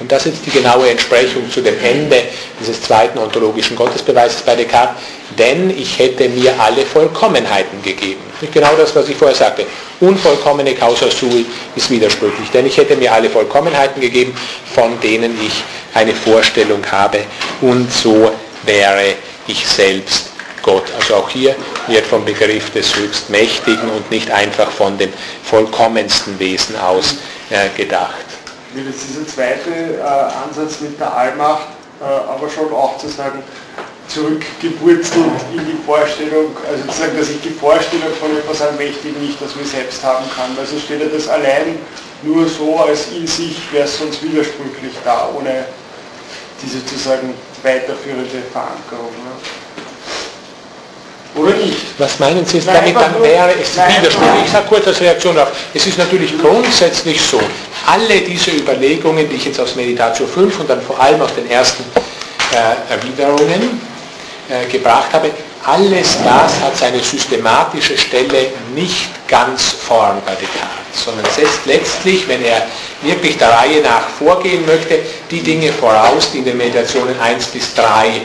Und 0.00 0.12
das 0.12 0.26
ist 0.26 0.46
die 0.46 0.50
genaue 0.50 0.88
Entsprechung 0.88 1.50
zu 1.50 1.60
dem 1.60 1.74
Ende 1.82 2.22
dieses 2.60 2.80
zweiten 2.82 3.18
ontologischen 3.18 3.74
Gottesbeweises 3.74 4.42
bei 4.42 4.54
Descartes, 4.54 5.02
denn 5.36 5.70
ich 5.70 5.98
hätte 5.98 6.28
mir 6.28 6.54
alle 6.60 6.86
Vollkommenheiten 6.86 7.82
gegeben. 7.82 8.20
Genau 8.52 8.76
das, 8.76 8.94
was 8.94 9.08
ich 9.08 9.16
vorher 9.16 9.36
sagte. 9.36 9.66
Unvollkommene 10.00 10.74
Causa 10.74 11.10
sui 11.10 11.44
ist 11.74 11.90
widersprüchlich, 11.90 12.48
denn 12.50 12.66
ich 12.66 12.76
hätte 12.76 12.96
mir 12.96 13.12
alle 13.12 13.28
Vollkommenheiten 13.28 14.00
gegeben, 14.00 14.32
von 14.72 15.00
denen 15.00 15.36
ich 15.44 15.64
eine 15.94 16.14
Vorstellung 16.14 16.84
habe 16.90 17.18
und 17.60 17.92
so 17.92 18.30
wäre 18.64 19.14
ich 19.48 19.66
selbst 19.66 20.27
Gott. 20.62 20.84
Also 20.98 21.16
auch 21.16 21.30
hier 21.30 21.54
wird 21.86 22.06
vom 22.06 22.24
Begriff 22.24 22.70
des 22.70 22.94
Höchstmächtigen 22.96 23.88
und 23.90 24.10
nicht 24.10 24.30
einfach 24.30 24.70
von 24.70 24.98
dem 24.98 25.12
vollkommensten 25.44 26.38
Wesen 26.38 26.76
aus 26.76 27.16
äh, 27.50 27.68
gedacht 27.76 28.24
wird 28.74 28.88
jetzt 28.88 29.08
dieser 29.08 29.26
zweite 29.26 29.70
äh, 29.70 30.02
Ansatz 30.02 30.80
mit 30.80 31.00
der 31.00 31.10
Allmacht 31.12 31.68
äh, 32.00 32.04
aber 32.04 32.48
schon 32.48 32.72
auch 32.72 32.96
zu 32.98 33.08
sagen, 33.08 33.42
zurückgeburzelt 34.06 35.40
in 35.52 35.66
die 35.66 35.78
Vorstellung, 35.84 36.56
also 36.70 36.84
zu 36.86 36.98
sagen, 36.98 37.18
dass 37.18 37.28
ich 37.28 37.40
die 37.42 37.50
Vorstellung 37.50 38.14
von 38.20 38.36
etwas 38.36 38.62
Allmächtigen 38.62 39.20
nicht 39.20 39.42
aus 39.42 39.56
mir 39.56 39.66
selbst 39.66 40.02
haben 40.04 40.24
kann. 40.34 40.56
Also 40.58 40.78
steht 40.78 41.02
er 41.02 41.08
das 41.08 41.28
allein 41.28 41.78
nur 42.22 42.48
so 42.48 42.78
als 42.78 43.08
in 43.08 43.26
sich, 43.26 43.56
wäre 43.72 43.84
es 43.84 43.98
sonst 43.98 44.22
widersprüchlich 44.22 44.92
da, 45.04 45.28
ohne 45.36 45.66
diese 46.62 46.78
sozusagen 46.78 47.34
weiterführende 47.62 48.42
Verankerung. 48.52 49.10
Ne? 49.10 49.32
Oder 51.38 51.54
nicht? 51.54 51.76
Was 51.98 52.18
meinen 52.18 52.44
Sie, 52.44 52.60
damit 52.60 52.96
dann 52.96 53.22
wäre 53.22 53.50
es 53.60 53.76
widersprüchlich? 53.76 54.44
Ich 54.46 54.50
sage 54.50 54.66
kurz 54.68 54.86
als 54.86 55.00
Reaktion 55.00 55.34
darauf. 55.36 55.52
Es 55.72 55.86
ist 55.86 55.98
natürlich 55.98 56.36
grundsätzlich 56.40 57.20
so, 57.20 57.40
alle 57.86 58.20
diese 58.20 58.50
Überlegungen, 58.50 59.28
die 59.28 59.36
ich 59.36 59.44
jetzt 59.46 59.60
aus 59.60 59.74
Meditation 59.76 60.28
5 60.28 60.60
und 60.60 60.70
dann 60.70 60.82
vor 60.82 61.00
allem 61.00 61.20
aus 61.20 61.34
den 61.34 61.48
ersten 61.50 61.84
äh, 62.52 62.92
Erwiderungen 62.92 63.80
äh, 64.48 64.66
gebracht 64.70 65.12
habe, 65.12 65.30
alles 65.64 66.16
das 66.24 66.60
hat 66.60 66.76
seine 66.76 67.00
systematische 67.00 67.98
Stelle 67.98 68.46
nicht 68.74 69.10
ganz 69.26 69.72
vorn 69.72 70.22
bei 70.24 70.32
Descartes, 70.32 71.04
sondern 71.04 71.26
setzt 71.26 71.66
letztlich, 71.66 72.26
wenn 72.28 72.42
er 72.42 72.66
wirklich 73.02 73.36
der 73.36 73.50
Reihe 73.50 73.82
nach 73.82 74.08
vorgehen 74.08 74.64
möchte, 74.64 75.00
die 75.30 75.42
Dinge 75.42 75.72
voraus, 75.72 76.30
die 76.32 76.38
in 76.38 76.44
den 76.44 76.56
Meditationen 76.56 77.18
1 77.20 77.46
bis 77.48 77.74
3 77.74 78.22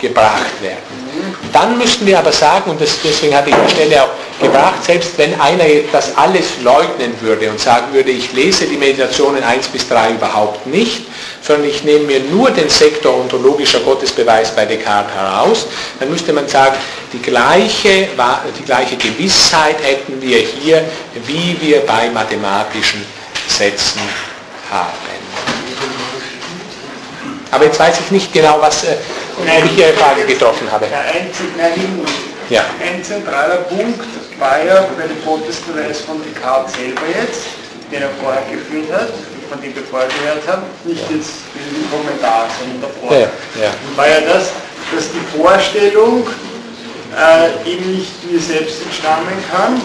gebracht 0.00 0.60
werden. 0.60 1.06
Dann 1.52 1.78
müssten 1.78 2.06
wir 2.06 2.18
aber 2.18 2.32
sagen, 2.32 2.70
und 2.70 2.80
das, 2.80 2.90
deswegen 3.02 3.34
hatte 3.34 3.50
ich 3.50 3.56
die 3.66 3.70
Stelle 3.70 4.02
auch 4.02 4.10
gebracht, 4.40 4.84
selbst 4.84 5.16
wenn 5.16 5.40
einer 5.40 5.64
das 5.90 6.16
alles 6.16 6.44
leugnen 6.62 7.14
würde 7.20 7.50
und 7.50 7.58
sagen 7.58 7.92
würde, 7.92 8.10
ich 8.10 8.32
lese 8.32 8.66
die 8.66 8.76
Meditationen 8.76 9.42
1 9.42 9.68
bis 9.68 9.88
3 9.88 10.12
überhaupt 10.12 10.66
nicht, 10.66 11.06
sondern 11.40 11.68
ich 11.70 11.84
nehme 11.84 12.04
mir 12.04 12.20
nur 12.20 12.50
den 12.50 12.68
Sektor 12.68 13.18
ontologischer 13.18 13.80
Gottesbeweis 13.80 14.50
bei 14.50 14.66
Descartes 14.66 15.14
heraus, 15.14 15.66
dann 15.98 16.10
müsste 16.10 16.32
man 16.32 16.46
sagen, 16.48 16.76
die 17.12 17.22
gleiche, 17.22 18.08
die 18.58 18.64
gleiche 18.64 18.96
Gewissheit 18.96 19.76
hätten 19.82 20.20
wir 20.20 20.38
hier, 20.38 20.84
wie 21.26 21.56
wir 21.60 21.80
bei 21.86 22.10
mathematischen 22.10 23.04
Sätzen 23.48 24.00
haben. 24.70 25.16
Aber 27.50 27.64
jetzt 27.64 27.78
weiß 27.78 28.00
ich 28.00 28.10
nicht 28.10 28.32
genau, 28.32 28.58
was, 28.60 28.84
Nein, 29.44 29.62
ob 29.62 29.70
ich 29.70 29.78
Ihre 29.78 29.92
Frage 29.94 30.24
getroffen 30.24 30.70
habe. 30.70 30.86
Ein, 30.86 31.30
ja. 32.48 32.64
ein 32.80 33.02
zentraler 33.04 33.56
Punkt 33.68 34.00
war 34.38 34.62
ja 34.64 34.86
bei 34.96 35.06
dem 35.06 35.22
Gottesbeweis 35.24 36.00
von 36.00 36.22
Descartes 36.22 36.74
selber 36.74 37.02
jetzt, 37.08 37.42
den 37.90 38.02
er 38.02 38.10
vorher 38.22 38.42
geführt 38.50 38.92
hat, 38.92 39.10
von 39.50 39.60
dem 39.60 39.74
wir 39.74 39.82
vorher 39.82 40.08
gehört 40.08 40.46
haben, 40.48 40.62
nicht 40.84 41.02
jetzt 41.10 41.32
in 41.54 41.74
dem 41.74 41.90
Kommentar, 41.90 42.46
sondern 42.58 42.82
davor. 42.82 43.12
Ja, 43.12 43.28
ja. 43.60 43.70
War 43.96 44.08
ja 44.08 44.20
das, 44.20 44.50
dass 44.94 45.10
die 45.12 45.38
Vorstellung 45.38 46.26
äh, 47.16 47.70
eben 47.70 47.96
nicht 47.96 48.30
mir 48.30 48.40
selbst 48.40 48.82
entstammen 48.82 49.36
kann, 49.50 49.80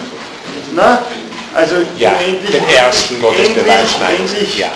na? 0.74 1.02
also 1.54 1.76
ja, 1.98 2.12
unendlich, 2.12 2.50
den 2.50 2.68
ersten 2.68 3.20
Gottesbeweis, 3.20 3.96
endlich, 4.18 4.58
ja. 4.58 4.68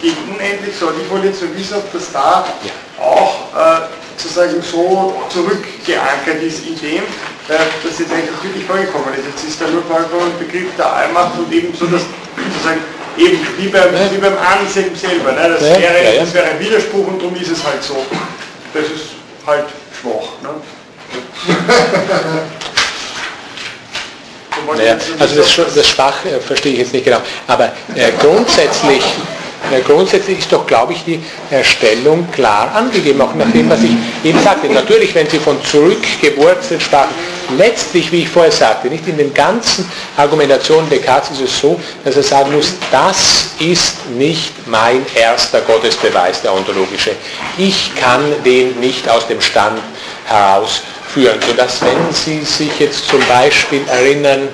gegen 0.00 0.16
unendlich, 0.34 0.74
so, 0.78 0.90
ich 0.90 1.10
wollte 1.10 1.28
jetzt 1.28 1.40
so 1.40 1.46
wissen, 1.56 1.76
ob 1.76 1.92
das 1.92 2.12
da 2.12 2.44
ja. 2.64 3.04
auch 3.04 3.34
äh, 3.56 4.01
sozusagen 4.16 4.62
so 4.62 5.14
zurückgeankert 5.28 6.42
ist 6.42 6.66
in 6.66 6.78
dem, 6.80 7.02
äh, 7.48 7.58
dass 7.82 7.98
jetzt 7.98 8.12
eigentlich 8.12 8.30
natürlich 8.36 8.66
vorgekommen 8.66 9.14
ist. 9.14 9.26
Jetzt 9.26 9.44
ist 9.48 9.60
da 9.60 9.68
nur 9.68 9.82
vorgekommen 9.82 10.32
Begriff 10.38 10.68
der 10.76 10.92
Allmacht 10.92 11.38
und 11.38 11.52
eben 11.52 11.74
so, 11.74 11.86
dass 11.86 12.02
sozusagen 12.36 12.80
eben 13.18 13.38
wie 13.58 13.68
beim, 13.68 13.92
wie 14.10 14.18
beim 14.18 14.36
Anselm 14.38 14.94
selber, 14.96 15.32
ne? 15.32 15.56
das, 15.58 15.62
wäre, 15.62 16.18
das 16.18 16.34
wäre 16.34 16.46
ein 16.46 16.60
Widerspruch 16.60 17.06
und 17.06 17.20
darum 17.20 17.36
ist 17.36 17.50
es 17.50 17.64
halt 17.64 17.82
so. 17.82 17.96
Das 18.74 18.84
ist 18.84 19.12
halt 19.46 19.66
schwach. 20.00 20.40
Ne? 20.42 20.50
Naja, 24.76 24.96
also 25.18 25.36
das, 25.36 25.74
das 25.74 25.88
Schwach 25.88 26.24
äh, 26.24 26.38
verstehe 26.40 26.72
ich 26.72 26.78
jetzt 26.78 26.92
nicht 26.92 27.04
genau, 27.04 27.20
aber 27.48 27.72
äh, 27.94 28.12
grundsätzlich 28.20 29.02
grundsätzlich 29.86 30.40
ist 30.40 30.52
doch, 30.52 30.66
glaube 30.66 30.92
ich, 30.92 31.04
die 31.04 31.22
Erstellung 31.50 32.30
klar 32.30 32.74
angegeben, 32.74 33.20
auch 33.20 33.34
nach 33.34 33.50
dem, 33.52 33.70
was 33.70 33.82
ich 33.82 33.92
eben 34.24 34.40
sagte. 34.40 34.68
Natürlich, 34.68 35.14
wenn 35.14 35.28
Sie 35.28 35.38
von 35.38 35.62
zurückgewurzelt 35.64 36.82
sprachen, 36.82 37.14
letztlich, 37.56 38.10
wie 38.12 38.22
ich 38.22 38.28
vorher 38.28 38.52
sagte, 38.52 38.88
nicht 38.88 39.06
in 39.06 39.16
den 39.16 39.32
ganzen 39.32 39.90
Argumentationen 40.16 40.88
Descartes 40.90 41.38
ist 41.38 41.54
es 41.54 41.60
so, 41.60 41.80
dass 42.04 42.16
er 42.16 42.22
sagen 42.22 42.52
muss, 42.52 42.74
das 42.90 43.50
ist 43.58 44.10
nicht 44.10 44.52
mein 44.66 45.04
erster 45.14 45.60
Gottesbeweis, 45.60 46.42
der 46.42 46.54
ontologische. 46.54 47.12
Ich 47.58 47.94
kann 47.94 48.24
den 48.44 48.78
nicht 48.80 49.08
aus 49.08 49.26
dem 49.26 49.40
Stand 49.40 49.80
herausführen, 50.26 51.38
sodass 51.46 51.80
wenn 51.82 52.12
Sie 52.12 52.44
sich 52.44 52.78
jetzt 52.78 53.08
zum 53.08 53.20
Beispiel 53.26 53.82
erinnern, 53.88 54.48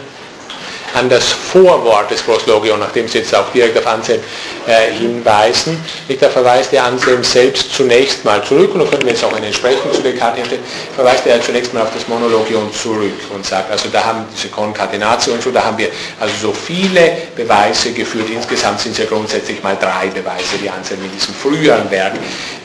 an 0.95 1.09
das 1.09 1.27
Vorwort 1.27 2.11
des 2.11 2.23
Proslogion, 2.23 2.81
nachdem 2.81 3.09
Sie 3.09 3.19
jetzt 3.19 3.35
auch 3.35 3.51
direkt 3.53 3.77
auf 3.79 3.87
Anselm 3.87 4.21
äh, 4.69 4.93
hinweisen. 4.93 5.83
Da 6.21 6.29
verweist 6.29 6.73
der 6.73 6.85
Anselm 6.85 7.25
selbst 7.25 7.73
zunächst 7.75 8.25
mal 8.25 8.43
zurück, 8.45 8.75
und 8.75 8.81
da 8.81 8.87
könnten 8.87 9.07
wir 9.07 9.13
jetzt 9.13 9.25
auch 9.25 9.33
eine 9.33 9.47
Entsprechung 9.47 9.93
zu 9.93 10.03
Descartes 10.03 10.45
hätte, 10.45 10.59
verweist 10.95 11.27
er 11.27 11.41
zunächst 11.41 11.73
mal 11.73 11.83
auf 11.83 11.95
das 11.95 12.07
Monologion 12.07 12.73
zurück 12.73 13.19
und 13.35 13.45
sagt, 13.45 13.71
also 13.71 13.89
da 13.89 14.05
haben 14.05 14.25
diese 14.35 14.49
Konkatenatio 14.49 15.33
und 15.33 15.43
so, 15.43 15.51
da 15.51 15.65
haben 15.65 15.79
wir 15.79 15.89
also 16.21 16.49
so 16.49 16.53
viele 16.53 17.13
Beweise 17.35 17.93
geführt. 17.93 18.29
Insgesamt 18.31 18.81
sind 18.81 18.93
es 18.93 18.99
ja 18.99 19.05
grundsätzlich 19.07 19.63
mal 19.63 19.77
drei 19.77 20.09
Beweise, 20.09 20.59
die 20.63 20.69
Anselm 20.69 21.03
in 21.05 21.13
diesem 21.13 21.35
früheren 21.35 21.91
Werk 21.91 22.15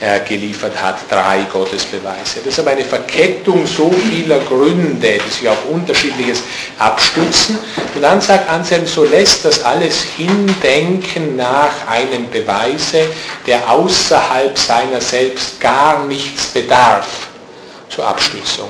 äh, 0.02 0.20
geliefert 0.28 0.74
hat, 0.82 0.98
drei 1.10 1.46
Gottesbeweise. 1.52 2.40
Das 2.44 2.54
ist 2.54 2.60
aber 2.60 2.72
eine 2.72 2.84
Verkettung 2.84 3.66
so 3.66 3.92
vieler 4.10 4.40
Gründe, 4.40 5.20
die 5.26 5.32
sich 5.32 5.48
auf 5.48 5.66
unterschiedliches 5.72 6.44
abstützen. 6.80 7.58
Und 7.96 8.02
dann 8.02 8.20
sagt 8.20 8.50
Anselm, 8.50 8.86
so 8.86 9.06
lässt 9.06 9.46
das 9.46 9.64
alles 9.64 10.02
hindenken 10.18 11.36
nach 11.38 11.88
einem 11.94 12.30
Beweise, 12.30 13.08
der 13.46 13.70
außerhalb 13.70 14.58
seiner 14.58 15.00
selbst 15.00 15.60
gar 15.60 16.04
nichts 16.06 16.48
bedarf 16.48 17.08
zur 17.90 18.08
Abschließung. 18.08 18.70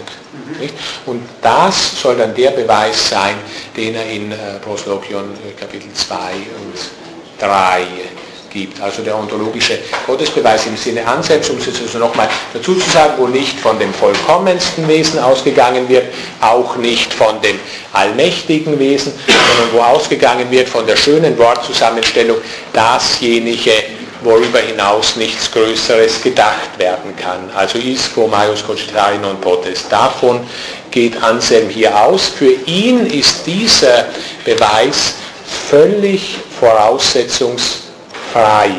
Nicht? 0.60 0.74
Und 1.06 1.24
das 1.42 2.02
soll 2.02 2.18
dann 2.18 2.36
der 2.36 2.52
Beweis 2.52 3.10
sein, 3.10 3.36
den 3.78 3.96
er 3.96 4.06
in 4.06 4.32
äh, 4.32 4.36
Proslogion 4.62 5.26
äh, 5.48 5.60
Kapitel 5.60 5.92
2 5.94 6.16
und 6.16 6.76
3 7.40 7.82
gibt. 8.54 8.80
Also 8.80 9.02
der 9.02 9.18
ontologische 9.18 9.80
Gottesbeweis 10.06 10.66
im 10.68 10.78
Sinne 10.78 11.06
Anselms, 11.06 11.50
um 11.50 11.58
es 11.58 11.66
jetzt 11.66 11.82
also 11.82 11.98
nochmal 11.98 12.30
dazu 12.54 12.76
zu 12.76 12.90
sagen, 12.90 13.14
wo 13.18 13.28
nicht 13.28 13.60
von 13.60 13.78
dem 13.80 13.94
vollkommensten 13.94 14.88
Wesen 14.88 15.20
ausgegangen 15.20 15.90
wird, 15.90 16.06
auch 16.40 16.78
nicht 16.78 17.14
von 17.14 17.42
dem 17.42 17.60
allmächtigen 17.92 18.80
Wesen, 18.80 19.14
sondern 19.28 19.74
wo 19.74 19.82
ausgegangen 19.82 20.50
wird 20.52 20.70
von 20.70 20.86
der 20.86 20.96
schönen 20.96 21.38
Wortzusammenstellung, 21.38 22.38
dasjenige, 22.72 23.72
worüber 24.22 24.60
hinaus 24.60 25.18
nichts 25.18 25.52
Größeres 25.52 26.22
gedacht 26.22 26.78
werden 26.78 27.14
kann. 27.18 27.50
Also 27.56 27.78
is 27.78 28.14
quo 28.14 28.28
maius 28.28 28.64
cogitari 28.66 29.18
non 29.18 29.40
potest. 29.42 29.92
Davon 29.92 30.48
geht 30.92 31.22
Anselm 31.22 31.68
hier 31.68 32.00
aus. 32.00 32.28
Für 32.28 32.54
ihn 32.66 33.06
ist 33.08 33.46
dieser 33.46 34.06
Beweis 34.46 35.16
völlig 35.70 36.38
voraussetzungs 36.58 37.83
frei. 38.34 38.72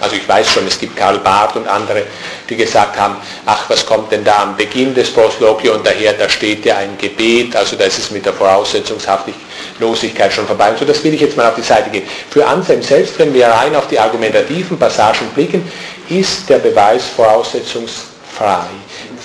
Also 0.00 0.14
ich 0.16 0.28
weiß 0.28 0.46
schon, 0.50 0.66
es 0.66 0.78
gibt 0.78 0.94
Karl 0.96 1.18
Barth 1.18 1.56
und 1.56 1.66
andere, 1.66 2.02
die 2.48 2.56
gesagt 2.56 2.98
haben, 2.98 3.16
ach, 3.46 3.68
was 3.68 3.84
kommt 3.86 4.12
denn 4.12 4.22
da 4.24 4.42
am 4.42 4.54
Beginn 4.54 4.94
des 4.94 5.10
Proslogio 5.10 5.72
und 5.74 5.86
daher, 5.86 6.12
da 6.12 6.28
steht 6.28 6.66
ja 6.66 6.76
ein 6.76 6.98
Gebet, 6.98 7.56
also 7.56 7.76
da 7.76 7.84
ist 7.84 7.98
es 7.98 8.10
mit 8.10 8.26
der 8.26 8.34
Voraussetzungshaftigkeit 8.34 10.32
schon 10.32 10.46
vorbei. 10.46 10.68
Und 10.70 10.78
so, 10.78 10.84
das 10.84 11.02
will 11.02 11.14
ich 11.14 11.22
jetzt 11.22 11.34
mal 11.34 11.48
auf 11.48 11.54
die 11.54 11.62
Seite 11.62 11.88
gehen. 11.88 12.06
Für 12.30 12.46
Anselm 12.46 12.82
selbst, 12.82 13.18
wenn 13.18 13.32
wir 13.32 13.48
rein 13.48 13.74
auf 13.74 13.88
die 13.88 13.98
argumentativen 13.98 14.78
Passagen 14.78 15.28
blicken, 15.34 15.66
ist 16.10 16.46
der 16.48 16.58
Beweis 16.58 17.04
voraussetzungsfrei. 17.16 18.66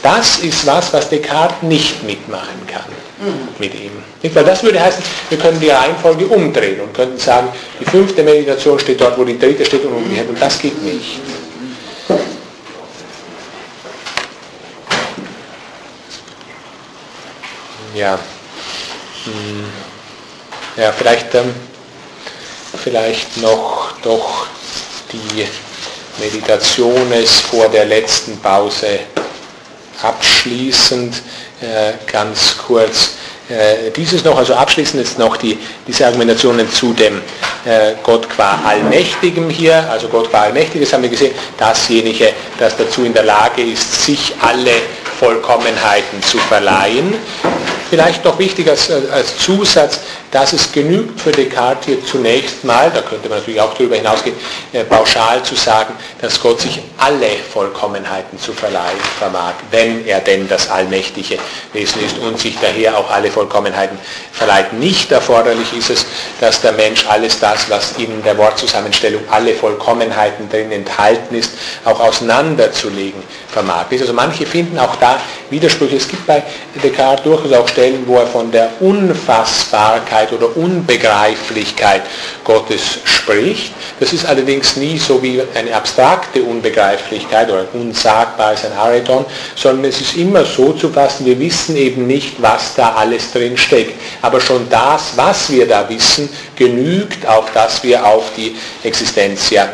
Das 0.02 0.40
ist 0.40 0.66
was, 0.66 0.94
was 0.94 1.10
Descartes 1.10 1.62
nicht 1.64 2.02
mitmachen 2.04 2.66
kann 2.66 2.86
mit 3.60 3.76
ihm. 3.76 3.92
Nicht? 4.22 4.36
Weil 4.36 4.46
das 4.46 4.62
würde 4.64 4.80
heißen, 4.80 5.04
wir 5.30 5.38
können 5.38 5.60
die 5.60 5.70
Reihenfolge 5.70 6.28
umdrehen 6.28 6.82
und 6.82 6.94
könnten 6.94 7.18
sagen, 7.18 7.50
die 7.80 7.86
fünfte 7.86 8.24
Meditation 8.24 8.80
steht 8.80 9.02
dort, 9.02 9.18
wo 9.18 9.24
die 9.24 9.40
dritte 9.40 9.66
steht 9.66 9.84
und 9.86 9.94
umgekehrt. 9.94 10.30
Und 10.30 10.42
das 10.42 10.60
geht 10.60 10.82
nicht. 10.84 11.20
Ja. 17.96 18.18
Hm. 19.26 19.66
Ja, 20.78 20.92
vielleicht, 20.92 21.36
ähm, 21.36 21.54
vielleicht 22.82 23.38
noch 23.38 23.92
doch 24.02 24.48
die 25.12 25.46
Meditation 26.20 27.12
ist 27.12 27.42
vor 27.42 27.68
der 27.68 27.86
letzten 27.86 28.40
Pause 28.40 29.00
abschließend 30.02 31.16
äh, 31.62 31.94
ganz 32.12 32.58
kurz 32.58 33.12
äh, 33.52 33.92
dieses 33.92 34.24
noch, 34.24 34.38
also 34.38 34.54
abschließend 34.54 35.04
ist 35.04 35.20
noch 35.20 35.38
die, 35.38 35.58
diese 35.88 36.06
Argumentationen 36.06 36.72
zu 36.72 36.94
dem 36.94 37.22
äh, 37.66 37.94
Gott 38.04 38.30
qua 38.30 38.60
Allmächtigem 38.66 39.50
hier, 39.50 39.86
also 39.90 40.08
Gott 40.08 40.30
qua 40.30 40.44
Allmächtiges 40.44 40.94
haben 40.94 41.04
wir 41.04 41.10
gesehen, 41.10 41.34
dasjenige, 41.58 42.34
das 42.58 42.78
dazu 42.78 43.04
in 43.04 43.14
der 43.14 43.24
Lage 43.24 43.62
ist, 43.62 44.06
sich 44.06 44.34
alle 44.42 44.72
Vollkommenheiten 45.20 46.24
zu 46.24 46.38
verleihen. 46.38 47.14
Vielleicht 47.90 48.24
noch 48.24 48.40
wichtig 48.40 48.70
als, 48.70 48.90
als 48.90 49.38
Zusatz, 49.38 50.00
dass 50.32 50.54
es 50.54 50.72
genügt 50.72 51.20
für 51.20 51.32
Descartes 51.32 51.86
hier 51.86 52.06
zunächst 52.06 52.64
mal, 52.64 52.90
da 52.94 53.02
könnte 53.02 53.28
man 53.28 53.40
natürlich 53.40 53.60
auch 53.60 53.74
darüber 53.74 53.98
hinausgehen, 53.98 54.36
äh, 54.72 54.84
pauschal 54.86 55.44
zu 55.44 55.56
sagen, 55.56 55.94
dass 56.22 56.40
Gott 56.40 56.62
sich 56.62 56.80
alle 56.98 57.28
Vollkommenheiten 57.54 58.40
zu 58.40 58.54
verleihen 58.54 59.00
vermag, 59.20 59.54
wenn 59.72 60.06
er 60.06 60.22
denn 60.22 60.48
das 60.48 60.70
allmächtige 60.70 61.38
Wesen 61.74 62.04
ist 62.06 62.18
und 62.20 62.40
sich 62.40 62.58
daher 62.62 62.98
auch 62.98 63.10
alle 63.12 63.30
Vollkommenheiten 63.30 64.00
verleiht. 64.32 64.74
Nicht 64.74 65.12
erforderlich 65.12 65.74
ist 65.74 65.90
es, 65.90 66.06
dass 66.40 66.62
der 66.62 66.72
Mensch 66.72 67.06
alles 67.08 67.40
das, 67.40 67.70
was 67.70 67.94
in 67.98 68.24
der 68.24 68.38
Wortzusammenstellung 68.38 69.24
alle 69.30 69.54
Vollkommenheiten 69.54 70.50
drin 70.50 70.72
enthalten 70.72 71.36
ist, 71.36 71.52
auch 71.84 72.00
auseinanderzulegen 72.00 73.22
vermag. 73.50 73.86
Also 73.92 74.14
manche 74.14 74.46
finden 74.46 74.80
auch 74.80 74.96
da 74.96 75.20
Widersprüche. 75.50 75.98
Es 75.98 76.08
gibt 76.08 76.26
bei 76.26 76.42
Descartes 76.82 77.24
durchaus 77.24 77.52
auch 77.54 77.68
Stellen, 77.68 78.04
wo 78.08 78.18
er 78.18 78.28
von 78.28 78.50
der 78.52 78.70
Unfassbarkeit 78.80 80.21
oder 80.32 80.56
Unbegreiflichkeit 80.58 82.02
Gottes 82.44 83.00
spricht. 83.06 83.74
Das 84.00 84.14
ist 84.14 84.26
allerdings 84.26 84.76
nie 84.78 84.98
so 84.98 85.22
wie 85.22 85.42
eine 85.54 85.76
abstrakte 85.76 86.44
Unbegreiflichkeit 86.44 87.50
oder 87.50 87.66
unsagbar 87.74 88.54
ist 88.54 88.66
ein 88.66 88.74
Areton, 88.74 89.26
sondern 89.56 89.86
es 89.86 90.02
ist 90.02 90.16
immer 90.16 90.44
so 90.44 90.74
zu 90.74 90.90
fassen, 90.90 91.26
wir 91.26 91.40
wissen 91.40 91.76
eben 91.76 92.08
nicht, 92.08 92.42
was 92.42 92.76
da 92.76 92.96
alles 92.96 93.32
drin 93.32 93.58
steckt. 93.58 93.94
Aber 94.22 94.42
schon 94.42 94.68
das, 94.70 95.14
was 95.16 95.50
wir 95.52 95.68
da 95.68 95.88
wissen, 95.88 96.30
genügt, 96.56 97.26
auf 97.28 97.52
dass 97.54 97.84
wir 97.84 98.06
auf 98.06 98.32
die 98.36 98.56
Existenz 98.84 99.50
ja 99.50 99.70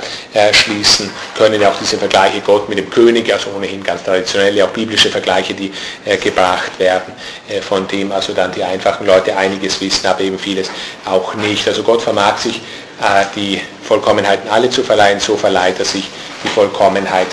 schließen 0.53 1.09
können. 1.35 1.63
Auch 1.63 1.77
diese 1.79 1.97
Vergleiche 1.97 2.41
Gott 2.41 2.69
mit 2.69 2.77
dem 2.77 2.89
König, 2.89 3.31
also 3.31 3.51
ohnehin 3.55 3.83
ganz 3.83 4.03
traditionelle, 4.03 4.65
auch 4.65 4.69
biblische 4.69 5.09
Vergleiche, 5.09 5.53
die 5.53 5.71
äh, 6.05 6.17
gebracht 6.17 6.77
werden, 6.79 7.13
äh, 7.49 7.61
von 7.61 7.87
dem 7.87 8.11
also 8.11 8.33
dann 8.33 8.51
die 8.51 8.63
einfachen 8.63 9.05
Leute 9.05 9.35
einiges 9.35 9.79
wissen, 9.81 10.07
aber 10.07 10.21
eben 10.21 10.39
vieles 10.39 10.69
auch 11.05 11.35
nicht. 11.35 11.67
Also 11.67 11.83
Gott 11.83 12.01
vermag 12.01 12.37
sich 12.37 12.57
äh, 13.01 13.25
die 13.35 13.61
Vollkommenheiten 13.83 14.49
alle 14.49 14.69
zu 14.69 14.83
verleihen, 14.83 15.19
so 15.19 15.37
verleiht 15.37 15.79
er 15.79 15.85
sich 15.85 16.09
die 16.43 16.49
Vollkommenheit 16.49 17.27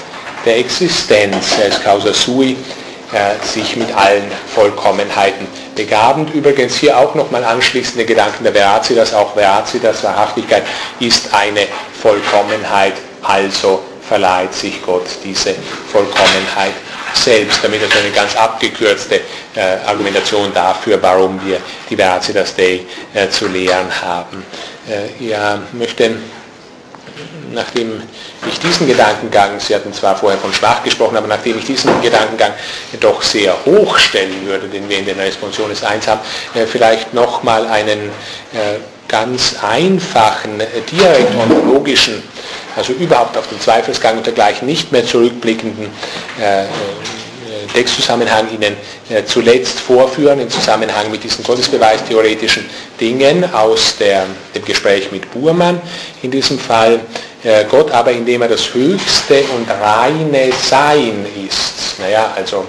der 0.44 0.58
Existenz. 0.58 1.58
Er 1.58 1.68
ist 1.68 1.82
causa 1.82 2.12
sui, 2.12 2.56
sich 3.42 3.76
mit 3.76 3.94
allen 3.96 4.24
Vollkommenheiten 4.54 5.46
begabend. 5.76 6.34
Übrigens 6.34 6.76
hier 6.76 6.98
auch 6.98 7.14
nochmal 7.14 7.44
anschließende 7.44 8.04
Gedanken 8.04 8.42
der 8.42 8.52
Veracitas, 8.52 9.14
auch 9.14 9.34
Veracitas, 9.34 10.02
Wahrhaftigkeit 10.02 10.64
ist 10.98 11.32
eine 11.32 11.66
Vollkommenheit, 12.02 12.94
also 13.22 13.82
verleiht 14.08 14.52
sich 14.52 14.84
Gott 14.84 15.06
diese 15.22 15.54
Vollkommenheit 15.90 16.74
selbst, 17.14 17.60
damit 17.62 17.82
also 17.82 17.98
eine 17.98 18.10
ganz 18.10 18.36
abgekürzte 18.36 19.20
äh, 19.54 19.60
Argumentation 19.86 20.52
dafür, 20.52 21.00
warum 21.00 21.40
wir 21.44 21.58
die 21.88 21.96
Veracitas 21.96 22.54
Dei 22.54 22.80
äh, 23.14 23.28
zu 23.28 23.48
lehren 23.48 23.88
haben. 24.02 24.44
Äh, 24.88 25.24
ja, 25.24 25.60
möchte 25.72 26.16
nachdem 27.52 28.02
ich 28.48 28.58
diesen 28.58 28.86
Gedankengang, 28.86 29.58
Sie 29.60 29.74
hatten 29.74 29.92
zwar 29.92 30.16
vorher 30.16 30.38
von 30.38 30.52
schwach 30.52 30.82
gesprochen, 30.82 31.16
aber 31.16 31.26
nachdem 31.26 31.58
ich 31.58 31.64
diesen 31.64 32.00
Gedankengang 32.02 32.52
doch 33.00 33.22
sehr 33.22 33.56
hoch 33.64 33.98
stellen 33.98 34.46
würde, 34.46 34.68
den 34.68 34.88
wir 34.88 34.98
in 34.98 35.06
der 35.06 35.16
Responsiones 35.16 35.82
1 35.82 36.08
haben, 36.08 36.20
äh, 36.54 36.66
vielleicht 36.66 37.14
nochmal 37.14 37.66
einen 37.66 38.10
äh, 38.52 38.78
ganz 39.08 39.56
einfachen, 39.62 40.60
äh, 40.60 40.66
direkt 40.90 41.34
ontologischen, 41.36 42.22
also 42.76 42.92
überhaupt 42.92 43.36
auf 43.36 43.46
den 43.48 43.60
Zweifelsgang 43.60 44.18
und 44.18 44.26
dergleichen 44.26 44.66
nicht 44.66 44.90
mehr 44.90 45.06
zurückblickenden 45.06 45.90
Textzusammenhang 47.68 48.48
Ihnen 48.52 48.76
zuletzt 49.26 49.80
vorführen, 49.80 50.40
im 50.40 50.50
Zusammenhang 50.50 51.10
mit 51.10 51.22
diesen 51.22 51.44
gottesbeweistheoretischen 51.44 52.64
Dingen 53.00 53.44
aus 53.52 53.96
der, 53.98 54.26
dem 54.54 54.64
Gespräch 54.64 55.10
mit 55.12 55.30
Burmann 55.32 55.80
in 56.22 56.30
diesem 56.30 56.58
Fall. 56.58 57.00
Äh, 57.42 57.64
Gott 57.70 57.90
aber, 57.90 58.10
indem 58.10 58.42
er 58.42 58.48
das 58.48 58.72
höchste 58.72 59.44
und 59.54 59.70
reine 59.70 60.50
Sein 60.62 61.26
ist. 61.46 61.98
Naja, 62.00 62.32
also 62.34 62.64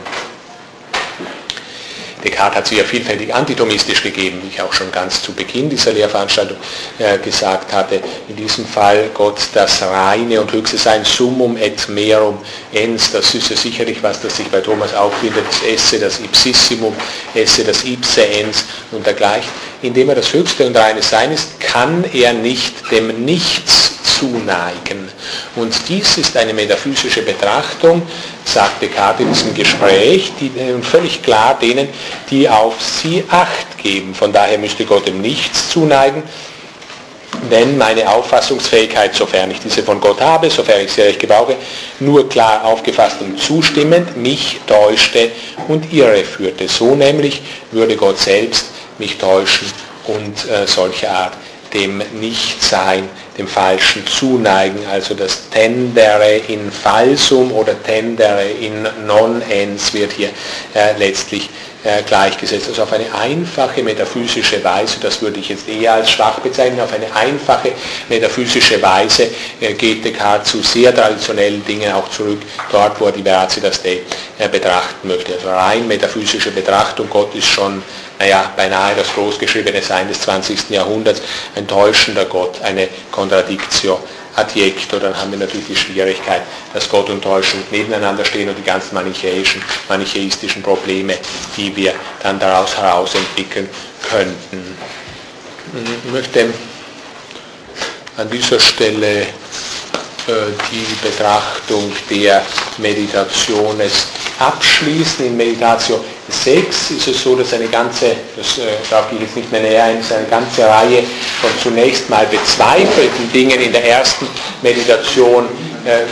Descartes 2.26 2.58
hat 2.58 2.68
sich 2.68 2.78
ja 2.78 2.84
vielfältig 2.84 3.34
antitomistisch 3.34 4.04
gegeben, 4.04 4.42
wie 4.44 4.50
ich 4.50 4.62
auch 4.62 4.74
schon 4.74 4.92
ganz 4.92 5.22
zu 5.22 5.34
Beginn 5.34 5.70
dieser 5.70 5.94
Lehrveranstaltung 5.94 6.58
äh, 7.00 7.18
gesagt 7.20 7.72
hatte. 7.74 8.02
In 8.28 8.36
diesem 8.36 8.66
Fall 8.66 9.10
Gott 9.14 9.40
das 9.54 9.82
reine 9.82 10.42
und 10.42 10.52
höchste 10.52 10.78
Sein, 10.78 11.04
summum 11.04 11.58
et 11.58 11.88
merum 11.90 12.38
ens, 12.74 13.12
das 13.12 13.34
ist 13.34 13.50
ja 13.50 13.56
sicherlich 13.56 14.02
was, 14.04 14.22
das 14.22 14.38
sich 14.38 14.48
bei 14.48 14.62
Thomas 14.62 14.94
auch 14.94 15.14
findet, 15.14 15.46
das 15.48 15.64
esse, 15.64 16.00
das 16.00 16.20
ipsissimum, 16.20 16.96
esse, 17.34 17.64
das 17.64 17.84
ipse 17.84 18.26
ens 18.26 18.66
und 18.92 19.06
dergleichen. 19.06 19.52
Indem 19.82 20.10
er 20.10 20.16
das 20.16 20.34
höchste 20.34 20.66
und 20.66 20.76
reine 20.76 21.02
Sein 21.02 21.32
ist, 21.32 21.60
kann 21.60 22.04
er 22.14 22.34
nicht 22.34 22.92
dem 22.92 23.26
Nichts 23.26 23.95
zuneigen. 24.20 25.10
Und 25.56 25.74
dies 25.88 26.18
ist 26.18 26.36
eine 26.38 26.54
metaphysische 26.54 27.22
Betrachtung, 27.22 28.02
sagt 28.44 28.82
Descartes 28.82 29.22
in 29.26 29.34
diesem 29.34 29.54
Gespräch, 29.54 30.32
die, 30.40 30.52
und 30.74 30.86
völlig 30.86 31.22
klar 31.22 31.58
denen, 31.60 31.90
die 32.30 32.48
auf 32.48 32.76
sie 32.82 33.24
Acht 33.30 33.78
geben. 33.82 34.14
Von 34.14 34.32
daher 34.32 34.58
müsste 34.58 34.86
Gott 34.86 35.08
dem 35.08 35.22
Nichts 35.22 35.70
zuneigen, 35.70 36.24
wenn 37.50 37.78
meine 37.78 38.10
Auffassungsfähigkeit, 38.10 39.14
sofern 39.14 39.52
ich 39.52 39.60
diese 39.60 39.84
von 39.84 40.00
Gott 40.00 40.22
habe, 40.22 40.50
sofern 40.50 40.82
ich 40.86 40.92
sie 40.92 41.02
recht 41.02 41.20
gebrauche, 41.20 41.56
nur 42.00 42.28
klar 42.30 42.64
aufgefasst 42.64 43.18
und 43.22 43.40
zustimmend 43.40 44.18
mich 44.18 44.60
täuschte 44.68 45.32
und 45.68 45.92
irreführte. 45.92 46.68
So 46.68 46.96
nämlich 46.96 47.42
würde 47.72 47.96
Gott 47.96 48.20
selbst 48.20 48.68
mich 48.98 49.18
täuschen 49.18 49.68
und 50.08 50.50
äh, 50.50 50.66
solche 50.66 51.10
Art 51.10 51.34
dem 51.76 52.02
Nichtsein, 52.20 53.08
dem 53.38 53.48
Falschen 53.48 54.08
zuneigen, 54.08 54.80
also 54.92 55.14
das 55.14 55.50
Tendere 55.50 56.38
in 56.48 56.72
Falsum 56.72 57.52
oder 57.52 57.82
Tendere 57.84 58.46
in 58.46 58.88
Non-Ens 59.06 59.94
wird 59.94 60.14
hier 60.14 60.30
äh, 60.74 60.98
letztlich 60.98 61.50
äh, 61.84 62.02
gleichgesetzt. 62.04 62.70
Also 62.70 62.84
auf 62.84 62.94
eine 62.94 63.14
einfache 63.14 63.84
metaphysische 63.84 64.64
Weise, 64.64 64.98
das 65.02 65.22
würde 65.22 65.40
ich 65.40 65.50
jetzt 65.50 65.68
eher 65.68 65.94
als 65.94 66.10
schwach 66.10 66.40
bezeichnen, 66.40 66.80
auf 66.80 66.94
eine 66.94 67.14
einfache 67.14 67.74
metaphysische 68.10 68.82
Weise 68.82 69.28
äh, 69.60 69.74
geht 69.74 70.06
Descartes 70.06 70.52
zu 70.52 70.64
sehr 70.64 70.96
traditionellen 70.96 71.64
Dingen 71.66 71.92
auch 71.92 72.10
zurück, 72.10 72.40
dort 72.72 73.00
wo 73.02 73.08
er 73.08 73.12
die 73.12 73.22
Veracitas 73.22 73.84
Dei 73.84 74.00
äh, 74.40 74.48
betrachten 74.48 75.08
möchte. 75.08 75.34
Also 75.34 75.50
rein 75.50 75.88
metaphysische 75.88 76.52
Betrachtung, 76.52 77.08
Gott 77.10 77.36
ist 77.36 77.48
schon 77.48 77.84
naja, 78.20 78.52
beinahe 78.56 78.96
das 78.96 79.14
großgeschriebene 79.14 79.82
Sein 79.82 80.08
des 80.08 80.22
20. 80.22 80.70
Jahrhunderts, 80.70 81.22
ein 81.56 81.68
täuschender 81.68 82.26
Gott, 82.26 82.62
eine 82.62 82.88
Contradictio 83.12 84.00
adjecto, 84.36 85.00
dann 85.00 85.16
haben 85.16 85.32
wir 85.32 85.40
natürlich 85.40 85.68
die 85.68 85.76
Schwierigkeit, 85.76 86.42
dass 86.74 86.90
Gott 86.90 87.10
und 87.10 87.22
Täuschung 87.22 87.62
nebeneinander 87.72 88.26
stehen 88.26 88.50
und 88.50 88.58
die 88.58 88.64
ganzen 88.64 88.96
manichäischen, 88.96 89.62
manichäistischen 89.88 90.62
Probleme, 90.62 91.18
die 91.56 91.76
wir 91.76 91.94
dann 92.22 92.40
daraus 92.40 92.76
heraus 92.78 93.16
entwickeln 93.16 93.70
könnten. 94.10 94.78
Ich 96.06 96.12
möchte 96.12 96.54
an 98.18 98.30
dieser 98.30 98.60
Stelle 98.60 99.28
die 100.28 101.08
Betrachtung 101.08 101.92
der 102.10 102.42
Meditationes 102.78 104.08
abschließen. 104.40 105.28
In 105.28 105.38
Meditation 105.38 106.00
6 106.28 106.92
ist 106.92 107.08
es 107.08 107.24
so, 107.24 107.36
dass 107.36 107.54
eine 107.54 107.68
ganze, 107.68 108.16
das 108.36 108.58
äh, 108.58 108.64
darf 108.90 109.12
ich 109.12 109.22
jetzt 109.22 109.36
nicht 109.36 109.52
mehr 109.52 109.62
näher 109.62 109.84
ein, 109.84 109.98
eine 109.98 110.28
ganze 110.28 110.68
Reihe 110.68 111.04
von 111.42 111.52
zunächst 111.62 112.10
mal 112.10 112.26
bezweifelten 112.26 113.32
Dingen 113.32 113.62
in 113.62 113.72
der 113.72 113.86
ersten 113.86 114.28
Meditation 114.62 115.48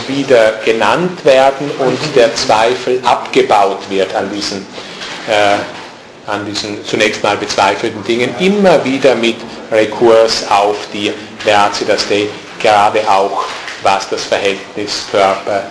wieder 0.07 0.60
genannt 0.64 1.26
werden 1.26 1.72
und 1.80 1.98
der 2.15 2.35
Zweifel 2.35 3.02
abgebaut 3.03 3.80
wird 3.90 4.14
an 4.14 4.30
diesen, 4.31 4.68
an 6.27 6.45
diesen 6.45 6.85
zunächst 6.85 7.23
mal 7.23 7.35
bezweifelten 7.38 8.03
Dingen, 8.03 8.35
immer 8.40 8.85
wieder 8.85 9.15
mit 9.15 9.38
Rekurs 9.72 10.45
auf 10.48 10.76
die 10.94 11.11
Verzitas 11.40 12.07
Dei, 12.07 12.27
gerade 12.64 13.07
auch 13.07 13.44
was 13.84 14.10
das 14.10 14.23
Verhältnis 14.23 15.06
Körper, 15.11 15.64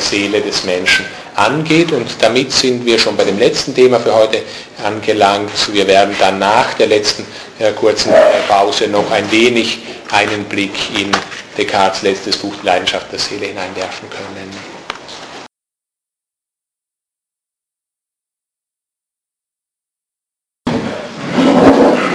Seele 0.00 0.40
des 0.40 0.64
Menschen 0.64 1.04
angeht. 1.36 1.92
Und 1.92 2.08
damit 2.20 2.50
sind 2.50 2.84
wir 2.84 2.98
schon 2.98 3.16
bei 3.16 3.24
dem 3.24 3.38
letzten 3.38 3.74
Thema 3.74 4.00
für 4.00 4.14
heute 4.14 4.42
angelangt. 4.82 5.50
Wir 5.72 5.86
werden 5.86 6.16
dann 6.18 6.40
nach 6.40 6.74
der 6.74 6.88
letzten 6.88 7.24
äh, 7.60 7.70
kurzen 7.72 8.12
äh, 8.12 8.16
Pause 8.48 8.88
noch 8.88 9.08
ein 9.12 9.30
wenig 9.30 9.78
einen 10.10 10.44
Blick 10.44 10.74
in 10.98 11.12
Descartes 11.56 12.02
letztes 12.02 12.38
Buch 12.38 12.54
Leidenschaft 12.62 13.12
der 13.12 13.18
Seele 13.18 13.46
hineinwerfen 13.46 14.08
können. 14.10 14.78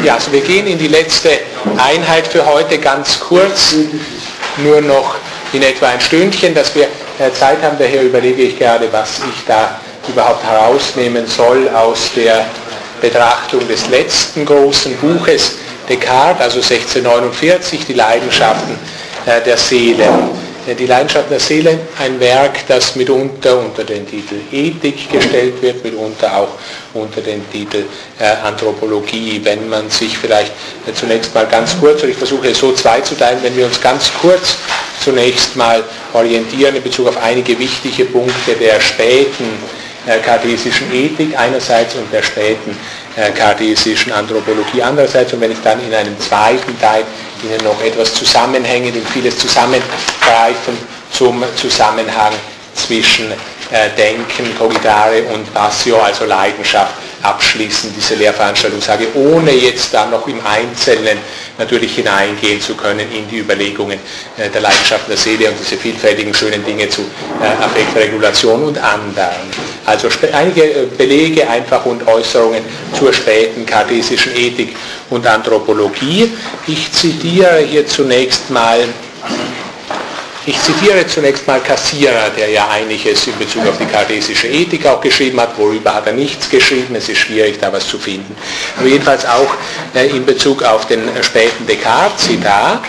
Ja, 0.04 0.16
also 0.16 0.34
wir 0.34 0.42
gehen 0.42 0.68
in 0.68 0.78
die 0.78 0.90
letzte 0.90 1.30
Einheit 1.78 2.28
für 2.28 2.46
heute 2.46 2.78
ganz 2.78 3.22
kurz, 3.22 3.74
nur 4.58 4.82
noch 4.82 5.16
in 5.54 5.64
etwa 5.64 5.88
ein 5.88 6.02
Stündchen, 6.02 6.54
dass 6.54 6.74
wir 6.76 6.86
äh, 7.20 7.32
Zeit 7.34 7.62
haben. 7.62 7.78
Daher 7.78 8.04
überlege 8.04 8.44
ich 8.44 8.58
gerade, 8.58 8.92
was 8.92 9.20
ich 9.20 9.46
da 9.46 9.80
überhaupt 10.08 10.44
herausnehmen 10.44 11.26
soll 11.28 11.70
aus 11.70 12.12
der 12.16 12.46
Betrachtung 13.02 13.68
des 13.68 13.88
letzten 13.90 14.46
großen 14.46 14.96
Buches 14.98 15.56
Descartes, 15.88 16.42
also 16.42 16.58
1649, 16.58 17.86
die 17.88 17.94
Leidenschaften 17.94 18.78
äh, 19.26 19.42
der 19.42 19.58
Seele. 19.58 20.08
Die 20.66 20.86
Leidenschaft 20.86 21.30
der 21.30 21.42
Seele, 21.42 21.78
ein 22.00 22.18
Werk, 22.22 22.66
das 22.70 22.96
mitunter 22.96 23.60
unter 23.60 23.84
den 23.84 24.08
Titel 24.08 24.36
Ethik 24.50 25.12
gestellt 25.12 25.62
wird, 25.62 25.84
mitunter 25.84 26.38
auch 26.38 26.48
unter 26.94 27.22
den 27.22 27.50
Titel 27.52 27.86
äh, 28.20 28.26
Anthropologie. 28.44 29.42
Wenn 29.44 29.70
man 29.70 29.90
sich 29.90 30.18
vielleicht 30.18 30.52
äh, 30.88 30.94
zunächst 30.94 31.34
mal 31.34 31.46
ganz 31.48 31.76
kurz, 31.80 32.04
und 32.04 32.10
ich 32.10 32.18
versuche 32.18 32.50
es 32.50 32.60
so 32.60 32.72
zweizuteilen, 32.74 33.42
wenn 33.42 33.56
wir 33.56 33.66
uns 33.66 33.80
ganz 33.82 34.12
kurz 34.22 34.56
zunächst 35.04 35.56
mal 35.56 35.84
orientieren 36.14 36.76
in 36.76 36.84
Bezug 36.84 37.08
auf 37.08 37.22
einige 37.22 37.58
wichtige 37.60 38.06
Punkte 38.06 38.54
der 38.60 38.80
späten 38.80 39.46
äh, 40.08 40.20
kartesischen 40.20 40.94
Ethik 40.94 41.38
einerseits 41.38 41.96
und 41.96 42.12
der 42.12 42.24
späten 42.24 42.78
kartesischen 43.38 44.12
Anthropologie 44.12 44.82
andererseits 44.82 45.32
und 45.34 45.42
wenn 45.42 45.52
ich 45.52 45.62
dann 45.64 45.80
in 45.86 45.94
einem 45.94 46.20
zweiten 46.20 46.80
Teil 46.80 47.04
Ihnen 47.44 47.64
noch 47.64 47.80
etwas 47.84 48.12
zusammenhängend 48.12 48.96
und 48.96 49.08
vieles 49.08 49.38
zusammengreifen 49.38 50.76
zum 51.12 51.44
Zusammenhang 51.56 52.34
zwischen 52.74 53.32
Denken, 53.98 54.56
Cogitare 54.58 55.24
und 55.34 55.52
Passio, 55.54 56.00
also 56.00 56.26
Leidenschaft, 56.26 56.94
abschließen, 57.24 57.94
diese 57.96 58.16
Lehrveranstaltung 58.16 58.82
sage, 58.82 59.08
ohne 59.16 59.52
jetzt 59.52 59.94
da 59.94 60.06
noch 60.06 60.28
im 60.28 60.40
Einzelnen 60.46 61.18
natürlich 61.58 61.96
hineingehen 61.96 62.60
zu 62.62 62.76
können 62.76 63.12
in 63.12 63.28
die 63.30 63.40
Überlegungen 63.40 64.00
äh, 64.38 64.50
der 64.50 64.62
Leidenschaft 64.62 65.08
der 65.08 65.18
Seele 65.18 65.50
und 65.50 65.56
diese 65.60 65.78
vielfältigen 65.78 66.34
schönen 66.34 66.64
Dinge 66.66 66.90
zu 66.90 67.02
äh, 67.02 67.64
Affektregulation 67.64 68.64
und 68.64 68.78
anderen. 68.78 69.50
Also 69.86 70.10
einige 70.34 70.64
äh, 70.64 70.86
Belege 70.98 71.48
einfach 71.50 71.86
und 71.86 72.06
Äußerungen 72.08 72.64
zur 72.98 73.14
späten 73.14 73.66
kartesischen 73.66 74.36
Ethik 74.36 74.76
und 75.10 75.26
Anthropologie. 75.26 76.32
Ich 76.68 76.92
zitiere 76.92 77.60
hier 77.60 77.88
zunächst 77.88 78.50
mal 78.50 78.80
ich 80.46 80.62
zitiere 80.62 81.08
zunächst 81.08 81.48
mal 81.48 81.62
Cassirer, 81.62 82.30
der 82.36 82.50
ja 82.50 82.68
einiges 82.70 83.28
in 83.28 83.38
Bezug 83.38 83.66
auf 83.68 83.78
die 83.78 83.86
kartesische 83.86 84.48
Ethik 84.48 84.86
auch 84.86 85.00
geschrieben 85.00 85.40
hat, 85.40 85.58
worüber 85.58 85.94
hat 85.94 86.08
er 86.08 86.14
nichts 86.14 86.50
geschrieben, 86.50 86.96
es 86.96 87.08
ist 87.08 87.20
schwierig 87.20 87.60
da 87.60 87.72
was 87.72 87.88
zu 87.88 87.98
finden. 87.98 88.36
Aber 88.78 88.88
jedenfalls 88.88 89.26
auch 89.26 89.54
äh, 89.96 90.08
in 90.08 90.26
Bezug 90.26 90.64
auf 90.64 90.86
den 90.88 91.02
späten 91.22 91.66
Descartes, 91.66 92.28
Zitat, 92.28 92.82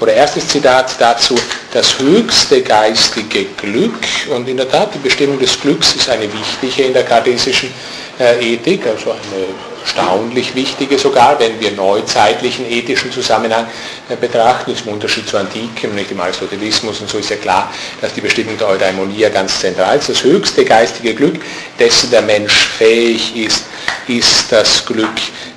oder 0.00 0.12
erstes 0.12 0.46
Zitat 0.46 0.94
dazu, 0.98 1.34
das 1.72 1.98
höchste 1.98 2.62
geistige 2.62 3.46
Glück, 3.56 3.98
und 4.34 4.48
in 4.48 4.56
der 4.56 4.70
Tat 4.70 4.94
die 4.94 4.98
Bestimmung 4.98 5.38
des 5.38 5.60
Glücks 5.60 5.94
ist 5.94 6.08
eine 6.08 6.28
wichtige 6.32 6.88
in 6.88 6.92
der 6.92 7.04
kartesischen 7.04 7.72
äh, 8.20 8.54
Ethik, 8.54 8.86
also 8.86 9.10
eine 9.10 9.46
erstaunlich 9.88 10.54
wichtige 10.54 10.98
sogar, 10.98 11.38
wenn 11.40 11.58
wir 11.60 11.70
neuzeitlichen 11.72 12.70
ethischen 12.70 13.10
Zusammenhang 13.10 13.66
äh, 14.08 14.16
betrachten, 14.16 14.72
ist 14.72 14.86
im 14.86 14.92
Unterschied 14.92 15.28
zur 15.28 15.40
Antike, 15.40 15.88
nicht 15.88 16.10
im 16.10 16.20
Aristotelismus 16.20 17.00
und 17.00 17.08
so 17.08 17.18
ist 17.18 17.30
ja 17.30 17.36
klar, 17.36 17.72
dass 18.00 18.12
die 18.12 18.20
Bestimmung 18.20 18.58
der 18.58 18.68
Eudaimonia 18.68 19.30
ganz 19.30 19.60
zentral 19.60 19.96
ist. 19.96 20.08
Das 20.08 20.22
höchste 20.22 20.64
geistige 20.64 21.14
Glück, 21.14 21.40
dessen 21.78 22.10
der 22.10 22.22
Mensch 22.22 22.52
fähig 22.52 23.34
ist, 23.36 23.64
ist 24.06 24.52
das 24.52 24.84
Glück 24.84 25.08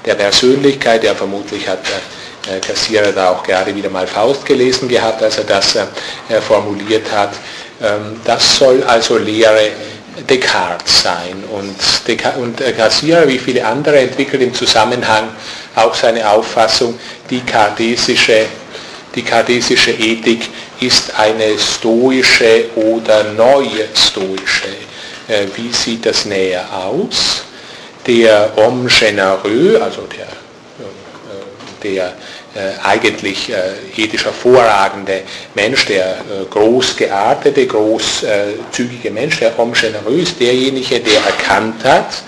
der 0.06 0.16
Persönlichkeit, 0.16 1.04
der 1.04 1.16
vermutlich 1.16 1.68
hat 1.68 1.82
der 2.48 2.60
Kassierer 2.60 3.12
da 3.12 3.32
auch 3.32 3.44
gerade 3.44 3.76
wieder 3.76 3.90
mal 3.90 4.08
Faust 4.08 4.46
gelesen 4.46 4.88
gehabt, 4.88 5.22
als 5.22 5.38
er 5.38 5.44
das 5.44 5.76
äh, 5.76 6.42
formuliert 6.42 7.12
hat. 7.12 7.34
Ähm, 7.82 8.20
das 8.24 8.58
soll 8.58 8.82
also 8.84 9.18
Lehre 9.18 9.70
Descartes 10.30 11.04
sein. 11.04 11.44
Und, 11.52 11.76
Descartes, 12.08 12.42
und 12.42 12.78
Cassirer, 12.78 13.28
wie 13.28 13.38
viele 13.38 13.66
andere, 13.66 14.00
entwickelt 14.00 14.42
im 14.42 14.54
Zusammenhang 14.54 15.30
auch 15.76 15.94
seine 15.94 16.30
Auffassung, 16.30 17.00
die 17.30 17.42
kartesische, 17.42 18.46
die 19.16 19.24
kartesische 19.24 19.92
Ethik 19.92 20.50
ist 20.80 21.18
eine 21.18 21.58
stoische 21.58 22.66
oder 22.76 23.24
neue 23.34 23.88
stoische. 23.96 24.70
Äh, 25.28 25.46
wie 25.56 25.72
sieht 25.72 26.06
das 26.06 26.26
näher 26.26 26.66
aus? 26.74 27.44
Der 28.06 28.52
Homme 28.56 28.90
généreux, 28.90 29.80
also 29.80 30.02
der, 30.08 30.26
äh, 30.26 31.84
der 31.84 32.08
äh, 32.08 32.12
eigentlich 32.84 33.50
äh, 33.50 34.02
ethisch 34.02 34.26
hervorragende 34.26 35.22
Mensch, 35.56 35.86
der 35.86 36.18
äh, 36.18 36.46
groß 36.50 36.98
geartete, 36.98 37.66
großzügige 37.66 39.10
Mensch, 39.12 39.40
der 39.40 39.56
homme 39.58 39.74
generös, 39.74 40.38
derjenige, 40.38 41.00
der 41.00 41.22
erkannt 41.26 41.84
hat, 41.86 42.24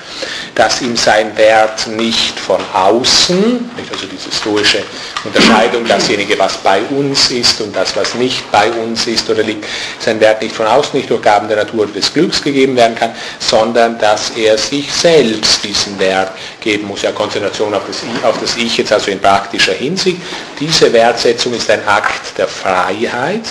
dass 0.56 0.82
ihm 0.82 0.96
sein 0.96 1.36
Wert 1.38 1.88
nicht 1.88 2.40
von 2.40 2.62
außen, 2.74 3.70
also 3.92 4.06
diese 4.06 4.32
stoische 4.32 4.84
Unterscheidung, 5.24 5.86
dasjenige, 5.88 6.38
was 6.38 6.58
bei 6.58 6.82
uns 6.84 7.32
ist 7.32 7.60
und 7.62 7.76
das, 7.76 7.96
was 7.96 8.14
nicht 8.16 8.50
bei 8.52 8.72
uns 8.72 9.08
ist 9.08 9.30
oder 9.30 9.44
liegt, 9.44 9.66
sein 10.00 10.20
Wert 10.20 10.42
nicht 10.42 10.56
von 10.56 10.68
außen, 10.68 10.98
nicht 10.98 11.10
durch 11.10 11.22
Gaben 11.22 11.48
der 11.48 11.58
Natur 11.58 11.88
des 11.88 12.14
Glücks 12.14 12.42
gegeben 12.42 12.76
werden 12.76 12.96
kann, 12.96 13.16
sondern 13.40 13.98
dass 13.98 14.32
er 14.32 14.58
sich 14.58 14.92
selbst 14.94 15.64
diesen 15.64 15.98
Wert 16.00 16.32
geben 16.62 16.88
muss. 16.88 17.02
Ja, 17.02 17.12
Konzentration 17.12 17.74
auf 17.74 17.84
das, 17.88 18.02
auf 18.24 18.40
das 18.40 18.56
Ich 18.58 18.78
jetzt 18.78 18.92
also 18.92 19.10
in 19.12 19.20
praktischer 19.20 19.74
Hinsicht. 19.74 20.13
Diese 20.60 20.92
Wertsetzung 20.94 21.54
ist 21.54 21.70
ein 21.70 21.86
Akt 21.88 22.38
der 22.38 22.48
Freiheit, 22.48 23.44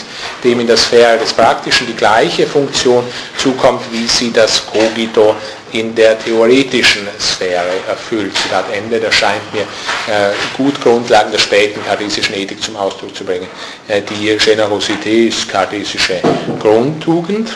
dem 0.43 0.61
in 0.61 0.67
der 0.67 0.77
Sphäre 0.77 1.19
des 1.19 1.33
Praktischen 1.33 1.87
die 1.87 1.95
gleiche 1.95 2.47
Funktion 2.47 3.05
zukommt, 3.39 3.83
wie 3.91 4.07
sie 4.07 4.33
das 4.33 4.65
Cogito 4.67 5.35
in 5.73 5.95
der 5.95 6.19
theoretischen 6.19 7.09
Sphäre 7.19 7.73
erfüllt. 7.89 8.37
Zitat 8.37 8.67
Ende, 8.73 9.01
das 9.01 9.15
scheint 9.15 9.53
mir 9.53 9.63
äh, 9.63 10.33
gut 10.57 10.81
Grundlagen 10.81 11.33
der 11.33 11.39
späten 11.39 11.83
kartesischen 11.85 12.35
Ethik 12.35 12.63
zum 12.63 12.77
Ausdruck 12.77 13.17
zu 13.17 13.25
bringen. 13.25 13.47
Äh, 13.89 14.03
die 14.03 14.37
Generosität 14.37 15.29
ist 15.29 15.49
kartesische 15.49 16.21
Grundtugend. 16.61 17.51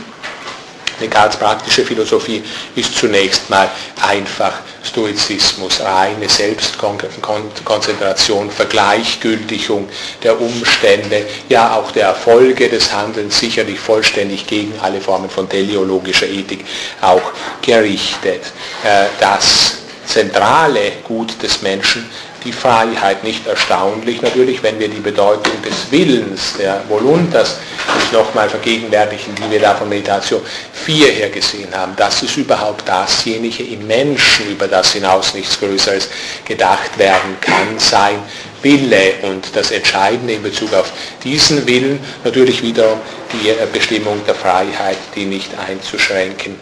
Descartes 1.01 1.39
praktische 1.39 1.85
Philosophie 1.85 2.43
ist 2.75 2.97
zunächst 2.97 3.49
mal 3.51 3.71
einfach 4.01 4.55
Stoizismus, 4.83 5.81
reine 5.81 6.29
Selbstkonzentration, 6.29 8.51
Vergleichgültigung 8.51 9.89
der 10.23 10.41
Umstände, 10.41 11.27
ja 11.49 11.75
auch 11.75 11.91
der 11.93 12.09
Erfolge 12.09 12.69
des 12.69 12.93
Handelns, 12.93 13.39
sicherlich 13.39 13.79
vollständig 13.79 14.47
gegen 14.47 14.73
alle 14.81 15.01
Formen 15.01 15.29
von 15.29 15.49
teleologischer 15.49 16.27
Ethik 16.27 16.65
auch 17.01 17.33
gerichtet. 17.63 18.43
Äh, 18.85 19.07
das 19.21 19.79
zentrale 20.07 20.93
Gut 21.05 21.43
des 21.43 21.63
Menschen 21.63 22.09
die 22.47 22.53
Freiheit 22.53 23.25
nicht 23.25 23.47
erstaunlich. 23.47 24.23
Natürlich, 24.23 24.63
wenn 24.63 24.79
wir 24.79 24.89
die 24.89 25.01
Bedeutung 25.01 25.61
des 25.63 25.91
Willens, 25.91 26.55
der 26.57 26.83
Voluntas, 26.89 27.59
uns 27.95 28.13
nochmal 28.13 28.49
vergegenwärtigen, 28.49 29.35
die 29.35 29.51
wir 29.51 29.61
da 29.61 29.75
von 29.75 29.89
Meditation 29.89 30.41
4 30.73 31.09
her 31.09 31.31
gesehen 31.31 31.75
haben. 31.75 31.95
Das 31.97 32.23
ist 32.23 32.37
überhaupt 32.37 32.89
dasjenige 32.89 33.65
im 33.65 33.87
Menschen, 33.87 34.51
über 34.51 34.69
das 34.69 34.93
hinaus 34.93 35.35
nichts 35.35 35.59
Größeres 35.59 36.09
gedacht 36.45 36.97
werden 36.99 37.37
kann, 37.41 37.79
sein 37.79 38.21
Wille. 38.63 39.15
Und 39.23 39.55
das 39.55 39.73
Entscheidende 39.73 40.35
in 40.35 40.43
Bezug 40.43 40.73
auf 40.73 40.93
diesen 41.25 41.67
Willen 41.67 41.99
natürlich 42.23 42.63
wiederum 42.63 43.01
die 43.33 43.53
Bestimmung 43.73 44.21
der 44.25 44.37
Freiheit, 44.37 44.99
die 45.17 45.25
nicht 45.25 45.51
einzuschränken 45.59 46.55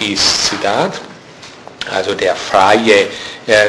ist. 0.00 0.46
Zitat. 0.46 0.94
Also 1.94 2.14
der 2.14 2.36
freie 2.36 3.06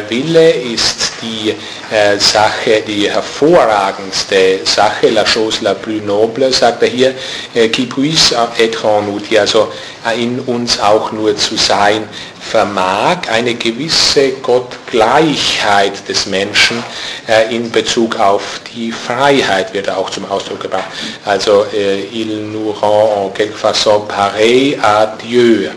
Wille 0.10 0.52
ist 0.52 1.14
die 1.22 1.56
äh, 1.90 2.20
Sache, 2.20 2.82
die 2.86 3.10
hervorragendste 3.10 4.60
Sache, 4.66 5.10
la 5.10 5.24
chose 5.24 5.64
la 5.64 5.74
plus 5.74 6.02
noble, 6.04 6.52
sagt 6.52 6.84
er 6.84 6.90
hier, 6.90 7.14
äh, 7.56 7.70
qui 7.70 7.86
puisse 7.86 8.36
être 8.58 8.84
en 8.84 9.06
nous, 9.06 9.22
die 9.22 9.40
also 9.40 9.72
in 10.18 10.40
uns 10.42 10.82
auch 10.82 11.14
nur 11.14 11.36
zu 11.38 11.56
sein 11.56 12.04
vermag, 12.42 13.30
eine 13.32 13.54
gewisse 13.54 14.32
Gottgleichheit 14.42 16.08
des 16.10 16.26
Menschen 16.26 16.84
äh, 17.28 17.56
in 17.56 17.72
Bezug 17.72 18.20
auf 18.20 18.60
die 18.76 18.92
Freiheit 18.92 19.74
wird 19.74 19.90
auch 19.90 20.10
zum 20.10 20.30
Ausdruck 20.30 20.60
gebracht. 20.60 20.90
Also 21.26 21.66
äh, 21.74 22.04
il 22.12 22.52
nous 22.52 22.72
rend 22.72 23.12
en 23.18 23.34
quelque 23.34 23.58
façon 23.58 24.06
pareil 24.08 24.78
à 24.82 25.06
Dieu 25.24 25.70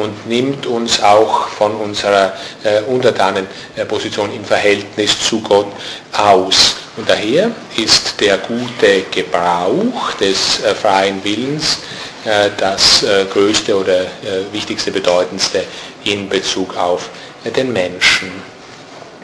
und 0.00 0.26
nimmt 0.26 0.66
uns 0.66 1.02
auch 1.02 1.48
von 1.48 1.76
unserer 1.76 2.32
äh, 2.64 2.80
Untertanenposition 2.82 4.32
im 4.34 4.44
Verhältnis 4.44 5.20
zu 5.20 5.40
Gott 5.42 5.66
aus. 6.16 6.76
Und 6.96 7.08
daher 7.08 7.50
ist 7.76 8.20
der 8.20 8.38
gute 8.38 9.02
Gebrauch 9.10 10.12
des 10.18 10.62
äh, 10.62 10.74
freien 10.74 11.22
Willens 11.22 11.78
äh, 12.24 12.48
das 12.56 13.02
äh, 13.02 13.26
größte 13.30 13.76
oder 13.78 14.02
äh, 14.02 14.06
wichtigste, 14.52 14.90
bedeutendste 14.90 15.64
in 16.04 16.28
Bezug 16.28 16.76
auf 16.76 17.10
den 17.44 17.72
Menschen 17.72 18.49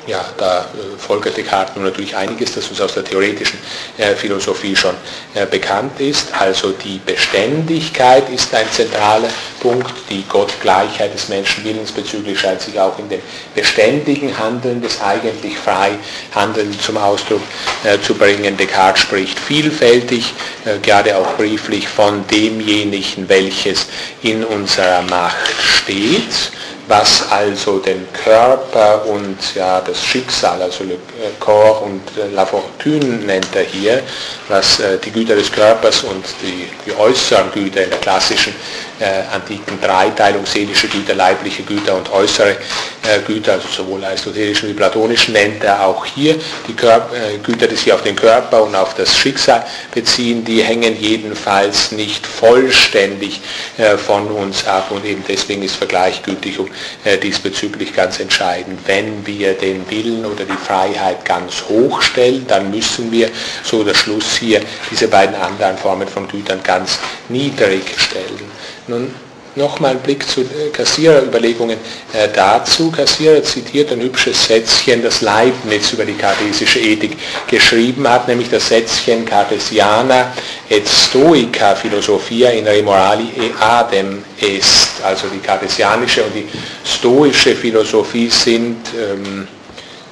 ja, 0.07 0.25
da 0.37 0.61
äh, 0.61 0.99
folgert 0.99 1.37
Descartes 1.37 1.75
nun 1.75 1.85
natürlich 1.85 2.17
einiges, 2.17 2.55
das 2.55 2.69
uns 2.69 2.81
aus 2.81 2.95
der 2.95 3.05
theoretischen 3.05 3.59
äh, 3.99 4.15
Philosophie 4.15 4.77
schon 4.77 4.95
äh, 5.35 5.47
bekannt 5.47 6.01
ist. 6.01 6.29
Also 6.39 6.73
die 6.73 7.01
Beständigkeit 7.05 8.29
ist 8.31 8.55
ein 8.55 8.71
zentraler 8.71 9.29
Punkt, 9.61 9.93
die 10.09 10.25
Gottgleichheit 10.29 11.13
des 11.13 11.29
Menschenwillens 11.29 11.91
bezüglich 11.91 12.39
scheint 12.39 12.61
sich 12.61 12.79
auch 12.79 12.99
in 12.99 13.09
dem 13.09 13.21
beständigen 13.55 14.37
Handeln 14.39 14.81
des 14.81 15.01
eigentlich 15.01 15.59
frei 15.59 15.93
Handeln 16.35 16.79
zum 16.79 16.97
Ausdruck 16.97 17.43
äh, 17.85 18.01
zu 18.01 18.15
bringen. 18.15 18.57
Descartes 18.57 19.03
spricht 19.03 19.39
vielfältig, 19.39 20.33
äh, 20.65 20.79
gerade 20.79 21.17
auch 21.17 21.35
brieflich 21.37 21.89
von 21.89 22.25
demjenigen, 22.29 23.29
welches 23.29 23.87
in 24.23 24.45
unserer 24.45 25.03
Macht 25.03 25.53
steht 25.61 26.53
was 26.89 27.31
also 27.31 27.79
den 27.79 28.07
Körper 28.13 29.05
und 29.07 29.37
ja, 29.55 29.81
das 29.81 30.05
Schicksal, 30.05 30.63
also 30.63 30.85
le 30.85 30.97
corps 31.41 31.83
und 31.83 32.03
äh, 32.17 32.33
la 32.33 32.47
fortune 32.47 33.25
nennt 33.27 33.55
er 33.55 33.65
hier, 33.65 34.03
was 34.49 34.81
äh, 34.81 34.99
die 34.99 35.11
Güter 35.11 35.35
des 35.35 35.51
Körpers 35.51 36.05
und 36.05 36.25
die, 36.43 36.69
die 36.87 36.97
äußeren 36.97 37.51
Güter 37.53 37.85
in 37.85 37.91
der 37.91 37.99
klassischen 37.99 38.55
äh, 39.01 39.35
antiken 39.35 39.81
Dreiteilung, 39.81 40.47
seelische 40.47 40.89
Güter, 40.89 41.15
leibliche 41.15 41.63
Güter 41.63 41.97
und 41.97 42.11
äußere 42.11 42.51
äh, 42.51 43.21
Güter, 43.27 43.53
also 43.53 43.69
sowohl 43.69 44.05
aristotelischen 44.05 44.69
wie 44.69 44.75
platonischen, 44.75 45.35
nennt 45.35 45.63
er 45.63 45.87
auch 45.87 46.05
hier 46.05 46.37
die 46.67 46.75
Körper, 46.75 47.15
äh, 47.15 47.39
Güter, 47.39 47.67
die 47.69 47.77
sich 47.77 47.93
auf 47.93 48.03
den 48.03 48.17
Körper 48.17 48.63
und 48.65 48.75
auf 48.75 48.95
das 48.95 49.17
Schicksal 49.17 49.65
beziehen, 49.93 50.45
die 50.45 50.63
hängen 50.63 50.99
jedenfalls 51.01 51.93
nicht 51.93 52.27
vollständig 52.27 53.41
äh, 53.77 53.97
von 53.97 54.29
uns 54.29 54.67
ab 54.67 54.91
und 54.91 55.05
eben 55.05 55.23
deswegen 55.27 55.63
ist 55.63 55.77
Vergleichgültigung 55.77 56.69
äh, 57.05 57.19
diesbezüglich 57.19 57.95
ganz 57.95 58.19
entscheidend. 58.21 58.81
Wenn 58.87 59.27
wir 59.27 59.55
den 59.55 59.89
Willen 59.91 60.25
oder 60.25 60.45
die 60.45 60.67
Freiheit 60.67 61.25
ganz 61.25 61.65
hoch 61.69 62.03
stellen, 62.03 62.47
dann 62.49 62.71
müssen 62.71 63.13
wir, 63.13 63.31
so 63.63 63.85
der 63.85 63.95
Schluss 63.95 64.37
hier, 64.37 64.61
diese 64.91 65.09
beiden 65.09 65.35
anderen 65.37 65.77
Formen 65.79 66.09
von 66.09 66.27
Gütern 66.29 66.61
ganz 66.63 66.99
niedrig 67.29 67.83
stellen. 67.99 68.51
Nun 68.89 69.11
nochmal 69.57 69.93
ein 69.93 70.01
Blick 70.01 70.29
zu 70.29 70.45
Kassiererüberlegungen 70.73 71.79
äh, 72.13 72.29
dazu. 72.33 72.91
Kassierer 72.91 73.43
zitiert 73.43 73.91
ein 73.91 74.01
hübsches 74.01 74.47
Sätzchen, 74.47 75.03
das 75.03 75.23
Leibniz 75.23 75.93
über 75.93 76.05
die 76.05 76.15
kartesische 76.15 76.79
Ethik 76.79 77.17
geschrieben 77.49 78.07
hat, 78.09 78.29
nämlich 78.29 78.51
das 78.51 78.69
Sätzchen 78.69 79.25
Cartesiana 79.25 80.33
et 80.69 80.87
Stoica 80.87 81.75
Philosophia 81.75 82.51
in 82.51 82.67
re 82.67 82.83
morali 82.83 83.31
e 83.37 83.51
adem 83.59 84.23
est. 84.41 85.03
Also 85.03 85.27
die 85.29 85.41
kartesianische 85.41 86.23
und 86.23 86.35
die 86.35 86.47
stoische 86.85 87.57
Philosophie 87.57 88.29
sind 88.29 88.77
ähm, 88.95 89.49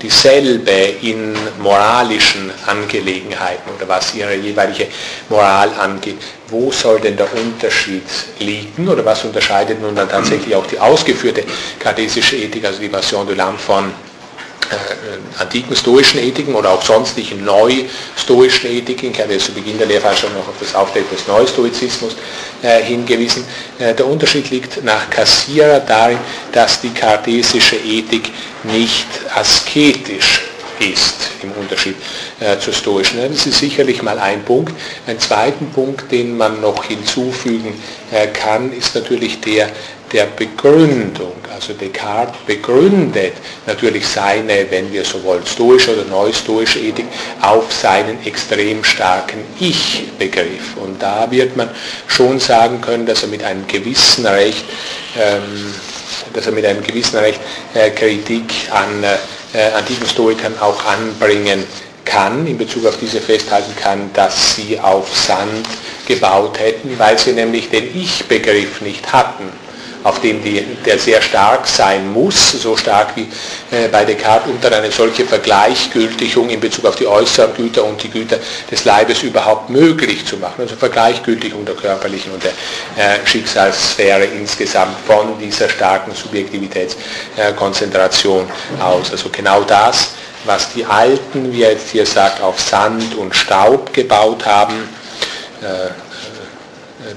dieselbe 0.04 0.96
in 1.00 1.34
moralischen 1.60 2.52
Angelegenheiten 2.66 3.70
oder 3.74 3.88
was 3.88 4.14
ihre 4.14 4.34
jeweilige 4.34 4.88
Moral 5.30 5.70
angeht. 5.80 6.18
Wo 6.48 6.70
soll 6.70 7.00
denn 7.00 7.16
der 7.16 7.32
Unterschied 7.34 8.02
liegen 8.38 8.86
oder 8.86 9.04
was 9.04 9.24
unterscheidet 9.24 9.80
nun 9.80 9.96
dann 9.96 10.08
tatsächlich 10.08 10.54
auch 10.54 10.66
die 10.66 10.78
ausgeführte 10.78 11.44
kartesische 11.78 12.36
Ethik, 12.36 12.66
also 12.66 12.80
die 12.80 12.90
Version 12.90 13.26
de 13.26 13.34
l'âme 13.34 13.56
von 13.56 13.90
antiken 15.38 15.76
stoischen 15.76 16.20
Ethiken 16.20 16.54
oder 16.54 16.70
auch 16.70 16.82
sonstigen 16.82 17.44
neu-stoischen 17.44 18.70
Ethiken, 18.70 19.10
ich 19.10 19.20
hatte 19.20 19.38
zu 19.38 19.52
Beginn 19.52 19.78
der 19.78 19.86
Lehrveranstaltung 19.86 20.38
noch 20.38 20.48
auf 20.48 20.54
das 20.60 20.74
Auftreten 20.74 21.14
des 21.14 21.26
Neustoizismus 21.26 22.16
äh, 22.62 22.82
hingewiesen. 22.82 23.44
Äh, 23.78 23.94
der 23.94 24.06
Unterschied 24.06 24.50
liegt 24.50 24.82
nach 24.84 25.10
Cassirer 25.10 25.80
darin, 25.80 26.18
dass 26.52 26.80
die 26.80 26.90
kartesische 26.90 27.76
Ethik 27.76 28.30
nicht 28.64 29.06
asketisch 29.34 30.42
ist, 30.80 31.30
im 31.42 31.52
Unterschied 31.52 31.96
äh, 32.40 32.58
zur 32.58 32.72
stoischen. 32.72 33.18
Das 33.20 33.46
ist 33.46 33.58
sicherlich 33.58 34.02
mal 34.02 34.18
ein 34.18 34.44
Punkt. 34.44 34.72
Ein 35.06 35.18
zweiten 35.20 35.70
Punkt, 35.70 36.10
den 36.10 36.36
man 36.36 36.60
noch 36.60 36.84
hinzufügen 36.84 37.74
äh, 38.10 38.26
kann, 38.28 38.72
ist 38.72 38.94
natürlich 38.94 39.40
der 39.40 39.70
der 40.14 40.26
Begründung. 40.26 41.32
Also 41.52 41.72
Descartes 41.72 42.36
begründet 42.46 43.34
natürlich 43.66 44.06
seine, 44.06 44.70
wenn 44.70 44.90
wir 44.92 45.04
so 45.04 45.22
wollen, 45.24 45.44
stoische 45.44 45.92
oder 45.92 46.04
neustoische 46.08 46.78
Ethik 46.78 47.06
auf 47.42 47.70
seinen 47.72 48.24
extrem 48.24 48.82
starken 48.84 49.40
Ich-Begriff. 49.58 50.76
Und 50.76 51.02
da 51.02 51.28
wird 51.30 51.56
man 51.56 51.68
schon 52.06 52.38
sagen 52.38 52.80
können, 52.80 53.06
dass 53.06 53.22
er 53.22 53.28
mit 53.28 53.42
einem 53.42 53.66
gewissen 53.66 54.24
Recht, 54.24 54.64
ähm, 55.18 55.74
dass 56.32 56.46
er 56.46 56.52
mit 56.52 56.64
einem 56.64 56.82
gewissen 56.82 57.18
Recht 57.18 57.40
äh, 57.74 57.90
Kritik 57.90 58.52
an 58.70 59.02
äh, 59.02 59.72
antiken 59.76 60.06
Stoikern 60.08 60.54
auch 60.60 60.84
anbringen 60.86 61.64
kann, 62.04 62.46
in 62.46 62.56
Bezug 62.56 62.86
auf 62.86 62.98
diese 63.00 63.20
festhalten 63.20 63.74
kann, 63.80 64.10
dass 64.12 64.54
sie 64.54 64.78
auf 64.78 65.14
Sand 65.16 65.66
gebaut 66.06 66.60
hätten, 66.60 66.96
weil 66.98 67.18
sie 67.18 67.32
nämlich 67.32 67.70
den 67.70 67.96
Ich-Begriff 68.00 68.80
nicht 68.80 69.12
hatten 69.12 69.63
auf 70.04 70.20
dem 70.20 70.40
die, 70.42 70.64
der 70.84 70.98
sehr 70.98 71.22
stark 71.22 71.66
sein 71.66 72.12
muss, 72.12 72.52
so 72.52 72.76
stark 72.76 73.16
wie 73.16 73.26
äh, 73.70 73.88
bei 73.88 74.04
Descartes, 74.04 74.50
um 74.50 74.60
dann 74.60 74.74
eine 74.74 74.92
solche 74.92 75.24
Vergleichgültigung 75.24 76.50
in 76.50 76.60
Bezug 76.60 76.84
auf 76.84 76.96
die 76.96 77.06
äußeren 77.06 77.56
Güter 77.56 77.84
und 77.84 78.02
die 78.02 78.10
Güter 78.10 78.36
des 78.70 78.84
Leibes 78.84 79.22
überhaupt 79.22 79.70
möglich 79.70 80.26
zu 80.26 80.36
machen. 80.36 80.60
Also 80.60 80.76
Vergleichgültigung 80.76 81.64
der 81.64 81.74
körperlichen 81.74 82.32
und 82.32 82.44
der 82.44 82.52
äh, 82.96 83.26
Schicksalssphäre 83.26 84.26
insgesamt 84.26 84.94
von 85.06 85.38
dieser 85.38 85.70
starken 85.70 86.14
Subjektivitätskonzentration 86.14 88.46
äh, 88.78 88.82
aus. 88.82 89.10
Also 89.10 89.30
genau 89.30 89.62
das, 89.62 90.10
was 90.44 90.70
die 90.74 90.84
Alten, 90.84 91.50
wie 91.50 91.62
er 91.62 91.72
jetzt 91.72 91.88
hier 91.88 92.04
sagt, 92.04 92.42
auf 92.42 92.60
Sand 92.60 93.16
und 93.16 93.34
Staub 93.34 93.90
gebaut 93.94 94.44
haben, 94.44 94.86
äh, 95.62 95.86
äh, 95.86 95.88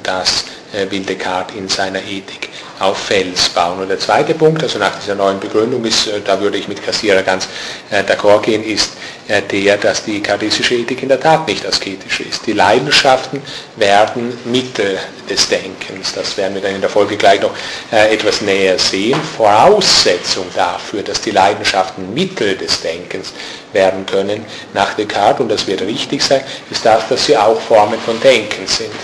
das 0.03 0.45
äh, 0.72 0.89
will 0.89 1.01
Descartes 1.01 1.57
in 1.57 1.68
seiner 1.68 2.01
Ethik 2.01 2.47
auf 2.80 2.98
Fels 2.98 3.49
bauen. 3.49 3.80
Und 3.80 3.90
der 3.90 3.99
zweite 3.99 4.34
Punkt, 4.34 4.62
also 4.62 4.78
nach 4.78 4.99
dieser 4.99 5.16
neuen 5.16 5.40
Begründung 5.40 5.84
ist, 5.86 6.08
äh, 6.08 6.22
da 6.24 6.40
würde 6.40 6.58
ich 6.58 6.68
mit 6.68 6.84
Kassierer 6.84 7.24
ganz 7.24 7.48
äh, 7.90 8.04
d'accord 8.04 8.41
gehen, 8.41 8.64
ist 8.64 8.91
äh, 9.28 9.41
der, 9.41 9.78
dass 9.78 10.04
die 10.04 10.22
kartesische 10.22 10.76
Ethik 10.76 11.02
in 11.02 11.10
der 11.10 11.20
Tat 11.20 11.48
nicht 11.48 11.66
asketisch 11.66 12.20
ist. 12.20 12.45
Die 12.45 12.54
Leidenschaften 12.54 13.41
werden 13.78 14.38
Mittel 14.45 14.99
des 15.28 15.49
Denkens. 15.49 16.14
Das 16.14 16.38
werden 16.38 16.54
wir 16.54 16.62
dann 16.62 16.76
in 16.76 16.82
der 16.82 16.90
Folge 16.90 17.18
gleich 17.18 17.41
noch 17.41 17.52
etwas 17.91 18.41
näher 18.41 18.80
sehen. 18.80 19.20
Voraussetzung 19.36 20.45
dafür, 20.56 21.04
dass 21.04 21.20
die 21.20 21.32
Leidenschaften 21.32 22.14
Mittel 22.14 22.56
des 22.56 22.82
Denkens 22.82 23.34
werden 23.74 24.06
können 24.06 24.45
nach 24.74 24.94
Descartes, 24.94 25.41
und 25.41 25.49
das 25.49 25.68
wird 25.68 25.82
richtig 25.82 26.24
sein, 26.24 26.41
ist 26.72 26.86
das, 26.86 27.10
dass 27.10 27.26
sie 27.26 27.36
auch 27.36 27.60
Formen 27.60 27.99
von 27.99 28.20
Denken 28.22 28.66
sind. 28.68 28.95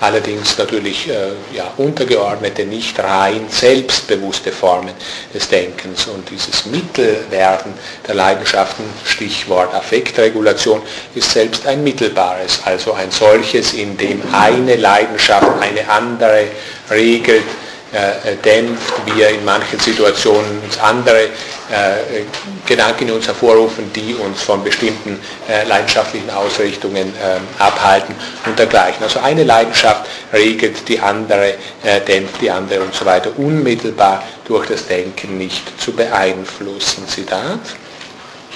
Allerdings 0.00 0.58
natürlich 0.58 1.06
ja, 1.06 1.72
untergeordnete, 1.78 2.64
nicht 2.64 2.98
rein 2.98 3.19
selbstbewusste 3.48 4.52
Formen 4.52 4.94
des 5.34 5.48
Denkens. 5.48 6.06
Und 6.06 6.28
dieses 6.30 6.66
Mittelwerden 6.66 7.74
der 8.06 8.14
Leidenschaften, 8.14 8.84
Stichwort 9.04 9.74
Affektregulation, 9.74 10.82
ist 11.14 11.30
selbst 11.30 11.66
ein 11.66 11.82
mittelbares, 11.84 12.60
also 12.64 12.92
ein 12.92 13.10
solches, 13.10 13.74
in 13.74 13.96
dem 13.96 14.22
eine 14.32 14.76
Leidenschaft 14.76 15.48
eine 15.60 15.88
andere 15.88 16.46
regelt, 16.90 17.44
äh, 17.92 18.36
dämpft, 18.36 18.92
wir 19.14 19.28
in 19.30 19.44
manchen 19.44 19.78
Situationen 19.78 20.60
andere 20.80 21.24
äh, 21.24 22.22
Gedanken 22.66 23.08
in 23.08 23.14
uns 23.14 23.26
hervorrufen, 23.26 23.92
die 23.92 24.14
uns 24.14 24.42
von 24.42 24.62
bestimmten 24.62 25.20
äh, 25.48 25.64
leidenschaftlichen 25.66 26.30
Ausrichtungen 26.30 27.12
ähm, 27.22 27.42
abhalten 27.58 28.14
und 28.46 28.58
dergleichen. 28.58 29.02
Also 29.02 29.20
eine 29.20 29.44
Leidenschaft 29.44 30.06
regelt 30.32 30.88
die 30.88 31.00
andere, 31.00 31.54
äh, 31.82 32.00
dämpft 32.06 32.40
die 32.40 32.50
andere 32.50 32.80
und 32.80 32.94
so 32.94 33.04
weiter, 33.04 33.30
unmittelbar 33.36 34.22
durch 34.44 34.66
das 34.68 34.86
Denken 34.86 35.38
nicht 35.38 35.80
zu 35.80 35.92
beeinflussen. 35.92 37.06
Zitat. 37.08 37.60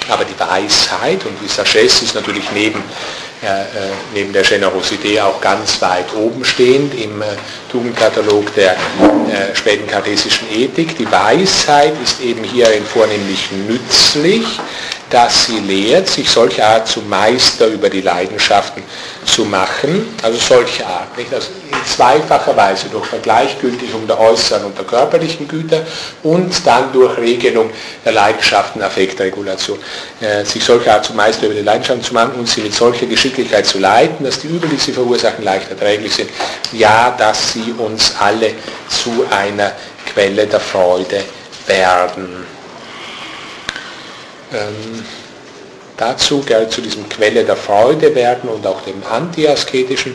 Aber 0.08 0.24
die 0.24 0.38
Weisheit, 0.38 1.24
und 1.24 1.36
die 1.42 1.48
Sagesse 1.48 2.04
ist 2.04 2.14
natürlich 2.14 2.44
neben, 2.52 2.82
äh, 3.42 3.46
äh, 3.46 3.66
neben 4.12 4.32
der 4.32 4.42
Generosität 4.42 5.20
auch 5.20 5.33
ganz 5.44 5.82
weit 5.82 6.06
oben 6.16 6.42
stehend 6.42 6.94
im 6.94 7.20
äh, 7.20 7.26
Tugendkatalog 7.70 8.54
der 8.54 8.72
äh, 8.72 9.54
späten 9.54 9.86
kartesischen 9.86 10.50
Ethik. 10.50 10.96
Die 10.96 11.10
Weisheit 11.12 11.92
ist 12.02 12.22
eben 12.22 12.42
hierin 12.42 12.82
vornehmlich 12.86 13.50
nützlich, 13.68 14.46
dass 15.10 15.46
sie 15.46 15.58
lehrt, 15.58 16.08
sich 16.08 16.28
solche 16.30 16.64
Art 16.64 16.88
zu 16.88 17.00
Meister 17.02 17.66
über 17.66 17.88
die 17.88 18.00
Leidenschaften 18.00 18.82
zu 19.24 19.44
machen, 19.44 20.06
also 20.22 20.38
solche 20.38 20.86
Art, 20.86 21.16
nicht? 21.16 21.32
Also 21.32 21.48
in 21.70 21.86
zweifacher 21.86 22.56
Weise, 22.56 22.88
durch 22.90 23.06
Vergleichgültigung 23.06 24.06
der 24.06 24.18
äußeren 24.18 24.64
und 24.64 24.76
der 24.76 24.84
körperlichen 24.84 25.46
Güter 25.46 25.82
und 26.22 26.54
dann 26.66 26.92
durch 26.92 27.16
Regelung 27.18 27.70
der 28.04 28.12
Leidenschaften, 28.12 28.82
Affektregulation, 28.82 29.78
äh, 30.20 30.44
sich 30.44 30.64
solche 30.64 30.92
Art 30.92 31.04
zu 31.04 31.14
Meister 31.14 31.46
über 31.46 31.54
die 31.54 31.62
Leidenschaften 31.62 32.04
zu 32.04 32.14
machen 32.14 32.32
und 32.38 32.48
sie 32.48 32.62
mit 32.62 32.74
solcher 32.74 33.06
Geschicklichkeit 33.06 33.66
zu 33.66 33.78
leiten, 33.78 34.24
dass 34.24 34.40
die 34.40 34.48
Übel, 34.48 34.68
die 34.68 34.76
sie 34.76 34.92
verursachen, 34.92 35.33
leicht 35.42 35.70
erträglich 35.70 36.14
sind. 36.14 36.30
Ja, 36.72 37.14
dass 37.16 37.52
sie 37.52 37.72
uns 37.76 38.14
alle 38.18 38.52
zu 38.88 39.26
einer 39.30 39.72
Quelle 40.12 40.46
der 40.46 40.60
Freude 40.60 41.24
werden. 41.66 42.46
Ähm, 44.52 45.04
dazu 45.96 46.42
gehört 46.42 46.72
zu 46.72 46.80
diesem 46.80 47.08
Quelle 47.08 47.44
der 47.44 47.56
Freude 47.56 48.14
werden 48.14 48.48
und 48.50 48.66
auch 48.66 48.82
dem 48.82 49.02
antiasketischen 49.10 50.14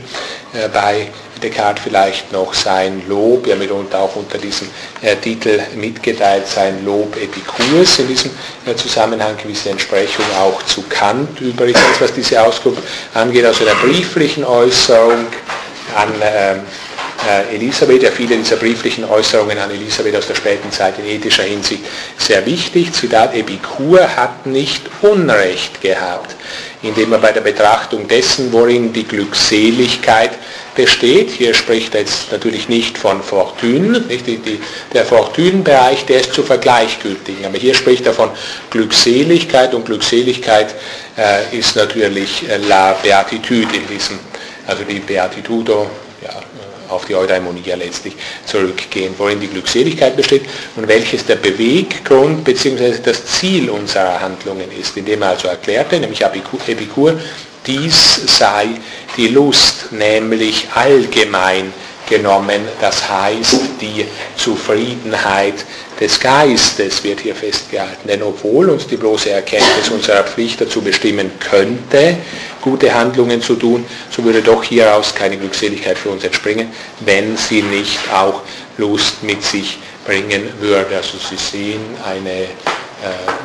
äh, 0.53 0.69
bei 0.69 1.09
Descartes 1.41 1.83
vielleicht 1.83 2.31
noch 2.31 2.53
sein 2.53 3.01
Lob, 3.07 3.47
ja 3.47 3.55
mitunter 3.55 3.99
auch 3.99 4.15
unter 4.15 4.37
diesem 4.37 4.69
äh, 5.01 5.15
Titel 5.15 5.59
mitgeteilt, 5.75 6.47
sein 6.47 6.83
Lob 6.85 7.15
Epikurs, 7.15 7.99
in 7.99 8.07
diesem 8.07 8.31
äh, 8.65 8.75
Zusammenhang 8.75 9.35
gewisse 9.41 9.69
Entsprechung 9.69 10.25
auch 10.39 10.61
zu 10.63 10.83
Kant 10.89 11.39
übrigens, 11.41 11.99
was 11.99 12.13
diese 12.13 12.41
Auskunft 12.41 12.83
angeht, 13.13 13.45
also 13.45 13.65
der 13.65 13.75
brieflichen 13.75 14.43
Äußerung 14.43 15.27
an 15.95 16.21
äh, 16.21 16.55
Elisabeth, 17.51 18.03
ja 18.03 18.11
viele 18.11 18.37
dieser 18.37 18.55
brieflichen 18.55 19.03
Äußerungen 19.03 19.57
an 19.57 19.71
Elisabeth 19.71 20.15
aus 20.15 20.27
der 20.27 20.35
späten 20.35 20.71
Zeit 20.71 20.99
in 20.99 21.05
ethischer 21.05 21.43
Hinsicht 21.43 21.83
sehr 22.17 22.45
wichtig. 22.45 22.93
Zitat, 22.93 23.35
Epikur 23.35 24.15
hat 24.15 24.45
nicht 24.45 24.83
Unrecht 25.01 25.81
gehabt, 25.81 26.35
indem 26.81 27.11
er 27.13 27.19
bei 27.19 27.31
der 27.31 27.41
Betrachtung 27.41 28.07
dessen, 28.07 28.51
worin 28.53 28.93
die 28.93 29.03
Glückseligkeit 29.03 30.31
besteht, 30.75 31.31
hier 31.31 31.53
spricht 31.53 31.93
er 31.93 32.01
jetzt 32.01 32.31
natürlich 32.31 32.69
nicht 32.69 32.97
von 32.97 33.21
Fortune, 33.21 33.99
nicht? 33.99 34.25
Die, 34.25 34.37
die, 34.37 34.61
der 34.93 35.03
Fortune-Bereich, 35.03 36.05
der 36.05 36.21
ist 36.21 36.33
zu 36.33 36.41
vergleichgültigen, 36.41 37.45
aber 37.45 37.57
hier 37.57 37.73
spricht 37.73 38.05
er 38.05 38.13
von 38.13 38.29
Glückseligkeit 38.69 39.73
und 39.73 39.85
Glückseligkeit 39.85 40.73
äh, 41.17 41.57
ist 41.57 41.75
natürlich 41.75 42.47
äh, 42.49 42.57
la 42.57 42.93
Beatitude 42.93 43.75
in 43.75 43.87
diesem, 43.87 44.19
also 44.67 44.83
die 44.83 44.99
Beatitudo, 44.99 45.87
auf 46.89 47.05
die 47.05 47.15
Eudaimonia 47.15 47.75
letztlich 47.75 48.15
zurückgehen, 48.45 49.13
worin 49.17 49.39
die 49.39 49.47
Glückseligkeit 49.47 50.15
besteht 50.15 50.43
und 50.75 50.87
welches 50.87 51.25
der 51.25 51.35
Beweggrund 51.35 52.43
bzw. 52.43 52.95
das 53.03 53.25
Ziel 53.25 53.69
unserer 53.69 54.19
Handlungen 54.19 54.69
ist, 54.79 54.97
indem 54.97 55.21
er 55.21 55.29
also 55.29 55.47
erklärte, 55.47 55.99
nämlich 55.99 56.21
Epikur, 56.21 57.19
dies 57.65 58.21
sei 58.37 58.67
die 59.17 59.27
Lust, 59.27 59.91
nämlich 59.91 60.67
allgemein 60.73 61.73
genommen, 62.09 62.61
das 62.81 63.07
heißt 63.07 63.61
die 63.79 64.05
Zufriedenheit 64.35 65.65
des 65.99 66.19
Geistes 66.19 67.03
wird 67.03 67.19
hier 67.19 67.35
festgehalten. 67.35 68.07
Denn 68.07 68.23
obwohl 68.23 68.69
uns 68.69 68.87
die 68.87 68.95
bloße 68.95 69.31
Erkenntnis 69.31 69.89
unserer 69.89 70.23
Pflicht 70.23 70.61
dazu 70.61 70.81
bestimmen 70.81 71.31
könnte, 71.39 72.17
gute 72.61 72.93
Handlungen 72.93 73.41
zu 73.41 73.55
tun, 73.55 73.85
so 74.09 74.23
würde 74.23 74.41
doch 74.41 74.63
hieraus 74.63 75.13
keine 75.13 75.37
Glückseligkeit 75.37 75.97
für 75.97 76.09
uns 76.09 76.23
entspringen, 76.23 76.69
wenn 77.01 77.35
sie 77.35 77.61
nicht 77.61 77.99
auch 78.13 78.41
Lust 78.77 79.23
mit 79.23 79.43
sich 79.43 79.77
bringen 80.05 80.49
würde. 80.59 80.95
Also 80.95 81.17
Sie 81.17 81.35
sehen, 81.35 81.81
eine, 82.05 82.43
äh, 82.43 82.47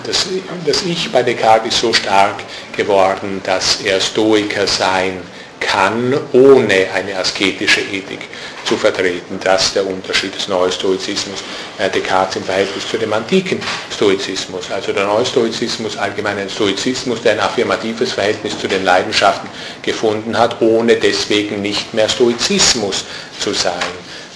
das, 0.04 0.26
das 0.64 0.82
Ich 0.82 1.10
bei 1.10 1.22
Descartes 1.22 1.74
ist 1.74 1.80
so 1.80 1.92
stark 1.92 2.36
geworden, 2.76 3.40
dass 3.44 3.80
er 3.82 4.00
Stoiker 4.00 4.66
sein 4.66 5.20
kann, 5.58 6.16
ohne 6.32 6.86
eine 6.94 7.16
asketische 7.16 7.80
Ethik 7.80 8.20
zu 8.64 8.76
vertreten. 8.76 9.38
Das 9.42 9.66
ist 9.66 9.76
der 9.76 9.86
Unterschied 9.86 10.34
des 10.34 10.48
Neustoizismus 10.48 11.42
äh, 11.78 11.90
Descartes 11.90 12.36
im 12.36 12.44
Verhältnis 12.44 12.88
zu 12.88 12.98
dem 12.98 13.12
antiken 13.12 13.60
Stoizismus. 13.94 14.70
Also 14.70 14.92
der 14.92 15.06
Neustoizismus, 15.06 15.96
allgemein 15.96 16.38
ein 16.38 16.50
Stoizismus, 16.50 17.22
der 17.22 17.32
ein 17.32 17.40
affirmatives 17.40 18.12
Verhältnis 18.12 18.58
zu 18.58 18.68
den 18.68 18.84
Leidenschaften 18.84 19.48
gefunden 19.82 20.38
hat, 20.38 20.60
ohne 20.60 20.96
deswegen 20.96 21.62
nicht 21.62 21.94
mehr 21.94 22.08
Stoizismus 22.08 23.04
zu 23.38 23.52
sein. 23.52 23.74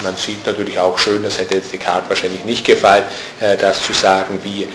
Man 0.02 0.16
sieht 0.16 0.46
natürlich 0.46 0.78
auch 0.78 0.96
schön, 0.96 1.24
das 1.24 1.38
hätte 1.38 1.56
jetzt 1.56 1.72
Descartes 1.72 2.08
wahrscheinlich 2.08 2.44
nicht 2.44 2.64
gefallen, 2.64 3.04
äh, 3.40 3.56
das 3.56 3.82
zu 3.82 3.92
sagen, 3.92 4.38
wie 4.44 4.68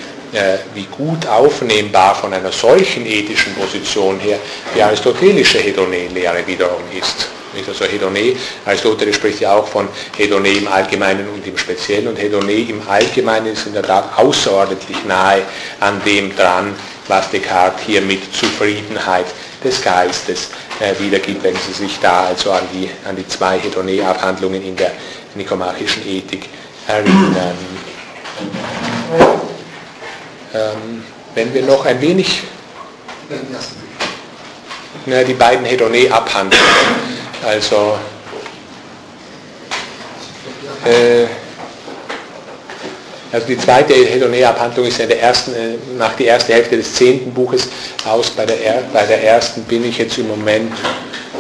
wie 0.74 0.86
gut 0.86 1.28
aufnehmbar 1.28 2.16
von 2.16 2.34
einer 2.34 2.52
solchen 2.52 3.06
ethischen 3.06 3.54
Position 3.54 4.20
her 4.20 4.40
die 4.76 4.82
aristotelische 4.82 5.60
Hedone-Lehre 5.60 6.46
wiederum 6.48 6.82
ist. 6.98 7.28
Also 7.68 7.86
Hedone, 7.86 8.36
Aristoteles 8.66 9.16
spricht 9.16 9.42
ja 9.42 9.56
auch 9.56 9.68
von 9.68 9.88
Hedone 10.18 10.50
im 10.50 10.68
Allgemeinen 10.68 11.30
und 11.30 11.46
im 11.46 11.58
Speziellen 11.58 12.08
und 12.08 12.18
Hedone 12.18 12.54
im 12.54 12.82
Allgemeinen 12.88 13.48
ist 13.48 13.68
in 13.68 13.74
der 13.74 13.84
Tat 13.84 14.18
außerordentlich 14.18 15.06
nahe 15.06 15.44
an 15.80 16.02
dem 16.04 16.36
dran, 16.36 16.74
was 17.08 17.30
Descartes 17.30 17.86
hier 17.86 18.02
mit 18.02 18.34
Zufriedenheit 18.34 19.26
des 19.64 19.82
Geistes 19.82 20.50
äh, 20.80 21.00
wiedergibt, 21.00 21.44
wenn 21.44 21.56
Sie 21.56 21.74
sich 21.74 22.00
da 22.00 22.26
also 22.28 22.52
an 22.52 22.64
die, 22.74 22.90
an 23.08 23.16
die 23.16 23.28
zwei 23.28 23.60
Hedone-Abhandlungen 23.60 24.64
in 24.64 24.76
der 24.76 24.92
nikomachischen 25.36 26.08
Ethik 26.08 26.50
erinnern. 26.88 27.58
Ähm, 30.54 31.04
wenn 31.36 31.54
wir 31.54 31.64
noch 31.64 31.86
ein 31.86 32.00
wenig 32.00 32.44
na, 35.06 35.24
die 35.24 35.34
beiden 35.34 35.66
Hedone-Abhandlungen 35.66 36.66
also 37.46 37.98
äh, 40.86 41.26
also 43.34 43.48
die 43.48 43.58
zweite 43.58 43.96
Hedonea-Abhandlung 43.96 44.86
ist 44.86 45.00
ja 45.00 45.08
der 45.08 45.20
ersten, 45.20 45.56
äh, 45.56 45.78
nach 45.98 46.14
der 46.14 46.28
ersten 46.28 46.54
Hälfte 46.54 46.78
des 46.78 46.94
zehnten 46.94 47.34
Buches 47.34 47.68
aus. 48.06 48.30
Bei 48.30 48.46
der, 48.46 48.84
bei 48.94 49.08
der 49.08 49.24
ersten 49.24 49.64
bin 49.64 49.84
ich 49.84 49.98
jetzt 49.98 50.20
im 50.20 50.28
Moment 50.28 50.72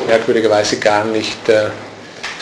merkwürdigerweise 0.08 0.78
gar 0.78 1.06
nicht 1.06 1.48
äh, 1.50 1.66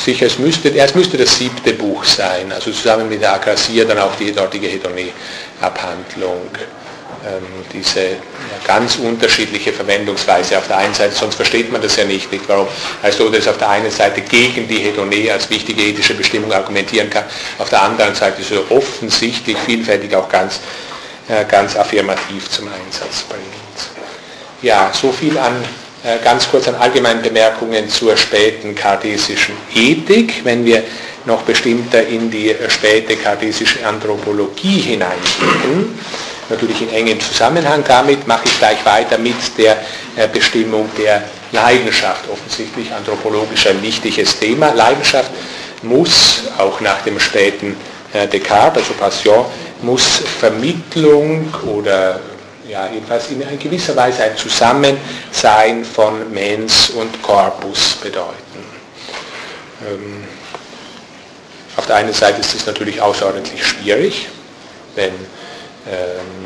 sicher. 0.03 0.27
Es 0.27 0.39
müsste, 0.39 0.69
erst 0.69 0.95
müsste 0.95 1.17
das 1.17 1.37
siebte 1.37 1.73
Buch 1.73 2.03
sein, 2.03 2.51
also 2.51 2.71
zusammen 2.71 3.09
mit 3.09 3.21
der 3.21 3.33
Akrasia 3.33 3.85
dann 3.85 3.99
auch 3.99 4.15
die 4.15 4.31
dortige 4.31 4.67
Hedone-Abhandlung 4.67 6.49
ähm, 7.23 7.43
diese 7.71 8.17
ganz 8.65 8.95
unterschiedliche 8.95 9.71
Verwendungsweise 9.71 10.57
auf 10.57 10.67
der 10.67 10.77
einen 10.77 10.93
Seite, 10.93 11.13
sonst 11.13 11.35
versteht 11.35 11.71
man 11.71 11.81
das 11.81 11.95
ja 11.95 12.03
nicht, 12.03 12.31
nicht 12.31 12.47
warum 12.47 12.67
Aristoteles 13.03 13.47
auf 13.47 13.57
der 13.57 13.69
einen 13.69 13.91
Seite 13.91 14.21
gegen 14.21 14.67
die 14.67 14.79
Hedonie 14.79 15.29
als 15.29 15.49
wichtige 15.49 15.83
ethische 15.83 16.15
Bestimmung 16.15 16.51
argumentieren 16.51 17.09
kann, 17.09 17.25
auf 17.59 17.69
der 17.69 17.83
anderen 17.83 18.15
Seite 18.15 18.41
so 18.41 18.65
offensichtlich, 18.75 19.57
vielfältig 19.59 20.15
auch 20.15 20.29
ganz, 20.29 20.61
äh, 21.27 21.45
ganz 21.45 21.75
affirmativ 21.75 22.49
zum 22.49 22.67
Einsatz 22.67 23.21
bringt. 23.29 23.43
Ja, 24.63 24.91
so 24.93 25.11
viel 25.11 25.37
an 25.37 25.63
ganz 26.23 26.49
kurz 26.49 26.67
an 26.67 26.75
allgemeinen 26.75 27.21
Bemerkungen 27.21 27.87
zur 27.89 28.17
späten 28.17 28.73
kartesischen 28.73 29.55
Ethik. 29.75 30.43
Wenn 30.43 30.65
wir 30.65 30.83
noch 31.25 31.43
bestimmter 31.43 32.05
in 32.07 32.31
die 32.31 32.55
späte 32.69 33.15
kartesische 33.15 33.85
Anthropologie 33.85 34.79
hineinblicken, 34.79 35.99
natürlich 36.49 36.81
in 36.81 36.89
engem 36.89 37.19
Zusammenhang 37.19 37.83
damit, 37.87 38.27
mache 38.27 38.45
ich 38.45 38.57
gleich 38.57 38.83
weiter 38.85 39.17
mit 39.17 39.35
der 39.57 39.77
äh, 40.15 40.27
Bestimmung 40.27 40.89
der 40.97 41.23
Leidenschaft. 41.51 42.29
Offensichtlich 42.29 42.91
anthropologisch 42.91 43.67
ein 43.67 43.81
wichtiges 43.81 44.39
Thema. 44.39 44.73
Leidenschaft 44.73 45.31
muss, 45.83 46.43
auch 46.57 46.79
nach 46.81 47.01
dem 47.01 47.19
späten 47.19 47.75
äh, 48.13 48.27
Descartes, 48.27 48.83
also 48.83 48.93
Passion, 48.93 49.45
muss 49.81 50.21
Vermittlung 50.39 51.53
oder 51.65 52.19
ja, 52.71 52.87
jedenfalls 52.87 53.29
in 53.29 53.59
gewisser 53.59 53.95
Weise 53.97 54.23
ein 54.23 54.37
Zusammensein 54.37 55.83
von 55.83 56.31
Mens 56.31 56.91
und 56.91 57.21
Corpus 57.21 57.95
bedeuten. 57.95 58.63
Ähm, 59.85 60.23
auf 61.75 61.85
der 61.85 61.97
einen 61.97 62.13
Seite 62.13 62.39
ist 62.39 62.55
es 62.55 62.65
natürlich 62.65 63.01
außerordentlich 63.01 63.65
schwierig, 63.65 64.29
wenn 64.95 65.11
ähm, 65.11 66.45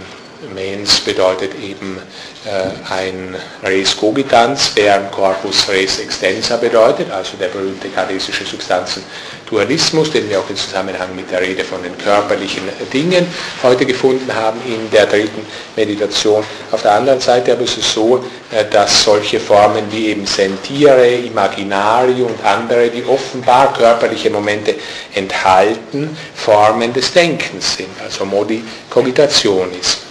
Mens 0.53 0.99
bedeutet 0.99 1.51
eben 1.61 1.99
äh, 2.45 2.93
ein 2.93 3.35
Res 3.63 3.97
cogitans, 3.97 4.71
während 4.75 5.11
Corpus 5.11 5.67
Res 5.67 5.99
extensa 5.99 6.57
bedeutet, 6.57 7.11
also 7.11 7.37
der 7.37 7.47
berühmte 7.47 7.89
kartesische 7.89 8.45
Substanzendualismus, 8.45 10.11
den 10.11 10.29
wir 10.29 10.39
auch 10.39 10.49
im 10.49 10.55
Zusammenhang 10.55 11.15
mit 11.15 11.31
der 11.31 11.41
Rede 11.41 11.63
von 11.63 11.81
den 11.81 11.97
körperlichen 11.97 12.63
Dingen 12.93 13.27
heute 13.63 13.85
gefunden 13.85 14.33
haben 14.33 14.59
in 14.67 14.89
der 14.91 15.07
dritten 15.07 15.45
Meditation. 15.75 16.43
Auf 16.71 16.81
der 16.83 16.93
anderen 16.93 17.19
Seite 17.19 17.53
aber 17.53 17.63
ist 17.63 17.77
es 17.77 17.93
so, 17.93 18.23
äh, 18.51 18.65
dass 18.69 19.03
solche 19.03 19.39
Formen 19.39 19.91
wie 19.91 20.07
eben 20.07 20.25
Sentire, 20.25 21.07
Imaginari 21.07 22.21
und 22.21 22.43
andere, 22.45 22.89
die 22.89 23.03
offenbar 23.05 23.73
körperliche 23.73 24.29
Momente 24.29 24.75
enthalten, 25.13 26.15
Formen 26.35 26.93
des 26.93 27.11
Denkens 27.11 27.77
sind, 27.77 27.89
also 28.03 28.25
Modi 28.25 28.63
cogitationis 28.89 30.04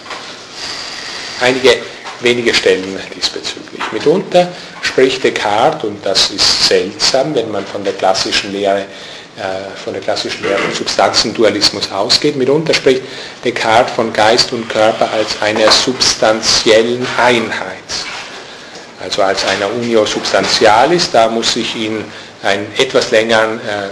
einige 1.40 1.76
wenige 2.20 2.54
Stellen 2.54 2.98
diesbezüglich. 3.14 3.82
Mitunter 3.92 4.48
spricht 4.82 5.22
Descartes, 5.24 5.84
und 5.84 6.04
das 6.04 6.30
ist 6.30 6.66
seltsam, 6.66 7.34
wenn 7.34 7.50
man 7.50 7.66
von 7.66 7.84
der 7.84 7.92
klassischen 7.92 8.52
Lehre 8.52 8.86
äh, 9.36 9.76
von 9.82 9.92
der 9.92 10.00
klassischen 10.00 10.44
Lehre 10.44 10.58
vom 10.58 10.72
Substanzendualismus 10.72 11.90
ausgeht. 11.90 12.36
Mitunter 12.36 12.72
spricht 12.72 13.02
Descartes 13.44 13.92
von 13.92 14.12
Geist 14.12 14.52
und 14.52 14.68
Körper 14.68 15.10
als 15.12 15.42
einer 15.42 15.72
substanziellen 15.72 17.04
Einheit, 17.18 17.82
also 19.02 19.22
als 19.22 19.44
einer 19.44 19.72
Unio 19.72 20.06
Substantialis. 20.06 21.10
Da 21.10 21.28
muss 21.28 21.56
ich 21.56 21.74
Ihnen 21.74 22.04
einen 22.44 22.66
etwas 22.78 23.10
längeren 23.10 23.58
äh, 23.58 23.88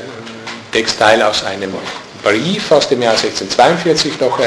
Textteil 0.71 1.21
aus 1.23 1.43
einem 1.45 1.75
Brief 2.23 2.71
aus 2.71 2.89
dem 2.89 3.03
Jahr 3.03 3.15
1642 3.15 4.21
noch 4.21 4.39
äh, 4.39 4.45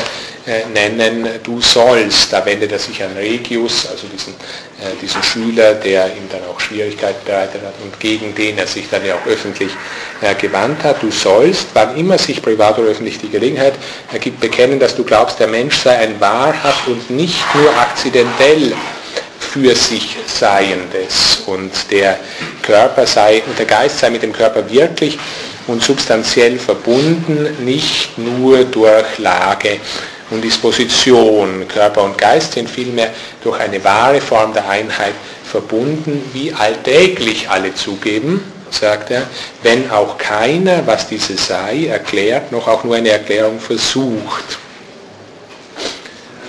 äh, 0.48 0.66
nennen, 0.74 1.28
du 1.44 1.60
sollst, 1.60 2.32
da 2.32 2.46
wendet 2.46 2.72
er 2.72 2.80
sich 2.80 3.04
an 3.04 3.12
Regius, 3.18 3.88
also 3.90 4.08
diesen, 4.08 4.34
äh, 4.34 4.96
diesen 5.02 5.22
Schüler, 5.22 5.74
der 5.74 6.08
ihm 6.08 6.30
dann 6.32 6.42
auch 6.50 6.60
Schwierigkeiten 6.60 7.26
bereitet 7.26 7.62
hat 7.62 7.74
und 7.84 8.00
gegen 8.00 8.34
den 8.34 8.58
er 8.58 8.68
sich 8.68 8.90
dann 8.90 9.06
ja 9.06 9.16
auch 9.16 9.28
öffentlich 9.28 9.72
gewandt 10.40 10.84
hat, 10.84 11.04
du 11.04 11.12
sollst, 11.12 11.68
wann 11.74 11.98
immer 11.98 12.18
sich 12.18 12.42
privat 12.42 12.80
oder 12.80 12.90
öffentlich 12.90 13.18
die 13.18 13.30
Gelegenheit 13.30 13.74
ergibt, 14.14 14.40
bekennen, 14.40 14.80
dass 14.80 14.96
du 14.96 15.04
glaubst, 15.04 15.40
der 15.40 15.48
Mensch 15.48 15.78
sei 15.78 15.98
ein 15.98 16.20
wahrhaft 16.22 16.88
und 16.88 17.10
nicht 17.10 17.44
nur 17.54 17.70
akzidentell 17.78 18.74
für 19.40 19.76
sich 19.76 20.16
Seiendes 20.28 21.44
und 21.46 21.72
der 21.92 22.18
Körper 22.62 23.06
sei 23.06 23.44
und 23.46 23.60
der 23.60 23.66
Geist 23.66 24.00
sei 24.00 24.10
mit 24.10 24.24
dem 24.24 24.32
Körper 24.32 24.70
wirklich 24.70 25.18
und 25.68 25.84
substanziell 25.84 26.60
verbunden, 26.60 27.64
nicht 27.64 28.18
nur 28.18 28.64
durch 28.66 29.18
Lage 29.18 29.80
und 30.30 30.44
Disposition. 30.44 31.68
Körper 31.68 32.04
und 32.04 32.18
Geist 32.18 32.54
sind 32.54 32.70
vielmehr 32.70 33.12
durch 33.44 33.60
eine 33.60 33.84
wahre 33.84 34.22
Form 34.22 34.54
der 34.54 34.68
Einheit 34.70 35.14
verbunden, 35.44 36.30
wie 36.34 36.54
alltäglich 36.54 37.50
alle 37.50 37.74
zugeben, 37.74 38.42
sagt 38.70 39.12
er, 39.12 39.24
wenn 39.64 39.90
auch 39.90 40.18
keiner, 40.18 40.86
was 40.86 41.08
diese 41.08 41.38
sei, 41.38 41.88
erklärt, 41.88 42.52
noch 42.52 42.68
auch 42.68 42.84
nur 42.84 42.96
eine 42.96 43.10
Erklärung 43.10 43.60
versucht. 43.60 44.60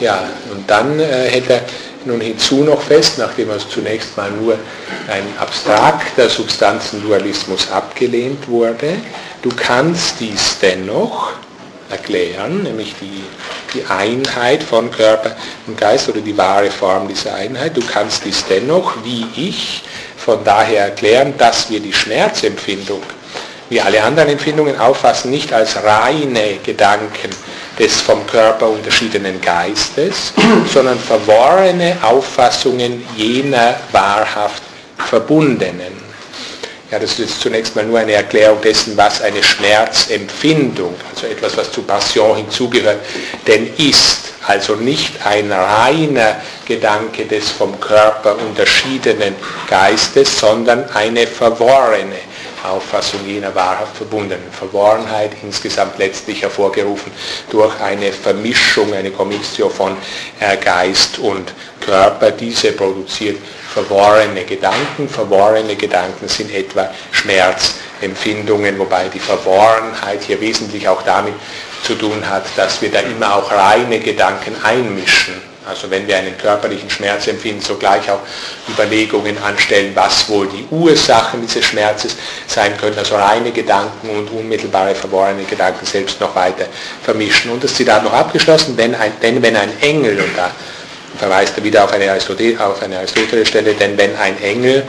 Ja, 0.01 0.25
und 0.53 0.69
dann 0.69 0.99
äh, 1.01 1.31
hätte 1.31 1.55
er 1.55 1.61
nun 2.07 2.21
hinzu 2.21 2.65
noch 2.65 2.81
fest, 2.81 3.19
nachdem 3.19 3.51
er 3.51 3.59
zunächst 3.59 4.17
mal 4.17 4.31
nur 4.31 4.55
ein 5.09 5.25
abstrakter 5.39 6.29
Substanzendualismus 6.29 7.71
abgelehnt 7.71 8.49
wurde, 8.49 8.97
du 9.43 9.51
kannst 9.51 10.21
dies 10.21 10.59
dennoch 10.61 11.33
erklären, 11.91 12.63
nämlich 12.63 12.95
die 13.01 13.23
die 13.77 13.85
Einheit 13.89 14.63
von 14.63 14.91
Körper 14.91 15.37
und 15.67 15.79
Geist 15.79 16.09
oder 16.09 16.21
die 16.21 16.37
wahre 16.37 16.71
Form 16.71 17.09
dieser 17.09 17.35
Einheit. 17.35 17.77
Du 17.77 17.83
kannst 17.83 18.25
dies 18.25 18.45
dennoch, 18.49 18.95
wie 19.05 19.27
ich, 19.37 19.83
von 20.17 20.43
daher 20.45 20.87
erklären, 20.87 21.35
dass 21.39 21.71
wir 21.71 21.81
die 21.81 21.93
Schmerzempfindung, 21.93 23.03
wie 23.69 23.81
alle 23.81 24.03
anderen 24.03 24.31
Empfindungen 24.31 24.79
auffassen, 24.79 25.31
nicht 25.31 25.53
als 25.53 25.77
reine 25.83 26.59
Gedanken 26.65 27.31
des 27.79 28.01
vom 28.01 28.27
Körper 28.27 28.69
unterschiedenen 28.69 29.41
Geistes, 29.41 30.33
sondern 30.73 30.99
verworrene 30.99 31.97
Auffassungen 32.03 33.07
jener 33.17 33.77
wahrhaft 33.93 34.63
Verbundenen. 34.99 36.07
Ja, 36.91 37.01
das 37.01 37.19
ist 37.19 37.41
zunächst 37.41 37.75
mal 37.75 37.85
nur 37.85 37.99
eine 37.99 38.13
Erklärung 38.13 38.61
dessen, 38.61 38.97
was 38.97 39.21
eine 39.21 39.43
Schmerzempfindung, 39.43 40.95
also 41.13 41.27
etwas, 41.27 41.57
was 41.57 41.73
zu 41.73 41.83
Passion 41.83 42.37
hinzugehört, 42.37 43.01
denn 43.47 43.75
ist. 43.77 44.27
Also 44.47 44.77
nicht 44.77 45.27
ein 45.27 45.51
reiner 45.51 46.37
Gedanke 46.65 47.25
des 47.25 47.51
vom 47.51 47.81
Körper 47.81 48.37
unterschiedenen 48.39 49.35
Geistes, 49.69 50.39
sondern 50.39 50.89
eine 50.91 51.27
verworrene 51.27 52.15
Auffassung 52.69 53.21
jener 53.27 53.55
wahrhaft 53.55 53.97
verbundenen 53.97 54.51
Verworrenheit, 54.53 55.33
insgesamt 55.43 55.99
letztlich 55.99 56.43
hervorgerufen 56.43 57.13
durch 57.51 57.81
eine 57.81 58.13
Vermischung, 58.13 58.93
eine 58.95 59.11
Commixtio 59.11 59.69
von 59.69 59.97
äh, 60.41 60.57
Geist 60.57 61.19
und 61.19 61.53
Körper. 61.81 62.31
Diese 62.31 62.73
produziert 62.73 63.39
verworrene 63.73 64.45
Gedanken. 64.45 65.09
Verworrene 65.09 65.77
Gedanken 65.77 66.29
sind 66.29 66.51
etwa 66.55 66.91
Schmerzempfindungen, 67.13 68.79
wobei 68.79 69.09
die 69.09 69.19
Verworrenheit 69.19 70.23
hier 70.23 70.41
wesentlich 70.41 70.89
auch 70.89 71.03
damit 71.03 71.35
zu 71.83 71.95
tun 71.95 72.29
hat, 72.29 72.45
dass 72.57 72.81
wir 72.81 72.91
da 72.91 73.01
immer 73.01 73.37
auch 73.37 73.51
reine 73.53 74.01
Gedanken 74.01 74.57
einmischen. 74.63 75.56
Also 75.67 75.91
wenn 75.91 76.07
wir 76.07 76.17
einen 76.17 76.39
körperlichen 76.39 76.89
Schmerz 76.89 77.27
empfinden, 77.27 77.61
sogleich 77.61 78.09
auch 78.11 78.21
Überlegungen 78.69 79.37
anstellen, 79.39 79.91
was 79.95 80.29
wohl 80.29 80.47
die 80.47 80.65
Ursachen 80.71 81.43
dieses 81.43 81.65
Schmerzes 81.65 82.15
sein 82.47 82.77
können, 82.77 82.97
also 82.97 83.17
reine 83.17 83.51
Gedanken 83.51 84.11
und 84.11 84.31
unmittelbare 84.31 84.95
verworrene 84.95 85.43
Gedanken 85.43 85.85
selbst 85.85 86.21
noch 86.21 86.35
weiter 86.37 86.67
vermischen. 87.03 87.51
Und 87.51 87.65
das 87.65 87.75
Zitat 87.75 88.05
noch 88.05 88.13
abgeschlossen, 88.13 88.77
denn, 88.77 88.95
ein, 88.95 89.13
denn 89.21 89.43
wenn 89.43 89.57
ein 89.57 89.73
Engel, 89.81 90.21
und 90.21 90.37
da 90.37 90.53
verweist 91.19 91.57
er 91.57 91.65
wieder 91.65 91.83
auf 91.83 91.93
eine, 91.93 92.11
Aristotel, 92.11 92.57
Aristoteles-Stelle, 92.59 93.75
denn 93.75 93.99
wenn 93.99 94.15
ein 94.17 94.41
Engel 94.43 94.85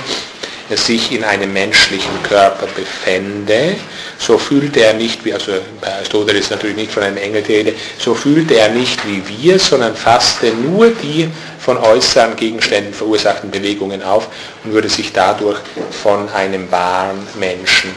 sich 0.75 1.13
in 1.13 1.23
einem 1.23 1.53
menschlichen 1.53 2.21
Körper 2.23 2.67
befände, 2.75 3.75
so 4.19 4.37
fühlt 4.37 4.75
er 4.75 4.93
nicht, 4.93 5.23
wie, 5.23 5.33
also 5.33 5.53
bei 5.79 5.93
Aristoteles 5.93 6.41
ist 6.41 6.51
natürlich 6.51 6.75
nicht 6.75 6.91
von 6.91 7.03
einem 7.03 7.17
Engel 7.17 7.41
die 7.41 7.53
Rede, 7.53 7.73
so 7.97 8.13
fühlt 8.13 8.51
er 8.51 8.69
nicht 8.69 8.99
wie 9.07 9.23
wir, 9.27 9.59
sondern 9.59 9.95
fasste 9.95 10.47
nur 10.47 10.89
die 10.89 11.29
von 11.59 11.77
äußeren 11.77 12.35
Gegenständen 12.35 12.93
verursachten 12.93 13.49
Bewegungen 13.49 14.03
auf 14.03 14.27
und 14.63 14.73
würde 14.73 14.89
sich 14.89 15.13
dadurch 15.13 15.59
von 16.03 16.27
einem 16.29 16.69
wahren 16.69 17.25
Menschen 17.39 17.91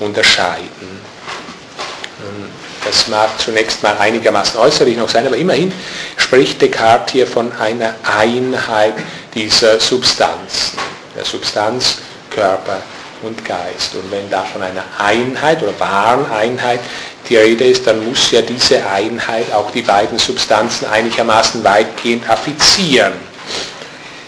unterscheiden. 0.00 1.00
Das 2.84 3.08
mag 3.08 3.30
zunächst 3.40 3.82
mal 3.82 3.96
einigermaßen 3.98 4.58
äußerlich 4.58 4.96
noch 4.96 5.08
sein, 5.08 5.26
aber 5.26 5.36
immerhin 5.36 5.72
spricht 6.16 6.62
Descartes 6.62 7.12
hier 7.12 7.26
von 7.26 7.52
einer 7.52 7.94
Einheit 8.04 8.94
dieser 9.34 9.80
Substanzen, 9.80 10.78
der 11.16 11.24
Substanz, 11.24 11.98
Körper 12.36 12.82
und 13.22 13.44
Geist. 13.44 13.94
Und 13.94 14.10
wenn 14.12 14.28
da 14.30 14.42
von 14.42 14.62
einer 14.62 14.84
Einheit 14.98 15.62
oder 15.62 15.78
wahren 15.80 16.30
Einheit 16.30 16.80
die 17.28 17.36
Rede 17.36 17.64
ist, 17.64 17.86
dann 17.86 18.04
muss 18.06 18.30
ja 18.30 18.42
diese 18.42 18.86
Einheit 18.86 19.52
auch 19.52 19.70
die 19.70 19.82
beiden 19.82 20.18
Substanzen 20.18 20.86
einigermaßen 20.86 21.64
weitgehend 21.64 22.28
affizieren. 22.28 23.14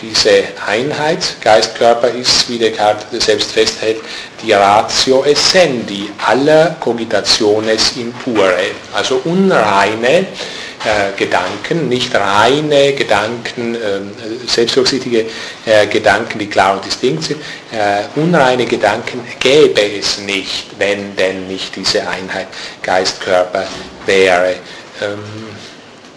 Diese 0.01 0.45
Einheit, 0.67 1.37
Geist-Körper, 1.41 2.09
ist, 2.09 2.49
wie 2.49 2.57
Descartes 2.57 3.25
selbst 3.25 3.51
festhält, 3.51 3.99
die 4.41 4.53
Ratio 4.53 5.25
essendi 5.25 6.09
aller 6.25 6.77
Cogitationes 6.79 7.97
impure, 7.97 8.71
also 8.95 9.21
unreine 9.25 10.27
Gedanken, 11.17 11.89
nicht 11.89 12.15
reine 12.15 12.93
Gedanken, 12.93 13.75
äh, 13.75 13.79
selbstdurchsichtige 14.47 15.27
äh, 15.67 15.87
Gedanken, 15.89 16.39
die 16.39 16.47
klar 16.47 16.75
und 16.75 16.85
distinkt 16.85 17.25
sind. 17.25 17.41
Äh, 17.73 18.05
unreine 18.15 18.65
Gedanken 18.65 19.21
gäbe 19.41 19.83
es 19.99 20.19
nicht, 20.19 20.79
wenn 20.79 21.17
denn 21.17 21.49
nicht 21.49 21.75
diese 21.75 22.07
Einheit 22.09 22.47
Geist-Körper 22.83 23.67
wäre. 24.07 24.57
Ähm, 25.03 25.19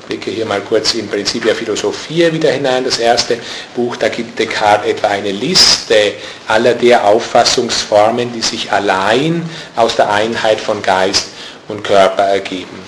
blicke 0.07 0.31
hier 0.31 0.45
mal 0.45 0.61
kurz 0.61 0.93
in 0.93 1.07
Principia 1.07 1.55
Philosophia 1.55 2.31
wieder 2.33 2.51
hinein, 2.51 2.83
das 2.83 2.99
erste 2.99 3.37
Buch, 3.75 3.95
da 3.95 4.09
gibt 4.09 4.37
Descartes 4.37 4.91
etwa 4.91 5.07
eine 5.07 5.31
Liste 5.31 6.13
aller 6.47 6.73
der 6.73 7.05
Auffassungsformen, 7.05 8.33
die 8.33 8.41
sich 8.41 8.71
allein 8.71 9.49
aus 9.75 9.95
der 9.95 10.11
Einheit 10.11 10.59
von 10.59 10.81
Geist 10.81 11.29
und 11.67 11.83
Körper 11.83 12.23
ergeben. 12.23 12.79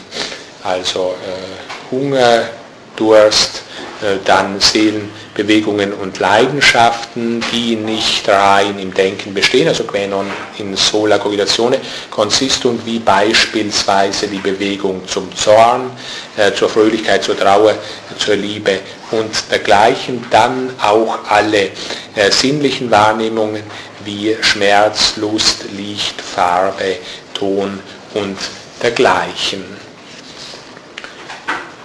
Also 0.64 1.16
äh, 1.26 1.63
Hunger, 1.94 2.50
Durst, 2.96 3.62
äh, 4.02 4.18
dann 4.26 4.60
Seelenbewegungen 4.60 5.94
und 5.94 6.20
Leidenschaften, 6.20 7.44
die 7.52 7.76
nicht 7.76 8.28
rein 8.28 8.78
im 8.80 8.94
Denken 8.94 9.34
bestehen, 9.34 9.68
also 9.68 9.84
quenon 9.84 10.26
in 10.58 10.76
sola 10.76 11.18
cogitazione 11.18 11.80
consistunt, 12.10 12.86
wie 12.86 13.00
beispielsweise 13.00 14.28
die 14.28 14.40
Bewegung 14.40 15.08
zum 15.08 15.36
Zorn, 15.36 15.92
äh, 16.38 16.52
zur 16.54 16.70
Fröhlichkeit, 16.70 17.24
zur 17.24 17.38
Trauer, 17.38 17.76
zur 18.18 18.36
Liebe 18.36 18.80
und 19.12 19.32
dergleichen, 19.50 20.26
dann 20.30 20.72
auch 20.82 21.20
alle 21.30 21.70
äh, 22.16 22.32
sinnlichen 22.32 22.92
Wahrnehmungen 22.92 23.64
wie 24.06 24.36
Schmerz, 24.42 25.14
Lust, 25.18 25.66
Licht, 25.78 26.22
Farbe, 26.22 26.98
Ton 27.34 27.80
und 28.14 28.38
dergleichen. 28.82 29.83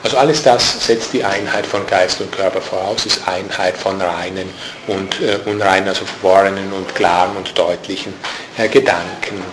Also 0.09 0.17
alles 0.17 0.43
das 0.43 0.87
setzt 0.87 1.13
die 1.13 1.23
Einheit 1.23 1.67
von 1.67 1.87
Geist 1.87 2.23
und 2.23 2.33
Körper 2.33 2.63
voraus, 2.63 3.05
ist 3.05 3.29
Einheit 3.29 3.77
von 3.77 4.01
reinen 4.01 4.49
und 4.87 5.21
äh, 5.21 5.39
unreinen, 5.45 5.87
also 5.87 6.07
verworrenen 6.07 6.73
und 6.73 6.95
klaren 6.95 7.37
und 7.37 7.59
deutlichen 7.59 8.15
äh, 8.57 8.69
Gedanken. 8.69 9.45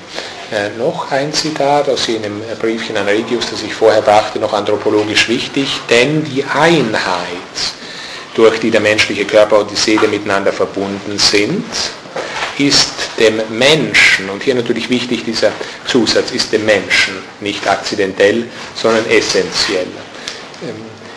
Äh, 0.54 0.70
noch 0.78 1.12
ein 1.12 1.34
Zitat 1.34 1.90
aus 1.90 2.08
jenem 2.08 2.42
Briefchen 2.62 2.96
an 2.96 3.06
Regius, 3.06 3.50
das 3.52 3.64
ich 3.64 3.74
vorher 3.74 4.02
brachte, 4.02 4.40
noch 4.40 4.54
anthropologisch 4.54 5.28
wichtig, 5.28 5.78
denn 5.90 6.24
die 6.24 6.46
Einheit, 6.46 7.36
durch 8.34 8.58
die 8.62 8.72
der 8.72 8.80
menschliche 8.80 9.26
Körper 9.26 9.60
und 9.60 9.72
die 9.72 9.76
Seele 9.76 10.08
miteinander 10.08 10.54
verbunden 10.54 11.20
sind, 11.20 11.66
ist 12.58 12.94
dem 13.20 13.42
Menschen, 13.50 14.30
und 14.30 14.42
hier 14.42 14.56
natürlich 14.56 14.90
wichtig 14.90 15.26
dieser 15.26 15.52
Zusatz, 15.86 16.32
ist 16.32 16.54
dem 16.54 16.66
Menschen 16.66 17.16
nicht 17.42 17.68
akzidentell, 17.68 18.46
sondern 18.74 19.06
essentiell. 19.10 19.88
Ähm, 20.64 20.76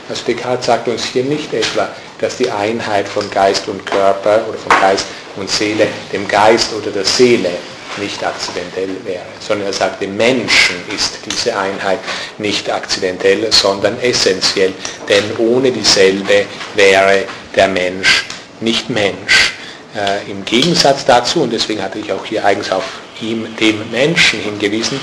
also 0.09 0.23
Descartes 0.27 0.67
sagt 0.67 0.89
uns 0.89 1.05
hier 1.05 1.25
nicht 1.25 1.53
etwa, 1.53 1.89
dass 2.19 2.37
die 2.37 2.51
Einheit 2.51 3.07
von 3.09 3.31
Geist 3.31 3.69
und 3.69 3.85
Körper 3.85 4.41
oder 4.49 4.59
von 4.59 4.81
Geist 4.81 5.07
und 5.37 5.51
Seele 5.51 5.87
dem 6.13 6.27
Geist 6.27 6.73
oder 6.73 6.91
der 6.91 7.05
Seele 7.05 7.51
nicht 7.99 8.25
akzidentell 8.25 8.91
wäre, 9.05 9.25
sondern 9.41 9.69
er 9.69 9.73
sagt, 9.73 10.01
dem 10.01 10.17
Menschen 10.17 10.77
ist 10.95 11.19
diese 11.27 11.57
Einheit 11.59 11.99
nicht 12.39 12.71
akzidentell, 12.71 13.51
sondern 13.53 14.01
essentiell, 14.01 14.73
denn 15.09 15.25
ohne 15.39 15.73
dieselbe 15.73 16.47
wäre 16.75 17.25
der 17.57 17.69
Mensch 17.69 18.25
nicht 18.61 18.89
Mensch. 18.91 19.53
Äh, 19.97 20.31
Im 20.31 20.45
Gegensatz 20.45 21.05
dazu, 21.05 21.43
und 21.43 21.53
deswegen 21.53 21.83
hatte 21.83 21.99
ich 21.99 22.13
auch 22.13 22.25
hier 22.25 22.45
eigens 22.45 22.71
auf 22.71 22.85
ihm, 23.21 23.57
dem 23.57 23.91
Menschen 23.91 24.41
hingewiesen, 24.41 25.01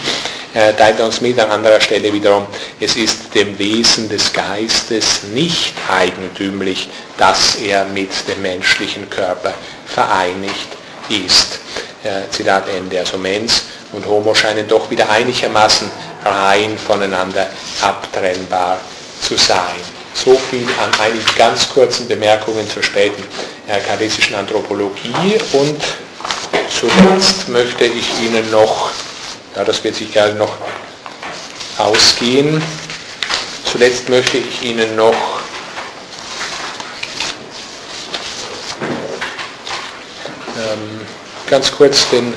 äh, 0.54 0.74
teilt 0.74 1.00
uns 1.02 1.20
mit 1.22 1.38
an 1.40 1.52
anderer 1.52 1.82
Stelle 1.82 2.14
wiederum, 2.14 2.48
es 2.80 2.96
ist 2.96 3.36
dem 3.36 3.60
Wesen 3.60 4.08
des 4.08 4.32
Geistes 4.32 5.24
nicht 5.34 5.74
eigentümlich, 5.90 6.88
dass 7.18 7.56
er 7.56 7.86
mit 7.86 8.10
dem 8.28 8.42
menschlichen 8.42 9.10
Körper 9.10 9.54
vereinigt 9.86 10.70
ist. 11.10 11.60
Äh, 12.04 12.30
Zitat 12.32 12.70
Ende. 12.70 13.00
Also 13.00 13.18
Mens 13.18 13.64
und 13.92 14.06
Homo 14.06 14.34
scheinen 14.34 14.68
doch 14.68 14.90
wieder 14.90 15.10
einigermaßen 15.10 15.90
rein 16.24 16.78
voneinander 16.78 17.48
abtrennbar 17.82 18.80
zu 19.22 19.36
sein. 19.36 19.82
So 20.14 20.36
viel 20.36 20.68
an 20.82 20.92
einigen 21.02 21.26
ganz 21.38 21.68
kurzen 21.68 22.08
Bemerkungen 22.08 22.70
zur 22.70 22.84
späten 22.84 23.24
äh, 23.68 23.80
kartesischen 23.82 24.36
Anthropologie 24.36 25.38
und 25.54 25.82
zuletzt 26.70 27.50
möchte 27.50 27.86
ich 27.86 28.06
Ihnen 28.22 28.50
noch 28.52 28.92
ja, 29.56 29.64
das 29.64 29.84
wird 29.84 29.96
sich 29.96 30.12
gerade 30.12 30.34
noch 30.34 30.58
ausgehen. 31.78 32.62
Zuletzt 33.64 34.10
möchte 34.10 34.38
ich 34.38 34.62
Ihnen 34.64 34.96
noch 34.98 35.16
ähm, 40.58 41.02
ganz 41.50 41.72
kurz 41.72 42.10
den 42.10 42.34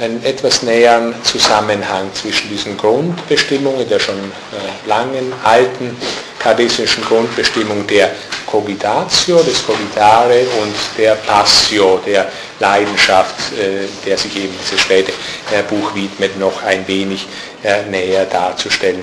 einen 0.00 0.24
etwas 0.24 0.62
näheren 0.62 1.14
Zusammenhang 1.24 2.08
zwischen 2.14 2.48
diesen 2.48 2.76
Grundbestimmungen 2.76 3.88
der 3.88 3.98
schon 3.98 4.16
äh, 4.16 4.88
langen, 4.88 5.32
alten 5.44 5.96
kartesischen 6.38 7.04
Grundbestimmung 7.04 7.86
der 7.86 8.10
Cogitatio, 8.46 9.42
des 9.42 9.64
Cogitare 9.66 10.40
und 10.62 10.74
der 10.96 11.14
Passio, 11.16 12.00
der 12.06 12.30
Leidenschaft, 12.60 13.52
äh, 13.52 13.86
der 14.06 14.16
sich 14.16 14.36
eben 14.36 14.54
dieses 14.62 14.80
späte 14.80 15.12
äh, 15.52 15.62
Buch 15.68 15.94
widmet, 15.94 16.38
noch 16.38 16.62
ein 16.62 16.86
wenig 16.88 17.26
äh, 17.62 17.82
näher 17.90 18.24
darzustellen 18.24 19.02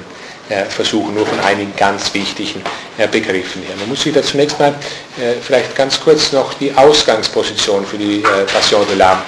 versuchen, 0.69 1.15
nur 1.15 1.25
von 1.25 1.39
einigen 1.39 1.75
ganz 1.75 2.13
wichtigen 2.13 2.61
Begriffen 3.11 3.63
her. 3.63 3.75
Man 3.79 3.89
muss 3.89 4.03
sich 4.03 4.13
da 4.13 4.21
zunächst 4.21 4.59
mal 4.59 4.75
vielleicht 5.41 5.75
ganz 5.75 5.99
kurz 5.99 6.33
noch 6.33 6.53
die 6.53 6.71
Ausgangsposition 6.71 7.83
für 7.83 7.97
die 7.97 8.23
Passion 8.53 8.85
de 8.87 8.95
l'âme 8.95 9.21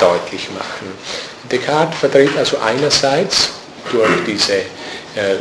deutlich 0.00 0.48
machen. 0.48 0.90
Descartes 1.52 1.98
vertritt 1.98 2.34
also 2.38 2.56
einerseits 2.60 3.50
durch 3.92 4.24
diese 4.26 4.62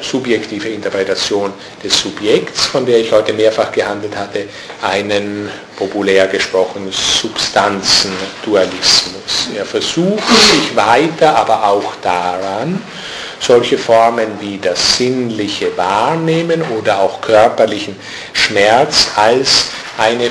subjektive 0.01 0.69
Interpretation 0.69 1.53
des 1.83 1.99
Subjekts, 1.99 2.67
von 2.67 2.85
der 2.85 2.99
ich 2.99 3.11
heute 3.11 3.33
mehrfach 3.33 3.71
gehandelt 3.71 4.15
hatte, 4.15 4.45
einen 4.81 5.49
populär 5.75 6.27
gesprochen 6.27 6.91
Substanzendualismus. 6.91 9.49
Er 9.57 9.65
versucht 9.65 10.27
sich 10.27 10.75
weiter, 10.75 11.35
aber 11.35 11.67
auch 11.67 11.95
daran, 12.01 12.81
solche 13.39 13.77
Formen 13.77 14.39
wie 14.39 14.57
das 14.57 14.97
sinnliche 14.97 15.75
Wahrnehmen 15.75 16.63
oder 16.77 17.01
auch 17.01 17.19
körperlichen 17.19 17.95
Schmerz 18.31 19.07
als 19.15 19.65
eine, 19.97 20.29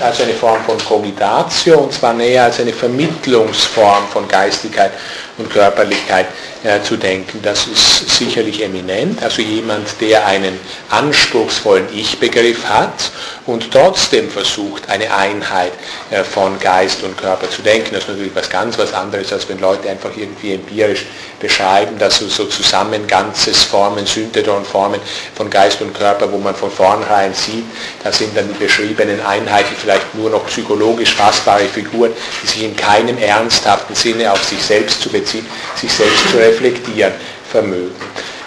also 0.00 0.22
eine 0.22 0.34
Form 0.34 0.62
von 0.64 0.78
Cogitatio, 0.78 1.78
und 1.78 1.92
zwar 1.92 2.14
näher 2.14 2.44
als 2.44 2.60
eine 2.60 2.72
Vermittlungsform 2.72 4.08
von 4.12 4.26
Geistigkeit 4.26 4.92
und 5.38 5.50
Körperlichkeit 5.50 6.26
äh, 6.62 6.82
zu 6.82 6.96
denken. 6.96 7.40
Das 7.42 7.66
ist 7.66 8.18
sicherlich 8.18 8.62
eminent. 8.62 9.22
Also 9.22 9.42
jemand, 9.42 9.88
der 10.00 10.26
einen 10.26 10.58
anspruchsvollen 10.90 11.86
Ich-Begriff 11.94 12.68
hat 12.68 13.10
und 13.46 13.70
trotzdem 13.70 14.30
versucht, 14.30 14.88
eine 14.88 15.12
Einheit 15.12 15.72
äh, 16.10 16.22
von 16.22 16.58
Geist 16.60 17.02
und 17.02 17.16
Körper 17.16 17.48
zu 17.50 17.62
denken. 17.62 17.90
Das 17.92 18.04
ist 18.04 18.10
natürlich 18.10 18.34
was 18.34 18.50
ganz 18.50 18.78
was 18.78 18.92
anderes, 18.92 19.32
als 19.32 19.48
wenn 19.48 19.58
Leute 19.58 19.88
einfach 19.88 20.10
irgendwie 20.16 20.54
empirisch 20.54 21.06
beschreiben, 21.40 21.98
dass 21.98 22.18
so, 22.18 22.28
so 22.28 22.44
zusammen 22.44 23.06
ganzes 23.06 23.64
Formen, 23.64 24.06
Synthedon-Formen 24.06 25.00
von 25.34 25.48
Geist 25.48 25.80
und 25.80 25.94
Körper, 25.94 26.30
wo 26.30 26.38
man 26.38 26.54
von 26.54 26.70
vornherein 26.70 27.32
sieht, 27.32 27.64
da 28.04 28.12
sind 28.12 28.36
dann 28.36 28.46
die 28.48 28.62
beschriebenen 28.62 29.24
Einheiten 29.24 29.74
vielleicht 29.80 30.14
nur 30.14 30.30
noch 30.30 30.46
psychologisch 30.46 31.14
fassbare 31.14 31.64
Figuren, 31.64 32.12
die 32.42 32.46
sich 32.46 32.62
in 32.62 32.76
keinem 32.76 33.16
ernsthaften 33.18 33.94
Sinne 33.94 34.30
auf 34.30 34.44
sich 34.44 34.62
selbst 34.62 35.00
zu 35.00 35.08
beziehen, 35.08 35.46
sich 35.76 35.90
selbst 35.90 36.30
zu 36.30 36.38
reflektieren 36.50 37.12
vermögen. 37.50 37.94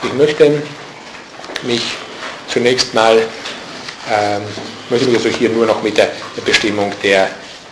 Ich 0.03 0.13
möchte 0.13 0.61
mich 1.63 1.81
zunächst 2.47 2.93
mal, 2.93 3.17
ähm, 4.11 4.41
möchte 4.89 5.07
mich 5.07 5.17
also 5.17 5.29
hier 5.29 5.49
nur 5.49 5.65
noch 5.65 5.81
mit 5.81 5.97
der 5.97 6.09
Bestimmung 6.45 6.91
der 7.01 7.29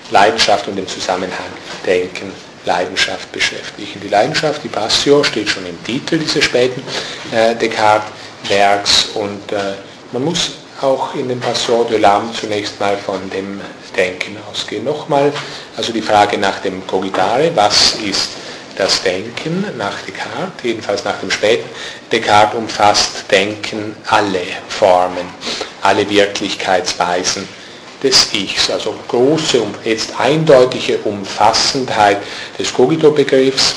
Leidenschaft 0.10 0.68
und 0.68 0.76
dem 0.76 0.88
Zusammenhang 0.88 1.52
denken, 1.86 2.32
Leidenschaft 2.66 3.32
beschäftigen. 3.32 4.00
Die 4.02 4.08
Leidenschaft, 4.08 4.64
die 4.64 4.68
Passio, 4.68 5.24
steht 5.24 5.50
schon 5.50 5.66
im 5.66 5.84
Titel 5.84 6.18
dieses 6.18 6.44
späten 6.44 6.84
äh, 7.32 7.56
Descartes-Werks 7.56 9.10
und 9.16 9.52
äh, 9.52 9.74
man 10.12 10.26
muss 10.26 10.52
auch 10.82 11.16
in 11.16 11.28
dem 11.28 11.40
Passion 11.40 11.88
de 11.88 12.00
l'âme 12.00 12.34
zunächst 12.34 12.80
mal 12.80 12.98
von 12.98 13.30
dem 13.30 13.62
Denken 13.96 14.38
ausgehen. 14.50 14.84
Nochmal, 14.84 15.32
also 15.78 15.92
die 15.92 16.02
Frage 16.02 16.38
nach 16.38 16.60
dem 16.60 16.86
Cogitare, 16.88 17.52
was 17.56 17.96
ist 17.96 18.30
das 18.78 19.02
Denken 19.04 19.66
nach 19.78 20.02
Descartes, 20.02 20.64
jedenfalls 20.64 21.04
nach 21.04 21.20
dem 21.20 21.32
späten 21.32 21.70
Descartes 22.12 22.58
umfasst 22.58 23.26
Denken 23.30 23.96
alle 24.08 24.42
Formen, 24.70 25.28
alle 25.82 26.10
Wirklichkeitsweisen 26.10 27.48
des 28.02 28.34
Ichs, 28.34 28.70
also 28.70 28.96
große 29.08 29.62
und 29.62 29.76
jetzt 29.84 30.20
eindeutige 30.20 30.98
Umfassendheit 31.00 32.18
des 32.58 32.74
Cogito-Begriffs, 32.74 33.76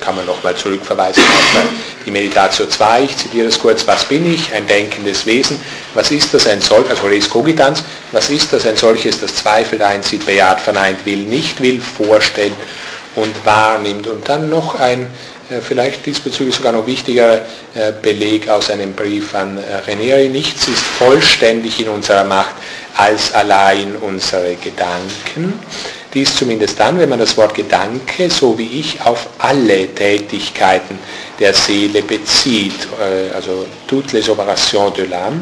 kann 0.00 0.14
man 0.14 0.26
nochmal 0.26 0.54
zurückverweisen 0.54 1.22
auf 1.22 1.62
die 2.06 2.10
Meditatio 2.10 2.66
2, 2.66 3.02
ich 3.02 3.16
zitiere 3.16 3.48
es 3.48 3.58
kurz, 3.58 3.86
was 3.86 4.04
bin 4.04 4.32
ich, 4.32 4.52
ein 4.52 4.66
denkendes 4.66 5.26
Wesen, 5.26 5.60
was 5.94 6.10
ist 6.10 6.32
das? 6.34 6.46
Ein 6.46 6.60
solches, 6.60 6.90
also 6.90 7.06
res 7.06 7.28
cogitans, 7.28 7.82
was 8.12 8.30
ist 8.30 8.52
das? 8.52 8.66
Ein 8.66 8.76
solches, 8.76 9.20
das 9.20 9.34
zweifelt, 9.34 9.82
einsieht, 9.82 10.26
bejaht, 10.26 10.60
verneint, 10.60 11.04
will, 11.06 11.24
nicht 11.24 11.60
will, 11.60 11.80
vorstellt 11.80 12.52
und 13.16 13.44
wahrnimmt. 13.44 14.06
Und 14.06 14.28
dann 14.28 14.48
noch 14.50 14.78
ein 14.78 15.06
äh, 15.50 15.60
vielleicht 15.60 16.06
diesbezüglich 16.06 16.54
sogar 16.54 16.72
noch 16.72 16.86
wichtiger 16.86 17.42
äh, 17.74 17.92
Beleg 18.00 18.48
aus 18.48 18.70
einem 18.70 18.92
Brief 18.94 19.34
an 19.34 19.58
äh, 19.58 19.76
Renieri. 19.86 20.28
Nichts 20.28 20.68
ist 20.68 20.82
vollständig 20.82 21.80
in 21.80 21.88
unserer 21.88 22.24
Macht 22.24 22.54
als 22.96 23.32
allein 23.34 23.96
unsere 23.96 24.54
Gedanken. 24.56 25.58
Dies 26.14 26.36
zumindest 26.36 26.78
dann, 26.78 26.98
wenn 26.98 27.08
man 27.08 27.18
das 27.18 27.36
Wort 27.36 27.54
Gedanke, 27.54 28.30
so 28.30 28.56
wie 28.56 28.78
ich, 28.80 29.00
auf 29.00 29.26
alle 29.38 29.88
Tätigkeiten 29.92 30.98
der 31.40 31.52
Seele 31.52 32.02
bezieht, 32.02 32.86
also 33.34 33.66
toutes 33.88 34.12
les 34.12 34.28
opérations 34.28 34.92
de 34.94 35.06
l'âme, 35.06 35.40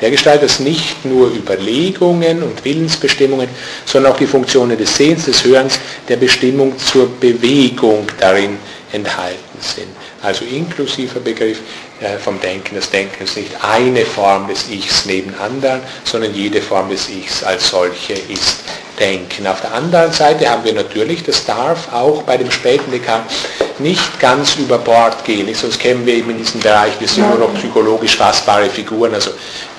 der 0.00 0.10
Gestalt, 0.10 0.42
dass 0.42 0.60
nicht 0.60 1.04
nur 1.04 1.28
Überlegungen 1.28 2.42
und 2.42 2.64
Willensbestimmungen, 2.64 3.48
sondern 3.86 4.12
auch 4.12 4.16
die 4.16 4.26
Funktionen 4.26 4.76
des 4.76 4.96
Sehens, 4.96 5.24
des 5.24 5.44
Hörens, 5.44 5.78
der 6.08 6.16
Bestimmung 6.16 6.78
zur 6.78 7.08
Bewegung 7.18 8.06
darin 8.20 8.58
enthalten 8.92 9.58
sind. 9.60 9.88
Also 10.22 10.44
inklusiver 10.44 11.20
Begriff 11.20 11.58
äh, 11.93 11.93
vom 12.22 12.40
Denken. 12.40 12.74
Das 12.74 12.90
Denken 12.90 13.24
ist 13.24 13.36
nicht 13.36 13.52
eine 13.62 14.04
Form 14.04 14.48
des 14.48 14.68
Ichs 14.68 15.06
neben 15.06 15.34
anderen, 15.38 15.80
sondern 16.04 16.34
jede 16.34 16.60
Form 16.60 16.90
des 16.90 17.08
Ichs 17.08 17.42
als 17.42 17.68
solche 17.68 18.14
ist 18.14 18.64
Denken. 18.98 19.46
Auf 19.46 19.60
der 19.60 19.74
anderen 19.74 20.12
Seite 20.12 20.48
haben 20.48 20.64
wir 20.64 20.72
natürlich, 20.72 21.22
das 21.24 21.44
darf 21.44 21.92
auch 21.92 22.22
bei 22.22 22.36
dem 22.36 22.50
späten 22.50 22.90
Descartes 22.92 23.34
nicht 23.80 24.20
ganz 24.20 24.54
über 24.54 24.78
Bord 24.78 25.24
gehen, 25.24 25.52
sonst 25.52 25.80
kämen 25.80 26.06
wir 26.06 26.14
eben 26.14 26.30
in 26.30 26.38
diesen 26.38 26.60
Bereich, 26.60 26.92
wir 27.00 27.08
sind 27.08 27.28
nur 27.28 27.48
noch 27.48 27.54
psychologisch 27.54 28.16
fassbare 28.16 28.70
Figuren, 28.70 29.12
also 29.12 29.32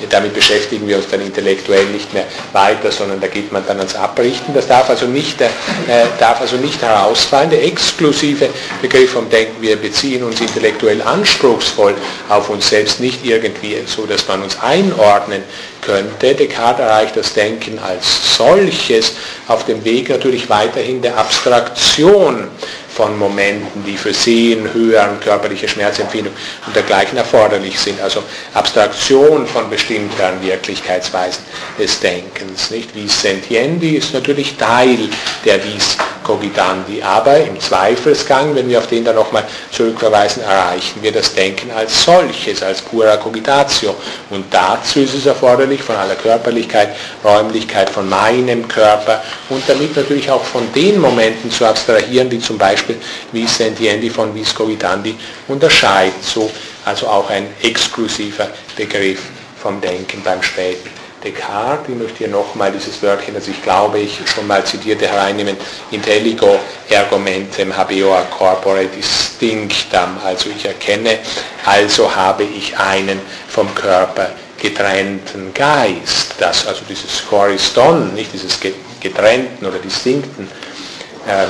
damit 0.09 0.33
beschäftigen 0.33 0.85
wir 0.85 0.97
uns 0.97 1.07
dann 1.09 1.21
intellektuell 1.21 1.85
nicht 1.85 2.13
mehr 2.13 2.25
weiter, 2.51 2.91
sondern 2.91 3.21
da 3.21 3.27
geht 3.27 3.51
man 3.53 3.65
dann 3.65 3.77
ans 3.77 3.95
Abrichten. 3.95 4.53
Das 4.53 4.67
darf 4.67 4.89
also 4.89 5.05
nicht, 5.05 5.39
äh, 5.39 5.47
darf 6.19 6.41
also 6.41 6.57
nicht 6.57 6.81
herausfallen. 6.81 7.49
Der 7.49 7.63
exklusive 7.63 8.49
Begriff 8.81 9.13
vom 9.13 9.29
Denken, 9.29 9.61
wir 9.61 9.77
beziehen 9.77 10.23
uns 10.23 10.41
intellektuell 10.41 11.01
anspruchsvoll 11.01 11.95
auf 12.29 12.49
uns 12.49 12.69
selbst, 12.69 12.99
nicht 12.99 13.25
irgendwie 13.25 13.77
so, 13.85 14.05
dass 14.05 14.27
man 14.27 14.43
uns 14.43 14.57
einordnen 14.61 15.43
könnte. 15.81 16.33
Descartes 16.33 16.85
erreicht 16.85 17.15
das 17.17 17.33
Denken 17.33 17.79
als 17.79 18.37
solches 18.37 19.13
auf 19.47 19.65
dem 19.65 19.83
Weg 19.85 20.09
natürlich 20.09 20.49
weiterhin 20.49 21.01
der 21.01 21.17
Abstraktion 21.17 22.47
von 22.95 23.19
Momenten, 23.19 23.83
die 23.85 23.97
für 23.97 24.13
Sehen, 24.13 24.73
Hören, 24.73 25.19
körperliche 25.19 25.67
Schmerzempfindung 25.67 26.33
und 26.65 26.75
dergleichen 26.75 27.17
erforderlich 27.17 27.77
sind. 27.77 27.99
Also 28.01 28.23
Abstraktion 28.53 29.45
von 29.45 29.69
bestimmten 29.69 30.41
Wirklichkeitsweisen 30.41 31.43
des 31.77 31.99
Denkens. 31.99 32.71
Nicht? 32.71 32.95
Vis 32.95 33.21
sentiendi 33.21 33.97
ist 33.97 34.13
natürlich 34.13 34.55
Teil 34.55 35.09
der 35.43 35.61
Vis 35.63 35.97
cogitandi, 36.23 37.03
aber 37.03 37.37
im 37.37 37.59
Zweifelsgang, 37.59 38.55
wenn 38.55 38.67
wir 38.67 38.79
auf 38.79 38.87
den 38.87 39.05
dann 39.05 39.15
nochmal 39.15 39.43
zurückverweisen, 39.71 40.41
erreichen 40.41 41.01
wir 41.01 41.11
das 41.11 41.33
Denken 41.33 41.69
als 41.71 42.03
solches, 42.03 42.63
als 42.63 42.81
pura 42.81 43.17
cogitatio. 43.17 43.95
Und 44.31 44.45
dazu 44.51 45.01
ist 45.01 45.13
es 45.13 45.25
erforderlich, 45.25 45.83
von 45.83 45.95
aller 45.95 46.15
Körperlichkeit, 46.15 46.95
Räumlichkeit, 47.23 47.89
von 47.89 48.09
meinem 48.09 48.67
Körper 48.67 49.21
und 49.49 49.63
damit 49.67 49.95
natürlich 49.95 50.29
auch 50.31 50.43
von 50.43 50.71
den 50.73 50.99
Momenten 50.99 51.51
zu 51.51 51.65
abstrahieren, 51.65 52.29
die 52.29 52.39
zum 52.39 52.57
Beispiel 52.57 52.84
Beispiel 52.85 52.97
Vis 53.31 54.13
von 54.13 54.33
Vis 54.33 54.53
Cogitandi 54.53 55.15
unterscheidet. 55.47 56.23
So 56.23 56.49
also 56.85 57.07
auch 57.07 57.29
ein 57.29 57.47
exklusiver 57.61 58.49
Begriff 58.75 59.21
vom 59.61 59.81
Denken 59.81 60.21
beim 60.23 60.41
späten 60.43 60.89
Descartes. 61.23 61.89
Ich 61.89 61.95
möchte 61.95 62.17
hier 62.19 62.27
nochmal 62.27 62.71
dieses 62.71 63.01
Wörtchen, 63.01 63.33
das 63.33 63.47
ich 63.47 63.61
glaube, 63.63 63.99
ich 63.99 64.19
schon 64.25 64.45
mal 64.45 64.63
zitierte, 64.63 65.07
hereinnehmen. 65.07 65.57
Intelligo 65.89 66.59
ergomentem 66.89 67.75
habeo 67.75 68.15
corpore 68.37 68.85
distinctam. 68.85 70.19
Also 70.23 70.49
ich 70.55 70.65
erkenne, 70.65 71.19
also 71.65 72.13
habe 72.15 72.43
ich 72.43 72.77
einen 72.77 73.19
vom 73.47 73.73
Körper 73.73 74.29
getrennten 74.61 75.53
Geist. 75.53 76.35
Das, 76.37 76.67
also 76.67 76.81
dieses 76.87 77.23
Horiston, 77.31 78.13
nicht 78.13 78.31
dieses 78.31 78.59
getrennten 78.99 79.65
oder 79.65 79.79
distinkten 79.79 80.47
ähm, 81.27 81.49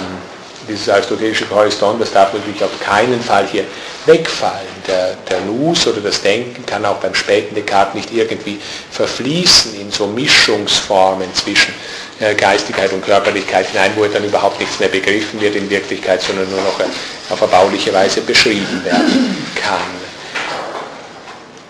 dieses 0.67 0.89
aristotelische 0.89 1.49
Horizont, 1.49 2.01
das 2.01 2.11
darf 2.11 2.33
natürlich 2.33 2.63
auf 2.63 2.79
keinen 2.79 3.21
Fall 3.21 3.47
hier 3.47 3.65
wegfallen. 4.05 4.67
Der, 4.87 5.15
der 5.29 5.41
Nus 5.41 5.87
oder 5.87 6.01
das 6.01 6.21
Denken 6.21 6.65
kann 6.65 6.85
auch 6.85 6.97
beim 6.97 7.15
späten 7.15 7.55
Descartes 7.55 7.95
nicht 7.95 8.13
irgendwie 8.13 8.59
verfließen 8.91 9.79
in 9.79 9.91
so 9.91 10.07
Mischungsformen 10.07 11.33
zwischen 11.33 11.73
äh, 12.19 12.35
Geistigkeit 12.35 12.93
und 12.93 13.03
Körperlichkeit 13.03 13.67
hinein, 13.69 13.91
wo 13.95 14.05
dann 14.05 14.23
überhaupt 14.23 14.59
nichts 14.59 14.79
mehr 14.79 14.89
begriffen 14.89 15.41
wird 15.41 15.55
in 15.55 15.69
Wirklichkeit, 15.69 16.21
sondern 16.21 16.49
nur 16.49 16.61
noch 16.61 16.79
äh, 16.79 16.85
auf 17.29 17.41
erbauliche 17.41 17.91
Weise 17.93 18.21
beschrieben 18.21 18.83
werden 18.83 19.47
kann. 19.55 20.05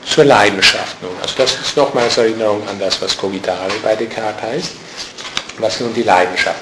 Zur 0.06 0.26
Leidenschaft 0.26 1.02
nun. 1.02 1.12
Also 1.22 1.34
das 1.38 1.54
ist 1.54 1.76
nochmals 1.76 2.18
Erinnerung 2.18 2.62
an 2.70 2.80
das, 2.80 3.02
was 3.02 3.18
Cogitare 3.18 3.72
bei 3.84 3.96
Descartes 3.96 4.42
heißt. 4.42 4.72
Was 5.58 5.80
nun 5.80 5.94
die 5.94 6.04
Leidenschaft? 6.04 6.60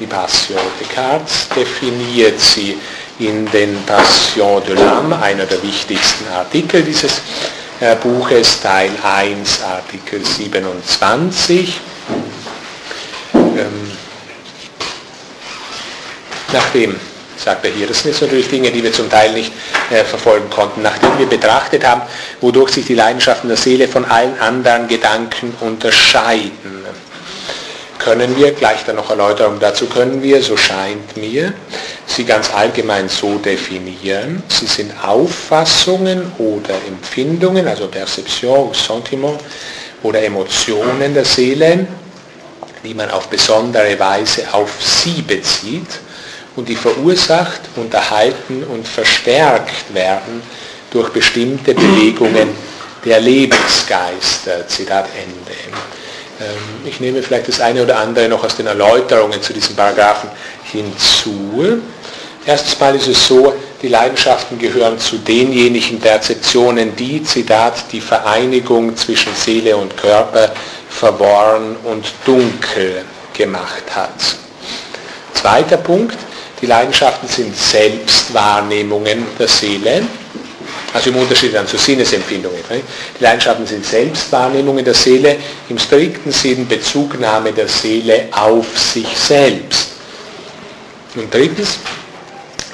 Die 0.00 0.06
Passion. 0.06 0.58
Descartes 0.80 1.48
definiert 1.54 2.40
sie 2.40 2.78
in 3.18 3.46
den 3.50 3.76
Passion 3.84 4.62
de 4.64 4.74
l'âme, 4.74 5.20
einer 5.20 5.44
der 5.44 5.62
wichtigsten 5.62 6.26
Artikel 6.32 6.82
dieses 6.82 7.20
äh, 7.80 7.94
Buches, 7.96 8.60
Teil 8.60 8.90
1, 9.02 9.62
Artikel 9.62 10.24
27. 10.24 11.80
Ähm, 13.34 13.92
nachdem, 16.52 16.96
sagt 17.36 17.66
er 17.66 17.70
hier, 17.70 17.86
das 17.86 18.02
sind 18.02 18.12
jetzt 18.12 18.22
natürlich 18.22 18.48
Dinge, 18.48 18.70
die 18.70 18.82
wir 18.82 18.92
zum 18.92 19.10
Teil 19.10 19.32
nicht 19.34 19.52
äh, 19.90 20.02
verfolgen 20.02 20.48
konnten, 20.48 20.80
nachdem 20.80 21.18
wir 21.18 21.26
betrachtet 21.26 21.84
haben, 21.86 22.02
wodurch 22.40 22.70
sich 22.70 22.86
die 22.86 22.94
Leidenschaften 22.94 23.48
der 23.48 23.58
Seele 23.58 23.86
von 23.86 24.06
allen 24.06 24.38
anderen 24.40 24.88
Gedanken 24.88 25.54
unterscheiden 25.60 26.80
können 28.00 28.36
wir, 28.36 28.52
gleich 28.52 28.84
dann 28.84 28.96
noch 28.96 29.10
Erläuterung 29.10 29.60
dazu, 29.60 29.86
können 29.86 30.22
wir, 30.22 30.42
so 30.42 30.56
scheint 30.56 31.16
mir, 31.16 31.52
sie 32.06 32.24
ganz 32.24 32.52
allgemein 32.52 33.08
so 33.08 33.38
definieren. 33.38 34.42
Sie 34.48 34.66
sind 34.66 34.92
Auffassungen 35.04 36.32
oder 36.38 36.74
Empfindungen, 36.88 37.68
also 37.68 37.86
Perception, 37.86 38.74
Sentiment 38.74 39.38
oder 40.02 40.22
Emotionen 40.22 41.14
der 41.14 41.24
Seele, 41.24 41.86
die 42.82 42.94
man 42.94 43.10
auf 43.10 43.28
besondere 43.28 43.98
Weise 43.98 44.52
auf 44.52 44.70
sie 44.80 45.22
bezieht 45.22 46.00
und 46.56 46.68
die 46.68 46.76
verursacht, 46.76 47.60
unterhalten 47.76 48.64
und 48.64 48.88
verstärkt 48.88 49.94
werden 49.94 50.42
durch 50.90 51.10
bestimmte 51.10 51.74
Bewegungen 51.74 52.48
der 53.04 53.20
Lebensgeister. 53.20 54.66
Zitat 54.66 55.08
Ende. 55.14 55.99
Ähm, 56.40 56.86
ich 56.86 57.00
nehme 57.00 57.22
vielleicht 57.22 57.48
das 57.48 57.60
eine 57.60 57.82
oder 57.82 57.98
andere 57.98 58.28
noch 58.28 58.42
aus 58.44 58.56
den 58.56 58.66
Erläuterungen 58.66 59.40
zu 59.42 59.52
diesen 59.52 59.76
Paragraphen 59.76 60.30
hinzu. 60.64 61.82
Erstens 62.46 62.80
mal 62.80 62.94
ist 62.94 63.06
es 63.08 63.26
so, 63.26 63.52
die 63.82 63.88
Leidenschaften 63.88 64.58
gehören 64.58 64.98
zu 64.98 65.18
denjenigen 65.18 66.00
Perzeptionen, 66.00 66.96
die, 66.96 67.22
Zitat, 67.22 67.84
die 67.92 68.00
Vereinigung 68.00 68.96
zwischen 68.96 69.34
Seele 69.34 69.76
und 69.76 69.96
Körper 69.96 70.52
verworren 70.88 71.76
und 71.84 72.06
dunkel 72.24 73.04
gemacht 73.34 73.84
hat. 73.94 74.36
Zweiter 75.34 75.76
Punkt, 75.76 76.16
die 76.60 76.66
Leidenschaften 76.66 77.28
sind 77.28 77.56
Selbstwahrnehmungen 77.56 79.26
der 79.38 79.48
Seele. 79.48 80.02
Also 80.92 81.10
im 81.10 81.16
Unterschied 81.16 81.54
dann 81.54 81.66
zu 81.66 81.78
Sinnesempfindungen. 81.78 82.58
Die 82.68 83.22
Leidenschaften 83.22 83.66
sind 83.66 83.84
Selbstwahrnehmungen 83.84 84.84
der 84.84 84.94
Seele, 84.94 85.36
im 85.68 85.78
strikten 85.78 86.32
Sinn 86.32 86.66
Bezugnahme 86.66 87.52
der 87.52 87.68
Seele 87.68 88.28
auf 88.32 88.76
sich 88.76 89.06
selbst. 89.16 89.90
Und 91.14 91.32
drittens, 91.32 91.78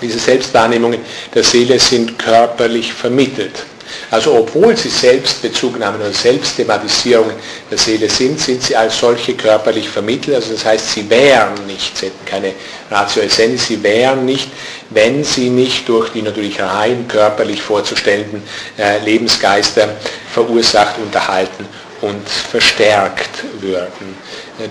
diese 0.00 0.18
Selbstwahrnehmungen 0.18 1.00
der 1.34 1.44
Seele 1.44 1.78
sind 1.78 2.18
körperlich 2.18 2.92
vermittelt. 2.92 3.64
Also 4.10 4.34
obwohl 4.34 4.76
sie 4.76 4.88
Selbstbezugnahmen 4.88 6.00
und 6.00 6.14
Selbstthematisierungen 6.14 7.34
der 7.70 7.78
Seele 7.78 8.08
sind, 8.08 8.38
sind 8.38 8.62
sie 8.62 8.76
als 8.76 8.98
solche 8.98 9.34
körperlich 9.34 9.88
vermittelt. 9.88 10.36
Also 10.36 10.52
das 10.52 10.64
heißt, 10.64 10.92
sie 10.92 11.10
wären 11.10 11.66
nicht, 11.66 11.96
sie 11.98 12.06
hätten 12.06 12.24
keine 12.24 12.52
Ratio 12.90 13.22
Essenz, 13.22 13.66
sie 13.66 13.82
wären 13.82 14.24
nicht, 14.24 14.48
wenn 14.90 15.24
sie 15.24 15.50
nicht 15.50 15.88
durch 15.88 16.10
die 16.10 16.22
natürlich 16.22 16.60
rein 16.60 17.06
körperlich 17.08 17.60
vorzustellenden 17.60 18.42
äh, 18.78 18.98
Lebensgeister 19.04 19.88
verursacht, 20.32 20.98
unterhalten 20.98 21.66
und 22.02 22.28
verstärkt 22.28 23.44
würden. 23.60 24.16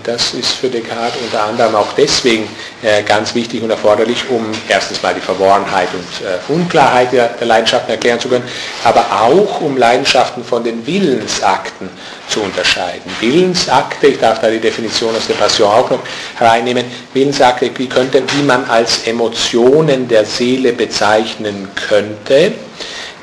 Das 0.04 0.34
ist 0.34 0.52
für 0.52 0.68
Descartes 0.68 1.20
unter 1.22 1.44
anderem 1.44 1.74
auch 1.76 1.92
deswegen 1.96 2.48
äh, 2.82 3.02
ganz 3.02 3.34
wichtig 3.34 3.62
und 3.62 3.70
erforderlich, 3.70 4.24
um 4.28 4.50
erstens 4.68 5.02
mal 5.02 5.14
die 5.14 5.20
Verworrenheit 5.20 5.88
und 5.94 6.26
äh, 6.26 6.52
Unklarheit 6.52 7.12
der, 7.12 7.34
Leidenschaften 7.40 7.90
erklären 7.92 8.18
zu 8.18 8.28
können, 8.28 8.44
aber 8.84 9.06
auch 9.12 9.60
um 9.60 9.76
Leidenschaften 9.76 10.44
von 10.44 10.64
den 10.64 10.84
Willensakten 10.86 11.88
zu 12.28 12.42
unterscheiden. 12.42 13.10
Willensakte, 13.20 14.08
ich 14.08 14.18
darf 14.18 14.40
da 14.40 14.50
die 14.50 14.58
Definition 14.58 15.14
aus 15.14 15.26
der 15.28 15.34
Passion 15.34 15.70
auch 15.70 15.88
noch 15.88 16.00
hereinnehmen, 16.36 16.84
Willensakte, 17.14 17.70
wie, 17.76 17.88
könnte, 17.88 18.22
wie 18.36 18.42
man 18.42 18.64
als 18.68 19.06
Emotionen 19.06 20.08
der 20.08 20.24
Seele 20.24 20.72
bezeichnen 20.72 21.68
könnte, 21.88 22.52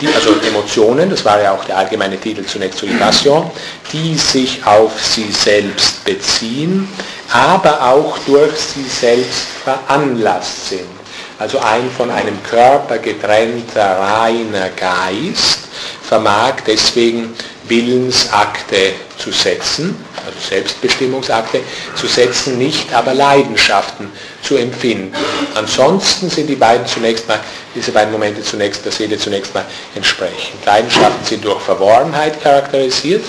die, 0.01 0.07
also 0.07 0.35
Emotionen, 0.45 1.09
das 1.09 1.23
war 1.23 1.41
ja 1.41 1.53
auch 1.53 1.63
der 1.65 1.77
allgemeine 1.77 2.17
Titel 2.17 2.43
zunächst 2.45 2.79
zu 2.79 2.87
Passion, 2.87 3.49
die 3.91 4.15
sich 4.15 4.65
auf 4.65 4.91
sie 5.01 5.31
selbst 5.31 6.03
beziehen, 6.03 6.87
aber 7.31 7.81
auch 7.81 8.17
durch 8.25 8.55
sie 8.57 8.83
selbst 8.83 9.47
veranlasst 9.63 10.69
sind. 10.69 11.03
Also 11.39 11.59
ein 11.59 11.89
von 11.91 12.11
einem 12.11 12.41
Körper 12.43 12.97
getrennter, 12.99 13.99
reiner 13.99 14.69
Geist 14.69 15.59
vermag 16.03 16.61
deswegen 16.67 17.33
Willensakte 17.67 18.93
zu 19.17 19.31
setzen, 19.31 19.95
also 20.25 20.37
Selbstbestimmungsakte 20.49 21.61
zu 21.95 22.07
setzen, 22.07 22.57
nicht 22.57 22.93
aber 22.93 23.13
Leidenschaften 23.13 24.11
zu 24.41 24.57
empfinden. 24.57 25.13
Ansonsten 25.55 26.29
sind 26.29 26.47
die 26.47 26.55
beiden 26.55 26.85
zunächst 26.85 27.27
mal, 27.27 27.39
diese 27.75 27.91
beiden 27.91 28.11
Momente 28.11 28.41
zunächst 28.43 28.83
der 28.83 28.91
Seele 28.91 29.17
zunächst 29.17 29.53
mal 29.53 29.65
entsprechend. 29.95 30.65
Leidenschaften 30.65 31.25
sind 31.25 31.45
durch 31.45 31.61
Verworrenheit 31.61 32.41
charakterisiert, 32.41 33.23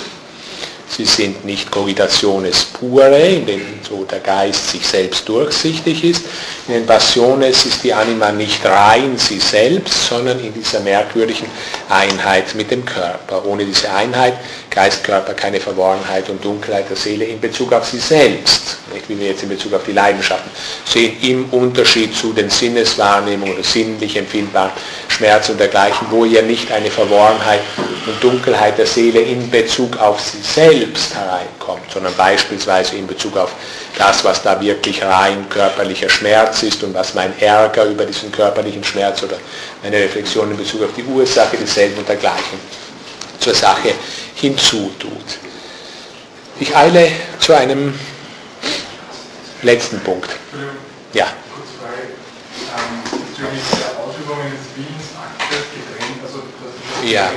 Sie 0.89 1.05
sind 1.05 1.45
nicht 1.45 1.71
Cogitationes 1.71 2.67
pure, 2.67 3.19
in 3.19 3.47
denen 3.47 3.81
so 3.89 4.05
der 4.05 4.21
Geist 4.21 4.71
sich 4.71 4.87
selbst 4.87 5.29
durchsichtig 5.29 6.05
ist. 6.05 6.25
In 6.69 6.75
den 6.75 6.87
Passiones 6.87 7.67
ist 7.67 7.83
die 7.83 7.93
Anima 7.93 8.31
nicht 8.31 8.65
rein 8.65 9.17
sie 9.17 9.41
selbst, 9.41 10.07
sondern 10.09 10.39
in 10.39 10.53
dieser 10.53 10.81
merkwürdigen 10.81 11.47
Einheit 11.89 12.55
mit 12.55 12.71
dem 12.71 12.85
Körper. 12.85 13.45
Ohne 13.45 13.65
diese 13.65 13.91
Einheit, 13.93 14.35
Geist, 14.71 15.05
Körper, 15.05 15.35
keine 15.35 15.61
Verworrenheit 15.61 16.29
und 16.31 16.45
Dunkelheit 16.45 16.89
der 16.89 16.97
Seele 16.97 17.25
in 17.25 17.41
Bezug 17.41 17.73
auf 17.73 17.87
sie 17.87 17.99
selbst. 17.99 18.77
Nicht 18.93 19.09
wie 19.09 19.19
wir 19.19 19.29
jetzt 19.29 19.43
in 19.43 19.49
Bezug 19.49 19.73
auf 19.75 19.85
die 19.85 19.93
Leidenschaften 19.93 20.51
sehen, 20.85 21.17
im 21.23 21.45
Unterschied 21.51 22.15
zu 22.15 22.33
den 22.33 22.51
Sinneswahrnehmungen 22.51 23.55
oder 23.55 23.65
sinnlich 23.65 24.17
empfindbaren 24.17 24.73
Schmerz 25.15 25.49
und 25.49 25.61
dergleichen, 25.61 26.09
wo 26.11 26.25
ja 26.25 26.43
nicht 26.43 26.73
eine 26.73 26.91
Verworrenheit 26.91 27.61
und 28.07 28.23
Dunkelheit 28.23 28.77
der 28.79 28.87
Seele 28.87 29.21
in 29.21 29.49
Bezug 29.49 29.97
auf 29.99 30.21
sie 30.21 30.43
selbst 30.43 31.15
hereinkommt, 31.15 31.91
sondern 31.93 32.15
beispielsweise 32.17 32.97
in 32.97 33.07
Bezug 33.07 33.37
auf 33.37 33.53
das, 33.97 34.25
was 34.25 34.43
da 34.43 34.61
wirklich 34.61 35.03
rein 35.03 35.49
körperlicher 35.49 36.09
Schmerz 36.09 36.65
ist 36.65 36.83
und 36.83 36.95
was 36.95 37.15
mein 37.15 37.33
Ärger 37.41 37.85
über 37.85 38.05
diesen 38.05 38.33
körperlichen 38.33 38.83
Schmerz 38.83 39.23
oder 39.23 39.37
meine 39.85 39.97
Reflexion 39.97 40.51
in 40.51 40.57
Bezug 40.57 40.83
auf 40.83 40.95
die 40.97 41.05
Ursache 41.05 41.57
desselben 41.57 41.99
und 41.99 42.09
dergleichen 42.09 42.59
zur 43.39 43.55
Sache 43.55 43.93
hinzutut. 44.35 45.39
Ich 46.59 46.75
eile 46.75 47.11
zu 47.39 47.53
einem 47.53 47.95
letzten 49.63 50.01
Punkt. 50.01 50.31
Ja. 51.13 51.27
Bezüglich 53.13 53.63
der 53.73 54.05
Ausübungen 54.05 54.51
des 54.51 54.75
das 54.77 55.04
ja. 57.11 57.31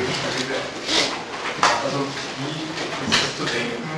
Also 1.86 2.00
wie 2.40 3.12
ist 3.12 3.22
das 3.24 3.38
zu 3.38 3.46
denken, 3.54 3.90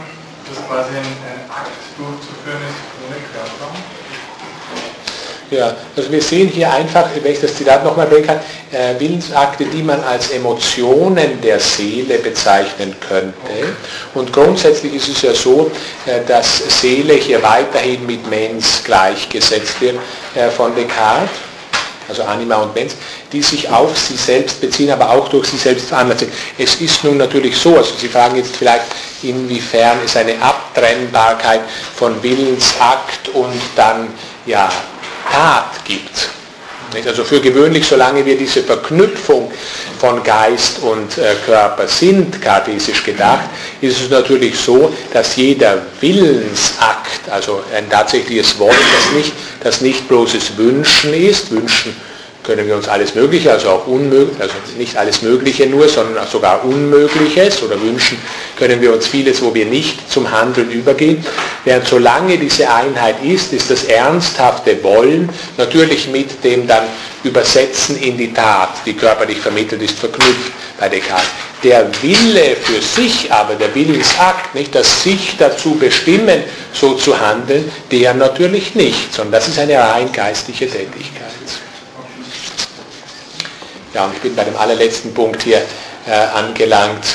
dass 0.48 0.68
quasi 0.68 0.98
ein, 0.98 1.06
ein 1.06 1.50
Akt 1.50 1.72
durchzuführen 1.98 2.62
ist 2.70 2.82
ohne 3.06 3.18
Körper? 3.34 3.70
Ja, 5.52 5.76
also 5.98 6.12
wir 6.12 6.22
sehen 6.22 6.48
hier 6.48 6.72
einfach, 6.72 7.10
wenn 7.24 7.32
ich 7.32 7.42
das 7.42 7.56
Zitat 7.56 7.84
nochmal 7.84 8.06
bringen 8.06 8.28
kann, 8.28 8.40
äh, 8.72 9.00
Willensakte, 9.00 9.66
die 9.66 9.82
man 9.82 10.00
als 10.04 10.30
Emotionen 10.30 11.42
der 11.42 11.60
Seele 11.60 12.20
bezeichnen 12.20 12.96
könnte. 13.00 13.34
Und 14.14 14.32
grundsätzlich 14.32 14.94
ist 14.94 15.08
es 15.08 15.22
ja 15.24 15.34
so, 15.34 15.72
äh, 16.06 16.24
dass 16.28 16.80
Seele 16.80 17.16
hier 17.16 17.42
weiterhin 17.42 18.06
mit 18.06 18.30
Mens 18.30 18.84
gleichgesetzt 18.84 19.82
wird 19.82 19.98
äh, 20.36 20.50
von 20.52 20.76
Descartes 20.76 21.30
also 22.10 22.24
Anima 22.24 22.56
und 22.56 22.74
Mens, 22.76 22.96
die 23.32 23.42
sich 23.42 23.70
auf 23.70 23.98
sie 23.98 24.16
selbst 24.16 24.60
beziehen, 24.60 24.92
aber 24.92 25.12
auch 25.12 25.28
durch 25.30 25.48
sie 25.48 25.58
selbst 25.58 25.90
veranlasst 25.90 26.22
sind. 26.22 26.34
Es 26.58 26.76
ist 26.76 27.04
nun 27.04 27.18
natürlich 27.18 27.56
so, 27.56 27.78
also 27.78 27.94
Sie 27.98 28.08
fragen 28.08 28.38
jetzt 28.38 28.56
vielleicht, 28.56 28.86
inwiefern 29.22 30.00
es 30.04 30.16
eine 30.16 30.42
Abtrennbarkeit 30.42 31.62
von 31.96 32.22
Willensakt 32.24 33.30
und 33.34 33.62
dann 33.76 34.08
ja, 34.46 34.72
Tat 35.32 35.86
gibt. 35.86 36.30
Also 37.06 37.24
für 37.24 37.40
gewöhnlich, 37.40 37.86
solange 37.86 38.26
wir 38.26 38.36
diese 38.36 38.64
Verknüpfung 38.64 39.52
von 40.00 40.24
Geist 40.24 40.80
und 40.80 41.20
äh, 41.20 41.36
Körper 41.46 41.88
sind, 41.88 42.42
kartesisch 42.42 43.04
gedacht, 43.04 43.48
ist 43.80 44.02
es 44.02 44.10
natürlich 44.10 44.58
so, 44.58 44.92
dass 45.14 45.36
jeder 45.36 45.84
Willensakt, 46.02 47.30
also 47.30 47.62
ein 47.76 47.88
tatsächliches 47.92 48.58
Wort, 48.58 48.74
das 48.74 49.14
nicht, 49.14 49.34
das 49.62 49.82
nicht 49.82 50.08
bloßes 50.08 50.58
Wünschen 50.58 51.14
ist, 51.14 51.52
Wünschen 51.52 51.96
können 52.50 52.66
wir 52.66 52.76
uns 52.76 52.88
alles 52.88 53.14
Mögliche, 53.14 53.52
also 53.52 53.70
auch 53.70 53.86
unmöglich, 53.86 54.42
also 54.42 54.56
nicht 54.76 54.98
alles 54.98 55.22
Mögliche 55.22 55.68
nur, 55.68 55.88
sondern 55.88 56.28
sogar 56.28 56.66
Unmögliches 56.66 57.62
oder 57.62 57.80
wünschen 57.80 58.18
können 58.58 58.82
wir 58.82 58.92
uns 58.92 59.06
vieles, 59.06 59.40
wo 59.44 59.54
wir 59.54 59.68
nicht 59.68 60.12
zum 60.12 60.32
Handeln 60.32 60.72
übergehen. 60.72 61.24
Während 61.64 61.88
solange 61.88 62.40
diese 62.40 62.68
Einheit 62.68 63.24
ist, 63.24 63.54
ist 63.54 63.70
das 63.70 63.84
ernsthafte 63.84 64.84
Wollen 64.84 65.30
natürlich 65.58 66.08
mit 66.08 66.44
dem 66.44 66.66
dann 66.66 66.86
Übersetzen 67.24 68.02
in 68.02 68.18
die 68.18 68.34
Tat, 68.34 68.70
die 68.84 68.94
körperlich 68.94 69.38
vermittelt 69.38 69.84
ist, 69.84 70.00
verknüpft 70.00 70.52
bei 70.80 70.90
Descartes. 70.90 71.30
Der 71.62 71.88
Wille 72.02 72.56
für 72.56 72.82
sich 72.82 73.32
aber, 73.32 73.54
der 73.54 73.76
Willensakt, 73.76 74.56
nicht 74.56 74.74
das 74.74 75.04
sich 75.04 75.36
dazu 75.38 75.76
bestimmen, 75.76 76.42
so 76.74 76.96
zu 76.96 77.20
handeln, 77.20 77.72
der 77.92 78.16
natürlich 78.16 78.74
nicht, 78.74 79.14
sondern 79.14 79.34
das 79.34 79.50
ist 79.50 79.60
eine 79.60 79.78
rein 79.78 80.12
geistliche 80.12 80.68
Tätigkeit. 80.68 81.30
Ja, 83.94 84.06
und 84.06 84.14
ich 84.14 84.22
bin 84.22 84.36
bei 84.36 84.44
dem 84.44 84.56
allerletzten 84.56 85.14
Punkt 85.14 85.42
hier 85.42 85.62
äh, 86.06 86.12
angelangt. 86.12 87.06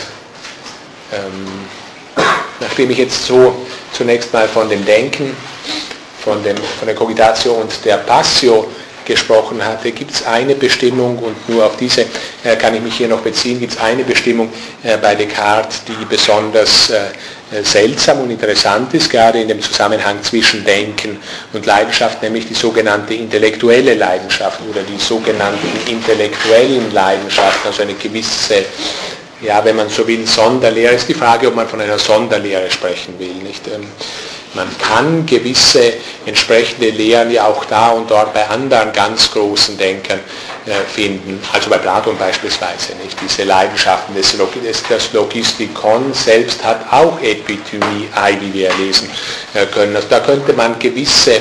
Ähm, 1.12 1.46
nachdem 2.60 2.90
ich 2.90 2.98
jetzt 2.98 3.26
so 3.26 3.54
zunächst 3.92 4.32
mal 4.32 4.48
von 4.48 4.68
dem 4.68 4.84
Denken, 4.84 5.36
von, 6.24 6.42
dem, 6.42 6.56
von 6.56 6.86
der 6.86 6.94
Cogitatio 6.94 7.52
und 7.52 7.72
der 7.84 7.98
Passio 7.98 8.68
gesprochen 9.04 9.64
hatte, 9.64 9.92
gibt 9.92 10.10
es 10.12 10.26
eine 10.26 10.54
Bestimmung 10.54 11.18
und 11.18 11.48
nur 11.48 11.64
auf 11.66 11.76
diese 11.76 12.02
äh, 12.42 12.56
kann 12.56 12.74
ich 12.74 12.80
mich 12.80 12.96
hier 12.96 13.08
noch 13.08 13.20
beziehen, 13.20 13.60
gibt 13.60 13.72
es 13.72 13.78
eine 13.80 14.04
Bestimmung 14.04 14.50
äh, 14.82 14.96
bei 14.96 15.14
Descartes, 15.14 15.82
die 15.84 16.04
besonders 16.04 16.90
äh, 16.90 17.62
seltsam 17.62 18.20
und 18.20 18.30
interessant 18.30 18.92
ist, 18.94 19.10
gerade 19.10 19.40
in 19.40 19.48
dem 19.48 19.60
Zusammenhang 19.60 20.22
zwischen 20.22 20.64
Denken 20.64 21.18
und 21.52 21.66
Leidenschaft, 21.66 22.22
nämlich 22.22 22.48
die 22.48 22.54
sogenannte 22.54 23.14
intellektuelle 23.14 23.94
Leidenschaft 23.94 24.60
oder 24.68 24.82
die 24.82 24.98
sogenannten 24.98 25.68
intellektuellen 25.88 26.92
Leidenschaften, 26.92 27.68
also 27.68 27.82
eine 27.82 27.94
gewisse 27.94 28.64
ja, 29.40 29.62
wenn 29.64 29.76
man 29.76 29.88
so 29.88 30.06
will, 30.06 30.26
Sonderlehre, 30.26 30.94
ist 30.94 31.08
die 31.08 31.14
Frage, 31.14 31.48
ob 31.48 31.54
man 31.54 31.68
von 31.68 31.80
einer 31.80 31.98
Sonderlehre 31.98 32.70
sprechen 32.70 33.18
will. 33.18 33.34
Nicht? 33.42 33.62
Man 34.54 34.68
kann 34.78 35.26
gewisse 35.26 35.94
entsprechende 36.26 36.90
Lehren 36.90 37.30
ja 37.30 37.46
auch 37.46 37.64
da 37.64 37.88
und 37.90 38.10
dort 38.10 38.32
bei 38.32 38.46
anderen 38.48 38.92
ganz 38.92 39.30
großen 39.32 39.76
Denkern 39.76 40.20
äh, 40.66 40.70
finden, 40.90 41.40
also 41.52 41.68
bei 41.68 41.78
Platon 41.78 42.16
beispielsweise. 42.16 42.94
Nicht? 43.02 43.18
Diese 43.20 43.44
Leidenschaften 43.44 44.14
des, 44.14 44.34
des 44.88 45.12
Logistikon 45.12 46.14
selbst 46.14 46.64
hat 46.64 46.80
auch 46.90 47.20
Epithymie, 47.20 48.08
wie 48.40 48.54
wir 48.54 48.70
lesen 48.78 49.10
äh, 49.54 49.66
können. 49.66 49.94
Also 49.94 50.08
da 50.08 50.20
könnte 50.20 50.52
man 50.52 50.78
gewisse 50.78 51.34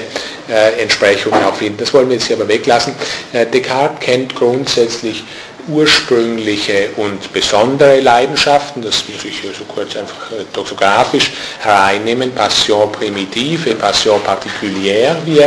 äh, 0.50 0.82
Entsprechungen 0.82 1.44
auch 1.44 1.56
finden. 1.56 1.78
Das 1.78 1.94
wollen 1.94 2.10
wir 2.10 2.18
jetzt 2.18 2.28
hier 2.28 2.36
aber 2.36 2.48
weglassen. 2.48 2.96
Descartes 3.32 4.00
kennt 4.00 4.36
grundsätzlich 4.36 5.24
ursprüngliche 5.68 6.90
und 6.98 7.32
besondere 7.32 8.00
Leidenschaften, 8.00 8.82
das 8.82 9.04
muss 9.08 9.24
ich 9.26 9.40
hier 9.40 9.52
so 9.54 9.64
kurz 9.66 9.96
einfach 9.96 10.32
äh, 10.32 10.44
doxografisch 10.52 11.32
hereinnehmen, 11.60 12.32
Passion 12.32 12.92
primitive, 12.92 13.76
Passion 13.76 14.22
particulière, 14.22 15.16
wie 15.26 15.40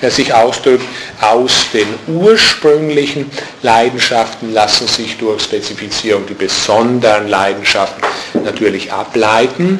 er 0.00 0.10
sich 0.10 0.32
ausdrückt, 0.32 0.84
aus 1.20 1.66
den 1.72 1.88
ursprünglichen 2.06 3.30
Leidenschaften 3.62 4.52
lassen 4.52 4.86
sich 4.86 5.16
durch 5.18 5.42
Spezifizierung 5.42 6.26
die 6.26 6.34
besonderen 6.34 7.28
Leidenschaften 7.28 8.02
natürlich 8.44 8.92
ableiten. 8.92 9.78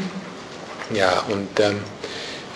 Ja, 0.94 1.22
und 1.28 1.60
ähm, 1.60 1.80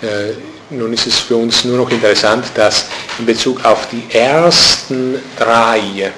äh, 0.03 0.33
nun 0.71 0.93
ist 0.93 1.07
es 1.07 1.19
für 1.19 1.37
uns 1.37 1.65
nur 1.65 1.77
noch 1.77 1.91
interessant, 1.91 2.47
dass 2.55 2.87
in 3.19 3.27
Bezug 3.27 3.65
auf 3.65 3.89
die 3.91 4.05
ersten 4.15 5.21
drei 5.37 6.13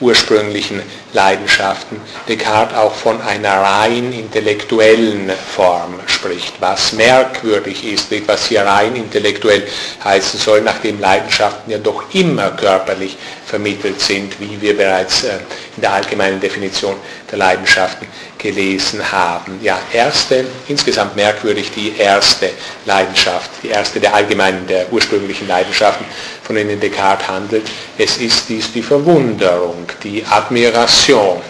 ursprünglichen 0.00 0.82
Leidenschaften 1.12 2.00
Descartes 2.28 2.76
auch 2.76 2.94
von 2.94 3.20
einer 3.22 3.60
rein 3.60 4.12
intellektuellen 4.12 5.30
Form 5.54 5.94
spricht, 6.06 6.54
was 6.60 6.92
merkwürdig 6.92 7.84
ist, 7.84 8.08
was 8.26 8.46
hier 8.46 8.62
rein 8.62 8.94
intellektuell 8.94 9.66
heißen 10.04 10.38
soll, 10.38 10.60
nachdem 10.60 11.00
Leidenschaften 11.00 11.72
ja 11.72 11.78
doch 11.78 12.02
immer 12.12 12.50
körperlich 12.50 13.16
vermittelt 13.46 14.00
sind, 14.00 14.38
wie 14.40 14.60
wir 14.60 14.76
bereits 14.76 15.24
äh, 15.24 15.38
in 15.76 15.82
der 15.82 15.92
allgemeinen 15.94 16.38
Definition 16.38 16.96
der 17.30 17.38
Leidenschaften 17.38 18.06
gelesen 18.36 19.00
haben. 19.10 19.58
Ja, 19.62 19.78
erste, 19.92 20.44
insgesamt 20.68 21.16
merkwürdig 21.16 21.70
die 21.74 21.96
erste 21.96 22.50
Leidenschaft, 22.84 23.50
die 23.62 23.68
erste 23.68 24.00
der 24.00 24.14
allgemeinen, 24.14 24.66
der 24.66 24.92
ursprünglichen 24.92 25.48
Leidenschaften, 25.48 26.06
von 26.48 26.56
denen 26.56 26.80
Descartes 26.80 27.28
handelt. 27.28 27.66
Es 27.98 28.16
ist 28.16 28.48
dies 28.48 28.72
die 28.72 28.80
Verwunderung, 28.82 29.86
die 30.02 30.24
Admiration. 30.24 31.42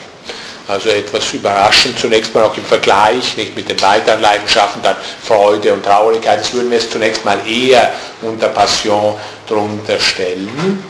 Also 0.67 0.89
etwas 0.91 1.33
überraschend, 1.33 1.97
zunächst 1.99 2.35
mal 2.35 2.43
auch 2.43 2.57
im 2.57 2.65
Vergleich, 2.65 3.37
nicht 3.37 3.57
mit 3.57 3.71
den 3.71 3.81
weiteren 3.81 4.21
Leidenschaften, 4.21 4.83
dann 4.83 4.97
Freude 5.23 5.73
und 5.73 5.85
Traurigkeit, 5.85 6.41
das 6.41 6.53
würden 6.53 6.71
wir 6.71 6.79
es 6.79 6.91
zunächst 6.91 7.25
mal 7.25 7.39
eher 7.49 7.93
unter 8.23 8.49
Passion 8.49 9.15
drunter 9.47 10.01
stellen. 10.01 10.83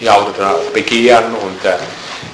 Ja, 0.00 0.18
oder 0.18 0.56
auch 0.56 0.70
Begehren 0.72 1.34
und 1.34 1.64
äh, 1.64 1.76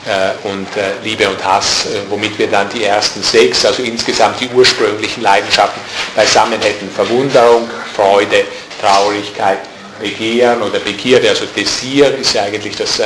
äh, 0.06 0.48
und 0.48 0.66
äh, 0.76 0.92
Liebe 1.04 1.28
und 1.28 1.44
Hass, 1.44 1.86
äh, 1.86 2.00
womit 2.08 2.36
wir 2.38 2.48
dann 2.48 2.68
die 2.70 2.84
ersten 2.84 3.22
sechs, 3.22 3.64
also 3.64 3.82
insgesamt 3.82 4.40
die 4.40 4.48
ursprünglichen 4.48 5.22
Leidenschaften 5.22 5.80
beisammen 6.16 6.60
hätten. 6.60 6.90
Verwunderung, 6.90 7.68
Freude, 7.94 8.44
Traurigkeit, 8.80 9.58
Begehren 10.00 10.62
oder 10.62 10.78
Begierde, 10.80 11.28
also 11.28 11.46
Desir 11.54 12.14
ist 12.16 12.34
ja 12.34 12.42
eigentlich 12.42 12.76
das 12.76 13.00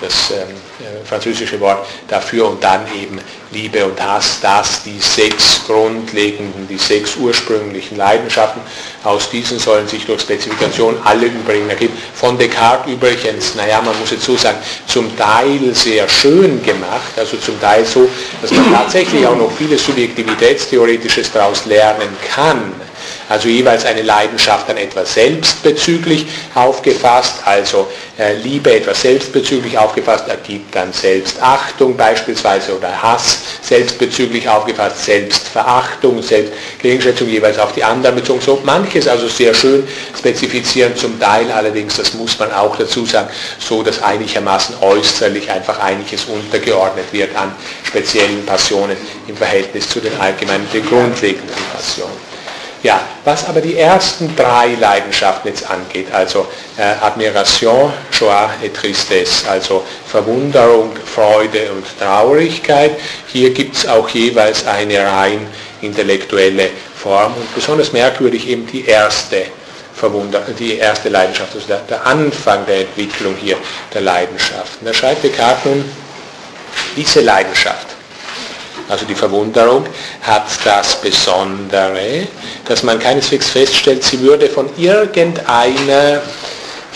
das 0.00 0.30
ähm, 0.30 0.48
äh, 0.80 1.04
französische 1.04 1.58
Wort 1.60 1.86
dafür 2.08 2.48
und 2.48 2.62
dann 2.62 2.82
eben 2.94 3.20
Liebe 3.50 3.84
und 3.84 4.00
Hass, 4.00 4.38
das 4.40 4.82
die 4.82 4.98
sechs 4.98 5.62
grundlegenden, 5.66 6.66
die 6.68 6.78
sechs 6.78 7.16
ursprünglichen 7.16 7.96
Leidenschaften. 7.96 8.60
Aus 9.04 9.30
diesen 9.30 9.58
sollen 9.58 9.86
sich 9.86 10.04
durch 10.04 10.22
Spezifikation 10.22 10.96
alle 11.04 11.26
übrigen 11.26 11.68
ergeben. 11.68 11.96
Von 12.14 12.36
Descartes 12.38 12.92
übrigens, 12.92 13.54
naja, 13.54 13.80
man 13.80 13.98
muss 14.00 14.10
jetzt 14.10 14.24
so 14.24 14.36
sagen, 14.36 14.58
zum 14.86 15.16
Teil 15.16 15.74
sehr 15.74 16.08
schön 16.08 16.62
gemacht, 16.62 17.12
also 17.16 17.36
zum 17.36 17.60
Teil 17.60 17.84
so, 17.84 18.08
dass 18.42 18.50
man 18.50 18.72
tatsächlich 18.72 19.26
auch 19.26 19.36
noch 19.36 19.50
vieles 19.52 19.84
Subjektivitätstheoretisches 19.84 21.32
daraus 21.32 21.64
lernen 21.66 22.08
kann 22.34 22.87
also 23.28 23.48
jeweils 23.48 23.84
eine 23.84 24.02
Leidenschaft 24.02 24.68
dann 24.68 24.76
etwas 24.76 25.14
selbstbezüglich 25.14 26.26
aufgefasst, 26.54 27.34
also 27.44 27.88
äh, 28.18 28.34
Liebe 28.36 28.72
etwas 28.74 29.02
selbstbezüglich 29.02 29.76
aufgefasst, 29.76 30.28
ergibt 30.28 30.74
dann 30.74 30.92
Selbstachtung 30.92 31.96
beispielsweise 31.96 32.76
oder 32.76 33.02
Hass 33.02 33.38
selbstbezüglich 33.60 34.48
aufgefasst, 34.48 35.04
Selbstverachtung, 35.04 36.22
Selbstgegenschätzung 36.22 37.28
jeweils 37.28 37.58
auf 37.58 37.72
die 37.72 37.84
anderen 37.84 38.16
bezogen. 38.16 38.40
So 38.40 38.60
manches 38.64 39.06
also 39.06 39.28
sehr 39.28 39.52
schön 39.52 39.86
spezifizieren, 40.16 40.96
zum 40.96 41.20
Teil 41.20 41.50
allerdings, 41.52 41.96
das 41.96 42.14
muss 42.14 42.38
man 42.38 42.52
auch 42.52 42.76
dazu 42.76 43.04
sagen, 43.04 43.28
so 43.58 43.82
dass 43.82 44.02
einigermaßen 44.02 44.76
äußerlich 44.80 45.50
einfach 45.50 45.78
einiges 45.80 46.24
untergeordnet 46.24 47.06
wird 47.12 47.36
an 47.36 47.52
speziellen 47.84 48.44
Passionen 48.46 48.96
im 49.26 49.36
Verhältnis 49.36 49.88
zu 49.88 50.00
den 50.00 50.18
allgemeinen, 50.18 50.66
den 50.72 50.84
grundlegenden 50.86 51.56
Passionen. 51.72 52.27
Ja, 52.82 53.00
was 53.24 53.48
aber 53.48 53.60
die 53.60 53.76
ersten 53.76 54.36
drei 54.36 54.76
Leidenschaften 54.78 55.48
jetzt 55.48 55.68
angeht, 55.68 56.06
also 56.12 56.46
äh, 56.76 56.82
Admiration, 57.04 57.92
Joie 58.12 58.50
et 58.62 58.74
Tristesse, 58.74 59.48
also 59.48 59.84
Verwunderung, 60.06 60.92
Freude 61.04 61.72
und 61.72 61.84
Traurigkeit, 61.98 62.92
hier 63.26 63.50
gibt 63.50 63.76
es 63.76 63.86
auch 63.86 64.08
jeweils 64.10 64.64
eine 64.64 65.04
rein 65.04 65.46
intellektuelle 65.80 66.70
Form 66.96 67.34
und 67.34 67.52
besonders 67.54 67.92
merkwürdig 67.92 68.46
eben 68.46 68.66
die 68.66 68.84
erste 68.84 69.46
Verwunder 69.98 70.40
die 70.56 70.76
erste 70.76 71.08
Leidenschaft, 71.08 71.56
also 71.56 71.66
der, 71.66 71.80
der 71.80 72.06
Anfang 72.06 72.64
der 72.66 72.82
Entwicklung 72.82 73.34
hier 73.34 73.56
der 73.92 74.02
Leidenschaften. 74.02 74.86
Da 74.86 74.94
schreibt 74.94 75.24
Descartes 75.24 75.64
nun, 75.64 75.84
diese 76.96 77.20
Leidenschaft 77.22 77.97
also 78.88 79.04
die 79.04 79.14
Verwunderung, 79.14 79.86
hat 80.22 80.46
das 80.64 81.00
Besondere, 81.00 82.26
dass 82.66 82.82
man 82.82 82.98
keineswegs 82.98 83.50
feststellt, 83.50 84.02
sie 84.02 84.20
würde 84.20 84.48
von 84.48 84.68
irgendeiner 84.76 86.22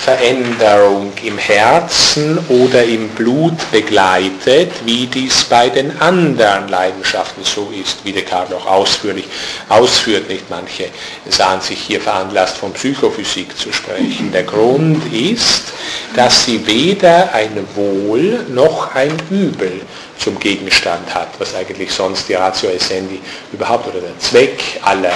Veränderung 0.02 1.12
im 1.23 1.39
Herzen 1.39 2.36
oder 2.48 2.82
im 2.82 3.09
Blut 3.10 3.70
begleitet, 3.70 4.73
wie 4.85 5.06
dies 5.06 5.44
bei 5.44 5.69
den 5.69 5.97
anderen 6.01 6.69
Leidenschaften 6.69 7.44
so 7.44 7.73
ist, 7.81 8.05
wie 8.05 8.10
Descartes 8.10 8.56
auch 8.56 8.66
ausführlich 8.66 9.27
ausführt. 9.69 10.28
Nicht 10.28 10.51
manche 10.51 10.89
sahen 11.28 11.60
sich 11.60 11.78
hier 11.78 12.01
veranlasst, 12.01 12.56
von 12.56 12.73
Psychophysik 12.73 13.56
zu 13.56 13.73
sprechen. 13.73 14.32
Der 14.32 14.43
Grund 14.43 15.12
ist, 15.12 15.73
dass 16.16 16.47
sie 16.47 16.66
weder 16.66 17.32
ein 17.32 17.64
Wohl 17.77 18.44
noch 18.48 18.97
ein 18.97 19.16
Übel 19.31 19.82
zum 20.18 20.39
Gegenstand 20.39 21.14
hat, 21.14 21.28
was 21.39 21.55
eigentlich 21.55 21.93
sonst 21.93 22.28
die 22.28 22.34
Ratio 22.34 22.70
Essendi 22.70 23.20
überhaupt 23.52 23.89
oder 23.89 24.01
der 24.01 24.18
Zweck 24.18 24.62
aller 24.82 25.12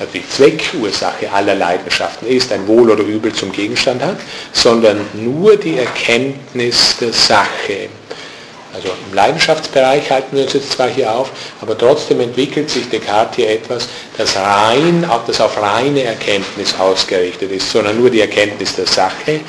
also 0.00 0.12
die 0.14 0.28
Zweckursache 0.28 1.30
aller 1.30 1.54
Leidenschaften 1.54 2.26
ist, 2.26 2.52
ein 2.52 2.66
Wohl 2.66 2.90
oder 2.90 3.04
Übel 3.04 3.32
zum 3.32 3.52
Gegenstand 3.52 4.02
hat, 4.02 4.16
sondern 4.52 4.98
nur 5.14 5.56
die 5.56 5.78
Erkenntnis 5.78 6.96
der 7.00 7.12
Sache. 7.12 7.88
Also 8.74 8.88
im 8.88 9.14
Leidenschaftsbereich 9.14 10.10
halten 10.10 10.34
wir 10.34 10.44
uns 10.44 10.54
jetzt 10.54 10.72
zwar 10.72 10.88
hier 10.88 11.14
auf, 11.14 11.30
aber 11.60 11.76
trotzdem 11.76 12.20
entwickelt 12.20 12.70
sich 12.70 12.88
Descartes 12.88 13.36
hier 13.36 13.50
etwas, 13.50 13.86
das 14.16 14.34
rein, 14.34 15.08
das 15.26 15.40
auf 15.42 15.60
reine 15.60 16.04
Erkenntnis 16.04 16.74
ausgerichtet 16.78 17.52
ist, 17.52 17.70
sondern 17.70 17.98
nur 18.00 18.08
die 18.08 18.22
Erkenntnis 18.22 18.74
der 18.74 18.86
Sache, 18.86 19.40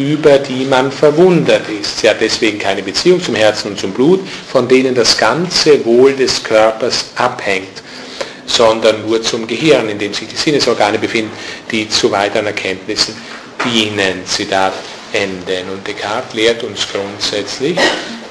über 0.00 0.38
die 0.38 0.64
man 0.64 0.90
verwundert 0.90 1.68
ist. 1.68 1.98
Sie 2.00 2.08
hat 2.08 2.20
deswegen 2.20 2.58
keine 2.58 2.82
Beziehung 2.82 3.22
zum 3.22 3.34
Herzen 3.34 3.72
und 3.72 3.78
zum 3.78 3.92
Blut, 3.92 4.20
von 4.50 4.66
denen 4.66 4.94
das 4.94 5.16
ganze 5.16 5.84
Wohl 5.84 6.14
des 6.14 6.42
Körpers 6.42 7.06
abhängt 7.16 7.82
sondern 8.46 9.06
nur 9.06 9.22
zum 9.22 9.46
Gehirn, 9.46 9.88
in 9.88 9.98
dem 9.98 10.12
sich 10.12 10.26
die 10.26 10.36
Sinnesorgane 10.36 10.98
befinden, 10.98 11.30
die 11.70 11.88
zu 11.88 12.10
weiteren 12.10 12.46
Erkenntnissen 12.46 13.14
dienen. 13.64 14.26
Zitat 14.26 14.72
Ende. 15.12 15.62
Und 15.72 15.86
Descartes 15.86 16.34
lehrt 16.34 16.62
uns 16.64 16.86
grundsätzlich, 16.90 17.78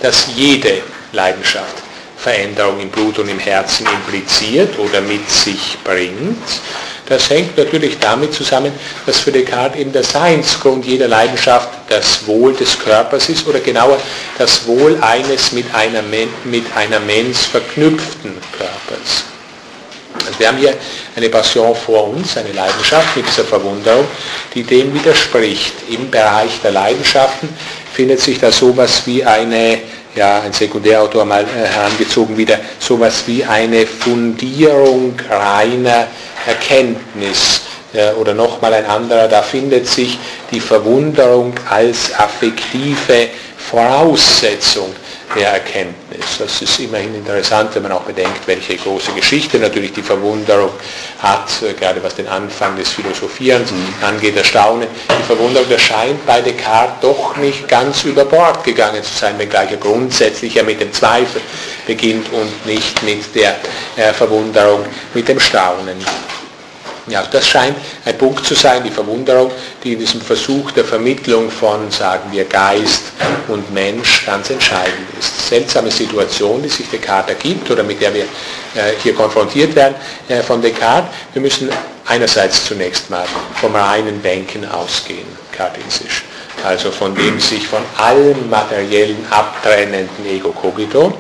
dass 0.02 0.28
jede 0.36 0.82
Leidenschaft 1.14 1.76
Veränderung 2.18 2.82
im 2.82 2.90
Blut 2.90 3.18
und 3.20 3.30
im 3.30 3.40
Herzen 3.40 3.86
impliziert 3.88 4.78
oder 4.78 5.00
mit 5.00 5.30
sich 5.30 5.78
bringt. 5.86 6.38
Das 7.10 7.30
hängt 7.30 7.58
natürlich 7.58 7.98
damit 8.00 8.34
zusammen, 8.34 8.72
dass 9.06 9.20
für 9.20 9.32
Descartes 9.32 9.80
eben 9.80 9.92
der 9.92 10.04
Seinsgrund 10.04 10.86
jeder 10.86 11.08
Leidenschaft 11.08 11.70
das 11.90 12.26
Wohl 12.28 12.54
des 12.54 12.78
Körpers 12.78 13.30
ist 13.30 13.48
oder 13.48 13.60
genauer 13.60 13.98
das 14.38 14.68
Wohl 14.68 14.98
eines 15.02 15.52
mit 15.52 15.66
einer, 15.74 16.04
mit 16.04 16.66
einer 16.76 17.00
Mens 17.00 17.46
verknüpften 17.46 18.38
Körpers. 18.56 19.24
Also 20.26 20.40
wir 20.40 20.48
haben 20.48 20.58
hier 20.58 20.76
eine 21.16 21.30
Passion 21.30 21.76
vor 21.76 22.10
uns, 22.10 22.38
eine 22.38 22.52
Leidenschaft 22.52 23.16
mit 23.16 23.28
dieser 23.28 23.44
Verwunderung, 23.44 24.06
die 24.54 24.64
dem 24.64 24.94
widerspricht. 24.94 25.74
Im 25.90 26.10
Bereich 26.10 26.60
der 26.64 26.72
Leidenschaften 26.72 27.50
findet 27.94 28.20
sich 28.20 28.40
da 28.40 28.52
sowas 28.52 29.04
wie 29.06 29.24
eine, 29.24 29.80
ja, 30.16 30.42
ein 30.42 30.54
Sekundärautor 30.54 31.26
mal 31.26 31.44
äh, 31.44 31.68
herangezogen 31.68 32.38
wieder, 32.38 32.60
sowas 32.80 33.24
wie 33.28 33.44
eine 33.44 33.86
Fundierung 33.86 35.14
reiner 35.30 36.08
Erkenntnis. 36.46 37.62
Oder 38.20 38.36
nochmal 38.36 38.76
ein 38.76 38.86
anderer, 38.86 39.28
da 39.28 39.42
findet 39.42 39.88
sich 39.88 40.20
die 40.52 40.60
Verwunderung 40.60 41.56
als 41.68 42.14
affektive 42.20 43.30
Voraussetzung 43.58 44.94
der 45.36 45.54
Erkenntnis. 45.54 46.38
Das 46.38 46.62
ist 46.62 46.80
immerhin 46.80 47.16
interessant, 47.16 47.76
wenn 47.76 47.84
man 47.84 47.92
auch 47.92 48.02
bedenkt, 48.02 48.48
welche 48.48 48.78
große 48.78 49.12
Geschichte 49.14 49.60
natürlich 49.60 49.94
die 49.94 50.02
Verwunderung 50.02 50.72
hat, 51.20 51.50
äh, 51.62 51.74
gerade 51.74 52.02
was 52.04 52.16
den 52.16 52.28
Anfang 52.28 52.76
des 52.76 52.90
Philosophierens 52.90 53.72
mhm. 53.72 53.94
angeht, 54.02 54.36
Erstaunen. 54.38 54.88
Die 55.20 55.24
Verwunderung 55.24 55.70
erscheint 55.70 56.26
bei 56.26 56.42
Descartes 56.42 57.02
doch 57.02 57.38
nicht 57.38 57.68
ganz 57.68 58.04
über 58.04 58.26
Bord 58.26 58.64
gegangen 58.64 59.04
zu 59.04 59.14
sein, 59.14 59.38
wenngleich 59.38 59.72
er 59.72 59.78
grundsätzlich 59.78 60.56
ja 60.56 60.64
mit 60.64 60.82
dem 60.82 60.92
Zweifel 60.92 61.42
beginnt 61.86 62.32
und 62.34 62.66
nicht 62.66 63.02
mit 63.04 63.36
der 63.36 63.56
äh, 63.96 64.14
Verwunderung, 64.14 64.86
mit 65.14 65.28
dem 65.28 65.40
Staunen. 65.40 65.98
Ja, 67.10 67.24
das 67.24 67.48
scheint 67.48 67.76
ein 68.06 68.18
Punkt 68.18 68.46
zu 68.46 68.54
sein, 68.54 68.84
die 68.84 68.92
Verwunderung, 68.92 69.52
die 69.84 69.94
in 69.94 70.00
diesem 70.00 70.22
Versuch 70.22 70.72
der 70.72 70.86
Vermittlung 70.86 71.50
von, 71.50 71.90
sagen 71.90 72.32
wir, 72.32 72.46
Geist 72.46 73.02
und 73.48 73.74
Mensch 73.74 74.26
ganz 74.26 74.52
entscheidend 74.52 75.08
ist. 75.18 75.50
Seltsame 75.50 75.90
Situation, 75.90 76.62
die 76.62 76.70
sich 76.70 76.88
Descartes 76.90 77.36
ergibt 77.36 77.70
oder 77.72 77.82
mit 77.82 78.00
der 78.00 78.14
wir 78.14 78.24
äh, 78.24 78.94
hier 79.02 79.16
konfrontiert 79.16 79.76
werden 79.76 79.96
äh, 80.28 80.44
von 80.44 80.62
Descartes. 80.62 81.10
Wir 81.34 81.42
müssen 81.42 81.70
einerseits 82.06 82.66
zunächst 82.66 83.10
mal 83.10 83.26
vom 83.56 83.76
reinen 83.76 84.22
Denken 84.22 84.70
ausgehen, 84.70 85.28
kartesisch. 85.52 86.24
Also 86.64 86.92
von 86.92 87.16
dem 87.16 87.40
sich 87.40 87.68
von 87.68 87.84
allem 87.98 88.50
materiellen 88.50 89.26
abtrennenden 89.30 90.26
Ego 90.26 90.52
cogito 90.52 91.14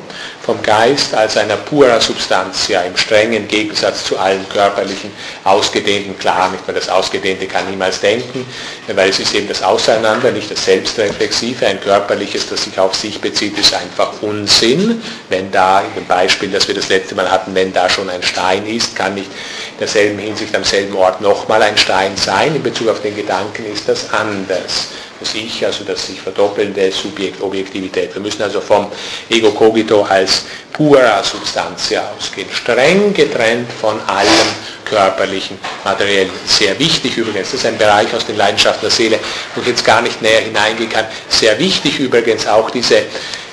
vom 0.49 0.63
Geist 0.63 1.13
als 1.13 1.37
einer 1.37 1.57
pura 1.57 2.01
Substantia 2.01 2.81
im 2.81 2.97
strengen 2.97 3.47
Gegensatz 3.47 4.03
zu 4.05 4.17
allen 4.17 4.49
körperlichen, 4.49 5.11
ausgedehnten, 5.43 6.17
klar, 6.17 6.49
nicht 6.49 6.65
mehr 6.65 6.75
das 6.75 6.89
Ausgedehnte 6.89 7.45
kann 7.45 7.69
niemals 7.69 7.99
denken, 7.99 8.47
weil 8.87 9.09
es 9.09 9.19
ist 9.19 9.35
eben 9.35 9.47
das 9.47 9.61
Auseinander, 9.61 10.31
nicht 10.31 10.49
das 10.49 10.65
Selbstreflexive, 10.65 11.67
ein 11.67 11.79
körperliches, 11.79 12.49
das 12.49 12.63
sich 12.63 12.79
auf 12.79 12.95
sich 12.95 13.21
bezieht, 13.21 13.59
ist 13.59 13.75
einfach 13.75 14.11
Unsinn. 14.21 15.03
Wenn 15.29 15.51
da, 15.51 15.83
dem 15.95 16.05
Beispiel, 16.05 16.49
das 16.49 16.67
wir 16.67 16.73
das 16.73 16.89
letzte 16.89 17.13
Mal 17.13 17.29
hatten, 17.29 17.53
wenn 17.53 17.71
da 17.71 17.87
schon 17.87 18.09
ein 18.09 18.23
Stein 18.23 18.65
ist, 18.65 18.95
kann 18.95 19.13
nicht 19.13 19.29
in 19.73 19.77
derselben 19.77 20.17
Hinsicht 20.17 20.55
am 20.55 20.63
selben 20.63 20.95
Ort 20.95 21.21
nochmal 21.21 21.61
ein 21.61 21.77
Stein 21.77 22.17
sein. 22.17 22.55
In 22.55 22.63
Bezug 22.63 22.89
auf 22.89 23.03
den 23.03 23.15
Gedanken 23.15 23.71
ist 23.71 23.87
das 23.87 24.11
anders 24.11 24.87
das 25.19 25.33
Ich, 25.35 25.65
also 25.65 25.83
das 25.83 26.07
sich 26.07 26.19
verdoppelnde 26.19 26.91
Subjekt, 26.91 27.41
Objektivität. 27.41 28.13
Wir 28.13 28.21
müssen 28.21 28.41
also 28.41 28.61
vom 28.61 28.87
Ego 29.29 29.51
Cogito 29.51 30.03
als 30.03 30.43
pura 30.71 31.23
Substantia 31.23 32.03
ausgehen, 32.17 32.47
streng 32.51 33.13
getrennt 33.13 33.71
von 33.81 33.99
allem 34.07 34.47
körperlichen, 34.85 35.57
materiellen. 35.83 36.31
Sehr 36.45 36.77
wichtig 36.79 37.17
übrigens, 37.17 37.51
das 37.51 37.61
ist 37.61 37.65
ein 37.65 37.77
Bereich 37.77 38.13
aus 38.13 38.25
den 38.25 38.37
Leidenschaften 38.37 38.81
der 38.81 38.91
Seele, 38.91 39.19
wo 39.55 39.61
ich 39.61 39.67
jetzt 39.67 39.85
gar 39.85 40.01
nicht 40.01 40.21
näher 40.21 40.41
hineingehen 40.41 40.89
kann. 40.89 41.05
Sehr 41.27 41.57
wichtig 41.59 41.99
übrigens 41.99 42.47
auch 42.47 42.69
diese 42.69 43.03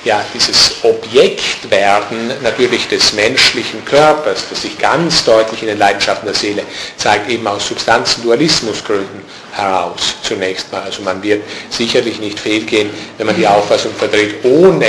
ja, 0.07 0.23
dieses 0.33 0.75
Objektwerden 0.83 2.31
natürlich 2.41 2.87
des 2.87 3.11
menschlichen 3.13 3.83
Körpers, 3.83 4.45
das 4.49 4.61
sich 4.61 4.77
ganz 4.77 5.25
deutlich 5.25 5.61
in 5.63 5.67
den 5.67 5.77
Leidenschaften 5.77 6.25
der 6.27 6.35
Seele 6.35 6.63
zeigt, 6.95 7.29
eben 7.29 7.45
aus 7.45 7.67
Substanzendualismusgründen 7.67 9.21
heraus 9.57 10.15
zunächst 10.21 10.71
mal. 10.71 10.83
Also 10.83 11.01
man 11.01 11.21
wird 11.23 11.43
sicherlich 11.69 12.19
nicht 12.19 12.39
fehlgehen, 12.39 12.89
wenn 13.17 13.27
man 13.27 13.35
die 13.35 13.47
Auffassung 13.47 13.91
verdreht, 13.93 14.35
ohne 14.43 14.87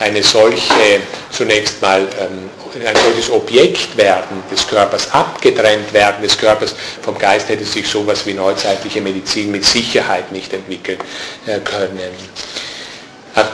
eine 0.00 0.22
solche 0.22 1.00
zunächst 1.30 1.80
mal 1.82 2.00
ähm, 2.20 2.50
ein 2.84 2.96
solches 2.96 3.30
Objektwerden 3.30 4.42
des 4.50 4.66
Körpers, 4.66 5.10
abgetrennt 5.12 5.92
werden 5.92 6.22
des 6.22 6.36
Körpers 6.36 6.74
vom 7.02 7.16
Geist 7.16 7.48
hätte 7.48 7.64
sich 7.64 7.88
sowas 7.88 8.26
wie 8.26 8.34
neuzeitliche 8.34 9.00
Medizin 9.00 9.50
mit 9.50 9.64
Sicherheit 9.64 10.30
nicht 10.32 10.52
entwickeln 10.52 10.98
äh, 11.46 11.58
können. 11.60 11.98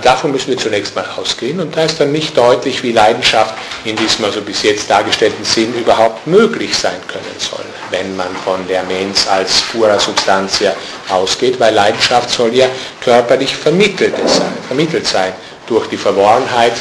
Davon 0.03 0.31
müssen 0.31 0.51
wir 0.51 0.59
zunächst 0.59 0.95
mal 0.95 1.05
ausgehen 1.17 1.59
und 1.59 1.77
da 1.77 1.83
ist 1.83 1.99
dann 1.99 2.13
nicht 2.13 2.37
deutlich, 2.37 2.85
wie 2.85 2.93
Leidenschaft 2.93 3.53
in 3.85 3.97
diesem 3.97 4.25
also 4.25 4.41
bis 4.41 4.63
jetzt 4.63 4.89
dargestellten 4.89 5.45
Sinn 5.45 5.75
überhaupt 5.75 6.25
möglich 6.25 6.77
sein 6.77 7.01
können 7.09 7.35
soll, 7.39 7.65
wenn 7.91 8.15
man 8.15 8.29
von 8.45 8.65
der 8.69 8.85
Mens 8.85 9.27
als 9.27 9.61
pura 9.63 9.99
Substantia 9.99 10.73
ausgeht, 11.09 11.59
weil 11.59 11.75
Leidenschaft 11.75 12.31
soll 12.31 12.55
ja 12.55 12.69
körperlich 13.01 13.57
vermittelt 13.57 14.15
sein, 14.25 14.53
vermittelt 14.69 15.05
sein 15.05 15.33
durch 15.67 15.89
die 15.89 15.97
Verworrenheit, 15.97 16.75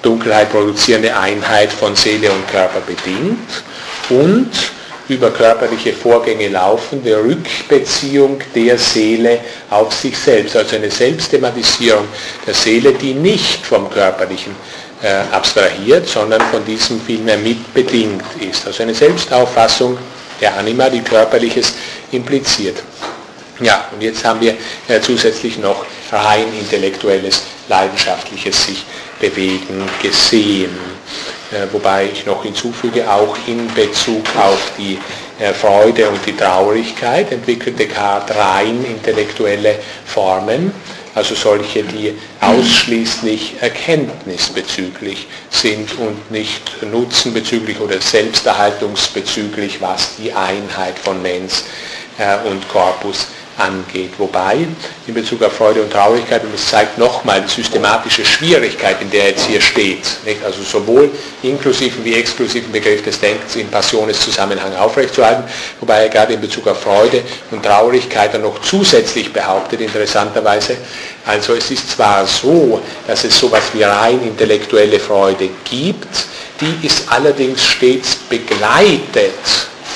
Dunkelheit 0.00 0.50
produzierende 0.50 1.14
Einheit 1.14 1.70
von 1.70 1.94
Seele 1.94 2.32
und 2.32 2.48
Körper 2.48 2.80
bedingt 2.80 3.62
und 4.08 4.50
über 5.08 5.30
körperliche 5.30 5.92
Vorgänge 5.92 6.48
laufende 6.48 7.22
Rückbeziehung 7.22 8.40
der 8.54 8.78
Seele 8.78 9.40
auf 9.70 9.92
sich 9.92 10.16
selbst, 10.16 10.56
also 10.56 10.76
eine 10.76 10.90
Selbstthematisierung 10.90 12.06
der 12.46 12.54
Seele, 12.54 12.92
die 12.92 13.12
nicht 13.12 13.66
vom 13.66 13.90
Körperlichen 13.90 14.54
äh, 15.02 15.22
abstrahiert, 15.30 16.08
sondern 16.08 16.40
von 16.40 16.64
diesem 16.64 17.00
vielmehr 17.00 17.36
mitbedingt 17.36 18.22
ist. 18.40 18.66
Also 18.66 18.82
eine 18.82 18.94
Selbstauffassung 18.94 19.98
der 20.40 20.56
Anima, 20.56 20.88
die 20.88 21.00
körperliches 21.00 21.74
impliziert. 22.10 22.82
Ja, 23.60 23.88
und 23.92 24.02
jetzt 24.02 24.24
haben 24.24 24.40
wir 24.40 24.56
äh, 24.88 25.00
zusätzlich 25.00 25.58
noch 25.58 25.84
rein 26.10 26.46
intellektuelles, 26.58 27.42
leidenschaftliches 27.68 28.66
sich 28.66 28.84
bewegen 29.20 29.88
gesehen. 30.02 30.93
Äh, 31.54 31.72
wobei 31.72 32.10
ich 32.12 32.26
noch 32.26 32.42
hinzufüge, 32.42 33.08
auch 33.08 33.36
in 33.46 33.72
Bezug 33.74 34.24
auf 34.36 34.72
die 34.76 34.98
äh, 35.38 35.52
Freude 35.52 36.08
und 36.08 36.18
die 36.26 36.36
Traurigkeit 36.36 37.30
entwickelt 37.30 37.78
Descartes 37.78 38.36
rein 38.36 38.84
intellektuelle 38.84 39.76
Formen, 40.04 40.72
also 41.14 41.36
solche, 41.36 41.84
die 41.84 42.12
ausschließlich 42.40 43.54
erkenntnisbezüglich 43.60 45.28
sind 45.48 45.96
und 46.00 46.28
nicht 46.32 46.82
nutzenbezüglich 46.82 47.78
oder 47.78 48.00
selbsterhaltungsbezüglich, 48.00 49.80
was 49.80 50.16
die 50.16 50.32
Einheit 50.32 50.98
von 50.98 51.22
Mens 51.22 51.66
äh, 52.18 52.48
und 52.48 52.68
Corpus 52.68 53.28
angeht. 53.58 54.12
Wobei 54.18 54.66
in 55.06 55.14
Bezug 55.14 55.42
auf 55.42 55.52
Freude 55.52 55.82
und 55.82 55.92
Traurigkeit, 55.92 56.42
und 56.42 56.54
es 56.54 56.68
zeigt 56.68 56.98
nochmal 56.98 57.42
die 57.42 57.50
systematische 57.50 58.24
Schwierigkeit, 58.24 59.00
in 59.00 59.10
der 59.10 59.28
jetzt 59.28 59.46
hier 59.46 59.60
steht, 59.60 60.04
nicht? 60.24 60.44
also 60.44 60.62
sowohl 60.62 61.10
inklusiven 61.42 62.04
wie 62.04 62.14
exklusiven 62.14 62.72
Begriff 62.72 63.02
des 63.02 63.20
Denkens 63.20 63.56
in 63.56 63.68
Passioneszusammenhang 63.68 64.74
aufrechtzuerhalten, 64.76 65.44
wobei 65.80 66.04
er 66.04 66.08
gerade 66.08 66.34
in 66.34 66.40
Bezug 66.40 66.66
auf 66.68 66.80
Freude 66.80 67.22
und 67.50 67.62
Traurigkeit 67.62 68.34
dann 68.34 68.42
noch 68.42 68.60
zusätzlich 68.60 69.32
behauptet, 69.32 69.80
interessanterweise, 69.80 70.76
also 71.26 71.54
es 71.54 71.70
ist 71.70 71.90
zwar 71.90 72.26
so, 72.26 72.80
dass 73.06 73.24
es 73.24 73.38
sowas 73.38 73.64
wie 73.72 73.82
rein 73.82 74.20
intellektuelle 74.22 75.00
Freude 75.00 75.48
gibt, 75.64 76.08
die 76.60 76.86
ist 76.86 77.04
allerdings 77.10 77.64
stets 77.64 78.16
begleitet 78.28 79.34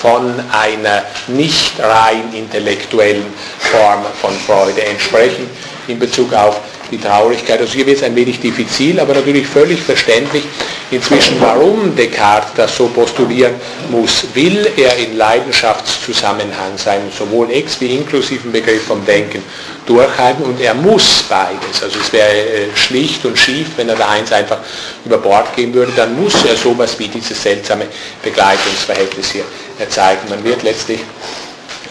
von 0.01 0.35
einer 0.53 1.03
nicht 1.27 1.81
rein 1.81 2.33
intellektuellen 2.33 3.27
Form 3.59 4.05
von 4.21 4.33
Freude 4.47 4.85
entsprechen 4.85 5.49
in 5.89 5.99
Bezug 5.99 6.33
auf 6.33 6.61
die 6.91 6.99
Traurigkeit. 6.99 7.61
Also 7.61 7.75
hier 7.75 7.87
wird 7.87 7.99
es 7.99 8.03
ein 8.03 8.15
wenig 8.17 8.41
diffizil, 8.41 9.01
aber 9.01 9.15
natürlich 9.15 9.47
völlig 9.47 9.81
verständlich 9.81 10.45
inzwischen, 10.91 11.41
warum 11.41 11.95
Descartes 11.95 12.53
das 12.57 12.77
so 12.77 12.89
postulieren 12.89 13.55
muss. 13.91 14.25
Will 14.35 14.69
er 14.77 14.97
in 14.97 15.17
Leidenschaftszusammenhang 15.17 16.77
sein, 16.77 17.03
sowohl 17.17 17.51
ex 17.51 17.81
wie 17.81 17.95
inklusiven 17.95 18.53
Begriff 18.53 18.85
vom 18.85 19.05
Denken 19.05 19.43
durchhalten 19.87 20.45
und 20.45 20.61
er 20.61 20.75
muss 20.75 21.25
beides. 21.29 21.83
Also 21.83 21.99
es 22.01 22.13
wäre 22.13 22.31
äh, 22.31 22.77
schlicht 22.77 23.25
und 23.25 23.39
schief, 23.39 23.69
wenn 23.77 23.89
er 23.89 23.97
da 23.97 24.09
eins 24.09 24.33
einfach 24.33 24.59
über 25.05 25.19
Bord 25.19 25.55
gehen 25.57 25.73
würde, 25.73 25.93
dann 25.97 26.21
muss 26.21 26.45
er 26.45 26.57
sowas 26.57 26.99
wie 26.99 27.09
dieses 27.09 27.43
seltsame 27.43 27.87
Begleitungsverhältnis 28.23 29.31
hier 29.33 29.45
zeigen. 29.89 30.29
Man 30.29 30.45
wird 30.45 30.63
letztlich 30.63 31.01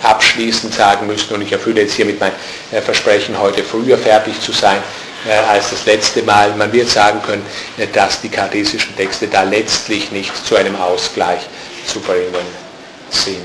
abschließend 0.04 0.74
sagen 0.74 1.08
müssen, 1.08 1.34
und 1.34 1.42
ich 1.42 1.52
erfülle 1.52 1.82
jetzt 1.82 1.94
hier 1.94 2.06
mit 2.06 2.20
meinem 2.20 2.36
äh, 2.72 2.82
Versprechen, 2.82 3.40
heute 3.40 3.64
früher 3.64 3.98
fertig 3.98 4.40
zu 4.42 4.52
sein 4.52 4.78
äh, 5.28 5.34
als 5.50 5.72
das 5.72 5.86
letzte 5.86 6.22
Mal, 6.24 6.54
man 6.56 6.72
wird 6.72 6.90
sagen 6.90 7.22
können, 7.22 7.46
äh, 7.78 7.88
dass 7.88 8.22
die 8.22 8.30
kartesischen 8.30 8.96
Texte 8.96 9.28
da 9.28 9.44
letztlich 9.44 10.12
nicht 10.12 10.32
zu 10.46 10.56
einem 10.56 10.76
Ausgleich 10.76 11.42
zu 11.86 12.00
bringen 12.00 12.34
sind. 13.10 13.38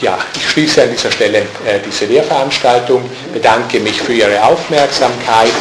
Ja, 0.00 0.18
ich 0.34 0.50
schließe 0.50 0.82
an 0.82 0.90
dieser 0.90 1.12
Stelle 1.12 1.46
diese 1.86 2.06
Lehrveranstaltung, 2.06 3.08
bedanke 3.32 3.78
mich 3.78 4.02
für 4.02 4.12
Ihre 4.12 4.42
Aufmerksamkeit, 4.42 5.52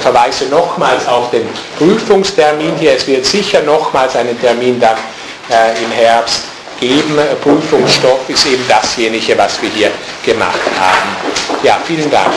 verweise 0.00 0.46
nochmals 0.46 1.06
auf 1.06 1.30
den 1.30 1.46
Prüfungstermin 1.78 2.74
hier. 2.76 2.96
Es 2.96 3.06
wird 3.06 3.24
sicher 3.24 3.62
nochmals 3.62 4.16
einen 4.16 4.36
Termin 4.40 4.80
dann 4.80 4.96
im 5.80 5.92
Herbst 5.92 6.42
geben. 6.80 7.18
Prüfungsstoff 7.42 8.28
ist 8.28 8.46
eben 8.46 8.66
dasjenige, 8.68 9.36
was 9.36 9.60
wir 9.62 9.70
hier 9.70 9.90
gemacht 10.24 10.60
haben. 10.78 11.16
Ja, 11.62 11.78
vielen 11.86 12.10
Dank. 12.10 12.32